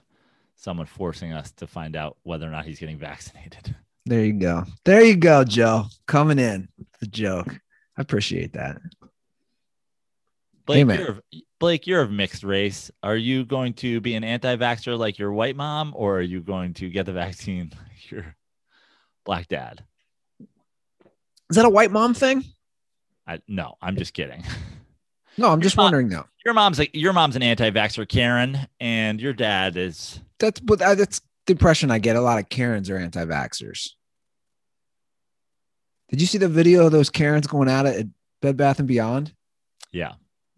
someone 0.62 0.86
forcing 0.86 1.32
us 1.32 1.50
to 1.52 1.66
find 1.66 1.96
out 1.96 2.16
whether 2.22 2.46
or 2.46 2.50
not 2.50 2.64
he's 2.64 2.78
getting 2.78 2.98
vaccinated. 2.98 3.74
There 4.04 4.24
you 4.24 4.32
go. 4.32 4.64
There 4.84 5.00
you 5.04 5.14
go, 5.14 5.44
Joe. 5.44 5.84
Coming 6.08 6.40
in. 6.40 6.66
The 6.98 7.06
joke. 7.06 7.46
I 7.96 8.02
appreciate 8.02 8.54
that. 8.54 8.78
Blake, 10.66 10.86
you're, 10.88 11.08
of- 11.08 11.22
Blake, 11.60 11.86
you're 11.86 12.00
of 12.00 12.10
mixed 12.10 12.42
race. 12.42 12.90
Are 13.04 13.16
you 13.16 13.44
going 13.44 13.74
to 13.74 14.00
be 14.00 14.16
an 14.16 14.24
anti-vaxxer 14.24 14.98
like 14.98 15.20
your 15.20 15.32
white 15.32 15.54
mom, 15.54 15.92
or 15.94 16.18
are 16.18 16.22
you 16.22 16.40
going 16.40 16.74
to 16.74 16.88
get 16.90 17.06
the 17.06 17.12
vaccine 17.24 17.70
like 17.76 18.10
your 18.10 18.34
black 19.24 19.46
dad? 19.46 19.84
Is 21.48 21.54
that 21.56 21.64
a 21.64 21.70
white 21.70 21.92
mom 21.92 22.12
thing? 22.12 22.44
I, 23.24 23.40
no, 23.46 23.76
I'm 23.80 23.94
just 23.96 24.14
kidding. 24.14 24.42
No, 25.38 25.48
I'm 25.50 25.60
just 25.60 25.76
not- 25.76 25.84
wondering 25.84 26.08
though. 26.08 26.26
Your 26.44 26.54
mom's 26.54 26.80
like 26.80 26.90
your 26.92 27.12
mom's 27.12 27.36
an 27.36 27.44
anti-vaxxer, 27.44 28.08
Karen, 28.08 28.58
and 28.80 29.20
your 29.20 29.32
dad 29.32 29.76
is 29.76 30.20
That's 30.42 30.58
but 30.58 30.80
that's 30.80 31.20
the 31.46 31.52
impression 31.52 31.90
I 31.92 32.00
get. 32.00 32.16
A 32.16 32.20
lot 32.20 32.40
of 32.40 32.48
Karens 32.48 32.90
are 32.90 32.96
anti-vaxxers. 32.98 33.90
Did 36.10 36.20
you 36.20 36.26
see 36.26 36.38
the 36.38 36.48
video 36.48 36.86
of 36.86 36.92
those 36.92 37.10
Karens 37.10 37.46
going 37.46 37.68
at 37.70 37.86
it 37.86 38.00
at 38.00 38.06
Bed 38.42 38.56
Bath 38.56 38.80
and 38.80 38.88
Beyond? 38.88 39.32
yeah, 39.92 40.14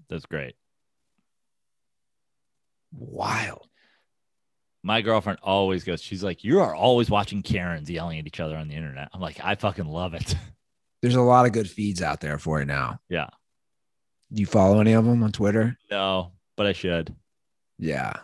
that's 0.09 0.25
great. 0.27 0.55
Wild. 2.93 3.69
My 4.83 5.01
girlfriend 5.03 5.39
always 5.43 5.85
goes, 5.85 6.01
she's 6.03 6.25
like, 6.25 6.45
You 6.45 6.61
are 6.61 6.75
always 6.75 7.11
watching 7.11 7.43
Karens 7.43 7.91
yelling 7.91 8.19
at 8.19 8.27
each 8.27 8.41
other 8.41 8.57
on 8.57 8.69
the 8.69 8.75
internet. 8.75 9.09
I'm 9.13 9.21
like, 9.21 9.39
I 9.43 9.55
fucking 9.55 9.87
love 9.87 10.15
it. 10.15 10.35
There's 11.03 11.15
a 11.15 11.21
lot 11.21 11.45
of 11.45 11.53
good 11.53 11.69
feeds 11.69 12.01
out 12.01 12.21
there 12.21 12.39
for 12.39 12.61
you 12.61 12.65
now. 12.65 13.01
Yeah. 13.11 13.29
Do 14.33 14.41
you 14.41 14.47
follow 14.47 14.81
any 14.81 14.95
of 14.95 15.05
them 15.05 15.23
on 15.23 15.33
Twitter? 15.33 15.77
no, 15.91 16.33
but 16.57 16.67
I 16.67 16.73
should. 16.73 17.15
Yeah. 17.79 18.15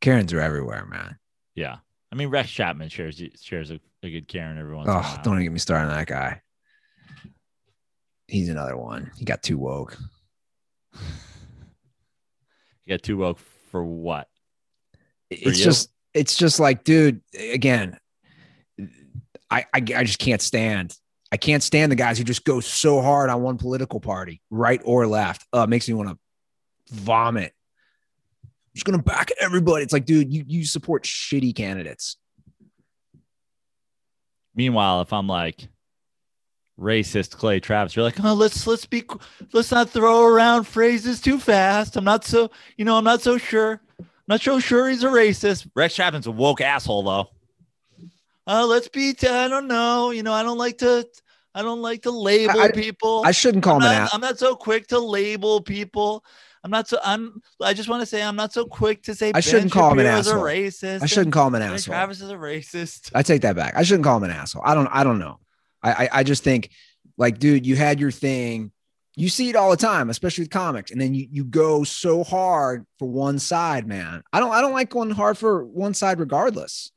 Karens 0.00 0.32
are 0.32 0.40
everywhere, 0.40 0.86
man. 0.86 1.18
Yeah. 1.54 1.76
I 2.12 2.14
mean, 2.14 2.28
Rex 2.28 2.50
Chapman 2.50 2.88
shares 2.88 3.20
shares 3.40 3.70
a, 3.70 3.80
a 4.02 4.10
good 4.10 4.28
Karen 4.28 4.58
every 4.58 4.74
once 4.74 4.88
in 4.88 4.94
a 4.94 4.98
Oh, 4.98 5.16
don't 5.22 5.34
even 5.34 5.44
get 5.44 5.52
me 5.52 5.58
started 5.58 5.90
on 5.90 5.96
that 5.96 6.06
guy. 6.06 6.40
He's 8.26 8.48
another 8.48 8.76
one. 8.76 9.10
He 9.16 9.24
got 9.24 9.42
too 9.42 9.58
woke. 9.58 9.96
You 12.84 12.94
got 12.94 13.02
too 13.02 13.18
woke 13.18 13.38
for 13.70 13.84
what? 13.84 14.28
It's 15.28 15.58
you? 15.58 15.64
just, 15.64 15.90
it's 16.14 16.34
just 16.34 16.58
like, 16.58 16.84
dude. 16.84 17.20
Again, 17.38 17.98
I, 19.50 19.66
I, 19.74 19.76
I 19.76 20.04
just 20.04 20.18
can't 20.18 20.40
stand. 20.40 20.96
I 21.30 21.36
can't 21.36 21.62
stand 21.62 21.92
the 21.92 21.96
guys 21.96 22.16
who 22.16 22.24
just 22.24 22.44
go 22.44 22.60
so 22.60 23.02
hard 23.02 23.28
on 23.28 23.42
one 23.42 23.58
political 23.58 24.00
party, 24.00 24.40
right 24.50 24.80
or 24.86 25.06
left. 25.06 25.46
Uh, 25.54 25.64
it 25.64 25.68
makes 25.68 25.86
me 25.86 25.92
want 25.92 26.08
to 26.08 26.18
vomit. 26.94 27.52
Just 28.74 28.84
gonna 28.84 28.98
back 29.02 29.30
everybody. 29.40 29.82
It's 29.82 29.92
like, 29.92 30.04
dude, 30.04 30.32
you 30.32 30.44
you 30.46 30.64
support 30.64 31.04
shitty 31.04 31.54
candidates. 31.54 32.16
Meanwhile, 34.54 35.02
if 35.02 35.12
I'm 35.12 35.26
like 35.26 35.68
racist 36.78 37.30
Clay 37.36 37.60
Travis, 37.60 37.94
you're 37.96 38.04
like, 38.04 38.22
oh, 38.22 38.34
let's 38.34 38.66
let's 38.66 38.86
be 38.86 39.04
let's 39.52 39.70
not 39.70 39.90
throw 39.90 40.24
around 40.26 40.64
phrases 40.64 41.20
too 41.20 41.38
fast. 41.38 41.96
I'm 41.96 42.04
not 42.04 42.24
so 42.24 42.50
you 42.76 42.84
know 42.84 42.96
I'm 42.96 43.04
not 43.04 43.22
so 43.22 43.38
sure. 43.38 43.80
I'm 44.00 44.06
not 44.26 44.40
so 44.40 44.60
sure 44.60 44.88
he's 44.88 45.04
a 45.04 45.08
racist. 45.08 45.68
Rex 45.74 45.94
Chapman's 45.94 46.26
a 46.26 46.30
woke 46.30 46.60
asshole 46.60 47.02
though. 47.02 47.28
Uh, 48.46 48.66
let's 48.66 48.88
be. 48.88 49.12
T- 49.12 49.28
I 49.28 49.48
don't 49.48 49.68
know. 49.68 50.10
You 50.10 50.22
know, 50.22 50.32
I 50.32 50.42
don't 50.42 50.58
like 50.58 50.78
to. 50.78 51.06
I 51.54 51.62
don't 51.62 51.82
like 51.82 52.02
to 52.02 52.10
label 52.10 52.60
I- 52.60 52.70
people. 52.70 53.22
I 53.24 53.32
shouldn't 53.32 53.64
call 53.64 53.76
I'm 53.76 53.82
him 53.82 53.88
an 53.88 53.92
not, 53.94 54.02
ass. 54.02 54.14
I'm 54.14 54.20
not 54.20 54.38
so 54.38 54.56
quick 54.56 54.86
to 54.88 54.98
label 54.98 55.60
people. 55.60 56.24
I'm 56.68 56.72
not 56.72 56.86
so. 56.86 56.98
I'm. 57.02 57.40
I 57.62 57.72
just 57.72 57.88
want 57.88 58.02
to 58.02 58.06
say 58.06 58.22
I'm 58.22 58.36
not 58.36 58.52
so 58.52 58.66
quick 58.66 59.02
to 59.04 59.14
say. 59.14 59.32
I 59.34 59.40
shouldn't 59.40 59.72
call 59.72 59.92
him 59.92 60.00
an 60.00 60.06
asshole. 60.06 60.42
Racist. 60.42 61.02
I 61.02 61.06
shouldn't 61.06 61.32
call 61.32 61.46
him 61.46 61.54
an 61.54 61.62
asshole. 61.62 61.94
Travis 61.94 62.20
is 62.20 62.30
a 62.30 62.34
racist. 62.34 63.10
I 63.14 63.22
take 63.22 63.40
that 63.40 63.56
back. 63.56 63.72
I 63.74 63.84
shouldn't 63.84 64.04
call 64.04 64.18
him 64.18 64.24
an 64.24 64.32
asshole. 64.32 64.60
I 64.66 64.74
don't. 64.74 64.86
I 64.88 65.02
don't 65.02 65.18
know. 65.18 65.40
I, 65.82 65.92
I 65.92 66.08
I 66.12 66.22
just 66.24 66.44
think, 66.44 66.68
like, 67.16 67.38
dude, 67.38 67.64
you 67.64 67.74
had 67.74 68.00
your 68.00 68.10
thing. 68.10 68.70
You 69.16 69.30
see 69.30 69.48
it 69.48 69.56
all 69.56 69.70
the 69.70 69.78
time, 69.78 70.10
especially 70.10 70.42
with 70.42 70.50
comics, 70.50 70.90
and 70.90 71.00
then 71.00 71.14
you 71.14 71.26
you 71.30 71.44
go 71.44 71.84
so 71.84 72.22
hard 72.22 72.84
for 72.98 73.08
one 73.08 73.38
side, 73.38 73.86
man. 73.86 74.22
I 74.30 74.40
don't. 74.40 74.52
I 74.52 74.60
don't 74.60 74.74
like 74.74 74.90
going 74.90 75.08
hard 75.08 75.38
for 75.38 75.64
one 75.64 75.94
side, 75.94 76.20
regardless. 76.20 76.92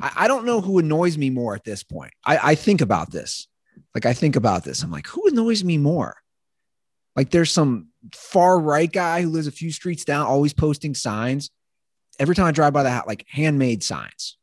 I, 0.00 0.10
I 0.16 0.28
don't 0.28 0.46
know 0.46 0.60
who 0.60 0.80
annoys 0.80 1.16
me 1.16 1.30
more 1.30 1.54
at 1.54 1.62
this 1.62 1.84
point. 1.84 2.10
I, 2.24 2.40
I 2.42 2.54
think 2.56 2.80
about 2.80 3.12
this. 3.12 3.46
Like 3.94 4.04
I 4.04 4.14
think 4.14 4.34
about 4.34 4.64
this. 4.64 4.82
I'm 4.82 4.90
like, 4.90 5.06
who 5.06 5.28
annoys 5.28 5.62
me 5.62 5.78
more? 5.78 6.16
Like 7.16 7.30
there's 7.30 7.52
some 7.52 7.88
far 8.12 8.58
right 8.58 8.90
guy 8.90 9.22
who 9.22 9.28
lives 9.28 9.46
a 9.46 9.52
few 9.52 9.70
streets 9.70 10.04
down, 10.04 10.26
always 10.26 10.52
posting 10.52 10.94
signs. 10.94 11.50
Every 12.18 12.34
time 12.34 12.46
I 12.46 12.52
drive 12.52 12.72
by 12.72 12.82
the 12.82 12.90
house, 12.90 13.06
like 13.06 13.24
handmade 13.28 13.82
signs, 13.82 14.36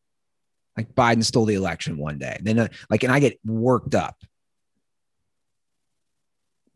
like 0.77 0.93
Biden 0.93 1.23
stole 1.23 1.45
the 1.45 1.55
election 1.55 1.97
one 1.97 2.17
day. 2.17 2.37
Then 2.41 2.59
uh, 2.59 2.67
like, 2.89 3.03
and 3.03 3.11
I 3.11 3.19
get 3.19 3.39
worked 3.45 3.95
up. 3.95 4.17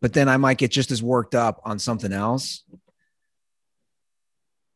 But 0.02 0.14
then 0.14 0.30
I 0.30 0.38
might 0.38 0.58
get 0.58 0.72
just 0.72 0.92
as 0.92 1.02
worked 1.02 1.36
up 1.36 1.62
on 1.66 1.80
something 1.80 2.14
else. 2.14 2.64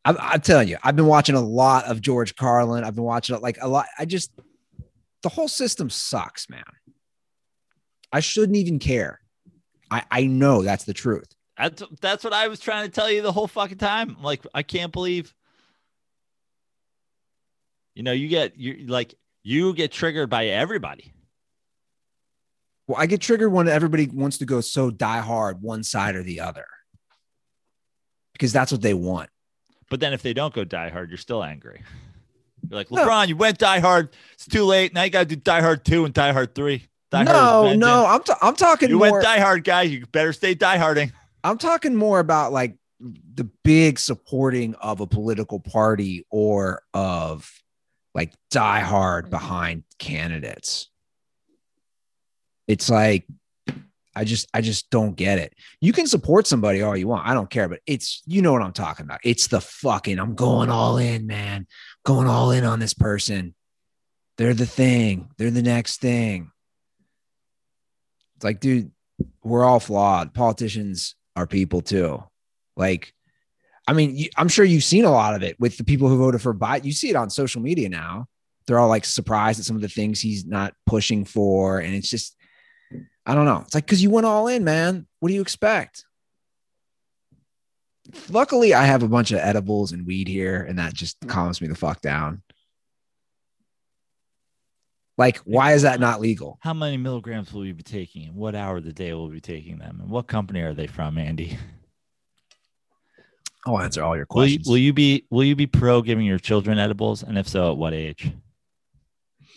I, 0.03 0.15
I'm 0.17 0.41
telling 0.41 0.69
you, 0.69 0.77
I've 0.81 0.95
been 0.95 1.05
watching 1.05 1.35
a 1.35 1.41
lot 1.41 1.85
of 1.85 2.01
George 2.01 2.35
Carlin. 2.35 2.83
I've 2.83 2.95
been 2.95 3.03
watching 3.03 3.39
like 3.39 3.57
a 3.61 3.67
lot. 3.67 3.85
I 3.97 4.05
just, 4.05 4.31
the 5.21 5.29
whole 5.29 5.49
system 5.49 5.89
sucks, 5.89 6.49
man. 6.49 6.63
I 8.11 8.21
shouldn't 8.21 8.57
even 8.57 8.79
care. 8.79 9.19
I, 9.91 10.03
I 10.11 10.23
know 10.25 10.61
that's 10.61 10.83
the 10.83 10.93
truth. 10.93 11.33
That's 11.57 11.83
that's 11.99 12.23
what 12.23 12.33
I 12.33 12.47
was 12.47 12.59
trying 12.59 12.85
to 12.85 12.91
tell 12.91 13.11
you 13.11 13.21
the 13.21 13.31
whole 13.31 13.47
fucking 13.47 13.77
time. 13.77 14.17
Like, 14.21 14.45
I 14.53 14.63
can't 14.63 14.93
believe. 14.93 15.33
You 17.95 18.03
know, 18.03 18.13
you 18.13 18.29
get 18.29 18.57
you 18.57 18.85
like 18.87 19.15
you 19.43 19.73
get 19.73 19.91
triggered 19.91 20.29
by 20.29 20.47
everybody. 20.47 21.11
Well, 22.87 22.99
I 22.99 23.05
get 23.05 23.21
triggered 23.21 23.51
when 23.51 23.67
everybody 23.67 24.07
wants 24.07 24.37
to 24.39 24.45
go 24.45 24.61
so 24.61 24.89
die 24.89 25.19
hard 25.19 25.61
one 25.61 25.83
side 25.83 26.15
or 26.15 26.23
the 26.23 26.39
other 26.39 26.65
because 28.33 28.53
that's 28.53 28.71
what 28.71 28.81
they 28.81 28.93
want. 28.93 29.29
But 29.89 29.99
then 29.99 30.13
if 30.13 30.21
they 30.21 30.33
don't 30.33 30.53
go 30.53 30.63
die 30.63 30.89
hard, 30.89 31.09
you're 31.09 31.17
still 31.17 31.43
angry. 31.43 31.81
You're 32.67 32.77
like, 32.77 32.89
No. 32.91 33.05
LeBron, 33.05 33.27
you 33.27 33.35
went 33.35 33.57
die 33.57 33.79
hard. 33.79 34.09
It's 34.33 34.47
too 34.47 34.63
late. 34.63 34.93
Now 34.93 35.03
you 35.03 35.09
got 35.09 35.19
to 35.19 35.25
do 35.25 35.35
die 35.35 35.61
hard 35.61 35.83
two 35.83 36.05
and 36.05 36.13
die 36.13 36.31
hard 36.31 36.55
three. 36.55 36.87
Die 37.11 37.23
no, 37.23 37.73
no. 37.73 38.05
I'm, 38.05 38.23
ta- 38.23 38.37
I'm 38.41 38.55
talking 38.55 38.89
You 38.89 38.99
more. 38.99 39.11
went 39.11 39.23
die 39.23 39.39
hard, 39.39 39.63
guy. 39.63 39.83
You 39.83 40.05
better 40.07 40.33
stay 40.33 40.53
die 40.53 40.77
harding. 40.77 41.11
I'm 41.43 41.57
talking 41.57 41.95
more 41.95 42.19
about 42.19 42.51
like 42.51 42.75
the 42.99 43.45
big 43.63 43.97
supporting 43.97 44.75
of 44.75 44.99
a 44.99 45.07
political 45.07 45.59
party 45.59 46.25
or 46.29 46.83
of 46.93 47.51
like 48.13 48.33
die 48.51 48.81
hard 48.81 49.29
behind 49.29 49.83
candidates. 49.97 50.89
It's 52.67 52.89
like 52.89 53.25
I 54.15 54.23
just 54.25 54.47
I 54.53 54.61
just 54.61 54.89
don't 54.89 55.15
get 55.15 55.39
it. 55.39 55.53
You 55.81 55.93
can 55.93 56.05
support 56.05 56.45
somebody 56.45 56.81
all 56.81 56.95
you 56.95 57.07
want. 57.07 57.27
I 57.27 57.33
don't 57.33 57.49
care, 57.49 57.69
but 57.69 57.79
it's 57.87 58.21
you 58.27 58.41
know 58.41 58.51
what 58.51 58.61
I'm 58.61 58.73
talking 58.73 59.05
about. 59.05 59.21
It's 59.23 59.47
the 59.47 59.61
fucking 59.61 60.19
I'm 60.19 60.35
going 60.35 60.69
all 60.69 60.97
in, 60.97 61.25
man. 61.25 61.65
Going 62.05 62.27
all 62.27 62.51
in 62.51 62.65
on 62.65 62.79
this 62.79 62.93
person. 62.93 63.55
They're 64.37 64.53
the 64.53 64.65
thing. 64.65 65.29
They're 65.37 65.51
the 65.51 65.63
next 65.63 66.01
thing. 66.01 66.51
It's 68.39 68.45
like, 68.45 68.61
dude, 68.61 68.89
we're 69.43 69.65
all 69.65 69.81
flawed. 69.81 70.33
Politicians 70.33 71.15
are 71.35 71.45
people 71.45 71.81
too. 71.81 72.23
Like, 72.77 73.13
I 73.85 73.91
mean, 73.91 74.15
you, 74.15 74.29
I'm 74.37 74.47
sure 74.47 74.63
you've 74.63 74.85
seen 74.85 75.03
a 75.03 75.11
lot 75.11 75.35
of 75.35 75.43
it 75.43 75.59
with 75.59 75.75
the 75.75 75.83
people 75.83 76.07
who 76.07 76.17
voted 76.17 76.41
for 76.41 76.53
Biden. 76.53 76.85
You 76.85 76.93
see 76.93 77.09
it 77.09 77.17
on 77.17 77.29
social 77.29 77.61
media 77.61 77.89
now. 77.89 78.27
They're 78.65 78.79
all 78.79 78.87
like 78.87 79.03
surprised 79.03 79.59
at 79.59 79.65
some 79.65 79.75
of 79.75 79.81
the 79.81 79.89
things 79.89 80.21
he's 80.21 80.45
not 80.45 80.73
pushing 80.85 81.25
for. 81.25 81.79
And 81.79 81.93
it's 81.93 82.09
just, 82.09 82.37
I 83.25 83.35
don't 83.35 83.43
know. 83.43 83.59
It's 83.65 83.75
like, 83.75 83.85
because 83.85 84.01
you 84.01 84.09
went 84.09 84.25
all 84.25 84.47
in, 84.47 84.63
man. 84.63 85.05
What 85.19 85.27
do 85.27 85.35
you 85.35 85.41
expect? 85.41 86.05
Luckily, 88.29 88.73
I 88.73 88.85
have 88.85 89.03
a 89.03 89.09
bunch 89.09 89.31
of 89.33 89.39
edibles 89.39 89.91
and 89.91 90.07
weed 90.07 90.29
here, 90.29 90.63
and 90.63 90.79
that 90.79 90.93
just 90.93 91.17
calms 91.27 91.59
me 91.59 91.67
the 91.67 91.75
fuck 91.75 91.99
down. 91.99 92.41
Like, 95.19 95.39
why 95.39 95.73
is 95.73 95.81
that 95.81 95.99
not 95.99 96.21
legal? 96.21 96.57
How 96.61 96.73
many 96.73 96.95
milligrams 96.95 97.51
will 97.51 97.65
you 97.65 97.73
be 97.73 97.83
taking? 97.83 98.23
And 98.27 98.35
what 98.35 98.55
hour 98.55 98.77
of 98.77 98.85
the 98.85 98.93
day 98.93 99.13
will 99.13 99.27
we 99.27 99.33
be 99.35 99.41
taking 99.41 99.77
them? 99.77 99.99
And 100.01 100.09
what 100.09 100.27
company 100.27 100.61
are 100.61 100.73
they 100.73 100.87
from, 100.87 101.17
Andy? 101.17 101.57
I'll 103.65 103.81
answer 103.81 104.01
all 104.01 104.15
your 104.15 104.25
Will 104.29 104.45
you, 104.47 104.55
questions. 104.59 104.67
will 104.69 104.77
you 104.77 104.93
be 104.93 105.25
will 105.29 105.43
you 105.43 105.57
be 105.57 105.67
pro 105.67 106.01
giving 106.01 106.25
your 106.25 106.39
children 106.39 106.79
edibles? 106.79 107.21
And 107.21 107.37
if 107.37 107.49
so, 107.49 107.69
at 107.71 107.77
what 107.77 107.93
age? 107.93 108.31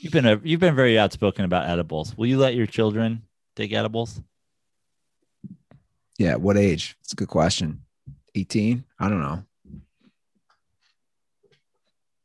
You've 0.01 0.13
been 0.13 0.27
a, 0.27 0.41
you've 0.43 0.59
been 0.59 0.75
very 0.75 0.99
outspoken 0.99 1.45
about 1.45 1.71
edibles. 1.71 2.17
Will 2.17 2.27
you 2.27 2.39
let 2.39 2.57
your 2.57 2.67
children 2.67 3.23
take 3.55 3.73
edibles? 3.73 4.21
Yeah, 6.19 6.35
what 6.35 6.57
age? 6.57 6.97
It's 7.03 7.13
a 7.13 7.17
good 7.17 7.29
question. 7.29 7.85
18? 8.35 8.83
I 8.99 9.09
don't 9.09 9.23
know. 9.23 9.45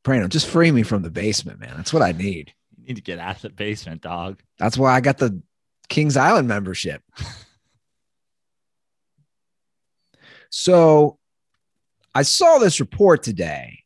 Prano, 0.04 0.28
just 0.28 0.48
free 0.48 0.72
me 0.72 0.82
from 0.82 1.04
the 1.04 1.12
basement, 1.12 1.60
man. 1.60 1.74
That's 1.78 1.94
what 1.94 2.02
I 2.02 2.14
need. 2.14 2.54
Need 2.88 2.96
to 2.96 3.02
get 3.02 3.20
out 3.20 3.36
of 3.36 3.42
the 3.42 3.50
basement, 3.50 4.02
dog. 4.02 4.40
That's 4.60 4.78
why 4.78 4.96
I 4.96 5.02
got 5.02 5.18
the 5.18 5.42
Kings 5.90 6.16
Island 6.16 6.48
membership. 6.48 7.02
so 10.50 11.18
I 12.16 12.22
saw 12.22 12.60
this 12.60 12.80
report 12.80 13.24
today. 13.24 13.80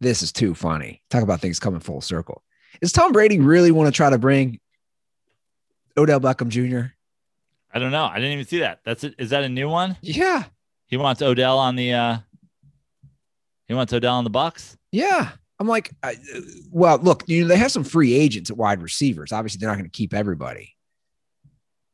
This 0.00 0.22
is 0.22 0.32
too 0.32 0.54
funny. 0.54 1.02
Talk 1.08 1.22
about 1.22 1.40
things 1.40 1.58
coming 1.58 1.80
full 1.80 2.00
circle. 2.00 2.42
Is 2.80 2.92
Tom 2.92 3.12
Brady 3.12 3.40
really 3.40 3.70
want 3.70 3.86
to 3.86 3.96
try 3.96 4.10
to 4.10 4.18
bring 4.18 4.58
Odell 5.96 6.20
Beckham 6.20 6.48
Jr.? 6.48 6.92
I 7.72 7.78
don't 7.78 7.92
know. 7.92 8.04
I 8.04 8.16
didn't 8.16 8.32
even 8.32 8.44
see 8.44 8.58
that. 8.58 8.80
That's 8.84 9.04
it. 9.04 9.14
Is 9.18 9.30
that 9.30 9.44
a 9.44 9.48
new 9.48 9.68
one? 9.68 9.96
Yeah. 10.02 10.44
He 10.88 10.98
wants 10.98 11.22
Odell 11.22 11.58
on 11.58 11.76
the 11.76 11.94
uh 11.94 12.18
he 13.66 13.74
wants 13.74 13.92
Odell 13.92 14.16
on 14.16 14.24
the 14.24 14.30
Bucs. 14.30 14.76
Yeah. 14.90 15.30
I'm 15.62 15.68
like, 15.68 15.92
I, 16.02 16.16
well, 16.72 16.98
look, 16.98 17.22
you 17.28 17.42
know, 17.42 17.46
they 17.46 17.56
have 17.56 17.70
some 17.70 17.84
free 17.84 18.14
agents 18.14 18.50
at 18.50 18.56
wide 18.56 18.82
receivers. 18.82 19.30
Obviously, 19.30 19.60
they're 19.60 19.68
not 19.68 19.78
going 19.78 19.88
to 19.88 19.96
keep 19.96 20.12
everybody. 20.12 20.74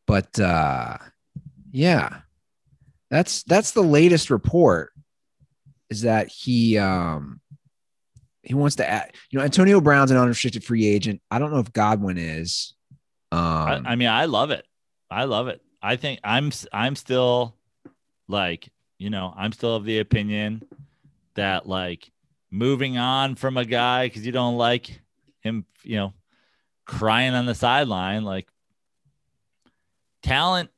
But 0.07 0.41
uh 0.41 0.97
yeah. 1.71 2.21
That's 3.11 3.43
that's 3.43 3.73
the 3.73 3.83
latest 3.83 4.31
report 4.31 4.93
is 5.91 6.01
that 6.03 6.29
he 6.29 6.79
um 6.79 7.43
he 8.43 8.55
wants 8.55 8.77
to 8.77 8.89
add, 8.89 9.13
you 9.31 9.39
know, 9.39 9.45
Antonio 9.45 9.83
Brown's 9.83 10.11
an 10.11 10.17
unrestricted 10.17 10.65
free 10.65 10.87
agent. 10.87 11.21
I 11.31 11.39
don't 11.39 11.53
know 11.53 11.59
if 11.59 11.75
Godwin 11.75 12.17
is. 12.17 12.73
Um 13.31 13.39
I, 13.41 13.83
I 13.85 13.97
mean, 13.97 14.09
I 14.09 14.25
love 14.25 14.51
it. 14.51 14.65
I 15.11 15.25
love 15.25 15.49
it. 15.49 15.61
I 15.83 15.97
think 15.97 16.21
I'm 16.25 16.53
I'm 16.73 16.97
still 16.97 17.55
like, 18.29 18.71
you 18.99 19.11
know, 19.11 19.35
I'm 19.37 19.53
still 19.53 19.77
of 19.77 19.85
the 19.85 19.99
opinion 19.99 20.63
that 21.35 21.69
like 21.69 22.11
moving 22.51 22.99
on 22.99 23.35
from 23.35 23.57
a 23.57 23.65
guy 23.65 24.07
because 24.07 24.25
you 24.25 24.33
don't 24.33 24.57
like 24.57 25.01
him, 25.41 25.65
you 25.83 25.97
know, 25.97 26.13
crying 26.85 27.35
on 27.35 27.47
the 27.47 27.55
sideline, 27.55 28.25
like 28.25 28.49
talent 30.23 30.71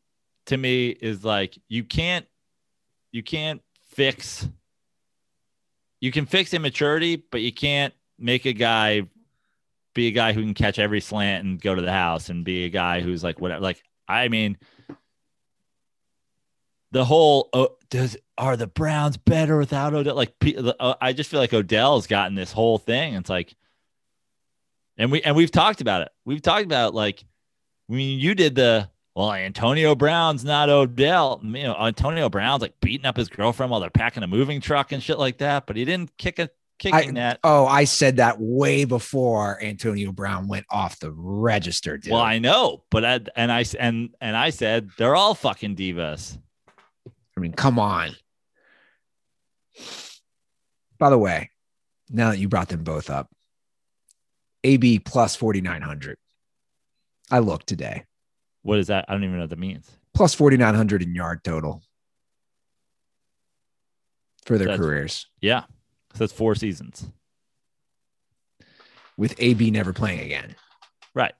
to 0.47 0.57
me 0.57 0.89
is 0.89 1.25
like 1.25 1.57
you 1.69 1.85
can't 1.85 2.27
you 3.13 3.23
can't 3.23 3.63
fix 3.89 4.49
you 6.01 6.11
can 6.11 6.25
fix 6.27 6.55
immaturity, 6.55 7.17
but 7.17 7.43
you 7.43 7.53
can't 7.53 7.93
make 8.19 8.47
a 8.47 8.53
guy 8.53 9.03
be 9.95 10.09
a 10.09 10.13
guy 10.13 10.33
who 10.33 10.41
can 10.41 10.55
catch 10.55 10.79
every 10.79 11.01
slant 11.01 11.45
and 11.45 11.61
go 11.61 11.75
to 11.75 11.83
the 11.83 11.93
house 11.93 12.29
and 12.29 12.45
be 12.45 12.65
a 12.65 12.71
guy 12.71 13.01
who's 13.01 13.23
like 13.23 13.41
whatever. 13.41 13.61
Like 13.61 13.83
I 14.09 14.29
mean, 14.29 14.57
the 16.93 17.05
whole 17.05 17.49
oh, 17.53 17.77
does 17.89 18.17
are 18.39 18.57
the 18.57 18.67
Browns 18.67 19.17
better 19.17 19.59
without 19.59 19.95
Odell? 19.95 20.15
Like 20.15 20.35
uh, 20.81 20.95
I 21.01 21.13
just 21.13 21.31
feel 21.31 21.41
like 21.41 21.53
Odell's 21.53 22.07
gotten 22.07 22.35
this 22.35 22.53
whole 22.53 22.79
thing. 22.79 23.15
It's 23.15 23.31
like, 23.31 23.55
and 24.97 25.13
we 25.13 25.23
and 25.23 25.37
we've 25.37 25.51
talked 25.51 25.81
about 25.81 26.03
it. 26.03 26.09
We've 26.25 26.43
talked 26.43 26.65
about 26.65 26.95
like, 26.95 27.25
I 27.91 27.95
mean, 27.95 28.19
you 28.19 28.35
did 28.35 28.55
the 28.55 28.89
well, 29.15 29.33
Antonio 29.33 29.95
Brown's 29.95 30.45
not 30.45 30.69
Odell. 30.69 31.41
You 31.43 31.65
know, 31.65 31.77
Antonio 31.79 32.29
Brown's 32.29 32.63
like 32.63 32.75
beating 32.81 33.07
up 33.07 33.17
his 33.17 33.29
girlfriend 33.29 33.71
while 33.71 33.81
they're 33.81 33.91
packing 33.91 34.23
a 34.23 34.27
moving 34.27 34.61
truck 34.61 34.93
and 34.93 35.03
shit 35.03 35.19
like 35.19 35.39
that. 35.39 35.67
But 35.67 35.77
he 35.77 35.85
didn't 35.85 36.17
kick 36.17 36.39
a 36.39 36.49
kicking 36.79 37.19
I, 37.19 37.21
that. 37.21 37.41
Oh, 37.45 37.67
I 37.67 37.85
said 37.85 38.17
that 38.17 38.41
way 38.41 38.85
before 38.85 39.63
Antonio 39.63 40.13
Brown 40.13 40.49
went 40.49 40.67
off 40.71 40.99
the 40.99 41.13
register. 41.13 41.99
Dude. 41.99 42.13
Well, 42.13 42.23
I 42.23 42.39
know, 42.39 42.85
but 42.91 43.05
I 43.05 43.21
and 43.37 43.53
I 43.53 43.65
and 43.79 44.15
and 44.21 44.37
I 44.37 44.51
said 44.51 44.91
they're 44.97 45.17
all 45.17 45.35
fucking 45.35 45.77
divas. 45.77 46.39
I 47.41 47.43
mean, 47.43 47.53
come 47.55 47.79
on. 47.79 48.11
By 50.99 51.09
the 51.09 51.17
way, 51.17 51.51
now 52.11 52.29
that 52.31 52.39
you 52.39 52.51
brought 52.51 52.69
them 52.69 52.85
both 52.85 53.09
up, 53.09 53.31
AB 54.63 54.99
plus 54.99 55.37
4,900. 55.37 56.19
I 57.31 57.39
looked 57.39 57.67
today. 57.67 58.05
What 58.61 58.79
is 58.79 58.89
that? 58.89 59.07
I 59.09 59.15
don't 59.15 59.25
even 59.25 59.37
know 59.37 59.45
what 59.45 59.51
that 59.51 59.59
means. 59.59 59.91
Plus 60.13 60.35
4,900 60.35 61.03
in 61.03 61.15
yard 61.15 61.43
total 61.43 61.83
for 64.45 64.59
their 64.59 64.67
That's- 64.67 64.79
careers 64.87 65.27
Yeah. 65.41 65.63
So 66.13 66.19
that's 66.19 66.33
four 66.35 66.55
seasons. 66.55 67.07
with 69.17 69.35
AB 69.39 69.71
never 69.71 69.95
playing 69.95 70.21
again. 70.21 70.57
Right. 71.15 71.33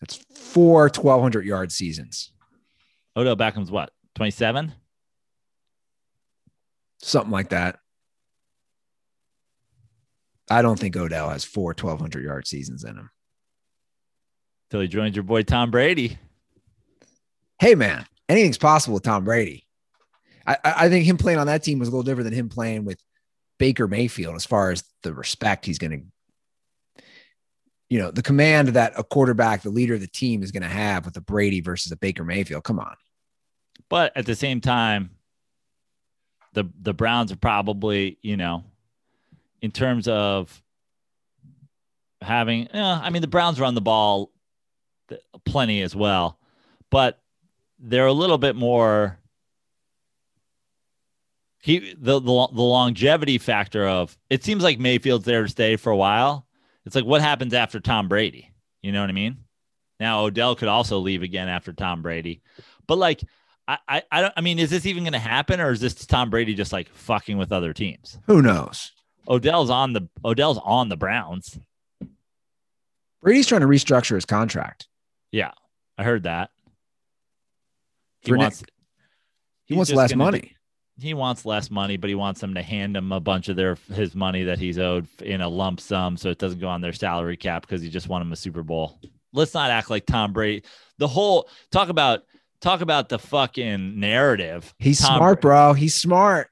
That's 0.00 0.16
four 0.16 0.82
1,200 0.90 1.44
yard 1.44 1.72
seasons, 1.72 2.30
oh, 3.16 3.22
Odell 3.22 3.36
Beckham's 3.36 3.70
what? 3.72 3.90
27? 4.14 4.72
Something 7.04 7.30
like 7.30 7.50
that. 7.50 7.78
I 10.50 10.62
don't 10.62 10.78
think 10.78 10.96
Odell 10.96 11.30
has 11.30 11.44
four 11.44 11.68
1,200 11.68 12.24
yard 12.24 12.46
seasons 12.46 12.84
in 12.84 12.96
him. 12.96 13.10
Till 14.70 14.80
he 14.80 14.88
joins 14.88 15.16
your 15.16 15.22
boy 15.22 15.42
Tom 15.42 15.70
Brady. 15.70 16.18
hey 17.60 17.74
man, 17.74 18.04
anything's 18.28 18.58
possible 18.58 18.94
with 18.94 19.04
Tom 19.04 19.24
Brady. 19.24 19.66
I, 20.46 20.58
I 20.64 20.88
think 20.88 21.06
him 21.06 21.16
playing 21.16 21.38
on 21.38 21.46
that 21.46 21.62
team 21.62 21.78
was 21.78 21.88
a 21.88 21.90
little 21.90 22.02
different 22.02 22.28
than 22.28 22.38
him 22.38 22.48
playing 22.48 22.84
with 22.84 23.00
Baker 23.58 23.88
Mayfield 23.88 24.34
as 24.34 24.44
far 24.44 24.70
as 24.70 24.84
the 25.02 25.14
respect 25.14 25.64
he's 25.64 25.78
going 25.78 26.12
to, 26.96 27.02
you 27.88 27.98
know, 27.98 28.10
the 28.10 28.22
command 28.22 28.68
that 28.68 28.92
a 28.98 29.04
quarterback, 29.04 29.62
the 29.62 29.70
leader 29.70 29.94
of 29.94 30.00
the 30.00 30.06
team, 30.06 30.42
is 30.42 30.50
going 30.50 30.62
to 30.62 30.68
have 30.68 31.06
with 31.06 31.16
a 31.16 31.22
Brady 31.22 31.60
versus 31.60 31.92
a 31.92 31.96
Baker 31.96 32.24
Mayfield. 32.24 32.64
Come 32.64 32.78
on. 32.78 32.94
But 33.88 34.14
at 34.16 34.26
the 34.26 34.34
same 34.34 34.60
time, 34.60 35.10
the 36.54 36.64
the 36.80 36.94
Browns 36.94 37.30
are 37.32 37.36
probably, 37.36 38.18
you 38.22 38.36
know, 38.36 38.64
in 39.60 39.70
terms 39.70 40.08
of 40.08 40.62
having, 42.22 42.68
yeah, 42.72 43.00
I 43.02 43.10
mean, 43.10 43.22
the 43.22 43.28
Browns 43.28 43.60
run 43.60 43.74
the 43.74 43.80
ball 43.80 44.30
plenty 45.44 45.82
as 45.82 45.94
well, 45.94 46.38
but 46.90 47.20
they're 47.78 48.06
a 48.06 48.12
little 48.12 48.38
bit 48.38 48.56
more. 48.56 49.18
He 51.60 51.94
the, 51.94 52.20
the 52.20 52.48
the 52.52 52.62
longevity 52.62 53.38
factor 53.38 53.86
of 53.86 54.16
it 54.28 54.44
seems 54.44 54.62
like 54.62 54.78
Mayfield's 54.78 55.24
there 55.24 55.42
to 55.42 55.48
stay 55.48 55.76
for 55.76 55.90
a 55.90 55.96
while. 55.96 56.46
It's 56.84 56.94
like 56.94 57.06
what 57.06 57.22
happens 57.22 57.54
after 57.54 57.80
Tom 57.80 58.08
Brady? 58.08 58.50
You 58.82 58.92
know 58.92 59.00
what 59.00 59.08
I 59.08 59.14
mean? 59.14 59.38
Now 59.98 60.24
Odell 60.24 60.56
could 60.56 60.68
also 60.68 60.98
leave 60.98 61.22
again 61.22 61.48
after 61.48 61.72
Tom 61.72 62.02
Brady, 62.02 62.42
but 62.86 62.98
like 62.98 63.22
I, 63.66 63.78
I, 63.88 64.02
I 64.10 64.20
don't. 64.20 64.34
I 64.36 64.40
mean, 64.40 64.58
is 64.58 64.70
this 64.70 64.86
even 64.86 65.04
going 65.04 65.12
to 65.14 65.18
happen, 65.18 65.60
or 65.60 65.70
is 65.70 65.80
this 65.80 65.94
Tom 66.06 66.30
Brady 66.30 66.54
just 66.54 66.72
like 66.72 66.88
fucking 66.90 67.38
with 67.38 67.52
other 67.52 67.72
teams? 67.72 68.18
Who 68.26 68.42
knows? 68.42 68.92
Odell's 69.28 69.70
on 69.70 69.92
the 69.94 70.08
Odell's 70.24 70.58
on 70.62 70.88
the 70.88 70.96
Browns. 70.96 71.58
Brady's 73.22 73.46
trying 73.46 73.62
to 73.62 73.66
restructure 73.66 74.14
his 74.16 74.26
contract. 74.26 74.86
Yeah, 75.32 75.52
I 75.96 76.04
heard 76.04 76.24
that. 76.24 76.50
He 78.20 78.30
For 78.30 78.36
wants. 78.36 78.60
Nick. 78.60 78.70
He 79.64 79.74
wants 79.74 79.92
less 79.92 80.14
money. 80.14 80.40
do- 80.40 80.48
he 80.96 81.12
wants 81.12 81.44
less 81.44 81.70
money, 81.70 81.96
but 81.96 82.08
he 82.08 82.14
wants 82.14 82.40
them 82.40 82.54
to 82.54 82.62
hand 82.62 82.96
him 82.96 83.10
a 83.10 83.18
bunch 83.18 83.48
of 83.48 83.56
their 83.56 83.76
his 83.92 84.14
money 84.14 84.44
that 84.44 84.58
he's 84.60 84.78
owed 84.78 85.08
in 85.20 85.40
a 85.40 85.48
lump 85.48 85.80
sum, 85.80 86.16
so 86.16 86.30
it 86.30 86.38
doesn't 86.38 86.60
go 86.60 86.68
on 86.68 86.82
their 86.82 86.92
salary 86.92 87.36
cap 87.36 87.62
because 87.62 87.82
he 87.82 87.88
just 87.88 88.08
won 88.08 88.22
him 88.22 88.32
a 88.32 88.36
Super 88.36 88.62
Bowl. 88.62 89.00
Let's 89.32 89.54
not 89.54 89.70
act 89.70 89.90
like 89.90 90.06
Tom 90.06 90.32
Brady. 90.32 90.62
The 90.98 91.08
whole 91.08 91.48
talk 91.72 91.88
about 91.88 92.22
talk 92.64 92.80
about 92.80 93.08
the 93.08 93.18
fucking 93.18 94.00
narrative. 94.00 94.74
He's 94.78 95.00
Tom 95.00 95.18
smart, 95.18 95.40
Brady. 95.40 95.52
bro. 95.52 95.72
He's 95.74 95.94
smart. 95.94 96.48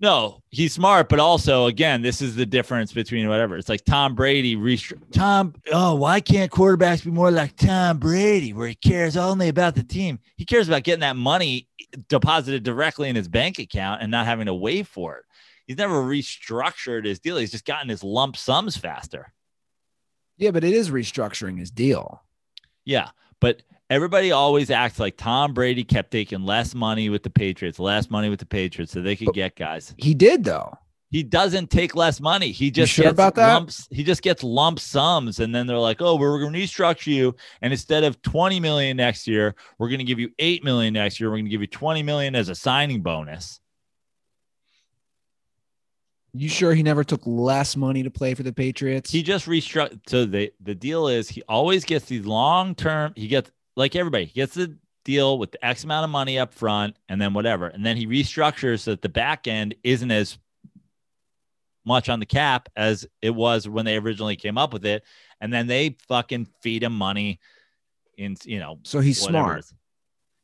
No, 0.00 0.42
he's 0.50 0.74
smart, 0.74 1.08
but 1.08 1.18
also 1.18 1.66
again, 1.66 2.02
this 2.02 2.20
is 2.20 2.36
the 2.36 2.44
difference 2.44 2.92
between 2.92 3.28
whatever. 3.28 3.56
It's 3.56 3.68
like 3.68 3.84
Tom 3.84 4.14
Brady 4.14 4.54
restri- 4.56 5.00
Tom. 5.12 5.54
Oh, 5.72 5.94
why 5.94 6.20
can't 6.20 6.50
quarterbacks 6.50 7.04
be 7.04 7.10
more 7.10 7.30
like 7.30 7.56
Tom 7.56 7.98
Brady, 7.98 8.52
where 8.52 8.68
he 8.68 8.74
cares 8.74 9.16
only 9.16 9.48
about 9.48 9.74
the 9.74 9.82
team? 9.82 10.18
He 10.36 10.44
cares 10.44 10.68
about 10.68 10.82
getting 10.82 11.00
that 11.00 11.16
money 11.16 11.68
deposited 12.08 12.64
directly 12.64 13.08
in 13.08 13.16
his 13.16 13.28
bank 13.28 13.58
account 13.58 14.02
and 14.02 14.10
not 14.10 14.26
having 14.26 14.46
to 14.46 14.54
wait 14.54 14.86
for 14.86 15.16
it. 15.18 15.24
He's 15.66 15.78
never 15.78 16.02
restructured 16.02 17.06
his 17.06 17.20
deal. 17.20 17.38
He's 17.38 17.52
just 17.52 17.64
gotten 17.64 17.88
his 17.88 18.04
lump 18.04 18.36
sums 18.36 18.76
faster. 18.76 19.32
Yeah, 20.36 20.50
but 20.50 20.64
it 20.64 20.74
is 20.74 20.90
restructuring 20.90 21.58
his 21.58 21.70
deal. 21.70 22.20
Yeah, 22.84 23.10
but 23.40 23.62
everybody 23.90 24.32
always 24.32 24.70
acts 24.70 24.98
like 24.98 25.16
Tom 25.16 25.54
Brady 25.54 25.84
kept 25.84 26.10
taking 26.10 26.44
less 26.44 26.74
money 26.74 27.08
with 27.08 27.22
the 27.22 27.30
Patriots, 27.30 27.78
less 27.78 28.10
money 28.10 28.28
with 28.28 28.40
the 28.40 28.46
Patriots, 28.46 28.92
so 28.92 29.00
they 29.02 29.16
could 29.16 29.26
But- 29.26 29.34
get 29.34 29.56
guys. 29.56 29.94
He 29.98 30.14
did 30.14 30.44
though. 30.44 30.76
He 31.10 31.22
doesn't 31.22 31.70
take 31.70 31.94
less 31.94 32.20
money. 32.20 32.50
He 32.50 32.72
just 32.72 32.92
sure 32.92 33.04
gets 33.04 33.12
about 33.12 33.36
that? 33.36 33.52
lumps. 33.54 33.86
He 33.92 34.02
just 34.02 34.20
gets 34.20 34.42
lump 34.42 34.80
sums, 34.80 35.38
and 35.38 35.54
then 35.54 35.68
they're 35.68 35.78
like, 35.78 36.02
"Oh, 36.02 36.16
we're 36.16 36.40
going 36.40 36.52
to 36.54 36.58
restructure 36.58 37.14
you, 37.14 37.36
and 37.62 37.72
instead 37.72 38.02
of 38.02 38.20
twenty 38.22 38.58
million 38.58 38.96
next 38.96 39.28
year, 39.28 39.54
we're 39.78 39.90
going 39.90 40.00
to 40.00 40.04
give 40.04 40.18
you 40.18 40.30
eight 40.40 40.64
million 40.64 40.92
next 40.94 41.20
year. 41.20 41.30
We're 41.30 41.36
going 41.36 41.44
to 41.44 41.50
give 41.52 41.60
you 41.60 41.68
twenty 41.68 42.02
million 42.02 42.34
as 42.34 42.48
a 42.48 42.54
signing 42.56 43.00
bonus." 43.02 43.60
You 46.32 46.48
sure 46.48 46.74
he 46.74 46.82
never 46.82 47.04
took 47.04 47.20
less 47.24 47.76
money 47.76 48.02
to 48.02 48.10
play 48.10 48.34
for 48.34 48.42
the 48.42 48.52
Patriots? 48.52 49.12
He 49.12 49.22
just 49.22 49.46
restructured. 49.46 50.00
So 50.08 50.24
the 50.24 50.52
the 50.60 50.74
deal 50.74 51.06
is 51.06 51.28
he 51.28 51.42
always 51.48 51.84
gets 51.84 52.06
these 52.06 52.26
long 52.26 52.74
term. 52.74 53.12
He 53.14 53.28
gets 53.28 53.52
like 53.76 53.96
everybody. 53.96 54.26
He 54.26 54.32
gets 54.32 54.54
the 54.54 54.76
deal 55.04 55.38
with 55.38 55.52
the 55.52 55.64
X 55.64 55.84
amount 55.84 56.04
of 56.04 56.10
money 56.10 56.38
up 56.38 56.54
front, 56.54 56.96
and 57.08 57.20
then 57.20 57.34
whatever, 57.34 57.66
and 57.66 57.84
then 57.84 57.96
he 57.96 58.06
restructures 58.06 58.80
so 58.80 58.92
that 58.92 59.02
the 59.02 59.08
back 59.08 59.46
end 59.46 59.74
isn't 59.84 60.10
as 60.10 60.38
much 61.86 62.08
on 62.08 62.18
the 62.18 62.26
cap 62.26 62.68
as 62.76 63.06
it 63.20 63.30
was 63.30 63.68
when 63.68 63.84
they 63.84 63.96
originally 63.98 64.36
came 64.36 64.56
up 64.56 64.72
with 64.72 64.86
it. 64.86 65.02
And 65.40 65.52
then 65.52 65.66
they 65.66 65.96
fucking 66.08 66.48
feed 66.62 66.82
him 66.82 66.94
money 66.94 67.40
in, 68.16 68.36
you 68.44 68.58
know, 68.58 68.78
So 68.84 69.00
he's 69.00 69.20
whatever. 69.20 69.46
smart. 69.48 69.64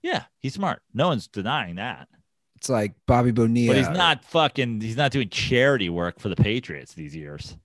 Yeah, 0.03 0.25
he's 0.39 0.53
smart. 0.53 0.83
No 0.93 1.09
one's 1.09 1.29
denying 1.29 1.77
that. 1.77 2.09
It's 2.57 2.69
like 2.69 2.93
Bobby 3.07 3.31
Bonilla. 3.31 3.69
But 3.73 3.79
he's 3.79 3.97
not 3.97 4.23
fucking, 4.27 4.83
he's 4.83 4.99
not 4.99 5.13
doing 5.13 5.31
charity 5.31 5.89
work 5.89 6.21
for 6.21 6.29
the 6.29 6.37
Patriots 6.37 6.93
these 6.93 7.17
years 7.17 7.57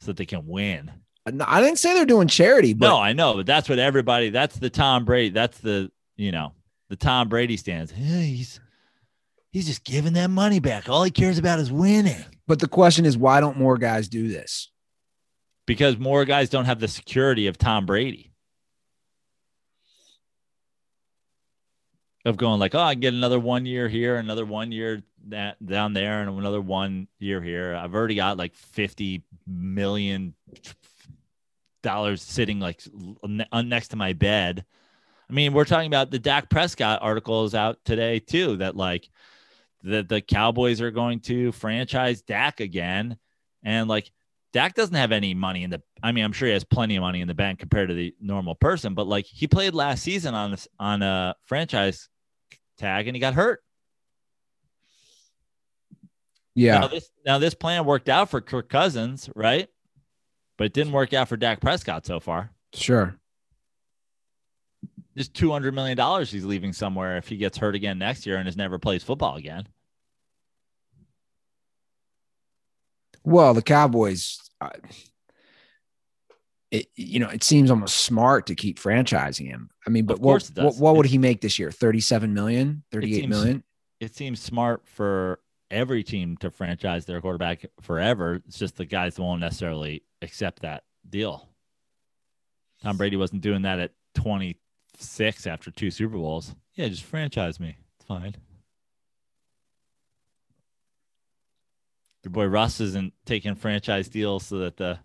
so 0.00 0.06
that 0.06 0.16
they 0.18 0.26
can 0.26 0.46
win. 0.46 0.92
I 1.26 1.60
didn't 1.60 1.78
say 1.78 1.94
they're 1.94 2.06
doing 2.06 2.28
charity, 2.28 2.72
but 2.72 2.86
no, 2.88 2.98
I 2.98 3.12
know, 3.12 3.34
but 3.34 3.46
that's 3.46 3.68
what 3.68 3.78
everybody, 3.78 4.30
that's 4.30 4.58
the 4.58 4.70
Tom 4.70 5.04
Brady, 5.04 5.30
that's 5.30 5.58
the, 5.58 5.90
you 6.16 6.30
know, 6.30 6.52
the 6.88 6.96
Tom 6.96 7.28
Brady 7.28 7.56
stands. 7.56 7.92
"Yeah, 7.96 8.20
he's, 8.20 8.60
he's 9.50 9.66
just 9.66 9.84
giving 9.84 10.12
that 10.12 10.30
money 10.30 10.60
back. 10.60 10.88
All 10.88 11.02
he 11.02 11.10
cares 11.10 11.38
about 11.38 11.58
is 11.58 11.72
winning. 11.72 12.24
but 12.46 12.60
the 12.60 12.68
question 12.68 13.04
is, 13.04 13.18
why 13.18 13.40
don't 13.40 13.58
more 13.58 13.76
guys 13.76 14.08
do 14.08 14.28
this? 14.28 14.70
because 15.66 15.98
more 15.98 16.24
guys 16.24 16.48
don't 16.48 16.66
have 16.66 16.78
the 16.78 16.86
security 16.88 17.48
of 17.48 17.58
Tom 17.58 17.86
Brady. 17.86 18.32
Of 22.24 22.36
going 22.36 22.58
like, 22.58 22.74
oh, 22.74 22.80
I 22.80 22.94
get 22.94 23.14
another 23.14 23.38
one 23.38 23.66
year 23.66 23.88
here, 23.88 24.16
another 24.16 24.44
one 24.44 24.72
year 24.72 25.02
that 25.28 25.64
down 25.64 25.92
there, 25.92 26.22
and 26.22 26.38
another 26.38 26.60
one 26.60 27.06
year 27.20 27.40
here. 27.40 27.74
I've 27.74 27.94
already 27.94 28.16
got 28.16 28.36
like 28.36 28.54
fifty 28.54 29.22
million 29.46 30.34
dollars 31.86 32.22
sitting 32.22 32.60
like 32.60 32.82
next 33.24 33.88
to 33.88 33.96
my 33.96 34.12
bed. 34.12 34.64
I 35.28 35.32
mean, 35.32 35.52
we're 35.52 35.64
talking 35.64 35.88
about 35.88 36.10
the 36.10 36.18
Dak 36.18 36.50
Prescott 36.50 37.00
article 37.02 37.44
is 37.44 37.54
out 37.54 37.78
today 37.84 38.18
too. 38.18 38.56
That 38.58 38.76
like 38.76 39.08
the 39.82 40.02
the 40.02 40.20
Cowboys 40.20 40.80
are 40.80 40.90
going 40.90 41.20
to 41.20 41.52
franchise 41.52 42.22
Dak 42.22 42.60
again, 42.60 43.16
and 43.62 43.88
like 43.88 44.10
Dak 44.52 44.74
doesn't 44.74 44.94
have 44.94 45.12
any 45.12 45.34
money 45.34 45.64
in 45.64 45.70
the. 45.70 45.82
I 46.02 46.12
mean, 46.12 46.24
I'm 46.24 46.32
sure 46.32 46.48
he 46.48 46.54
has 46.54 46.64
plenty 46.64 46.96
of 46.96 47.02
money 47.02 47.20
in 47.20 47.28
the 47.28 47.34
bank 47.34 47.58
compared 47.58 47.88
to 47.88 47.94
the 47.94 48.14
normal 48.20 48.54
person, 48.54 48.94
but 48.94 49.06
like 49.06 49.24
he 49.26 49.46
played 49.46 49.74
last 49.74 50.02
season 50.02 50.34
on 50.34 50.52
this 50.52 50.68
on 50.78 51.02
a 51.02 51.34
franchise 51.46 52.08
tag 52.78 53.06
and 53.08 53.16
he 53.16 53.20
got 53.20 53.34
hurt. 53.34 53.62
Yeah, 56.54 56.78
Now 56.78 56.88
this 56.88 57.10
now 57.26 57.38
this 57.38 57.54
plan 57.54 57.84
worked 57.84 58.08
out 58.08 58.30
for 58.30 58.40
Kirk 58.40 58.70
Cousins, 58.70 59.28
right? 59.34 59.68
But 60.58 60.64
it 60.64 60.72
didn't 60.72 60.92
work 60.92 61.12
out 61.12 61.28
for 61.28 61.36
Dak 61.36 61.60
Prescott 61.60 62.06
so 62.06 62.20
far. 62.20 62.50
sure. 62.74 63.16
Just 65.16 65.32
two 65.32 65.50
hundred 65.50 65.74
million 65.74 65.96
dollars 65.96 66.30
he's 66.30 66.44
leaving 66.44 66.74
somewhere 66.74 67.16
if 67.16 67.26
he 67.28 67.38
gets 67.38 67.56
hurt 67.56 67.74
again 67.74 67.98
next 67.98 68.26
year 68.26 68.36
and 68.36 68.46
has 68.46 68.56
never 68.56 68.78
plays 68.78 69.02
football 69.02 69.36
again. 69.36 69.66
Well, 73.24 73.54
the 73.54 73.62
Cowboys, 73.62 74.38
uh, 74.60 74.70
it, 76.70 76.88
you 76.94 77.18
know, 77.18 77.28
it 77.28 77.42
seems 77.42 77.70
almost 77.70 77.96
smart 77.96 78.46
to 78.46 78.54
keep 78.54 78.78
franchising 78.78 79.46
him. 79.48 79.70
I 79.86 79.90
mean, 79.90 80.04
but 80.06 80.20
what, 80.20 80.48
what, 80.54 80.76
what 80.76 80.96
would 80.96 81.06
he 81.06 81.18
make 81.18 81.40
this 81.40 81.58
year? 81.58 81.70
37 81.70 82.32
million, 82.34 82.82
It 82.92 83.02
seems- 83.02 83.28
million? 83.28 83.62
It 83.98 84.14
seems 84.14 84.40
smart 84.40 84.86
for 84.86 85.40
every 85.70 86.04
team 86.04 86.36
to 86.38 86.50
franchise 86.50 87.06
their 87.06 87.20
quarterback 87.22 87.64
forever. 87.80 88.42
It's 88.46 88.58
just 88.58 88.76
the 88.76 88.84
guys 88.84 89.18
won't 89.18 89.40
necessarily 89.40 90.02
accept 90.22 90.62
that 90.62 90.84
deal. 91.08 91.48
Tom 92.82 92.96
Brady 92.96 93.16
wasn't 93.16 93.42
doing 93.42 93.62
that 93.62 93.78
at 93.78 93.92
26 94.14 95.46
after 95.46 95.70
two 95.70 95.90
Super 95.90 96.16
Bowls. 96.16 96.54
Yeah, 96.74 96.88
just 96.88 97.04
franchise 97.04 97.58
me. 97.58 97.76
It's 97.98 98.06
fine. 98.06 98.34
Your 102.24 102.32
boy 102.32 102.46
Russ 102.46 102.80
isn't 102.80 103.12
taking 103.24 103.54
franchise 103.54 104.08
deals 104.08 104.46
so 104.46 104.58
that 104.58 104.76
the 104.76 104.98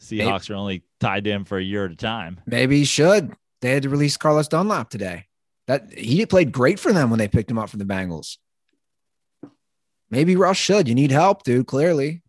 Seahawks 0.00 0.50
are 0.50 0.54
only 0.54 0.82
tied 1.00 1.24
to 1.24 1.30
him 1.30 1.44
for 1.44 1.58
a 1.58 1.62
year 1.62 1.86
at 1.86 1.92
a 1.92 1.96
time. 1.96 2.40
Maybe 2.44 2.78
he 2.78 2.84
should. 2.84 3.32
They 3.60 3.70
had 3.70 3.84
to 3.84 3.88
release 3.88 4.16
Carlos 4.16 4.48
Dunlap 4.48 4.90
today. 4.90 5.26
That 5.68 5.92
he 5.96 6.26
played 6.26 6.52
great 6.52 6.78
for 6.78 6.92
them 6.92 7.08
when 7.08 7.18
they 7.18 7.28
picked 7.28 7.50
him 7.50 7.58
up 7.58 7.70
from 7.70 7.78
the 7.78 7.84
Bengals. 7.84 8.36
Maybe 10.10 10.36
Russ 10.36 10.56
should. 10.56 10.88
You 10.88 10.94
need 10.94 11.12
help, 11.12 11.44
dude. 11.44 11.66
Clearly. 11.66 12.21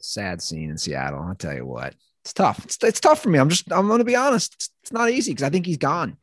Sad 0.00 0.40
scene 0.42 0.70
in 0.70 0.78
Seattle. 0.78 1.22
I'll 1.22 1.34
tell 1.34 1.54
you 1.54 1.66
what. 1.66 1.94
It's 2.24 2.32
tough. 2.32 2.64
It's, 2.64 2.76
it's 2.82 3.00
tough 3.00 3.22
for 3.22 3.28
me. 3.30 3.38
I'm 3.38 3.48
just, 3.48 3.70
I'm 3.72 3.86
going 3.86 3.98
to 3.98 4.04
be 4.04 4.16
honest. 4.16 4.54
It's, 4.54 4.70
it's 4.82 4.92
not 4.92 5.10
easy 5.10 5.32
because 5.32 5.42
I 5.44 5.50
think 5.50 5.66
he's 5.66 5.76
gone. 5.78 6.16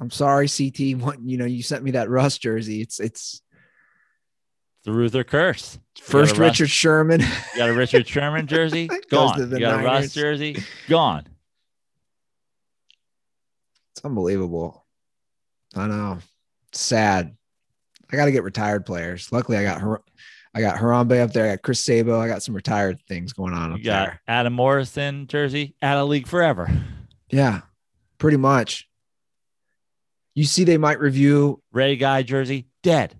I'm 0.00 0.10
sorry, 0.10 0.48
CT. 0.48 0.98
What, 1.00 1.20
you 1.22 1.36
know, 1.38 1.44
you 1.44 1.62
sent 1.62 1.82
me 1.84 1.92
that 1.92 2.08
Russ 2.08 2.38
jersey. 2.38 2.80
It's, 2.80 3.00
it's 3.00 3.42
The 4.84 4.92
Ruther 4.92 5.24
curse. 5.24 5.78
first 6.00 6.32
Russ- 6.32 6.38
Richard 6.60 6.70
Sherman. 6.70 7.20
You 7.20 7.26
got 7.56 7.68
a 7.68 7.72
Richard 7.74 8.06
Sherman 8.06 8.46
jersey? 8.48 8.88
Gone. 9.10 9.50
You 9.50 9.58
got 9.58 9.80
a 9.80 9.84
Russ 9.84 10.12
jersey? 10.14 10.62
Gone. 10.88 11.26
It's 13.92 14.04
unbelievable. 14.04 14.86
I 15.74 15.86
know. 15.88 16.18
It's 16.68 16.80
sad. 16.80 17.36
I 18.12 18.16
got 18.16 18.26
to 18.26 18.32
get 18.32 18.42
retired 18.44 18.86
players. 18.86 19.30
Luckily, 19.32 19.58
I 19.58 19.64
got 19.64 19.80
Har- 19.80 20.02
I 20.54 20.60
got 20.60 20.78
Harambe 20.78 21.22
up 21.22 21.32
there. 21.32 21.46
I 21.46 21.50
got 21.50 21.62
Chris 21.62 21.84
Sabo. 21.84 22.18
I 22.20 22.28
got 22.28 22.42
some 22.42 22.54
retired 22.54 23.00
things 23.06 23.32
going 23.32 23.52
on 23.54 23.72
up 23.72 23.78
You 23.78 23.84
got 23.84 24.06
there. 24.06 24.22
Adam 24.26 24.52
Morrison 24.52 25.26
jersey 25.26 25.74
out 25.82 25.98
of 25.98 26.08
league 26.08 26.26
forever. 26.26 26.70
Yeah, 27.30 27.60
pretty 28.18 28.38
much. 28.38 28.88
You 30.34 30.44
see, 30.44 30.64
they 30.64 30.78
might 30.78 31.00
review. 31.00 31.62
Ray 31.72 31.96
Guy 31.96 32.22
jersey 32.22 32.68
dead. 32.82 33.14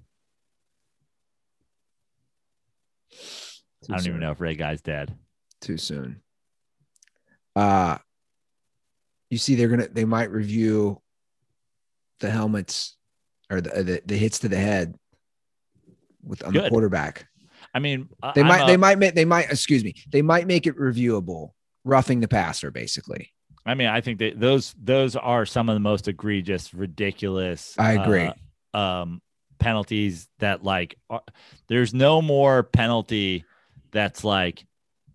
I 3.90 3.96
don't 3.96 4.06
even 4.06 4.20
know 4.20 4.32
if 4.32 4.40
Ray 4.40 4.54
Guy's 4.54 4.82
dead. 4.82 5.14
Too 5.60 5.78
soon. 5.78 6.20
Uh 7.56 7.98
you 9.30 9.38
see, 9.38 9.54
they're 9.54 9.68
gonna. 9.68 9.88
They 9.88 10.04
might 10.04 10.30
review 10.30 11.02
the 12.20 12.30
helmets 12.30 12.96
or 13.50 13.60
the 13.60 13.82
the, 13.82 14.02
the 14.06 14.16
hits 14.16 14.38
to 14.40 14.48
the 14.48 14.56
head 14.56 14.94
with 16.22 16.42
on 16.44 16.52
the 16.52 16.68
quarterback. 16.68 17.26
I 17.74 17.78
mean, 17.80 18.08
They 18.34 18.40
I'm 18.40 18.46
might, 18.48 18.62
a- 18.62 18.66
they 18.66 18.76
might 18.76 18.98
make, 18.98 19.14
they 19.14 19.24
might, 19.24 19.50
excuse 19.50 19.84
me, 19.84 19.94
they 20.10 20.22
might 20.22 20.46
make 20.46 20.66
it 20.66 20.76
reviewable, 20.76 21.50
roughing 21.84 22.20
the 22.20 22.28
passer, 22.28 22.70
basically. 22.70 23.32
I 23.66 23.74
mean, 23.74 23.88
I 23.88 24.00
think 24.00 24.18
that 24.20 24.40
those 24.40 24.74
those 24.82 25.14
are 25.16 25.44
some 25.44 25.68
of 25.68 25.74
the 25.74 25.80
most 25.80 26.08
egregious, 26.08 26.72
ridiculous. 26.72 27.74
I 27.78 27.92
agree. 27.92 28.30
uh, 28.72 28.78
um, 28.78 29.20
penalties 29.58 30.28
that 30.38 30.64
like 30.64 30.96
are, 31.10 31.20
there's 31.68 31.92
no 31.92 32.22
more 32.22 32.62
penalty 32.62 33.44
that's 33.90 34.24
like 34.24 34.64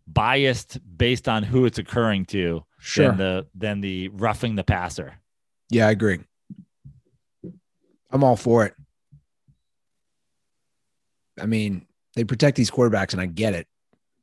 biased 0.05 0.77
based 0.97 1.27
on 1.27 1.41
who 1.43 1.65
it's 1.65 1.79
occurring 1.79 2.25
to 2.25 2.63
than 2.97 3.17
the 3.17 3.47
than 3.55 3.81
the 3.81 4.09
roughing 4.09 4.55
the 4.55 4.63
passer. 4.63 5.15
yeah, 5.71 5.87
I 5.87 5.91
agree. 5.91 6.19
I'm 8.11 8.23
all 8.23 8.35
for 8.35 8.65
it. 8.65 8.75
I 11.39 11.45
mean, 11.45 11.85
they 12.15 12.23
protect 12.23 12.57
these 12.57 12.71
quarterbacks, 12.71 13.13
and 13.13 13.21
I 13.21 13.25
get 13.25 13.53
it. 13.53 13.67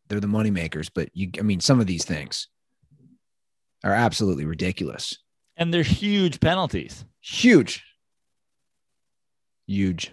They're 0.09 0.20
the 0.20 0.27
money 0.27 0.51
makers, 0.51 0.89
but 0.89 1.09
you, 1.15 1.31
I 1.39 1.43
mean, 1.43 1.61
some 1.61 1.81
of 1.81 1.87
these 1.87 2.05
things 2.05 2.49
are 3.85 3.93
absolutely 3.93 4.45
ridiculous. 4.45 5.16
And 5.57 5.73
they're 5.73 5.82
huge 5.82 6.41
penalties. 6.41 7.05
Huge. 7.20 7.85
Huge. 9.66 10.12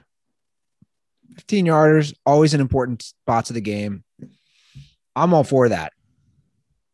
15 1.36 1.66
yarders, 1.66 2.14
always 2.26 2.54
an 2.54 2.62
important 2.62 3.02
spots 3.04 3.50
of 3.50 3.54
the 3.54 3.62
game. 3.62 4.04
I'm 5.16 5.34
all 5.34 5.44
for 5.44 5.70
that. 5.70 5.94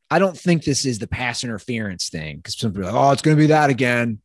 I 0.09 0.19
don't 0.19 0.37
think 0.37 0.63
this 0.63 0.85
is 0.85 0.99
the 0.99 1.07
pass 1.07 1.43
interference 1.43 2.09
thing 2.09 2.37
because 2.37 2.57
some 2.57 2.71
people 2.71 2.87
are 2.87 2.91
like, 2.91 3.01
oh, 3.01 3.11
it's 3.11 3.21
going 3.21 3.35
to 3.35 3.41
be 3.41 3.47
that 3.47 3.69
again. 3.69 4.19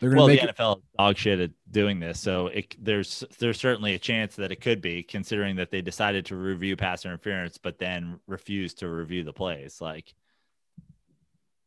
They're 0.00 0.10
going 0.10 0.16
to 0.16 0.20
Well, 0.20 0.26
the 0.28 0.34
make 0.36 0.44
it. 0.44 0.56
NFL 0.56 0.82
dog 0.98 1.16
shit 1.16 1.38
at 1.40 1.50
doing 1.70 2.00
this, 2.00 2.18
so 2.20 2.48
it, 2.48 2.74
there's 2.82 3.22
there's 3.38 3.58
certainly 3.60 3.94
a 3.94 3.98
chance 3.98 4.36
that 4.36 4.50
it 4.50 4.60
could 4.60 4.80
be, 4.80 5.02
considering 5.02 5.56
that 5.56 5.70
they 5.70 5.80
decided 5.82 6.26
to 6.26 6.36
review 6.36 6.76
pass 6.76 7.04
interference, 7.04 7.58
but 7.58 7.78
then 7.78 8.18
refused 8.26 8.78
to 8.80 8.88
review 8.88 9.22
the 9.22 9.32
plays. 9.32 9.80
Like, 9.80 10.12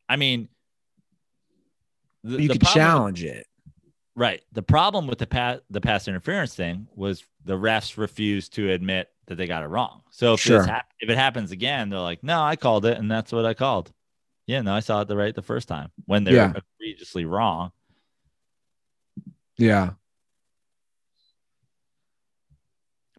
I 0.10 0.16
mean, 0.16 0.50
the, 2.24 2.42
You 2.42 2.48
the 2.48 2.54
could 2.56 2.62
problem 2.62 2.74
with- 2.74 2.84
challenge 2.84 3.24
it. 3.24 3.48
right? 4.16 4.42
The 4.52 4.64
problem 4.64 5.08
with 5.08 5.20
the 5.20 5.28
pass 5.28 5.60
the 5.70 5.82
pass 5.82 6.08
interference 6.08 6.56
thing 6.56 6.88
was 6.96 7.24
the 7.44 7.54
refs 7.58 7.98
refused 7.98 8.54
to 8.56 8.72
admit 8.72 9.10
that 9.28 9.36
they 9.36 9.48
got 9.48 9.64
it 9.64 9.68
wrong. 9.68 10.02
So 10.12 10.34
if 10.34 10.40
Sure. 10.40 10.66
hap- 10.66 10.92
if 11.00 11.10
it 11.10 11.18
happens 11.18 11.52
again, 11.52 11.90
they're 11.90 12.00
like, 12.00 12.24
"No, 12.24 12.42
I 12.44 12.56
called 12.56 12.86
it, 12.86 12.98
and 12.98 13.10
that's 13.10 13.32
what 13.32 13.46
I 13.46 13.54
called." 13.54 13.92
Yeah, 14.48 14.62
no, 14.62 14.74
I 14.76 14.80
saw 14.80 15.02
it 15.02 15.08
the 15.08 15.18
right 15.18 15.34
the 15.34 15.42
first 15.42 15.68
time 15.68 15.92
when 16.06 16.24
they're 16.24 16.36
Yeah. 16.36 16.54
egregiously 16.80 17.26
wrong. 17.26 17.72
Yeah. 19.58 19.92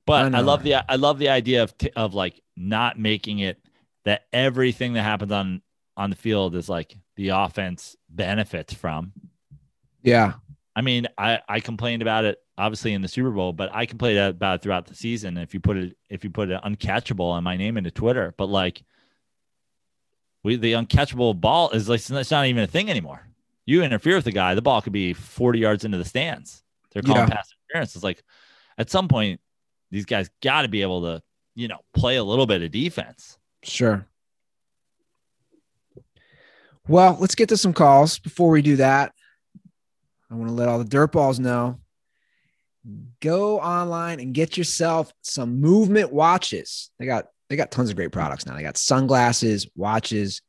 But 0.06 0.34
I 0.34 0.38
I, 0.38 0.40
love 0.42 0.62
the 0.62 0.74
I 0.90 0.96
love 0.96 1.18
the 1.18 1.30
idea 1.30 1.62
of 1.64 1.76
t- 1.76 1.90
of 1.96 2.14
like 2.14 2.40
not 2.56 2.98
making 2.98 3.40
it 3.40 3.58
that 4.04 4.26
everything 4.32 4.92
that 4.92 5.02
happens 5.02 5.32
on 5.32 5.62
on 5.96 6.10
the 6.10 6.16
field 6.16 6.54
is 6.54 6.68
like 6.68 6.96
the 7.16 7.30
offense 7.30 7.96
benefits 8.08 8.72
from. 8.72 9.12
Yeah. 10.02 10.34
I 10.76 10.82
mean, 10.82 11.08
I 11.18 11.40
I 11.48 11.60
complained 11.60 12.02
about 12.02 12.24
it 12.24 12.38
obviously 12.58 12.92
in 12.92 13.02
the 13.02 13.08
Super 13.08 13.30
Bowl, 13.30 13.52
but 13.52 13.74
I 13.74 13.86
complained 13.86 14.18
about 14.18 14.56
it 14.56 14.62
throughout 14.62 14.86
the 14.86 14.94
season. 14.94 15.36
If 15.36 15.54
you 15.54 15.60
put 15.60 15.76
it 15.76 15.96
if 16.08 16.22
you 16.22 16.30
put 16.30 16.50
it 16.50 16.60
uncatchable 16.62 17.30
on 17.30 17.42
my 17.44 17.56
name 17.56 17.76
into 17.76 17.90
Twitter, 17.90 18.34
but 18.36 18.46
like 18.46 18.82
we 20.44 20.56
the 20.56 20.72
uncatchable 20.72 21.38
ball 21.40 21.70
is 21.70 21.88
like 21.88 22.00
it's 22.08 22.30
not 22.30 22.46
even 22.46 22.62
a 22.62 22.68
thing 22.68 22.88
anymore. 22.90 23.25
You 23.66 23.82
interfere 23.82 24.14
with 24.16 24.24
the 24.24 24.32
guy, 24.32 24.54
the 24.54 24.62
ball 24.62 24.80
could 24.80 24.92
be 24.92 25.12
40 25.12 25.58
yards 25.58 25.84
into 25.84 25.98
the 25.98 26.04
stands. 26.04 26.62
They're 26.92 27.02
calling 27.02 27.22
Yeah. 27.28 27.34
pass 27.34 27.48
interference. 27.68 27.94
It's 27.94 28.04
like 28.04 28.22
at 28.78 28.88
some 28.90 29.08
point, 29.08 29.40
these 29.90 30.04
guys 30.04 30.30
got 30.42 30.62
to 30.62 30.68
be 30.68 30.82
able 30.82 31.02
to, 31.02 31.22
you 31.54 31.68
know, 31.68 31.80
play 31.94 32.16
a 32.16 32.24
little 32.24 32.46
bit 32.46 32.62
of 32.62 32.70
defense. 32.70 33.38
Sure. 33.62 34.06
Well, 36.88 37.16
let's 37.20 37.34
get 37.34 37.48
to 37.48 37.56
some 37.56 37.72
calls. 37.72 38.18
Before 38.18 38.50
we 38.50 38.62
do 38.62 38.76
that, 38.76 39.12
I 40.30 40.34
want 40.34 40.48
to 40.48 40.54
let 40.54 40.68
all 40.68 40.78
the 40.78 40.84
dirt 40.84 41.12
balls 41.12 41.38
know. 41.38 41.80
Go 43.20 43.58
online 43.58 44.20
and 44.20 44.32
get 44.32 44.56
yourself 44.56 45.12
some 45.22 45.60
movement 45.60 46.12
watches. 46.12 46.90
They 47.00 47.06
got 47.06 47.26
they 47.48 47.56
got 47.56 47.72
tons 47.72 47.90
of 47.90 47.96
great 47.96 48.12
products 48.12 48.46
now. 48.46 48.54
They 48.54 48.62
got 48.62 48.76
sunglasses, 48.76 49.66
watches. 49.74 50.40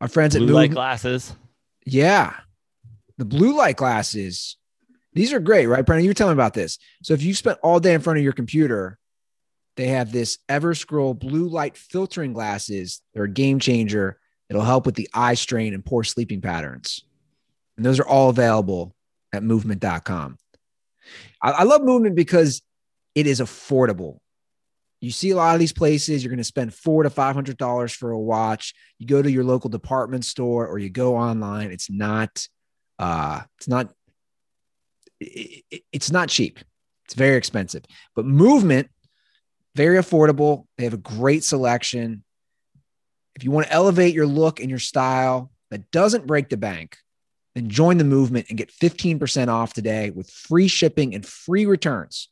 Our 0.00 0.08
friends 0.08 0.34
at 0.34 0.38
Blue 0.38 0.48
light 0.54 0.70
Movement, 0.70 0.74
glasses. 0.74 1.34
Yeah, 1.84 2.34
the 3.18 3.24
blue 3.24 3.56
light 3.56 3.76
glasses. 3.76 4.56
These 5.12 5.32
are 5.32 5.40
great, 5.40 5.66
right, 5.66 5.84
Brennan? 5.84 6.04
You 6.04 6.10
were 6.10 6.14
telling 6.14 6.36
me 6.36 6.40
about 6.40 6.54
this. 6.54 6.78
So 7.02 7.14
if 7.14 7.22
you 7.22 7.34
spent 7.34 7.58
all 7.62 7.80
day 7.80 7.94
in 7.94 8.00
front 8.00 8.18
of 8.18 8.24
your 8.24 8.32
computer, 8.32 8.98
they 9.76 9.88
have 9.88 10.12
this 10.12 10.38
Everscroll 10.48 11.18
blue 11.18 11.48
light 11.48 11.76
filtering 11.76 12.32
glasses. 12.32 13.02
They're 13.12 13.24
a 13.24 13.30
game 13.30 13.58
changer. 13.58 14.18
It'll 14.48 14.62
help 14.62 14.86
with 14.86 14.94
the 14.94 15.08
eye 15.14 15.34
strain 15.34 15.74
and 15.74 15.84
poor 15.84 16.04
sleeping 16.04 16.40
patterns. 16.40 17.04
And 17.76 17.86
those 17.86 17.98
are 17.98 18.06
all 18.06 18.30
available 18.30 18.94
at 19.32 19.42
movement.com. 19.42 20.36
I, 21.42 21.50
I 21.50 21.62
love 21.62 21.82
movement 21.82 22.14
because 22.14 22.62
it 23.14 23.26
is 23.26 23.40
affordable. 23.40 24.18
You 25.00 25.10
see 25.10 25.30
a 25.30 25.36
lot 25.36 25.54
of 25.54 25.60
these 25.60 25.72
places, 25.72 26.22
you're 26.22 26.30
going 26.30 26.38
to 26.38 26.44
spend 26.44 26.74
four 26.74 27.02
to 27.04 27.10
five 27.10 27.34
hundred 27.34 27.56
dollars 27.56 27.92
for 27.92 28.10
a 28.10 28.18
watch. 28.18 28.74
You 28.98 29.06
go 29.06 29.22
to 29.22 29.30
your 29.30 29.44
local 29.44 29.70
department 29.70 30.24
store 30.24 30.66
or 30.66 30.78
you 30.78 30.90
go 30.90 31.16
online. 31.16 31.70
It's 31.70 31.90
not, 31.90 32.46
uh, 32.98 33.40
it's 33.58 33.68
not, 33.68 33.92
it- 35.20 35.64
it- 35.70 35.82
it's 35.92 36.10
not 36.10 36.28
cheap. 36.28 36.58
It's 37.06 37.14
very 37.14 37.36
expensive. 37.36 37.84
But 38.14 38.26
movement, 38.26 38.88
very 39.74 39.96
affordable. 39.98 40.66
They 40.76 40.84
have 40.84 40.94
a 40.94 40.98
great 40.98 41.44
selection. 41.44 42.22
If 43.34 43.44
you 43.44 43.50
want 43.50 43.66
to 43.68 43.72
elevate 43.72 44.14
your 44.14 44.26
look 44.26 44.60
and 44.60 44.68
your 44.68 44.78
style 44.78 45.50
that 45.70 45.90
doesn't 45.90 46.26
break 46.26 46.48
the 46.50 46.56
bank, 46.56 46.96
then 47.54 47.68
join 47.68 47.96
the 47.96 48.04
movement 48.04 48.46
and 48.48 48.58
get 48.58 48.70
15% 48.70 49.48
off 49.48 49.72
today 49.72 50.10
with 50.10 50.30
free 50.30 50.68
shipping 50.68 51.14
and 51.14 51.24
free 51.24 51.66
returns. 51.66 52.28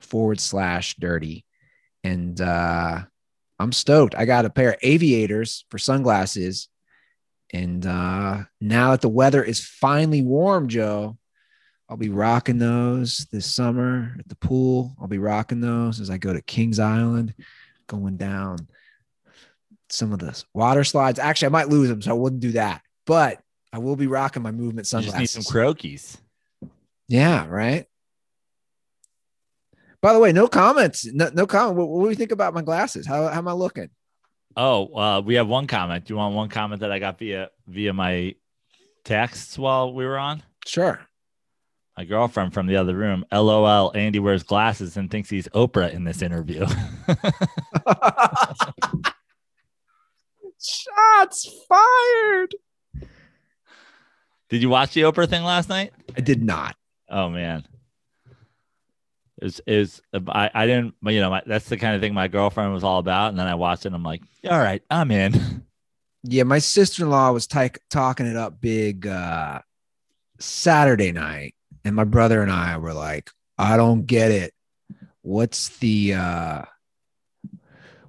forward 0.00 0.40
slash 0.40 0.96
dirty. 0.96 1.44
And 2.04 2.40
uh, 2.40 3.02
I'm 3.58 3.72
stoked. 3.72 4.14
I 4.16 4.24
got 4.24 4.44
a 4.44 4.50
pair 4.50 4.70
of 4.70 4.76
aviators 4.82 5.64
for 5.70 5.78
sunglasses. 5.78 6.68
And 7.52 7.84
uh, 7.86 8.42
now 8.60 8.92
that 8.92 9.02
the 9.02 9.08
weather 9.08 9.44
is 9.44 9.64
finally 9.64 10.22
warm, 10.22 10.68
Joe, 10.68 11.18
I'll 11.88 11.96
be 11.96 12.08
rocking 12.08 12.58
those 12.58 13.26
this 13.30 13.46
summer 13.46 14.16
at 14.18 14.28
the 14.28 14.36
pool. 14.36 14.96
I'll 15.00 15.08
be 15.08 15.18
rocking 15.18 15.60
those 15.60 16.00
as 16.00 16.10
I 16.10 16.16
go 16.16 16.32
to 16.32 16.42
Kings 16.42 16.78
Island, 16.78 17.34
going 17.86 18.16
down 18.16 18.56
some 19.92 20.12
of 20.12 20.18
the 20.18 20.42
water 20.54 20.84
slides. 20.84 21.18
Actually, 21.18 21.46
I 21.46 21.50
might 21.50 21.68
lose 21.68 21.88
them, 21.88 22.02
so 22.02 22.10
I 22.10 22.14
wouldn't 22.14 22.40
do 22.40 22.52
that. 22.52 22.82
But 23.06 23.40
I 23.72 23.78
will 23.78 23.96
be 23.96 24.06
rocking 24.06 24.42
my 24.42 24.52
movement 24.52 24.90
You 24.92 25.00
just 25.00 25.16
need 25.16 25.26
some 25.26 25.42
croakies. 25.42 26.18
Yeah, 27.08 27.46
right. 27.46 27.86
By 30.00 30.12
the 30.12 30.18
way, 30.18 30.32
no 30.32 30.48
comments. 30.48 31.06
No, 31.06 31.30
no 31.32 31.46
comment. 31.46 31.76
What, 31.76 31.88
what 31.88 32.04
do 32.04 32.10
you 32.10 32.16
think 32.16 32.32
about 32.32 32.54
my 32.54 32.62
glasses? 32.62 33.06
How, 33.06 33.28
how 33.28 33.38
am 33.38 33.48
I 33.48 33.52
looking? 33.52 33.90
Oh, 34.56 34.94
uh, 34.94 35.20
we 35.20 35.34
have 35.34 35.46
one 35.46 35.66
comment. 35.66 36.04
Do 36.04 36.14
you 36.14 36.18
want 36.18 36.34
one 36.34 36.48
comment 36.48 36.80
that 36.80 36.92
I 36.92 36.98
got 36.98 37.18
via 37.18 37.50
via 37.66 37.92
my 37.92 38.34
texts 39.04 39.58
while 39.58 39.94
we 39.94 40.04
were 40.04 40.18
on? 40.18 40.42
Sure. 40.66 41.00
My 41.96 42.04
girlfriend 42.04 42.54
from 42.54 42.66
the 42.66 42.76
other 42.76 42.96
room, 42.96 43.24
LOL, 43.30 43.94
Andy 43.94 44.18
wears 44.18 44.42
glasses 44.42 44.96
and 44.96 45.10
thinks 45.10 45.28
he's 45.28 45.48
Oprah 45.48 45.92
in 45.92 46.04
this 46.04 46.22
interview. 46.22 46.66
Shots 50.62 51.64
fired. 51.68 52.54
Did 54.48 54.62
you 54.62 54.68
watch 54.68 54.94
the 54.94 55.02
Oprah 55.02 55.28
thing 55.28 55.42
last 55.44 55.68
night? 55.68 55.92
I 56.16 56.20
did 56.20 56.42
not. 56.42 56.76
Oh 57.08 57.28
man. 57.28 57.66
Is 59.40 59.60
is 59.66 60.00
I, 60.14 60.50
I 60.54 60.66
didn't 60.66 60.94
you 61.02 61.20
know 61.20 61.30
my, 61.30 61.42
that's 61.44 61.68
the 61.68 61.76
kind 61.76 61.94
of 61.94 62.00
thing 62.00 62.14
my 62.14 62.28
girlfriend 62.28 62.72
was 62.72 62.84
all 62.84 62.98
about 62.98 63.30
and 63.30 63.38
then 63.38 63.48
I 63.48 63.56
watched 63.56 63.84
it 63.84 63.88
and 63.88 63.96
I'm 63.96 64.04
like 64.04 64.22
all 64.48 64.58
right 64.58 64.82
I'm 64.88 65.10
in 65.10 65.64
Yeah, 66.24 66.44
my 66.44 66.60
sister 66.60 67.02
in 67.02 67.10
law 67.10 67.32
was 67.32 67.46
ty- 67.48 67.70
talking 67.90 68.26
it 68.26 68.36
up 68.36 68.60
big 68.60 69.06
uh, 69.06 69.60
Saturday 70.38 71.10
night, 71.10 71.56
and 71.84 71.96
my 71.96 72.04
brother 72.04 72.42
and 72.42 72.50
I 72.50 72.78
were 72.78 72.94
like, 72.94 73.30
"I 73.58 73.76
don't 73.76 74.06
get 74.06 74.30
it. 74.30 74.54
What's 75.22 75.76
the 75.78 76.14
uh, 76.14 76.62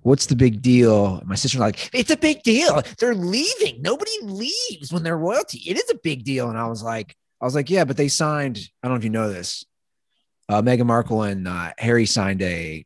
what's 0.04 0.28
the 0.28 0.36
big 0.36 0.62
deal?" 0.62 1.22
My 1.26 1.36
sister 1.36 1.58
was 1.58 1.62
like, 1.62 1.90
"It's 1.94 2.12
a 2.12 2.18
big 2.18 2.44
deal. 2.44 2.82
They're 3.00 3.16
leaving. 3.16 3.82
Nobody 3.82 4.12
leaves 4.22 4.92
when 4.92 5.04
they're 5.04 5.18
royalty. 5.18 5.60
It 5.68 5.78
is 5.78 5.90
a 5.90 5.96
big 6.04 6.24
deal." 6.24 6.50
And 6.50 6.58
I 6.58 6.68
was 6.68 6.84
like, 6.84 7.16
"I 7.42 7.46
was 7.46 7.56
like, 7.56 7.70
yeah, 7.70 7.84
but 7.84 7.98
they 7.98 8.08
signed. 8.08 8.60
I 8.82 8.88
don't 8.88 8.96
know 8.96 9.00
if 9.00 9.04
you 9.04 9.10
know 9.10 9.32
this. 9.32 9.66
Uh, 10.50 10.62
Meghan 10.62 10.86
Markle 10.86 11.24
and 11.24 11.48
uh, 11.48 11.72
Harry 11.78 12.06
signed 12.06 12.42
a 12.42 12.86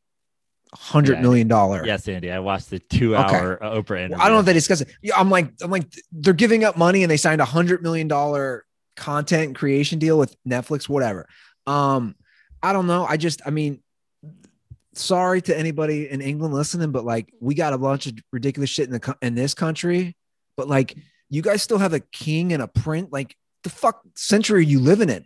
hundred 0.74 1.22
million 1.22 1.48
dollar 1.48 1.84
yes 1.86 2.08
Andy 2.08 2.30
I 2.30 2.40
watched 2.40 2.70
the 2.70 2.78
two 2.78 3.16
hour 3.16 3.58
Oprah 3.62 4.00
interview 4.00 4.10
well, 4.10 4.22
I 4.22 4.26
don't 4.26 4.34
know 4.34 4.40
if 4.40 4.46
they 4.46 4.54
discuss 4.54 4.82
it. 4.82 4.90
I'm 5.16 5.30
like, 5.30 5.52
I'm 5.62 5.72
like, 5.72 5.86
they're 6.12 6.34
giving 6.34 6.66
up 6.66 6.78
money 6.78 7.04
and 7.04 7.10
they 7.10 7.18
signed 7.18 7.42
a 7.42 7.46
hundred 7.46 7.82
million 7.82 8.08
dollar 8.08 8.66
content 8.96 9.56
creation 9.56 9.98
deal 9.98 10.18
with 10.18 10.36
Netflix, 10.48 10.90
whatever. 10.90 11.28
Um, 11.66 12.16
I 12.62 12.74
don't 12.74 12.88
know. 12.88 13.06
I 13.06 13.18
just, 13.18 13.42
I 13.46 13.50
mean, 13.52 13.82
sorry 14.98 15.42
to 15.42 15.58
anybody 15.58 16.10
in 16.10 16.22
England 16.22 16.54
listening, 16.54 16.92
but 16.92 17.06
like, 17.06 17.32
we 17.40 17.56
got 17.56 17.74
a 17.74 17.78
bunch 17.78 18.08
of 18.08 18.14
ridiculous 18.32 18.70
shit 18.70 18.88
in 18.88 18.94
the 18.94 19.18
in 19.22 19.36
this 19.36 19.54
country, 19.54 20.16
but 20.56 20.68
like, 20.68 20.98
you 21.30 21.42
guys 21.42 21.62
still 21.62 21.78
have 21.78 21.94
a 21.94 22.00
king 22.00 22.54
and 22.54 22.62
a 22.62 22.68
print. 22.68 23.12
Like, 23.12 23.36
the 23.64 23.70
fuck 23.70 24.02
century 24.16 24.66
you 24.66 24.80
living 24.80 25.10
in? 25.10 25.26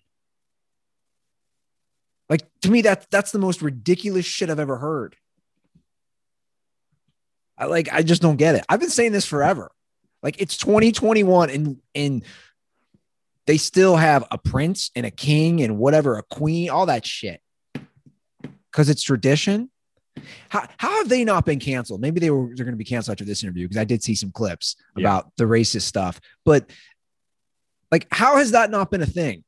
Like 2.30 2.48
to 2.62 2.72
me, 2.72 2.82
that 2.84 3.08
that's 3.12 3.32
the 3.32 3.40
most 3.40 3.62
ridiculous 3.62 4.26
shit 4.26 4.50
I've 4.50 4.60
ever 4.60 4.78
heard. 4.78 5.18
I 7.58 7.66
like 7.66 7.92
I 7.92 8.04
just 8.04 8.22
don't 8.22 8.38
get 8.38 8.56
it. 8.56 8.66
I've 8.70 8.80
been 8.80 8.90
saying 8.90 9.12
this 9.12 9.26
forever. 9.26 9.70
Like 10.24 10.42
it's 10.42 10.56
2021 10.58 11.50
and 11.50 11.78
and 11.94 12.24
they 13.48 13.58
still 13.58 13.98
have 13.98 14.26
a 14.32 14.38
prince 14.38 14.92
and 14.96 15.06
a 15.06 15.12
king 15.12 15.62
and 15.62 15.78
whatever, 15.78 16.18
a 16.18 16.24
queen, 16.24 16.70
all 16.70 16.86
that 16.86 17.06
shit. 17.06 17.42
Cuz 18.72 18.90
it's 18.90 19.04
tradition. 19.04 19.70
How, 20.50 20.68
how 20.78 20.98
have 20.98 21.08
they 21.10 21.24
not 21.24 21.46
been 21.46 21.60
canceled? 21.60 22.02
Maybe 22.02 22.20
they 22.20 22.30
were 22.32 22.48
they're 22.54 22.66
going 22.66 22.74
to 22.74 22.78
be 22.78 22.84
canceled 22.84 23.14
after 23.14 23.24
this 23.26 23.44
interview 23.44 23.66
because 23.68 23.78
I 23.78 23.86
did 23.86 24.04
see 24.04 24.14
some 24.16 24.32
clips 24.32 24.76
Yeah. 24.98 25.04
about 25.04 25.32
the 25.38 25.46
racist 25.46 25.84
stuff. 25.84 26.20
But 26.46 26.70
like 27.92 28.08
how 28.12 28.38
has 28.38 28.52
that 28.52 28.70
not 28.72 28.92
been 28.92 29.02
a 29.02 29.06
thing? 29.06 29.44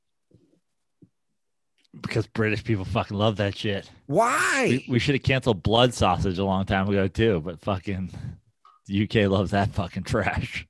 because 2.02 2.26
British 2.26 2.64
people 2.64 2.84
fucking 2.84 3.16
love 3.16 3.36
that 3.38 3.56
shit 3.56 3.88
Why? 4.08 4.66
we, 4.88 4.94
we 4.94 5.00
should 5.00 5.14
have 5.14 5.22
canceled 5.22 5.62
blood 5.62 5.94
sausage 5.94 6.40
a 6.40 6.44
long 6.44 6.66
time 6.66 6.90
ago 6.90 7.08
too 7.08 7.40
but 7.40 7.62
fucking 7.62 8.10
the 8.88 9.04
UK 9.04 9.30
loves 9.30 9.52
that 9.52 9.70
fucking 9.76 10.02
trash 10.02 10.66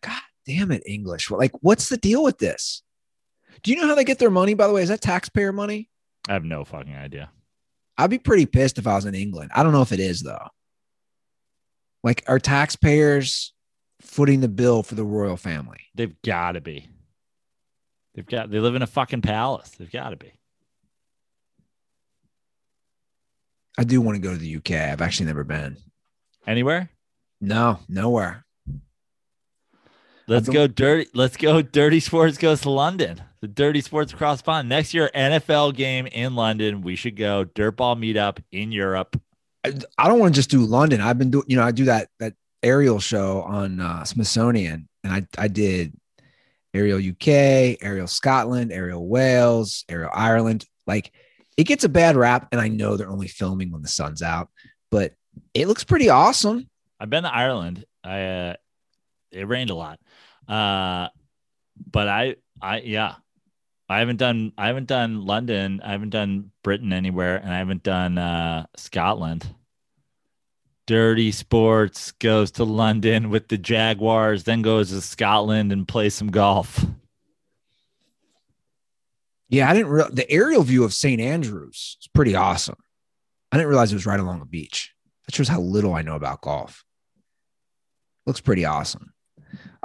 God 0.00 0.20
damn 0.46 0.70
it, 0.70 0.82
English. 0.86 1.30
Like, 1.30 1.52
what's 1.62 1.88
the 1.90 1.96
deal 1.96 2.22
with 2.22 2.38
this? 2.38 2.82
Do 3.62 3.70
you 3.70 3.78
know 3.80 3.86
how 3.86 3.94
they 3.94 4.04
get 4.04 4.18
their 4.18 4.30
money, 4.30 4.52
by 4.54 4.66
the 4.66 4.72
way? 4.74 4.82
Is 4.82 4.90
that 4.90 5.00
taxpayer 5.00 5.52
money? 5.52 5.88
I 6.28 6.32
have 6.32 6.44
no 6.44 6.64
fucking 6.64 6.94
idea 6.94 7.30
I'd 7.96 8.10
be 8.10 8.18
pretty 8.18 8.46
pissed 8.46 8.78
if 8.78 8.86
I 8.86 8.96
was 8.96 9.04
in 9.04 9.14
England. 9.14 9.52
I 9.54 9.62
don't 9.62 9.72
know 9.72 9.82
if 9.82 9.92
it 9.92 10.00
is, 10.00 10.22
though. 10.22 10.48
Like, 12.02 12.24
are 12.26 12.40
taxpayers 12.40 13.52
footing 14.00 14.40
the 14.40 14.48
bill 14.48 14.82
for 14.82 14.94
the 14.96 15.04
royal 15.04 15.36
family? 15.36 15.80
they've 15.94 16.20
got 16.22 16.52
to 16.52 16.60
be 16.60 16.88
they've 18.14 18.26
got 18.26 18.50
they 18.50 18.58
live 18.58 18.74
in 18.74 18.82
a 18.82 18.86
fucking 18.86 19.22
palace 19.22 19.70
they've 19.70 19.92
got 19.92 20.10
to 20.10 20.16
be 20.16 20.32
I 23.78 23.84
do 23.84 24.00
want 24.00 24.16
to 24.16 24.20
go 24.20 24.30
to 24.32 24.38
the 24.38 24.56
UK. 24.56 24.70
I've 24.70 25.02
actually 25.02 25.26
never 25.26 25.42
been. 25.42 25.78
anywhere 26.46 26.90
No, 27.40 27.80
nowhere. 27.88 28.43
Let's 30.26 30.48
go 30.48 30.66
dirty. 30.66 31.10
Let's 31.14 31.36
go. 31.36 31.62
Dirty 31.62 32.00
Sports 32.00 32.38
goes 32.38 32.62
to 32.62 32.70
London. 32.70 33.22
The 33.40 33.48
Dirty 33.48 33.82
Sports 33.82 34.12
Cross 34.12 34.42
Pond 34.42 34.68
next 34.68 34.94
year. 34.94 35.10
NFL 35.14 35.74
game 35.74 36.06
in 36.06 36.34
London. 36.34 36.80
We 36.80 36.96
should 36.96 37.16
go. 37.16 37.44
Dirtball 37.44 37.98
meetup 37.98 38.38
in 38.50 38.72
Europe. 38.72 39.20
I, 39.64 39.74
I 39.98 40.08
don't 40.08 40.18
want 40.18 40.34
to 40.34 40.38
just 40.38 40.50
do 40.50 40.64
London. 40.64 41.00
I've 41.00 41.18
been 41.18 41.30
doing, 41.30 41.44
you 41.48 41.56
know, 41.56 41.62
I 41.62 41.72
do 41.72 41.84
that 41.86 42.08
that 42.20 42.34
aerial 42.62 43.00
show 43.00 43.42
on 43.42 43.80
uh, 43.80 44.04
Smithsonian, 44.04 44.88
and 45.02 45.12
I 45.12 45.26
I 45.36 45.48
did 45.48 45.92
aerial 46.72 46.98
UK, 46.98 47.78
aerial 47.82 48.06
Scotland, 48.06 48.72
aerial 48.72 49.06
Wales, 49.06 49.84
aerial 49.88 50.10
Ireland. 50.12 50.64
Like 50.86 51.12
it 51.56 51.64
gets 51.64 51.84
a 51.84 51.88
bad 51.88 52.16
rap, 52.16 52.48
and 52.52 52.60
I 52.60 52.68
know 52.68 52.96
they're 52.96 53.10
only 53.10 53.28
filming 53.28 53.70
when 53.70 53.82
the 53.82 53.88
sun's 53.88 54.22
out, 54.22 54.48
but 54.90 55.12
it 55.52 55.68
looks 55.68 55.84
pretty 55.84 56.08
awesome. 56.08 56.68
I've 56.98 57.10
been 57.10 57.24
to 57.24 57.34
Ireland. 57.34 57.84
I 58.02 58.22
uh, 58.22 58.54
it 59.32 59.48
rained 59.48 59.70
a 59.70 59.74
lot, 59.74 59.98
uh, 60.48 61.08
but 61.90 62.08
I 62.08 62.36
I 62.60 62.80
yeah, 62.80 63.16
I 63.88 63.98
haven't 64.00 64.16
done 64.16 64.52
I 64.56 64.66
haven't 64.66 64.86
done 64.86 65.24
London. 65.24 65.80
I 65.84 65.92
haven't 65.92 66.10
done 66.10 66.50
Britain 66.62 66.92
anywhere, 66.92 67.36
and 67.36 67.52
I 67.52 67.58
haven't 67.58 67.82
done 67.82 68.18
uh, 68.18 68.66
Scotland. 68.76 69.46
Dirty 70.86 71.32
Sports 71.32 72.12
goes 72.12 72.50
to 72.52 72.64
London 72.64 73.30
with 73.30 73.48
the 73.48 73.56
Jaguars, 73.56 74.44
then 74.44 74.60
goes 74.60 74.90
to 74.90 75.00
Scotland 75.00 75.72
and 75.72 75.88
plays 75.88 76.14
some 76.14 76.28
golf. 76.30 76.84
Yeah, 79.48 79.70
I 79.70 79.72
didn't 79.72 79.88
real 79.88 80.10
the 80.10 80.30
aerial 80.30 80.62
view 80.62 80.84
of 80.84 80.92
St. 80.92 81.20
Andrews 81.20 81.96
is 82.00 82.08
pretty 82.08 82.34
awesome. 82.34 82.76
I 83.50 83.56
didn't 83.56 83.68
realize 83.68 83.92
it 83.92 83.96
was 83.96 84.06
right 84.06 84.20
along 84.20 84.40
the 84.40 84.46
beach. 84.46 84.92
That 85.26 85.34
shows 85.34 85.48
how 85.48 85.60
little 85.60 85.94
I 85.94 86.02
know 86.02 86.16
about 86.16 86.42
golf. 86.42 86.84
Looks 88.26 88.40
pretty 88.40 88.64
awesome. 88.64 89.13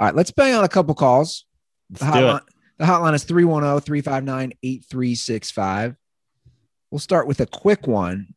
All 0.00 0.06
right, 0.06 0.14
let's 0.14 0.30
bang 0.30 0.54
on 0.54 0.64
a 0.64 0.68
couple 0.68 0.94
calls. 0.94 1.44
The 1.90 2.02
Let's 2.06 2.16
do 2.16 2.22
hotline, 2.22 2.36
it. 2.38 2.42
the 2.78 2.84
hotline 2.86 3.14
is 3.14 3.24
310 3.24 3.80
359 3.82 4.52
8365. 4.62 5.96
We'll 6.90 6.98
start 6.98 7.26
with 7.26 7.38
a 7.40 7.46
quick 7.46 7.86
one. 7.86 8.28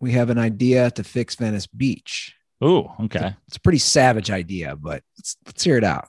We 0.00 0.12
have 0.12 0.30
an 0.30 0.38
idea 0.38 0.90
to 0.90 1.04
fix 1.04 1.36
Venice 1.36 1.68
Beach. 1.68 2.34
Ooh, 2.64 2.88
okay. 3.04 3.36
It's 3.46 3.56
a 3.56 3.60
pretty 3.60 3.78
savage 3.78 4.32
idea, 4.32 4.74
but 4.74 5.04
let's, 5.16 5.36
let's 5.46 5.62
hear 5.62 5.78
it 5.78 5.84
out. 5.84 6.08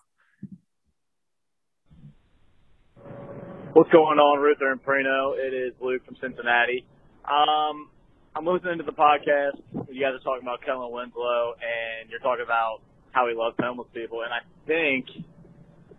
What's 3.73 3.91
going 3.91 4.17
on, 4.17 4.41
Ruther 4.41 4.71
and 4.71 4.83
Prano? 4.83 5.37
It 5.37 5.53
is 5.53 5.73
Luke 5.79 6.03
from 6.05 6.15
Cincinnati. 6.19 6.85
Um, 7.23 7.89
I'm 8.35 8.47
listening 8.47 8.79
to 8.79 8.83
the 8.83 8.91
podcast. 8.93 9.61
You 9.91 10.01
guys 10.01 10.15
are 10.15 10.23
talking 10.23 10.41
about 10.41 10.63
Kellen 10.65 10.91
Winslow, 10.91 11.53
and 11.61 12.09
you're 12.09 12.19
talking 12.19 12.43
about 12.43 12.81
how 13.17 13.27
he 13.27 13.33
loves 13.33 13.55
homeless 13.59 13.87
people. 13.93 14.21
And 14.21 14.31
I 14.31 14.45
think 14.67 15.07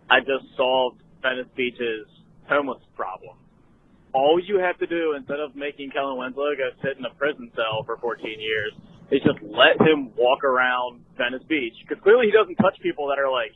I 0.09 0.21
just 0.21 0.55
solved 0.57 1.03
Venice 1.21 1.51
Beach's 1.57 2.07
homeless 2.49 2.79
problem. 2.95 3.37
All 4.13 4.41
you 4.41 4.59
have 4.59 4.79
to 4.79 4.87
do, 4.87 5.15
instead 5.17 5.41
of 5.41 5.57
making 5.57 5.91
Kellen 5.91 6.17
Winslow 6.17 6.55
go 6.57 6.71
sit 6.83 6.97
in 6.97 7.05
a 7.05 7.11
prison 7.11 7.51
cell 7.57 7.83
for 7.85 7.97
14 7.99 8.41
years, 8.41 8.73
is 9.11 9.21
just 9.23 9.43
let 9.43 9.81
him 9.81 10.15
walk 10.17 10.45
around 10.45 11.03
Venice 11.17 11.43
Beach. 11.49 11.75
Because 11.83 12.03
clearly 12.03 12.27
he 12.27 12.33
doesn't 12.33 12.57
touch 12.57 12.79
people 12.81 13.09
that 13.09 13.19
are 13.19 13.31
like 13.31 13.53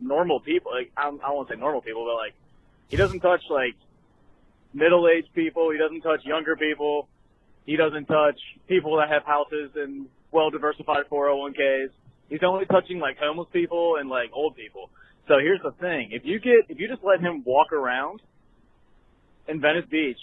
normal 0.00 0.38
people. 0.40 0.70
Like 0.72 0.92
I 0.96 1.04
don't, 1.04 1.22
I 1.22 1.28
don't 1.28 1.48
say 1.48 1.56
normal 1.56 1.82
people, 1.82 2.06
but 2.06 2.14
like 2.14 2.34
he 2.88 2.96
doesn't 2.96 3.20
touch 3.20 3.42
like 3.50 3.74
middle-aged 4.72 5.34
people. 5.34 5.70
He 5.72 5.78
doesn't 5.78 6.02
touch 6.02 6.24
younger 6.24 6.56
people. 6.56 7.08
He 7.66 7.76
doesn't 7.76 8.06
touch 8.06 8.38
people 8.68 8.96
that 8.98 9.10
have 9.10 9.24
houses 9.24 9.72
and 9.74 10.06
well-diversified 10.32 11.04
401ks. 11.10 11.90
He's 12.30 12.40
only 12.44 12.64
touching 12.64 13.00
like 13.00 13.18
homeless 13.18 13.48
people 13.52 13.96
and 13.98 14.08
like 14.08 14.30
old 14.32 14.56
people. 14.56 14.88
So 15.28 15.34
here's 15.38 15.60
the 15.62 15.72
thing: 15.72 16.10
if 16.12 16.24
you 16.24 16.38
get, 16.38 16.66
if 16.68 16.78
you 16.78 16.88
just 16.88 17.02
let 17.04 17.20
him 17.20 17.42
walk 17.44 17.72
around 17.72 18.22
in 19.48 19.60
Venice 19.60 19.84
Beach, 19.90 20.18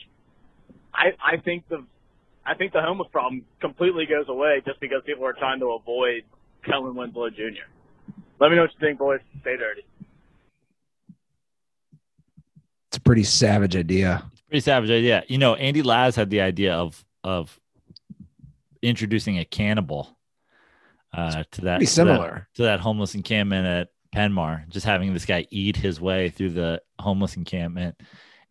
I 0.93 1.11
I 1.21 1.37
think 1.37 1.67
the 1.67 1.85
I 2.45 2.55
think 2.55 2.71
the 2.71 2.81
homeless 2.81 3.09
problem 3.11 3.43
completely 3.59 4.05
goes 4.05 4.29
away 4.29 4.61
just 4.65 4.79
because 4.79 5.01
people 5.05 5.25
are 5.25 5.33
trying 5.33 5.59
to 5.59 5.67
avoid 5.71 6.23
Kellen 6.65 6.95
Winslow 6.95 7.29
Jr. 7.29 7.67
Let 8.39 8.49
me 8.49 8.55
know 8.55 8.63
what 8.63 8.71
you 8.73 8.79
think, 8.79 8.99
boys. 8.99 9.19
Stay 9.41 9.57
dirty. 9.57 9.81
It's 12.89 12.97
a 12.97 13.01
pretty 13.01 13.23
savage 13.23 13.75
idea. 13.75 14.23
It's 14.31 14.41
Pretty 14.43 14.61
savage 14.61 14.89
idea. 14.89 15.23
You 15.27 15.39
know, 15.39 15.55
Andy 15.55 15.81
Laz 15.81 16.15
had 16.15 16.29
the 16.29 16.39
idea 16.39 16.73
of 16.73 17.03
of 17.25 17.59
introducing 18.81 19.39
a 19.39 19.45
cannibal 19.45 20.16
uh, 21.17 21.43
to 21.51 21.61
that 21.61 21.77
Pretty 21.79 21.85
to 21.85 21.85
that- 21.85 21.87
similar. 21.87 22.47
to 22.53 22.63
that 22.63 22.79
homeless 22.79 23.13
encampment 23.15 23.65
at 23.67 23.89
Penmar, 24.15 24.67
just 24.69 24.85
having 24.85 25.13
this 25.13 25.25
guy 25.25 25.45
eat 25.51 25.75
his 25.75 25.99
way 25.99 26.29
through 26.29 26.51
the 26.51 26.81
homeless 26.99 27.35
encampment. 27.35 27.99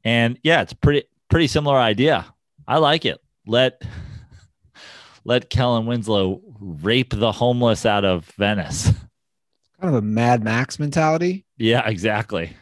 And 0.05 0.39
yeah, 0.43 0.61
it's 0.61 0.75
pretty 0.75 1.05
pretty 1.31 1.47
similar 1.47 1.77
idea. 1.79 2.27
I 2.69 2.79
like 2.79 3.05
it. 3.07 3.19
Let 3.47 3.81
let 5.25 5.49
Kellen 5.51 5.87
Winslow 5.87 6.43
rape 6.61 7.15
the 7.15 7.33
homeless 7.33 7.87
out 7.87 8.05
of 8.05 8.27
Venice. 8.37 8.87
Kind 9.81 9.95
of 9.95 9.95
a 9.95 10.03
Mad 10.03 10.43
Max 10.43 10.79
mentality. 10.79 11.45
Yeah, 11.59 11.87
exactly. 11.87 12.57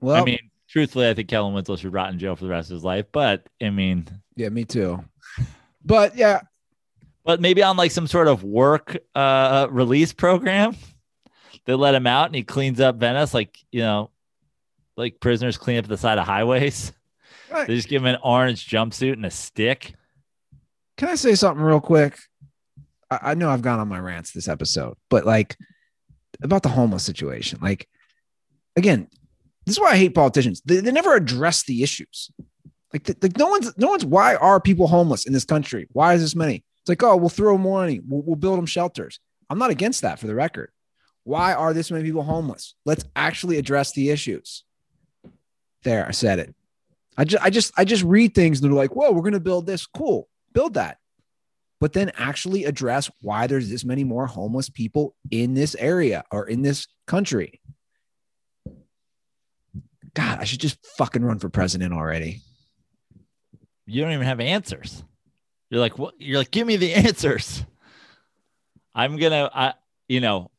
Well, 0.00 0.20
I 0.20 0.24
mean, 0.24 0.38
truthfully, 0.68 1.08
I 1.08 1.14
think 1.14 1.28
Kellen 1.28 1.54
Winslow 1.54 1.76
should 1.76 1.92
rot 1.92 2.12
in 2.12 2.18
jail 2.18 2.34
for 2.36 2.44
the 2.44 2.50
rest 2.50 2.70
of 2.70 2.74
his 2.76 2.84
life. 2.84 3.06
But 3.12 3.46
I 3.62 3.70
mean, 3.70 4.08
yeah, 4.34 4.48
me 4.48 4.64
too. 4.64 5.04
But 5.84 6.16
yeah, 6.16 6.40
but 7.24 7.40
maybe 7.40 7.62
on 7.62 7.76
like 7.76 7.90
some 7.90 8.06
sort 8.06 8.28
of 8.28 8.42
work 8.44 8.96
uh 9.14 9.66
release 9.70 10.12
program 10.12 10.74
they 11.66 11.74
let 11.74 11.94
him 11.94 12.06
out 12.06 12.26
and 12.26 12.34
he 12.34 12.42
cleans 12.42 12.80
up 12.80 12.96
venice 12.96 13.32
like 13.34 13.58
you 13.70 13.80
know 13.80 14.10
like 14.96 15.20
prisoners 15.20 15.56
clean 15.58 15.78
up 15.78 15.86
the 15.86 15.96
side 15.96 16.18
of 16.18 16.26
highways 16.26 16.92
Right. 17.50 17.66
they 17.66 17.76
just 17.76 17.88
give 17.88 18.02
him 18.02 18.14
an 18.14 18.20
orange 18.24 18.66
jumpsuit 18.66 19.12
and 19.12 19.26
a 19.26 19.30
stick 19.30 19.94
can 20.98 21.08
I 21.08 21.14
say 21.14 21.34
something 21.34 21.64
real 21.64 21.80
quick? 21.80 22.18
I, 23.10 23.18
I 23.22 23.34
know 23.34 23.50
I've 23.50 23.62
gone 23.62 23.80
on 23.80 23.88
my 23.88 23.98
rants 23.98 24.30
this 24.32 24.46
episode, 24.46 24.94
but 25.08 25.24
like 25.24 25.56
about 26.42 26.62
the 26.62 26.68
homeless 26.68 27.02
situation. 27.02 27.58
Like, 27.62 27.88
again, 28.76 29.08
this 29.64 29.76
is 29.76 29.80
why 29.80 29.92
I 29.92 29.96
hate 29.96 30.14
politicians. 30.14 30.60
They, 30.64 30.76
they 30.80 30.92
never 30.92 31.16
address 31.16 31.64
the 31.64 31.82
issues. 31.82 32.30
Like, 32.92 33.04
th- 33.04 33.18
like 33.22 33.38
no 33.38 33.48
one's, 33.48 33.76
no 33.78 33.88
one's. 33.88 34.04
Why 34.04 34.34
are 34.36 34.60
people 34.60 34.86
homeless 34.86 35.26
in 35.26 35.32
this 35.32 35.46
country? 35.46 35.88
Why 35.92 36.12
is 36.14 36.20
this 36.20 36.36
many? 36.36 36.62
It's 36.82 36.88
like, 36.88 37.02
oh, 37.04 37.16
we'll 37.16 37.28
throw 37.28 37.56
more 37.56 37.80
money. 37.80 38.00
We'll, 38.04 38.22
we'll 38.22 38.36
build 38.36 38.58
them 38.58 38.66
shelters. 38.66 39.20
I'm 39.48 39.58
not 39.58 39.70
against 39.70 40.02
that, 40.02 40.18
for 40.18 40.26
the 40.26 40.34
record. 40.34 40.70
Why 41.22 41.54
are 41.54 41.72
this 41.72 41.92
many 41.92 42.02
people 42.02 42.24
homeless? 42.24 42.74
Let's 42.84 43.04
actually 43.14 43.58
address 43.58 43.92
the 43.92 44.10
issues. 44.10 44.64
There, 45.84 46.06
I 46.06 46.10
said 46.10 46.40
it. 46.40 46.54
I 47.16 47.24
just, 47.24 47.44
I 47.44 47.50
just, 47.50 47.72
I 47.76 47.84
just 47.84 48.02
read 48.02 48.34
things 48.34 48.60
and 48.60 48.70
they're 48.70 48.76
like, 48.76 48.96
"Whoa, 48.96 49.12
we're 49.12 49.22
gonna 49.22 49.38
build 49.38 49.66
this." 49.66 49.86
Cool, 49.86 50.28
build 50.52 50.74
that, 50.74 50.98
but 51.78 51.92
then 51.92 52.10
actually 52.16 52.64
address 52.64 53.10
why 53.20 53.46
there's 53.46 53.68
this 53.68 53.84
many 53.84 54.02
more 54.02 54.26
homeless 54.26 54.70
people 54.70 55.14
in 55.30 55.54
this 55.54 55.74
area 55.76 56.24
or 56.32 56.48
in 56.48 56.62
this 56.62 56.86
country. 57.06 57.60
God, 60.14 60.38
I 60.38 60.44
should 60.44 60.60
just 60.60 60.84
fucking 60.96 61.22
run 61.22 61.38
for 61.38 61.48
president 61.48 61.92
already. 61.92 62.40
you 63.86 64.02
don't 64.02 64.12
even 64.12 64.26
have 64.26 64.40
answers 64.40 65.04
you're 65.72 65.80
like 65.80 65.98
what 65.98 66.14
you're 66.18 66.38
like 66.38 66.50
give 66.50 66.66
me 66.66 66.76
the 66.76 66.92
answers 67.08 67.64
i'm 68.94 69.16
gonna 69.16 69.50
i 69.54 69.72
you 70.06 70.20
know 70.20 70.50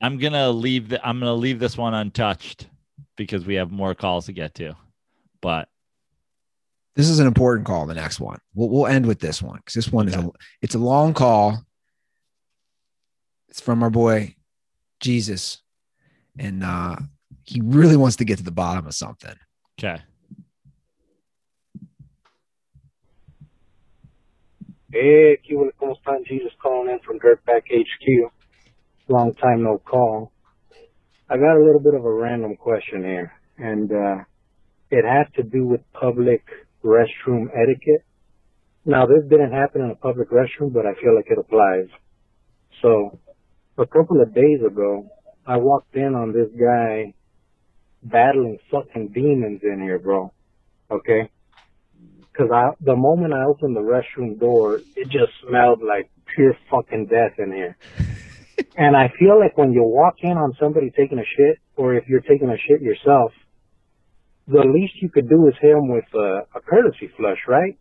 i'm 0.00 0.16
gonna 0.16 0.48
leave 0.48 0.88
the 0.88 1.06
i'm 1.06 1.18
gonna 1.18 1.34
leave 1.34 1.58
this 1.58 1.76
one 1.76 1.92
untouched 1.92 2.68
because 3.16 3.44
we 3.44 3.56
have 3.56 3.70
more 3.70 3.94
calls 3.94 4.26
to 4.26 4.32
get 4.32 4.54
to 4.54 4.74
but 5.40 5.68
This 6.94 7.08
is 7.08 7.18
an 7.18 7.26
important 7.26 7.66
call. 7.66 7.86
The 7.86 7.94
next 7.94 8.20
one, 8.20 8.38
we'll, 8.54 8.68
we'll 8.68 8.86
end 8.86 9.06
with 9.06 9.20
this 9.20 9.42
one 9.42 9.56
because 9.56 9.74
this 9.74 9.92
one 9.92 10.08
is 10.08 10.14
a, 10.14 10.30
it's 10.60 10.74
a 10.74 10.78
long 10.78 11.14
call. 11.14 11.64
It's 13.48 13.60
from 13.60 13.82
our 13.82 13.90
boy 13.90 14.36
Jesus, 15.00 15.62
and 16.38 16.62
uh, 16.62 16.96
he 17.42 17.60
really 17.64 17.96
wants 17.96 18.16
to 18.16 18.24
get 18.24 18.38
to 18.38 18.44
the 18.44 18.52
bottom 18.52 18.86
of 18.86 18.94
something. 18.94 19.34
okay 19.78 20.02
Hey, 24.92 25.38
¿qué- 25.44 25.72
¿cómo 25.76 25.92
están? 25.92 26.24
Jesus 26.24 26.52
calling 26.62 26.90
in 26.90 26.98
from 27.00 27.18
Dirtback 27.20 27.64
HQ. 27.70 28.32
Long 29.08 29.34
time 29.34 29.62
no 29.62 29.78
call. 29.78 30.32
I 31.28 31.36
got 31.38 31.56
a 31.56 31.64
little 31.64 31.80
bit 31.80 31.94
of 31.94 32.04
a 32.04 32.12
random 32.12 32.56
question 32.56 33.04
here, 33.04 33.32
and 33.58 33.92
uh, 33.92 34.24
it 34.90 35.04
has 35.04 35.28
to 35.36 35.44
do 35.44 35.66
with 35.66 35.80
public 35.92 36.42
restroom 36.84 37.48
etiquette. 37.54 38.04
Now, 38.84 39.06
this 39.06 39.22
didn't 39.30 39.52
happen 39.52 39.82
in 39.82 39.90
a 39.90 39.94
public 39.96 40.30
restroom, 40.30 40.72
but 40.72 40.86
I 40.86 40.94
feel 41.00 41.14
like 41.14 41.30
it 41.30 41.38
applies. 41.38 41.86
So, 42.82 43.20
a 43.78 43.86
couple 43.86 44.20
of 44.20 44.34
days 44.34 44.60
ago, 44.66 45.08
I 45.46 45.58
walked 45.58 45.94
in 45.94 46.14
on 46.16 46.32
this 46.32 46.48
guy 46.58 47.14
battling 48.02 48.58
fucking 48.72 49.08
demons 49.14 49.60
in 49.62 49.80
here, 49.82 50.00
bro. 50.00 50.32
Okay? 50.90 51.30
Because 52.32 52.50
I, 52.52 52.70
the 52.80 52.96
moment 52.96 53.34
I 53.34 53.44
opened 53.44 53.76
the 53.76 53.80
restroom 53.80 54.38
door, 54.38 54.80
it 54.94 55.06
just 55.06 55.32
smelled 55.46 55.82
like 55.82 56.10
pure 56.34 56.56
fucking 56.70 57.06
death 57.06 57.38
in 57.38 57.52
here. 57.52 57.76
And 58.76 58.96
I 58.96 59.10
feel 59.18 59.38
like 59.38 59.56
when 59.56 59.72
you 59.72 59.82
walk 59.82 60.16
in 60.20 60.36
on 60.36 60.54
somebody 60.60 60.90
taking 60.90 61.18
a 61.18 61.24
shit, 61.24 61.58
or 61.76 61.94
if 61.94 62.04
you're 62.08 62.20
taking 62.20 62.48
a 62.50 62.56
shit 62.56 62.82
yourself, 62.82 63.32
the 64.46 64.60
least 64.60 64.94
you 65.00 65.08
could 65.08 65.28
do 65.28 65.48
is 65.48 65.54
hit 65.60 65.74
them 65.74 65.88
with 65.88 66.04
a, 66.14 66.42
a 66.54 66.60
courtesy 66.60 67.10
flush, 67.16 67.38
right? 67.48 67.78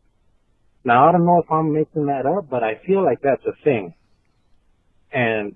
Now, 0.83 1.07
I 1.07 1.11
don't 1.11 1.25
know 1.25 1.41
if 1.43 1.51
I'm 1.51 1.73
making 1.73 2.05
that 2.07 2.25
up, 2.25 2.49
but 2.49 2.63
I 2.63 2.79
feel 2.85 3.03
like 3.03 3.19
that's 3.21 3.45
a 3.45 3.63
thing. 3.63 3.93
And 5.11 5.55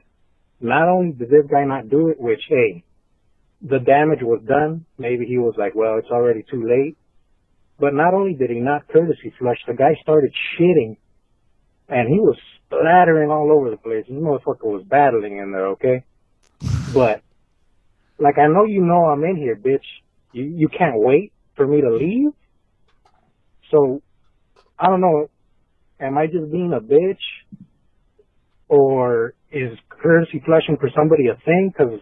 not 0.59 0.87
only 0.87 1.11
did 1.11 1.29
this 1.29 1.45
guy 1.49 1.63
not 1.65 1.89
do 1.89 2.09
it, 2.09 2.19
which, 2.19 2.41
hey, 2.49 2.83
the 3.61 3.79
damage 3.79 4.21
was 4.21 4.41
done. 4.45 4.85
Maybe 4.97 5.25
he 5.25 5.37
was 5.37 5.55
like, 5.57 5.73
well, 5.75 5.97
it's 5.97 6.11
already 6.11 6.43
too 6.49 6.63
late. 6.67 6.97
But 7.79 7.93
not 7.93 8.13
only 8.13 8.33
did 8.33 8.49
he 8.49 8.59
not 8.59 8.87
courtesy 8.87 9.33
flush, 9.39 9.57
the 9.67 9.73
guy 9.73 9.95
started 10.01 10.31
shitting 10.57 10.97
and 11.89 12.07
he 12.07 12.19
was 12.19 12.37
splattering 12.65 13.29
all 13.29 13.51
over 13.51 13.69
the 13.69 13.77
place. 13.77 14.05
This 14.07 14.17
motherfucker 14.17 14.65
was 14.65 14.83
battling 14.87 15.37
in 15.37 15.51
there, 15.51 15.67
okay? 15.69 16.03
But, 16.93 17.21
like, 18.17 18.37
I 18.37 18.47
know 18.47 18.65
you 18.65 18.81
know 18.81 19.05
I'm 19.05 19.23
in 19.23 19.35
here, 19.37 19.55
bitch. 19.55 19.85
You, 20.31 20.43
you 20.43 20.69
can't 20.69 20.95
wait 20.95 21.33
for 21.55 21.67
me 21.67 21.81
to 21.81 21.93
leave? 21.93 22.31
So, 23.71 24.01
I 24.79 24.87
don't 24.87 25.01
know. 25.01 25.29
Am 25.99 26.17
I 26.17 26.27
just 26.27 26.51
being 26.51 26.73
a 26.73 26.81
bitch? 26.81 27.21
Or 28.67 29.33
is 29.51 29.77
courtesy 29.89 30.41
flushing 30.45 30.77
for 30.77 30.89
somebody 30.95 31.27
a 31.27 31.35
thing? 31.45 31.71
Because 31.71 31.99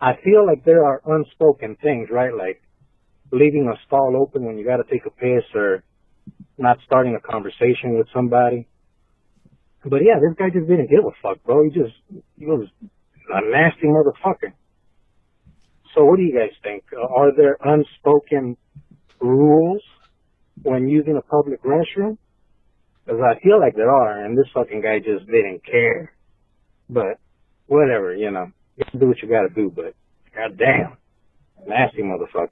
I 0.00 0.14
feel 0.22 0.46
like 0.46 0.64
there 0.64 0.84
are 0.84 1.00
unspoken 1.06 1.76
things, 1.80 2.08
right? 2.10 2.34
Like 2.34 2.62
leaving 3.32 3.68
a 3.68 3.78
stall 3.86 4.16
open 4.16 4.44
when 4.44 4.58
you 4.58 4.64
got 4.64 4.78
to 4.78 4.84
take 4.90 5.06
a 5.06 5.10
piss 5.10 5.44
or 5.54 5.82
not 6.58 6.78
starting 6.84 7.14
a 7.14 7.20
conversation 7.20 7.96
with 7.96 8.06
somebody. 8.14 8.66
But 9.84 10.02
yeah, 10.04 10.20
this 10.20 10.36
guy 10.38 10.50
just 10.50 10.68
didn't 10.68 10.90
give 10.90 11.04
a 11.04 11.14
fuck, 11.22 11.42
bro. 11.44 11.64
He 11.64 11.70
just, 11.70 11.94
he 12.38 12.46
was 12.46 12.68
a 13.32 13.40
nasty 13.50 13.86
motherfucker. 13.86 14.52
So 15.94 16.04
what 16.04 16.16
do 16.16 16.22
you 16.22 16.34
guys 16.34 16.52
think? 16.62 16.84
Are 16.92 17.34
there 17.34 17.56
unspoken 17.64 18.56
rules 19.20 19.82
when 20.62 20.88
using 20.88 21.16
a 21.16 21.22
public 21.22 21.62
restroom? 21.62 22.18
Because 23.04 23.20
I 23.22 23.40
feel 23.40 23.58
like 23.58 23.74
there 23.74 23.90
are, 23.90 24.24
and 24.24 24.36
this 24.36 24.46
fucking 24.54 24.82
guy 24.82 24.98
just 24.98 25.26
didn't 25.26 25.64
care. 25.64 26.12
But 26.88 27.18
whatever, 27.66 28.14
you 28.14 28.30
know, 28.30 28.52
you 28.76 28.84
do 28.98 29.08
what 29.08 29.22
you 29.22 29.28
got 29.28 29.42
to 29.42 29.54
do. 29.54 29.72
But 29.74 29.94
goddamn, 30.34 30.96
nasty 31.66 32.02
motherfucker. 32.02 32.50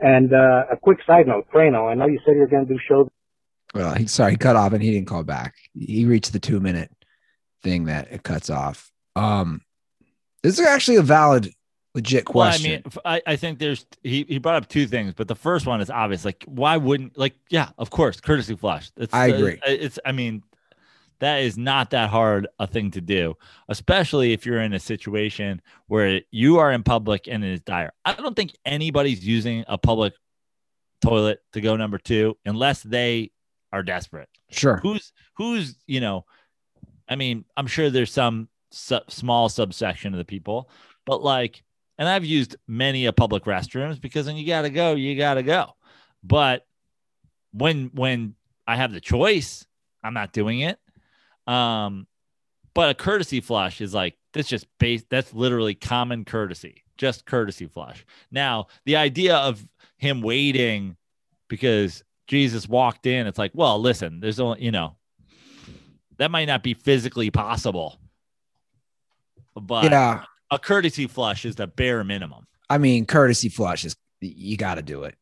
And 0.00 0.32
uh, 0.32 0.64
a 0.70 0.76
quick 0.76 0.98
side 1.06 1.26
note, 1.26 1.46
Prano, 1.52 1.90
I 1.90 1.94
know 1.94 2.06
you 2.06 2.20
said 2.24 2.36
you're 2.36 2.46
going 2.46 2.66
to 2.66 2.74
do 2.74 2.80
shows. 2.86 3.08
Well, 3.74 3.94
he 3.94 4.06
sorry, 4.06 4.32
he 4.32 4.36
cut 4.36 4.56
off 4.56 4.72
and 4.72 4.82
he 4.82 4.90
didn't 4.92 5.08
call 5.08 5.24
back. 5.24 5.54
He 5.74 6.04
reached 6.04 6.32
the 6.32 6.38
two 6.38 6.60
minute 6.60 6.90
thing 7.62 7.86
that 7.86 8.10
it 8.12 8.22
cuts 8.22 8.50
off. 8.50 8.90
Um, 9.16 9.62
this 10.42 10.58
is 10.58 10.66
actually 10.66 10.98
a 10.98 11.02
valid, 11.02 11.50
legit 11.94 12.24
question. 12.24 12.82
Well, 12.84 13.02
I 13.04 13.14
mean, 13.14 13.22
I 13.26 13.36
think 13.36 13.58
there's 13.58 13.86
he, 14.02 14.24
he 14.28 14.38
brought 14.38 14.56
up 14.56 14.68
two 14.68 14.86
things, 14.86 15.14
but 15.14 15.28
the 15.28 15.34
first 15.34 15.66
one 15.66 15.80
is 15.80 15.90
obvious. 15.90 16.24
Like, 16.24 16.44
why 16.46 16.76
wouldn't 16.76 17.16
like 17.16 17.34
yeah, 17.50 17.70
of 17.78 17.90
course, 17.90 18.20
courtesy 18.20 18.56
flush. 18.56 18.90
It's, 18.96 19.14
I 19.14 19.28
agree. 19.28 19.54
uh, 19.54 19.70
it's 19.70 19.98
I 20.04 20.12
mean, 20.12 20.42
that 21.20 21.42
is 21.42 21.56
not 21.56 21.90
that 21.90 22.10
hard 22.10 22.48
a 22.58 22.66
thing 22.66 22.90
to 22.92 23.00
do, 23.00 23.34
especially 23.68 24.32
if 24.32 24.44
you're 24.44 24.60
in 24.60 24.72
a 24.72 24.80
situation 24.80 25.62
where 25.86 26.20
you 26.30 26.58
are 26.58 26.72
in 26.72 26.82
public 26.82 27.28
and 27.28 27.44
it 27.44 27.52
is 27.52 27.60
dire. 27.60 27.92
I 28.04 28.14
don't 28.14 28.36
think 28.36 28.54
anybody's 28.64 29.24
using 29.24 29.64
a 29.68 29.78
public 29.78 30.14
toilet 31.00 31.40
to 31.52 31.60
go 31.60 31.76
number 31.76 31.98
two 31.98 32.36
unless 32.44 32.82
they 32.82 33.30
are 33.72 33.82
desperate. 33.82 34.28
sure. 34.50 34.76
Who's 34.82 35.12
who's 35.36 35.76
you 35.86 36.00
know, 36.00 36.24
I 37.08 37.16
mean, 37.16 37.44
I'm 37.56 37.66
sure 37.66 37.90
there's 37.90 38.12
some 38.12 38.48
su- 38.70 39.00
small 39.08 39.48
subsection 39.48 40.14
of 40.14 40.18
the 40.18 40.24
people, 40.24 40.70
but 41.04 41.22
like, 41.22 41.62
and 41.98 42.08
I've 42.08 42.24
used 42.24 42.56
many 42.66 43.06
a 43.06 43.12
public 43.12 43.44
restrooms 43.44 44.00
because 44.00 44.26
when 44.26 44.36
you 44.36 44.46
gotta 44.46 44.70
go, 44.70 44.94
you 44.94 45.16
gotta 45.16 45.42
go. 45.42 45.74
But 46.22 46.66
when 47.52 47.90
when 47.94 48.34
I 48.66 48.76
have 48.76 48.92
the 48.92 49.00
choice, 49.00 49.66
I'm 50.02 50.14
not 50.14 50.32
doing 50.32 50.60
it. 50.60 50.78
Um, 51.46 52.06
but 52.74 52.90
a 52.90 52.94
courtesy 52.94 53.40
flush 53.40 53.80
is 53.80 53.94
like 53.94 54.16
that's 54.32 54.48
just 54.48 54.66
base. 54.78 55.04
That's 55.08 55.32
literally 55.32 55.74
common 55.74 56.24
courtesy, 56.24 56.82
just 56.96 57.24
courtesy 57.26 57.66
flush. 57.66 58.04
Now, 58.30 58.66
the 58.84 58.96
idea 58.96 59.36
of 59.36 59.64
him 59.96 60.22
waiting 60.22 60.96
because 61.48 62.02
Jesus 62.26 62.68
walked 62.68 63.06
in, 63.06 63.26
it's 63.26 63.38
like, 63.38 63.52
well, 63.54 63.80
listen, 63.80 64.20
there's 64.20 64.40
only 64.40 64.62
you 64.62 64.70
know 64.72 64.96
that 66.18 66.30
might 66.30 66.46
not 66.46 66.62
be 66.62 66.74
physically 66.74 67.30
possible, 67.30 67.98
but 69.54 69.90
Yeah. 69.90 70.24
a 70.50 70.58
courtesy 70.58 71.06
flush 71.06 71.44
is 71.44 71.56
the 71.56 71.66
bare 71.66 72.04
minimum. 72.04 72.46
I 72.70 72.78
mean, 72.78 73.06
courtesy 73.06 73.48
flush 73.48 73.84
is 73.84 73.94
you 74.20 74.56
got 74.56 74.76
to 74.76 74.82
do 74.82 75.04
it. 75.04 75.16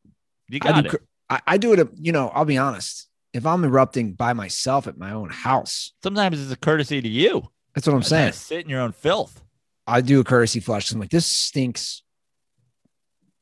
You 0.48 0.58
I 0.62 0.72
got 0.72 0.84
do, 0.84 0.90
it. 0.90 1.02
I, 1.28 1.40
I 1.46 1.56
do 1.58 1.72
it. 1.72 1.88
You 1.96 2.12
know, 2.12 2.28
I'll 2.28 2.44
be 2.44 2.56
honest. 2.58 3.08
If 3.32 3.46
I'm 3.46 3.64
erupting 3.64 4.12
by 4.12 4.32
myself 4.34 4.86
at 4.86 4.98
my 4.98 5.12
own 5.12 5.30
house, 5.30 5.92
Sometimes 6.02 6.40
it's 6.42 6.52
a 6.52 6.56
courtesy 6.56 7.00
to 7.00 7.08
you. 7.08 7.42
that's 7.74 7.86
what 7.86 7.94
I'm 7.94 8.02
saying. 8.02 8.32
Sit 8.32 8.64
in 8.64 8.70
your 8.70 8.80
own 8.80 8.92
filth. 8.92 9.42
I 9.86 10.00
do 10.00 10.20
a 10.20 10.24
courtesy 10.24 10.60
flush. 10.60 10.92
I'm 10.92 11.00
like, 11.00 11.10
this 11.10 11.26
stinks 11.26 12.02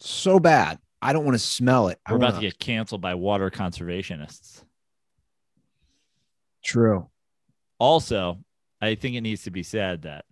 so 0.01 0.39
bad. 0.39 0.79
I 1.03 1.13
don't 1.13 1.25
want 1.25 1.35
to 1.35 1.39
smell 1.45 1.89
it. 1.89 1.99
We're 2.09 2.17
about 2.17 2.35
wanna- 2.35 2.41
to 2.43 2.47
get 2.49 2.59
canceled 2.59 3.01
by 3.01 3.15
water 3.15 3.51
conservationists. 3.51 4.63
true. 6.63 7.09
Also, 7.79 8.39
I 8.81 8.95
think 8.95 9.17
it 9.17 9.23
needs 9.23 9.45
to 9.45 9.51
be 9.51 9.63
said 9.63 10.03
that 10.03 10.25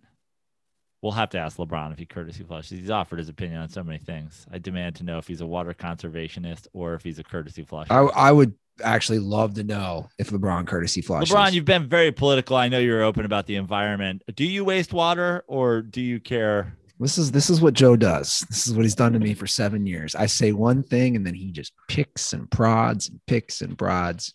we'll 1.01 1.11
have 1.13 1.31
to 1.31 1.39
ask 1.39 1.57
LeBron 1.57 1.91
if 1.91 1.97
he 1.99 2.05
courtesy 2.05 2.43
flushes. 2.43 2.77
He's 2.79 2.89
offered 2.91 3.17
his 3.19 3.29
opinion 3.29 3.61
on 3.61 3.69
so 3.69 3.83
many 3.83 3.97
things. 3.97 4.45
I 4.51 4.59
demand 4.59 4.95
to 4.97 5.03
know 5.03 5.17
if 5.17 5.27
he's 5.27 5.41
a 5.41 5.47
water 5.47 5.73
conservationist 5.73 6.67
or 6.73 6.93
if 6.93 7.03
he's 7.03 7.17
a 7.19 7.23
courtesy 7.23 7.63
flusher. 7.63 7.91
I, 7.91 8.03
I 8.05 8.31
would 8.31 8.53
actually 8.83 9.19
love 9.19 9.55
to 9.55 9.63
know 9.63 10.09
if 10.17 10.29
LeBron 10.29 10.67
courtesy 10.67 11.01
flushes. 11.01 11.33
LeBron, 11.33 11.53
you've 11.53 11.65
been 11.65 11.87
very 11.87 12.11
political. 12.11 12.55
I 12.55 12.69
know 12.69 12.79
you're 12.79 13.03
open 13.03 13.25
about 13.25 13.45
the 13.45 13.55
environment. 13.55 14.23
Do 14.35 14.45
you 14.45 14.65
waste 14.65 14.93
water 14.93 15.43
or 15.47 15.81
do 15.81 16.01
you 16.01 16.19
care? 16.19 16.75
This 16.99 17.17
is 17.17 17.31
this 17.31 17.49
is 17.49 17.61
what 17.61 17.73
Joe 17.73 17.95
does. 17.95 18.45
This 18.49 18.67
is 18.67 18.73
what 18.73 18.83
he's 18.83 18.95
done 18.95 19.13
to 19.13 19.19
me 19.19 19.33
for 19.33 19.47
seven 19.47 19.87
years. 19.87 20.15
I 20.15 20.25
say 20.25 20.51
one 20.51 20.83
thing 20.83 21.15
and 21.15 21.25
then 21.25 21.33
he 21.33 21.51
just 21.51 21.71
picks 21.87 22.33
and 22.33 22.49
prods 22.51 23.09
and 23.09 23.19
picks 23.25 23.61
and 23.61 23.77
prods. 23.77 24.33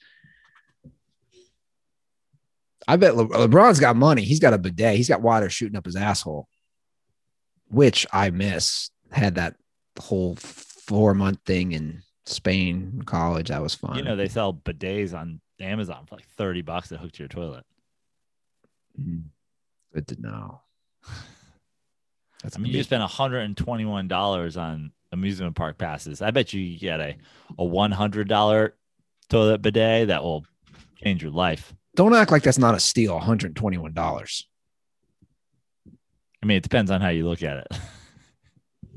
I 2.88 2.96
bet 2.96 3.16
Le- 3.16 3.28
LeBron's 3.28 3.80
got 3.80 3.96
money. 3.96 4.22
He's 4.22 4.40
got 4.40 4.54
a 4.54 4.58
bidet. 4.58 4.96
He's 4.96 5.08
got 5.08 5.22
water 5.22 5.50
shooting 5.50 5.76
up 5.76 5.84
his 5.86 5.96
asshole, 5.96 6.48
which 7.68 8.06
I 8.12 8.30
miss. 8.30 8.90
Had 9.10 9.36
that 9.36 9.56
whole 9.98 10.36
four 10.36 11.14
month 11.14 11.38
thing 11.46 11.72
in 11.72 12.02
Spain 12.26 12.92
in 12.94 13.02
college. 13.02 13.48
That 13.48 13.62
was 13.62 13.74
fun. 13.74 13.96
You 13.96 14.02
know, 14.04 14.16
they 14.16 14.28
sell 14.28 14.52
bidets 14.54 15.14
on 15.14 15.40
Amazon 15.60 16.06
for 16.06 16.16
like 16.16 16.26
30 16.36 16.62
bucks 16.62 16.88
that 16.88 16.98
hook 17.00 17.12
to 17.12 17.18
your 17.22 17.28
toilet. 17.28 17.64
Mm, 19.00 19.24
Good 19.92 20.08
to 20.08 20.20
know. 20.20 20.60
That's 22.42 22.56
I 22.56 22.60
mean, 22.60 22.72
you 22.72 22.78
big- 22.78 22.84
spend 22.86 23.02
$121 23.02 24.56
on 24.60 24.92
amusement 25.12 25.54
park 25.56 25.78
passes. 25.78 26.20
I 26.22 26.30
bet 26.30 26.52
you 26.52 26.78
get 26.78 27.00
a, 27.00 27.16
a 27.58 27.62
$100 27.64 28.72
toilet 29.30 29.62
bidet 29.62 30.08
that 30.08 30.22
will 30.22 30.44
change 31.02 31.22
your 31.22 31.32
life. 31.32 31.72
don't 31.96 32.14
act 32.14 32.30
like 32.32 32.42
that's 32.42 32.58
not 32.58 32.74
a 32.74 32.80
steal. 32.80 33.14
One 33.14 33.22
hundred 33.22 33.54
twenty 33.56 33.78
one 33.78 33.92
dollars. 33.92 34.46
I 36.42 36.46
mean, 36.46 36.56
it 36.58 36.62
depends 36.62 36.90
on 36.90 37.00
how 37.00 37.08
you 37.08 37.26
look 37.26 37.42
at 37.42 37.58
it. 37.58 37.66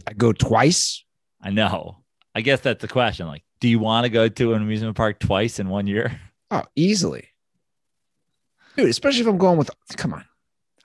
I 0.06 0.14
go 0.14 0.34
twice. 0.34 1.04
I 1.42 1.50
know. 1.52 2.00
I 2.38 2.42
guess 2.42 2.60
that's 2.62 2.82
the 2.82 2.88
question. 2.88 3.26
Like, 3.26 3.44
do 3.60 3.68
you 3.68 3.80
want 3.80 4.04
to 4.06 4.10
go 4.10 4.28
to 4.30 4.54
an 4.54 4.62
amusement 4.62 4.96
park 4.96 5.18
twice 5.20 5.60
in 5.60 5.70
one 5.70 5.88
year? 5.88 6.20
Oh, 6.50 6.64
easily. 6.78 7.28
Dude, 8.78 8.88
especially 8.88 9.20
if 9.20 9.28
I'm 9.28 9.38
going 9.38 9.58
with 9.58 9.70
come 9.98 10.14
on. 10.14 10.24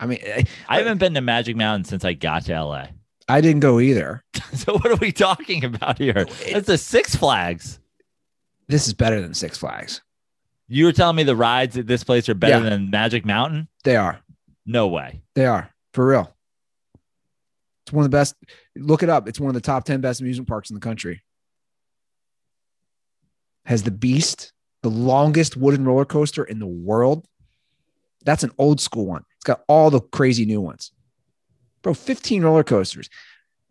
I 0.01 0.07
mean, 0.07 0.19
I, 0.27 0.45
I 0.69 0.79
haven't 0.79 0.99
been 0.99 1.15
to 1.15 1.21
Magic 1.21 1.55
Mountain 1.55 1.85
since 1.85 2.05
I 2.05 2.15
got 2.15 2.47
to 2.47 2.65
LA. 2.65 2.87
I 3.29 3.41
didn't 3.41 3.61
go 3.61 3.79
either. 3.79 4.25
so 4.55 4.73
what 4.73 4.87
are 4.87 4.97
we 4.97 5.13
talking 5.13 5.65
about 5.65 5.99
here? 5.99 6.27
It's 6.41 6.69
a 6.69 6.77
Six 6.77 7.15
Flags. 7.15 7.79
This 8.67 8.89
is 8.89 8.95
better 8.95 9.21
than 9.21 9.35
Six 9.35 9.57
Flags. 9.57 10.03
You 10.67 10.87
were 10.87 10.93
telling 10.93 11.15
me 11.15 11.23
the 11.23 11.37
rides 11.37 11.79
at 11.79 11.87
this 11.87 12.03
place 12.03 12.29
are 12.29 12.35
better 12.35 12.65
Yeah. 12.65 12.71
than 12.71 12.91
Magic 12.91 13.25
Mountain? 13.25 13.69
They 13.85 13.95
are. 13.95 14.19
No 14.67 14.89
way. 14.89 15.23
They 15.37 15.47
are 15.47 15.71
for 15.93 16.05
real. 16.09 16.35
It's 17.87 17.93
one 17.93 18.05
of 18.05 18.11
the 18.11 18.17
best. 18.17 18.35
Look 18.75 19.05
it 19.05 19.09
up. 19.11 19.29
It's 19.29 19.39
one 19.39 19.49
of 19.51 19.55
the 19.55 19.61
top 19.61 19.85
10 19.85 20.01
best 20.01 20.21
amusement 20.21 20.49
parks 20.49 20.71
in 20.71 20.75
the 20.75 20.81
country. 20.81 21.23
Has 23.65 23.83
the 23.83 23.91
Beast, 23.91 24.53
the 24.83 24.91
longest 24.91 25.57
wooden 25.57 25.85
roller 25.85 26.05
coaster 26.05 26.45
in 26.45 26.59
the 26.59 26.67
world. 26.67 27.27
That's 28.25 28.43
an 28.43 28.53
old 28.59 28.81
school 28.81 29.07
one. 29.07 29.25
It's 29.37 29.45
got 29.45 29.63
all 29.69 29.91
the 29.91 30.01
crazy 30.01 30.45
new 30.45 30.61
ones. 30.61 30.93
Bro, 31.83 31.95
15 31.95 32.43
roller 32.43 32.65
coasters. 32.65 33.09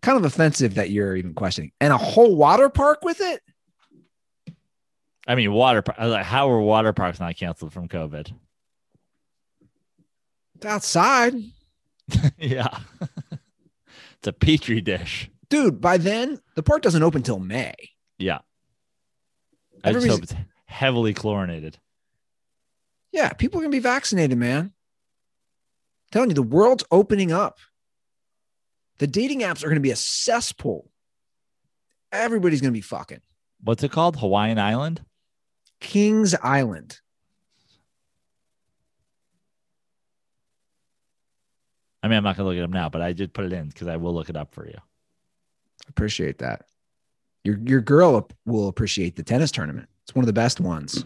Kind 0.01 0.17
of 0.17 0.25
offensive 0.25 0.75
that 0.75 0.89
you're 0.89 1.15
even 1.15 1.33
questioning. 1.33 1.71
And 1.79 1.93
a 1.93 1.97
whole 1.97 2.35
water 2.35 2.69
park 2.69 3.03
with 3.03 3.21
it? 3.21 3.41
I 5.27 5.35
mean, 5.35 5.53
water. 5.53 5.81
par- 5.81 5.95
I 5.97 6.05
was 6.05 6.13
like, 6.13 6.25
how 6.25 6.49
were 6.49 6.61
water 6.61 6.91
parks 6.93 7.19
not 7.19 7.37
canceled 7.37 7.71
from 7.71 7.87
COVID? 7.87 8.33
It's 10.55 10.65
outside. 10.65 11.33
yeah. 12.37 12.79
it's 13.31 14.27
a 14.27 14.33
petri 14.33 14.81
dish. 14.81 15.29
Dude, 15.49 15.79
by 15.81 15.97
then 15.97 16.39
the 16.55 16.63
park 16.63 16.81
doesn't 16.81 17.03
open 17.03 17.23
till 17.23 17.39
May. 17.39 17.73
Yeah. 18.17 18.39
I 19.83 19.93
just 19.93 20.07
hope 20.07 20.23
it's 20.23 20.35
heavily 20.65 21.13
chlorinated. 21.13 21.77
Yeah, 23.11 23.33
people 23.33 23.59
are 23.59 23.63
gonna 23.63 23.71
be 23.71 23.79
vaccinated, 23.79 24.37
man. 24.37 24.73
telling 26.11 26.29
you, 26.29 26.35
the 26.35 26.41
world's 26.43 26.83
opening 26.91 27.31
up. 27.31 27.59
The 28.97 29.07
dating 29.07 29.39
apps 29.41 29.63
are 29.63 29.69
gonna 29.69 29.79
be 29.79 29.91
a 29.91 29.95
cesspool. 29.95 30.91
Everybody's 32.11 32.61
gonna 32.61 32.71
be 32.71 32.81
fucking. 32.81 33.21
What's 33.63 33.83
it 33.83 33.91
called? 33.91 34.17
Hawaiian 34.17 34.59
Island? 34.59 35.03
Kings 35.79 36.35
Island. 36.35 36.99
I 42.03 42.07
mean, 42.07 42.17
I'm 42.17 42.23
not 42.23 42.35
gonna 42.35 42.49
look 42.49 42.57
it 42.57 42.63
up 42.63 42.69
now, 42.69 42.89
but 42.89 43.01
I 43.01 43.13
did 43.13 43.33
put 43.33 43.45
it 43.45 43.53
in 43.53 43.67
because 43.67 43.87
I 43.87 43.97
will 43.97 44.13
look 44.13 44.29
it 44.29 44.35
up 44.35 44.53
for 44.53 44.67
you. 44.67 44.77
Appreciate 45.87 46.39
that. 46.39 46.65
Your 47.43 47.57
your 47.59 47.81
girl 47.81 48.29
will 48.45 48.67
appreciate 48.67 49.15
the 49.15 49.23
tennis 49.23 49.51
tournament. 49.51 49.89
It's 50.03 50.15
one 50.15 50.23
of 50.23 50.27
the 50.27 50.33
best 50.33 50.59
ones. 50.59 51.05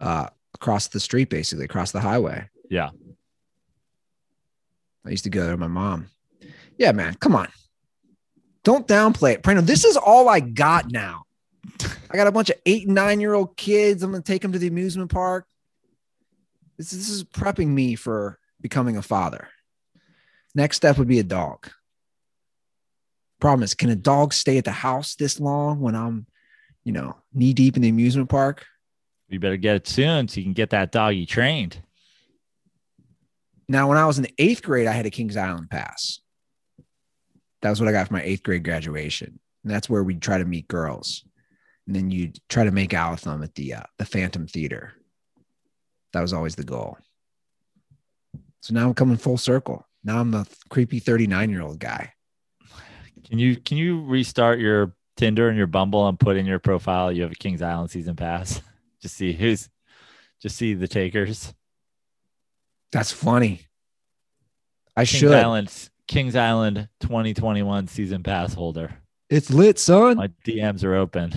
Uh 0.00 0.28
across 0.54 0.88
the 0.88 1.00
street, 1.00 1.30
basically, 1.30 1.64
across 1.64 1.92
the 1.92 2.00
highway. 2.00 2.48
Yeah. 2.68 2.90
I 5.06 5.10
used 5.10 5.24
to 5.24 5.30
go 5.30 5.42
there 5.42 5.52
with 5.52 5.60
my 5.60 5.68
mom. 5.68 6.08
Yeah, 6.76 6.92
man. 6.92 7.14
Come 7.14 7.34
on. 7.34 7.48
Don't 8.62 8.86
downplay 8.86 9.34
it. 9.34 9.42
Prano, 9.42 9.64
this 9.64 9.84
is 9.84 9.96
all 9.96 10.28
I 10.28 10.40
got 10.40 10.90
now. 10.90 11.24
I 12.10 12.16
got 12.16 12.26
a 12.26 12.32
bunch 12.32 12.50
of 12.50 12.56
eight 12.66 12.86
and 12.86 12.94
nine 12.94 13.20
year 13.20 13.34
old 13.34 13.56
kids. 13.56 14.02
I'm 14.02 14.10
gonna 14.10 14.22
take 14.22 14.42
them 14.42 14.52
to 14.52 14.58
the 14.58 14.66
amusement 14.66 15.10
park. 15.10 15.46
This, 16.76 16.90
this 16.90 17.08
is 17.08 17.24
prepping 17.24 17.68
me 17.68 17.94
for 17.94 18.38
becoming 18.60 18.96
a 18.96 19.02
father. 19.02 19.48
Next 20.54 20.76
step 20.76 20.98
would 20.98 21.08
be 21.08 21.20
a 21.20 21.24
dog. 21.24 21.70
Problem 23.40 23.62
is, 23.62 23.74
can 23.74 23.90
a 23.90 23.96
dog 23.96 24.32
stay 24.32 24.58
at 24.58 24.64
the 24.64 24.70
house 24.70 25.14
this 25.14 25.40
long 25.40 25.80
when 25.80 25.94
I'm, 25.94 26.26
you 26.84 26.92
know, 26.92 27.16
knee 27.32 27.54
deep 27.54 27.76
in 27.76 27.82
the 27.82 27.88
amusement 27.88 28.28
park? 28.28 28.66
You 29.28 29.40
better 29.40 29.56
get 29.56 29.76
it 29.76 29.88
soon 29.88 30.28
so 30.28 30.38
you 30.38 30.44
can 30.44 30.52
get 30.52 30.70
that 30.70 30.92
doggy 30.92 31.24
trained. 31.24 31.82
Now, 33.68 33.88
when 33.88 33.98
I 33.98 34.06
was 34.06 34.18
in 34.18 34.24
the 34.24 34.34
eighth 34.38 34.62
grade, 34.62 34.88
I 34.88 34.92
had 34.92 35.06
a 35.06 35.10
Kings 35.10 35.36
Island 35.36 35.70
pass. 35.70 36.18
That 37.62 37.70
was 37.70 37.80
what 37.80 37.88
I 37.88 37.92
got 37.92 38.08
for 38.08 38.14
my 38.14 38.22
eighth 38.22 38.42
grade 38.42 38.64
graduation. 38.64 39.38
And 39.62 39.72
that's 39.72 39.88
where 39.88 40.02
we'd 40.02 40.22
try 40.22 40.38
to 40.38 40.44
meet 40.44 40.66
girls. 40.66 41.24
And 41.86 41.94
then 41.94 42.10
you'd 42.10 42.38
try 42.48 42.64
to 42.64 42.70
make 42.70 42.92
out 42.92 43.12
with 43.12 43.20
them 43.22 43.42
at 43.42 43.54
the 43.54 43.74
uh, 43.74 43.82
the 43.98 44.04
Phantom 44.04 44.46
Theater. 44.46 44.94
That 46.12 46.20
was 46.20 46.32
always 46.32 46.56
the 46.56 46.64
goal. 46.64 46.98
So 48.60 48.74
now 48.74 48.88
I'm 48.88 48.94
coming 48.94 49.16
full 49.16 49.38
circle. 49.38 49.86
Now 50.02 50.18
I'm 50.18 50.30
the 50.30 50.46
creepy 50.68 50.98
39 50.98 51.50
year 51.50 51.62
old 51.62 51.78
guy. 51.78 52.12
Can 53.30 53.38
you 53.38 53.56
can 53.56 53.78
you 53.78 54.02
restart 54.04 54.58
your 54.58 54.92
Tinder 55.16 55.48
and 55.48 55.56
your 55.56 55.68
Bumble 55.68 56.08
and 56.08 56.18
put 56.18 56.36
in 56.36 56.46
your 56.46 56.58
profile 56.58 57.12
you 57.12 57.22
have 57.22 57.30
a 57.30 57.36
Kings 57.36 57.62
Island 57.62 57.90
season 57.90 58.16
pass? 58.16 58.60
Just 59.00 59.14
see 59.16 59.32
who's 59.32 59.68
just 60.42 60.56
see 60.56 60.74
the 60.74 60.88
takers. 60.88 61.54
That's 62.92 63.12
funny. 63.12 63.62
I 64.96 65.04
Kings 65.04 65.20
should. 65.20 65.32
Island 65.32 65.90
Kings 66.06 66.34
Island 66.34 66.88
2021 67.00 67.86
season 67.86 68.22
pass 68.22 68.52
holder. 68.52 68.92
It's 69.30 69.48
lit, 69.48 69.78
son. 69.78 70.16
My 70.16 70.28
DMs 70.44 70.82
are 70.82 70.96
open. 70.96 71.32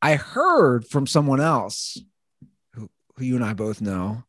I 0.00 0.14
heard 0.14 0.86
from 0.86 1.06
someone 1.06 1.40
else 1.40 1.98
who, 2.74 2.88
who 3.16 3.24
you 3.24 3.34
and 3.34 3.44
I 3.44 3.52
both 3.52 3.80
know. 3.82 4.22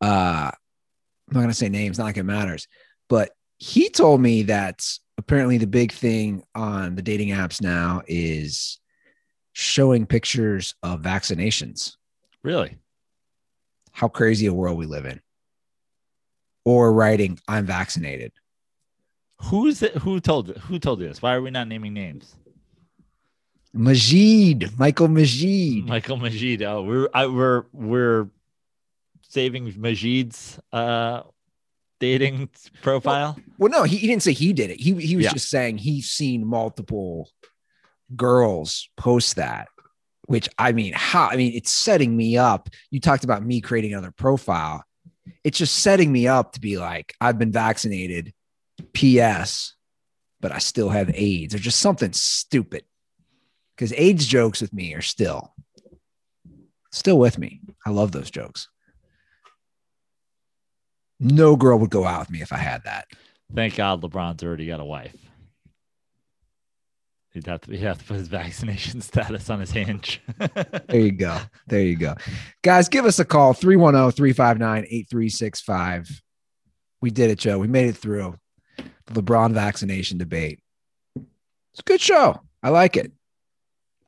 Uh, 0.00 0.50
I'm 0.50 1.32
not 1.32 1.40
going 1.40 1.48
to 1.48 1.54
say 1.54 1.68
names, 1.68 1.98
not 1.98 2.04
like 2.04 2.16
it 2.16 2.24
matters, 2.24 2.68
but 3.08 3.30
he 3.58 3.88
told 3.88 4.20
me 4.20 4.42
that 4.44 4.86
apparently 5.18 5.58
the 5.58 5.66
big 5.66 5.92
thing 5.92 6.42
on 6.54 6.96
the 6.96 7.02
dating 7.02 7.28
apps 7.28 7.62
now 7.62 8.02
is 8.06 8.78
showing 9.52 10.06
pictures 10.06 10.74
of 10.82 11.00
vaccinations. 11.00 11.96
Really? 12.42 12.78
How 13.92 14.08
crazy 14.08 14.46
a 14.46 14.52
world 14.52 14.76
we 14.76 14.86
live 14.86 15.06
in. 15.06 15.20
Or 16.64 16.92
writing, 16.92 17.38
I'm 17.46 17.66
vaccinated. 17.66 18.32
Who's 19.42 19.82
it? 19.82 19.94
Who 19.98 20.20
told 20.20 20.56
who 20.56 20.78
told 20.78 21.00
you 21.00 21.08
this? 21.08 21.20
Why 21.20 21.34
are 21.34 21.42
we 21.42 21.50
not 21.50 21.68
naming 21.68 21.92
names? 21.92 22.34
Majid, 23.72 24.78
Michael 24.78 25.08
Majid. 25.08 25.86
Michael 25.86 26.16
Majid. 26.16 26.62
Oh, 26.62 26.82
we're 26.82 27.08
I, 27.12 27.26
we're 27.26 27.64
we're 27.72 28.28
saving 29.28 29.74
Majid's 29.76 30.58
uh 30.72 31.22
dating 32.04 32.48
profile. 32.82 33.38
Well, 33.58 33.70
no, 33.70 33.82
he, 33.84 33.96
he 33.96 34.06
didn't 34.06 34.22
say 34.22 34.32
he 34.32 34.52
did 34.52 34.70
it. 34.70 34.80
He, 34.80 34.92
he 34.94 35.16
was 35.16 35.24
Yeah. 35.24 35.32
just 35.32 35.48
saying 35.48 35.78
he's 35.78 36.10
seen 36.10 36.46
multiple 36.46 37.30
girls 38.14 38.88
post 38.96 39.36
that, 39.36 39.68
which 40.26 40.48
I 40.58 40.72
mean, 40.72 40.92
how 40.94 41.28
I 41.28 41.36
mean, 41.36 41.52
it's 41.54 41.72
setting 41.72 42.16
me 42.16 42.36
up. 42.36 42.68
You 42.90 43.00
talked 43.00 43.24
about 43.24 43.44
me 43.44 43.60
creating 43.60 43.92
another 43.92 44.12
profile. 44.12 44.84
It's 45.42 45.58
just 45.58 45.76
setting 45.76 46.12
me 46.12 46.26
up 46.28 46.52
to 46.52 46.60
be 46.60 46.76
like, 46.78 47.14
I've 47.20 47.38
been 47.38 47.52
vaccinated, 47.52 48.32
PS, 48.92 49.74
but 50.40 50.52
I 50.52 50.58
still 50.58 50.90
have 50.90 51.10
AIDS 51.14 51.54
or 51.54 51.58
just 51.58 51.78
something 51.78 52.12
stupid. 52.12 52.84
Because 53.76 53.92
AIDS 53.94 54.26
jokes 54.26 54.60
with 54.60 54.72
me 54.72 54.94
are 54.94 55.02
still, 55.02 55.54
still 56.92 57.18
with 57.18 57.38
me. 57.38 57.60
I 57.86 57.90
love 57.90 58.12
those 58.12 58.30
jokes. 58.30 58.68
No 61.20 61.56
girl 61.56 61.78
would 61.78 61.90
go 61.90 62.04
out 62.04 62.20
with 62.20 62.30
me 62.30 62.42
if 62.42 62.52
I 62.52 62.56
had 62.58 62.84
that. 62.84 63.06
Thank 63.54 63.76
God 63.76 64.02
LeBron's 64.02 64.42
already 64.42 64.66
got 64.66 64.80
a 64.80 64.84
wife. 64.84 65.14
He'd 67.32 67.46
have 67.46 67.62
to 67.62 67.70
he'd 67.72 67.80
have 67.80 67.98
to 67.98 68.04
put 68.04 68.16
his 68.16 68.28
vaccination 68.28 69.00
status 69.00 69.50
on 69.50 69.60
his 69.60 69.70
hinge. 69.72 70.22
There 70.86 71.00
you 71.00 71.12
go. 71.12 71.38
There 71.66 71.80
you 71.80 71.96
go. 71.96 72.14
Guys, 72.62 72.88
give 72.88 73.04
us 73.06 73.18
a 73.18 73.24
call 73.24 73.50
oh, 73.50 73.52
310 73.54 74.12
359 74.12 74.84
8365. 74.84 76.22
We 77.00 77.10
did 77.10 77.30
it, 77.30 77.38
Joe. 77.38 77.58
We 77.58 77.66
made 77.66 77.88
it 77.88 77.96
through 77.96 78.36
the 79.06 79.20
LeBron 79.20 79.52
vaccination 79.52 80.18
debate. 80.18 80.60
It's 81.16 81.80
a 81.80 81.82
good 81.82 82.00
show. 82.00 82.40
I 82.62 82.68
like 82.70 82.96
it. 82.96 83.12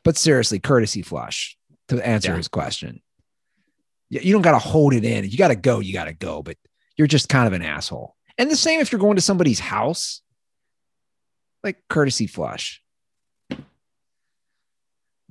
But 0.04 0.16
seriously, 0.16 0.60
courtesy 0.60 1.02
flush 1.02 1.56
to 1.88 2.06
answer 2.06 2.30
Yeah. 2.30 2.36
his 2.36 2.48
question. 2.48 3.00
Yeah, 4.08 4.20
You 4.22 4.32
don't 4.32 4.42
got 4.42 4.52
to 4.52 4.58
hold 4.60 4.94
it 4.94 5.04
in. 5.04 5.24
You 5.24 5.36
got 5.36 5.48
to 5.48 5.56
go. 5.56 5.80
You 5.80 5.92
got 5.92 6.04
to 6.04 6.12
go. 6.14 6.42
But 6.42 6.56
you're 6.96 7.06
just 7.06 7.28
kind 7.28 7.46
of 7.46 7.52
an 7.52 7.62
asshole. 7.62 8.14
And 8.38 8.50
the 8.50 8.56
same 8.56 8.80
if 8.80 8.92
you're 8.92 9.00
going 9.00 9.16
to 9.16 9.22
somebody's 9.22 9.60
house, 9.60 10.22
like 11.62 11.82
courtesy 11.88 12.26
flush. 12.26 12.82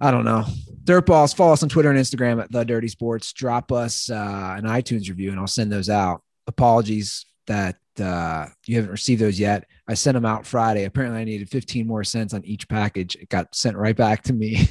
I 0.01 0.11
don't 0.11 0.25
know. 0.25 0.43
Dirtballs, 0.83 1.35
follow 1.35 1.53
us 1.53 1.63
on 1.63 1.69
Twitter 1.69 1.89
and 1.89 1.97
Instagram 1.97 2.41
at 2.41 2.51
the 2.51 2.65
Dirty 2.65 2.89
Sports. 2.89 3.31
Drop 3.31 3.71
us 3.71 4.09
uh, 4.09 4.55
an 4.57 4.65
iTunes 4.65 5.07
review, 5.07 5.31
and 5.31 5.39
I'll 5.39 5.47
send 5.47 5.71
those 5.71 5.89
out. 5.89 6.21
Apologies 6.47 7.25
that 7.47 7.77
uh, 7.99 8.47
you 8.65 8.75
haven't 8.75 8.91
received 8.91 9.21
those 9.21 9.39
yet. 9.39 9.65
I 9.87 9.93
sent 9.93 10.15
them 10.15 10.25
out 10.25 10.45
Friday. 10.45 10.83
Apparently, 10.83 11.19
I 11.19 11.23
needed 11.23 11.49
15 11.49 11.87
more 11.87 12.03
cents 12.03 12.33
on 12.33 12.43
each 12.43 12.67
package. 12.67 13.15
It 13.15 13.29
got 13.29 13.55
sent 13.55 13.77
right 13.77 13.95
back 13.95 14.23
to 14.23 14.33
me. 14.33 14.67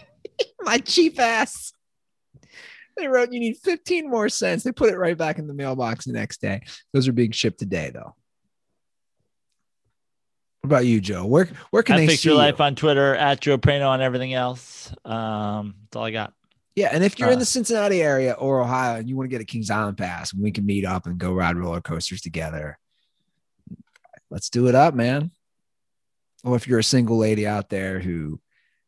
My 0.62 0.78
cheap 0.78 1.18
ass. 1.18 1.74
They 2.96 3.08
wrote 3.08 3.32
you 3.32 3.40
need 3.40 3.56
15 3.58 4.08
more 4.10 4.28
cents. 4.28 4.64
They 4.64 4.72
put 4.72 4.90
it 4.92 4.98
right 4.98 5.16
back 5.16 5.38
in 5.38 5.46
the 5.46 5.54
mailbox 5.54 6.04
the 6.04 6.12
next 6.12 6.40
day. 6.40 6.62
Those 6.92 7.08
are 7.08 7.12
being 7.12 7.30
shipped 7.32 7.58
today, 7.58 7.90
though. 7.92 8.14
What 10.60 10.68
about 10.68 10.86
you, 10.86 11.00
Joe? 11.00 11.26
Where 11.26 11.48
where 11.70 11.82
can 11.82 11.94
At 11.94 11.98
they 11.98 12.06
Fix 12.08 12.20
see 12.22 12.28
Your 12.28 12.34
you? 12.36 12.42
Life 12.42 12.60
on 12.60 12.76
Twitter 12.76 13.16
at 13.16 13.40
Joe 13.40 13.58
Prano 13.58 13.88
on 13.88 14.00
everything 14.00 14.32
else. 14.34 14.92
Um, 15.04 15.74
that's 15.82 15.96
all 15.96 16.04
I 16.04 16.10
got. 16.12 16.32
Yeah, 16.76 16.88
and 16.92 17.02
if 17.02 17.18
you're 17.18 17.28
in 17.30 17.36
Uh, 17.36 17.40
the 17.40 17.44
Cincinnati 17.46 18.00
area 18.00 18.32
or 18.32 18.60
Ohio 18.62 18.98
and 18.98 19.08
you 19.08 19.16
want 19.16 19.28
to 19.28 19.34
get 19.34 19.42
a 19.42 19.44
Kings 19.44 19.70
Island 19.70 19.98
pass, 19.98 20.32
we 20.32 20.52
can 20.52 20.64
meet 20.64 20.84
up 20.86 21.06
and 21.06 21.18
go 21.18 21.32
ride 21.34 21.56
roller 21.56 21.80
coasters 21.80 22.20
together. 22.20 22.78
Let's 24.30 24.48
do 24.48 24.68
it 24.68 24.74
up, 24.74 24.94
man. 24.94 25.32
Or 26.44 26.56
if 26.56 26.66
you're 26.66 26.78
a 26.78 26.84
single 26.84 27.18
lady 27.18 27.46
out 27.46 27.68
there 27.68 27.98
who 28.00 28.40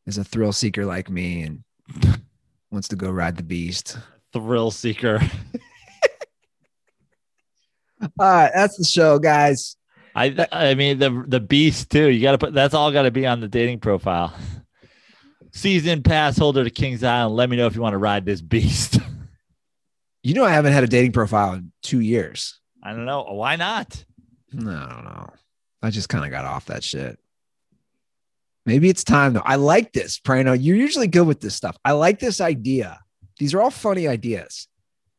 is 0.07 0.17
a 0.17 0.25
thrill 0.25 0.53
seeker 0.53 0.87
like 0.87 1.11
me 1.11 1.43
and 1.43 1.65
wants 2.75 2.89
to 2.89 2.97
go 2.97 3.11
ride 3.11 3.37
the 3.37 3.43
beast. 3.43 3.97
Thrill 4.33 4.71
seeker. 4.71 5.21
All 8.03 8.09
right, 8.19 8.51
that's 8.55 8.77
the 8.77 8.85
show, 8.85 9.19
guys. 9.19 9.77
I 10.15 10.47
I 10.53 10.75
mean 10.75 10.99
the 10.99 11.25
the 11.27 11.41
beast 11.41 11.91
too. 11.91 12.11
You 12.11 12.21
got 12.21 12.33
to 12.33 12.39
put 12.39 12.53
that's 12.53 12.75
all 12.75 12.93
got 12.93 13.03
to 13.03 13.11
be 13.11 13.27
on 13.27 13.41
the 13.41 13.49
dating 13.49 13.81
profile. 13.81 14.33
Season 15.53 16.03
pass 16.03 16.37
holder 16.37 16.63
to 16.63 16.71
Kings 16.71 17.03
Island. 17.03 17.35
Let 17.35 17.51
me 17.51 17.57
know 17.57 17.67
if 17.67 17.75
you 17.75 17.81
want 17.83 17.95
to 17.95 17.99
ride 17.99 18.25
this 18.27 18.41
beast. 18.41 18.99
You 20.27 20.33
know, 20.33 20.47
I 20.47 20.53
haven't 20.53 20.73
had 20.73 20.85
a 20.85 20.87
dating 20.87 21.13
profile 21.13 21.53
in 21.53 21.71
two 21.83 22.01
years. 22.01 22.59
I 22.83 22.93
don't 22.93 23.05
know 23.05 23.25
why 23.25 23.57
not. 23.57 24.03
No, 24.55 24.71
I 24.71 24.89
don't 24.95 25.05
know. 25.05 25.29
I 25.83 25.91
just 25.91 26.09
kind 26.09 26.25
of 26.25 26.31
got 26.31 26.47
off 26.47 26.65
that 26.65 26.83
shit. 26.83 27.19
Maybe 28.67 28.89
it's 28.89 29.05
time 29.05 29.35
though. 29.35 29.43
I 29.45 29.57
like 29.57 29.93
this, 29.93 30.19
Prano. 30.19 30.57
You're 30.59 30.77
usually 30.77 31.07
good 31.07 31.27
with 31.27 31.41
this 31.41 31.55
stuff. 31.55 31.77
I 31.85 31.93
like 31.93 32.19
this 32.19 32.41
idea. 32.41 32.99
These 33.39 33.53
are 33.55 33.61
all 33.61 33.71
funny 33.71 34.09
ideas 34.09 34.69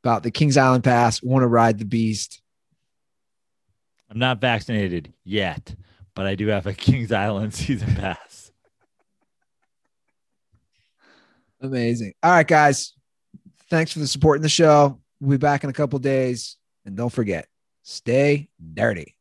about 0.04 0.24
the 0.24 0.32
Kings 0.32 0.58
Island 0.58 0.84
Pass, 0.84 1.22
want 1.22 1.44
to 1.44 1.48
ride 1.48 1.80
the 1.80 1.86
beast. 1.86 2.42
I'm 4.10 4.20
not 4.20 4.40
vaccinated 4.40 5.14
yet, 5.24 5.76
but 6.14 6.26
I 6.26 6.36
do 6.36 6.48
have 6.48 6.68
a 6.68 6.74
Kings 6.76 7.12
Island 7.12 7.54
season 7.54 7.96
pass. 7.96 8.52
Amazing. 11.62 12.14
All 12.22 12.32
right, 12.32 12.48
guys. 12.48 12.94
Thanks 13.70 13.92
for 13.92 14.00
the 14.00 14.08
support 14.08 14.38
in 14.38 14.44
the 14.44 14.50
show. 14.50 15.02
We'll 15.20 15.32
be 15.32 15.38
back 15.38 15.64
in 15.64 15.70
a 15.70 15.74
couple 15.74 15.98
days. 15.98 16.58
And 16.86 16.96
don't 16.96 17.12
forget, 17.12 17.48
stay 17.82 18.50
dirty. 18.74 19.15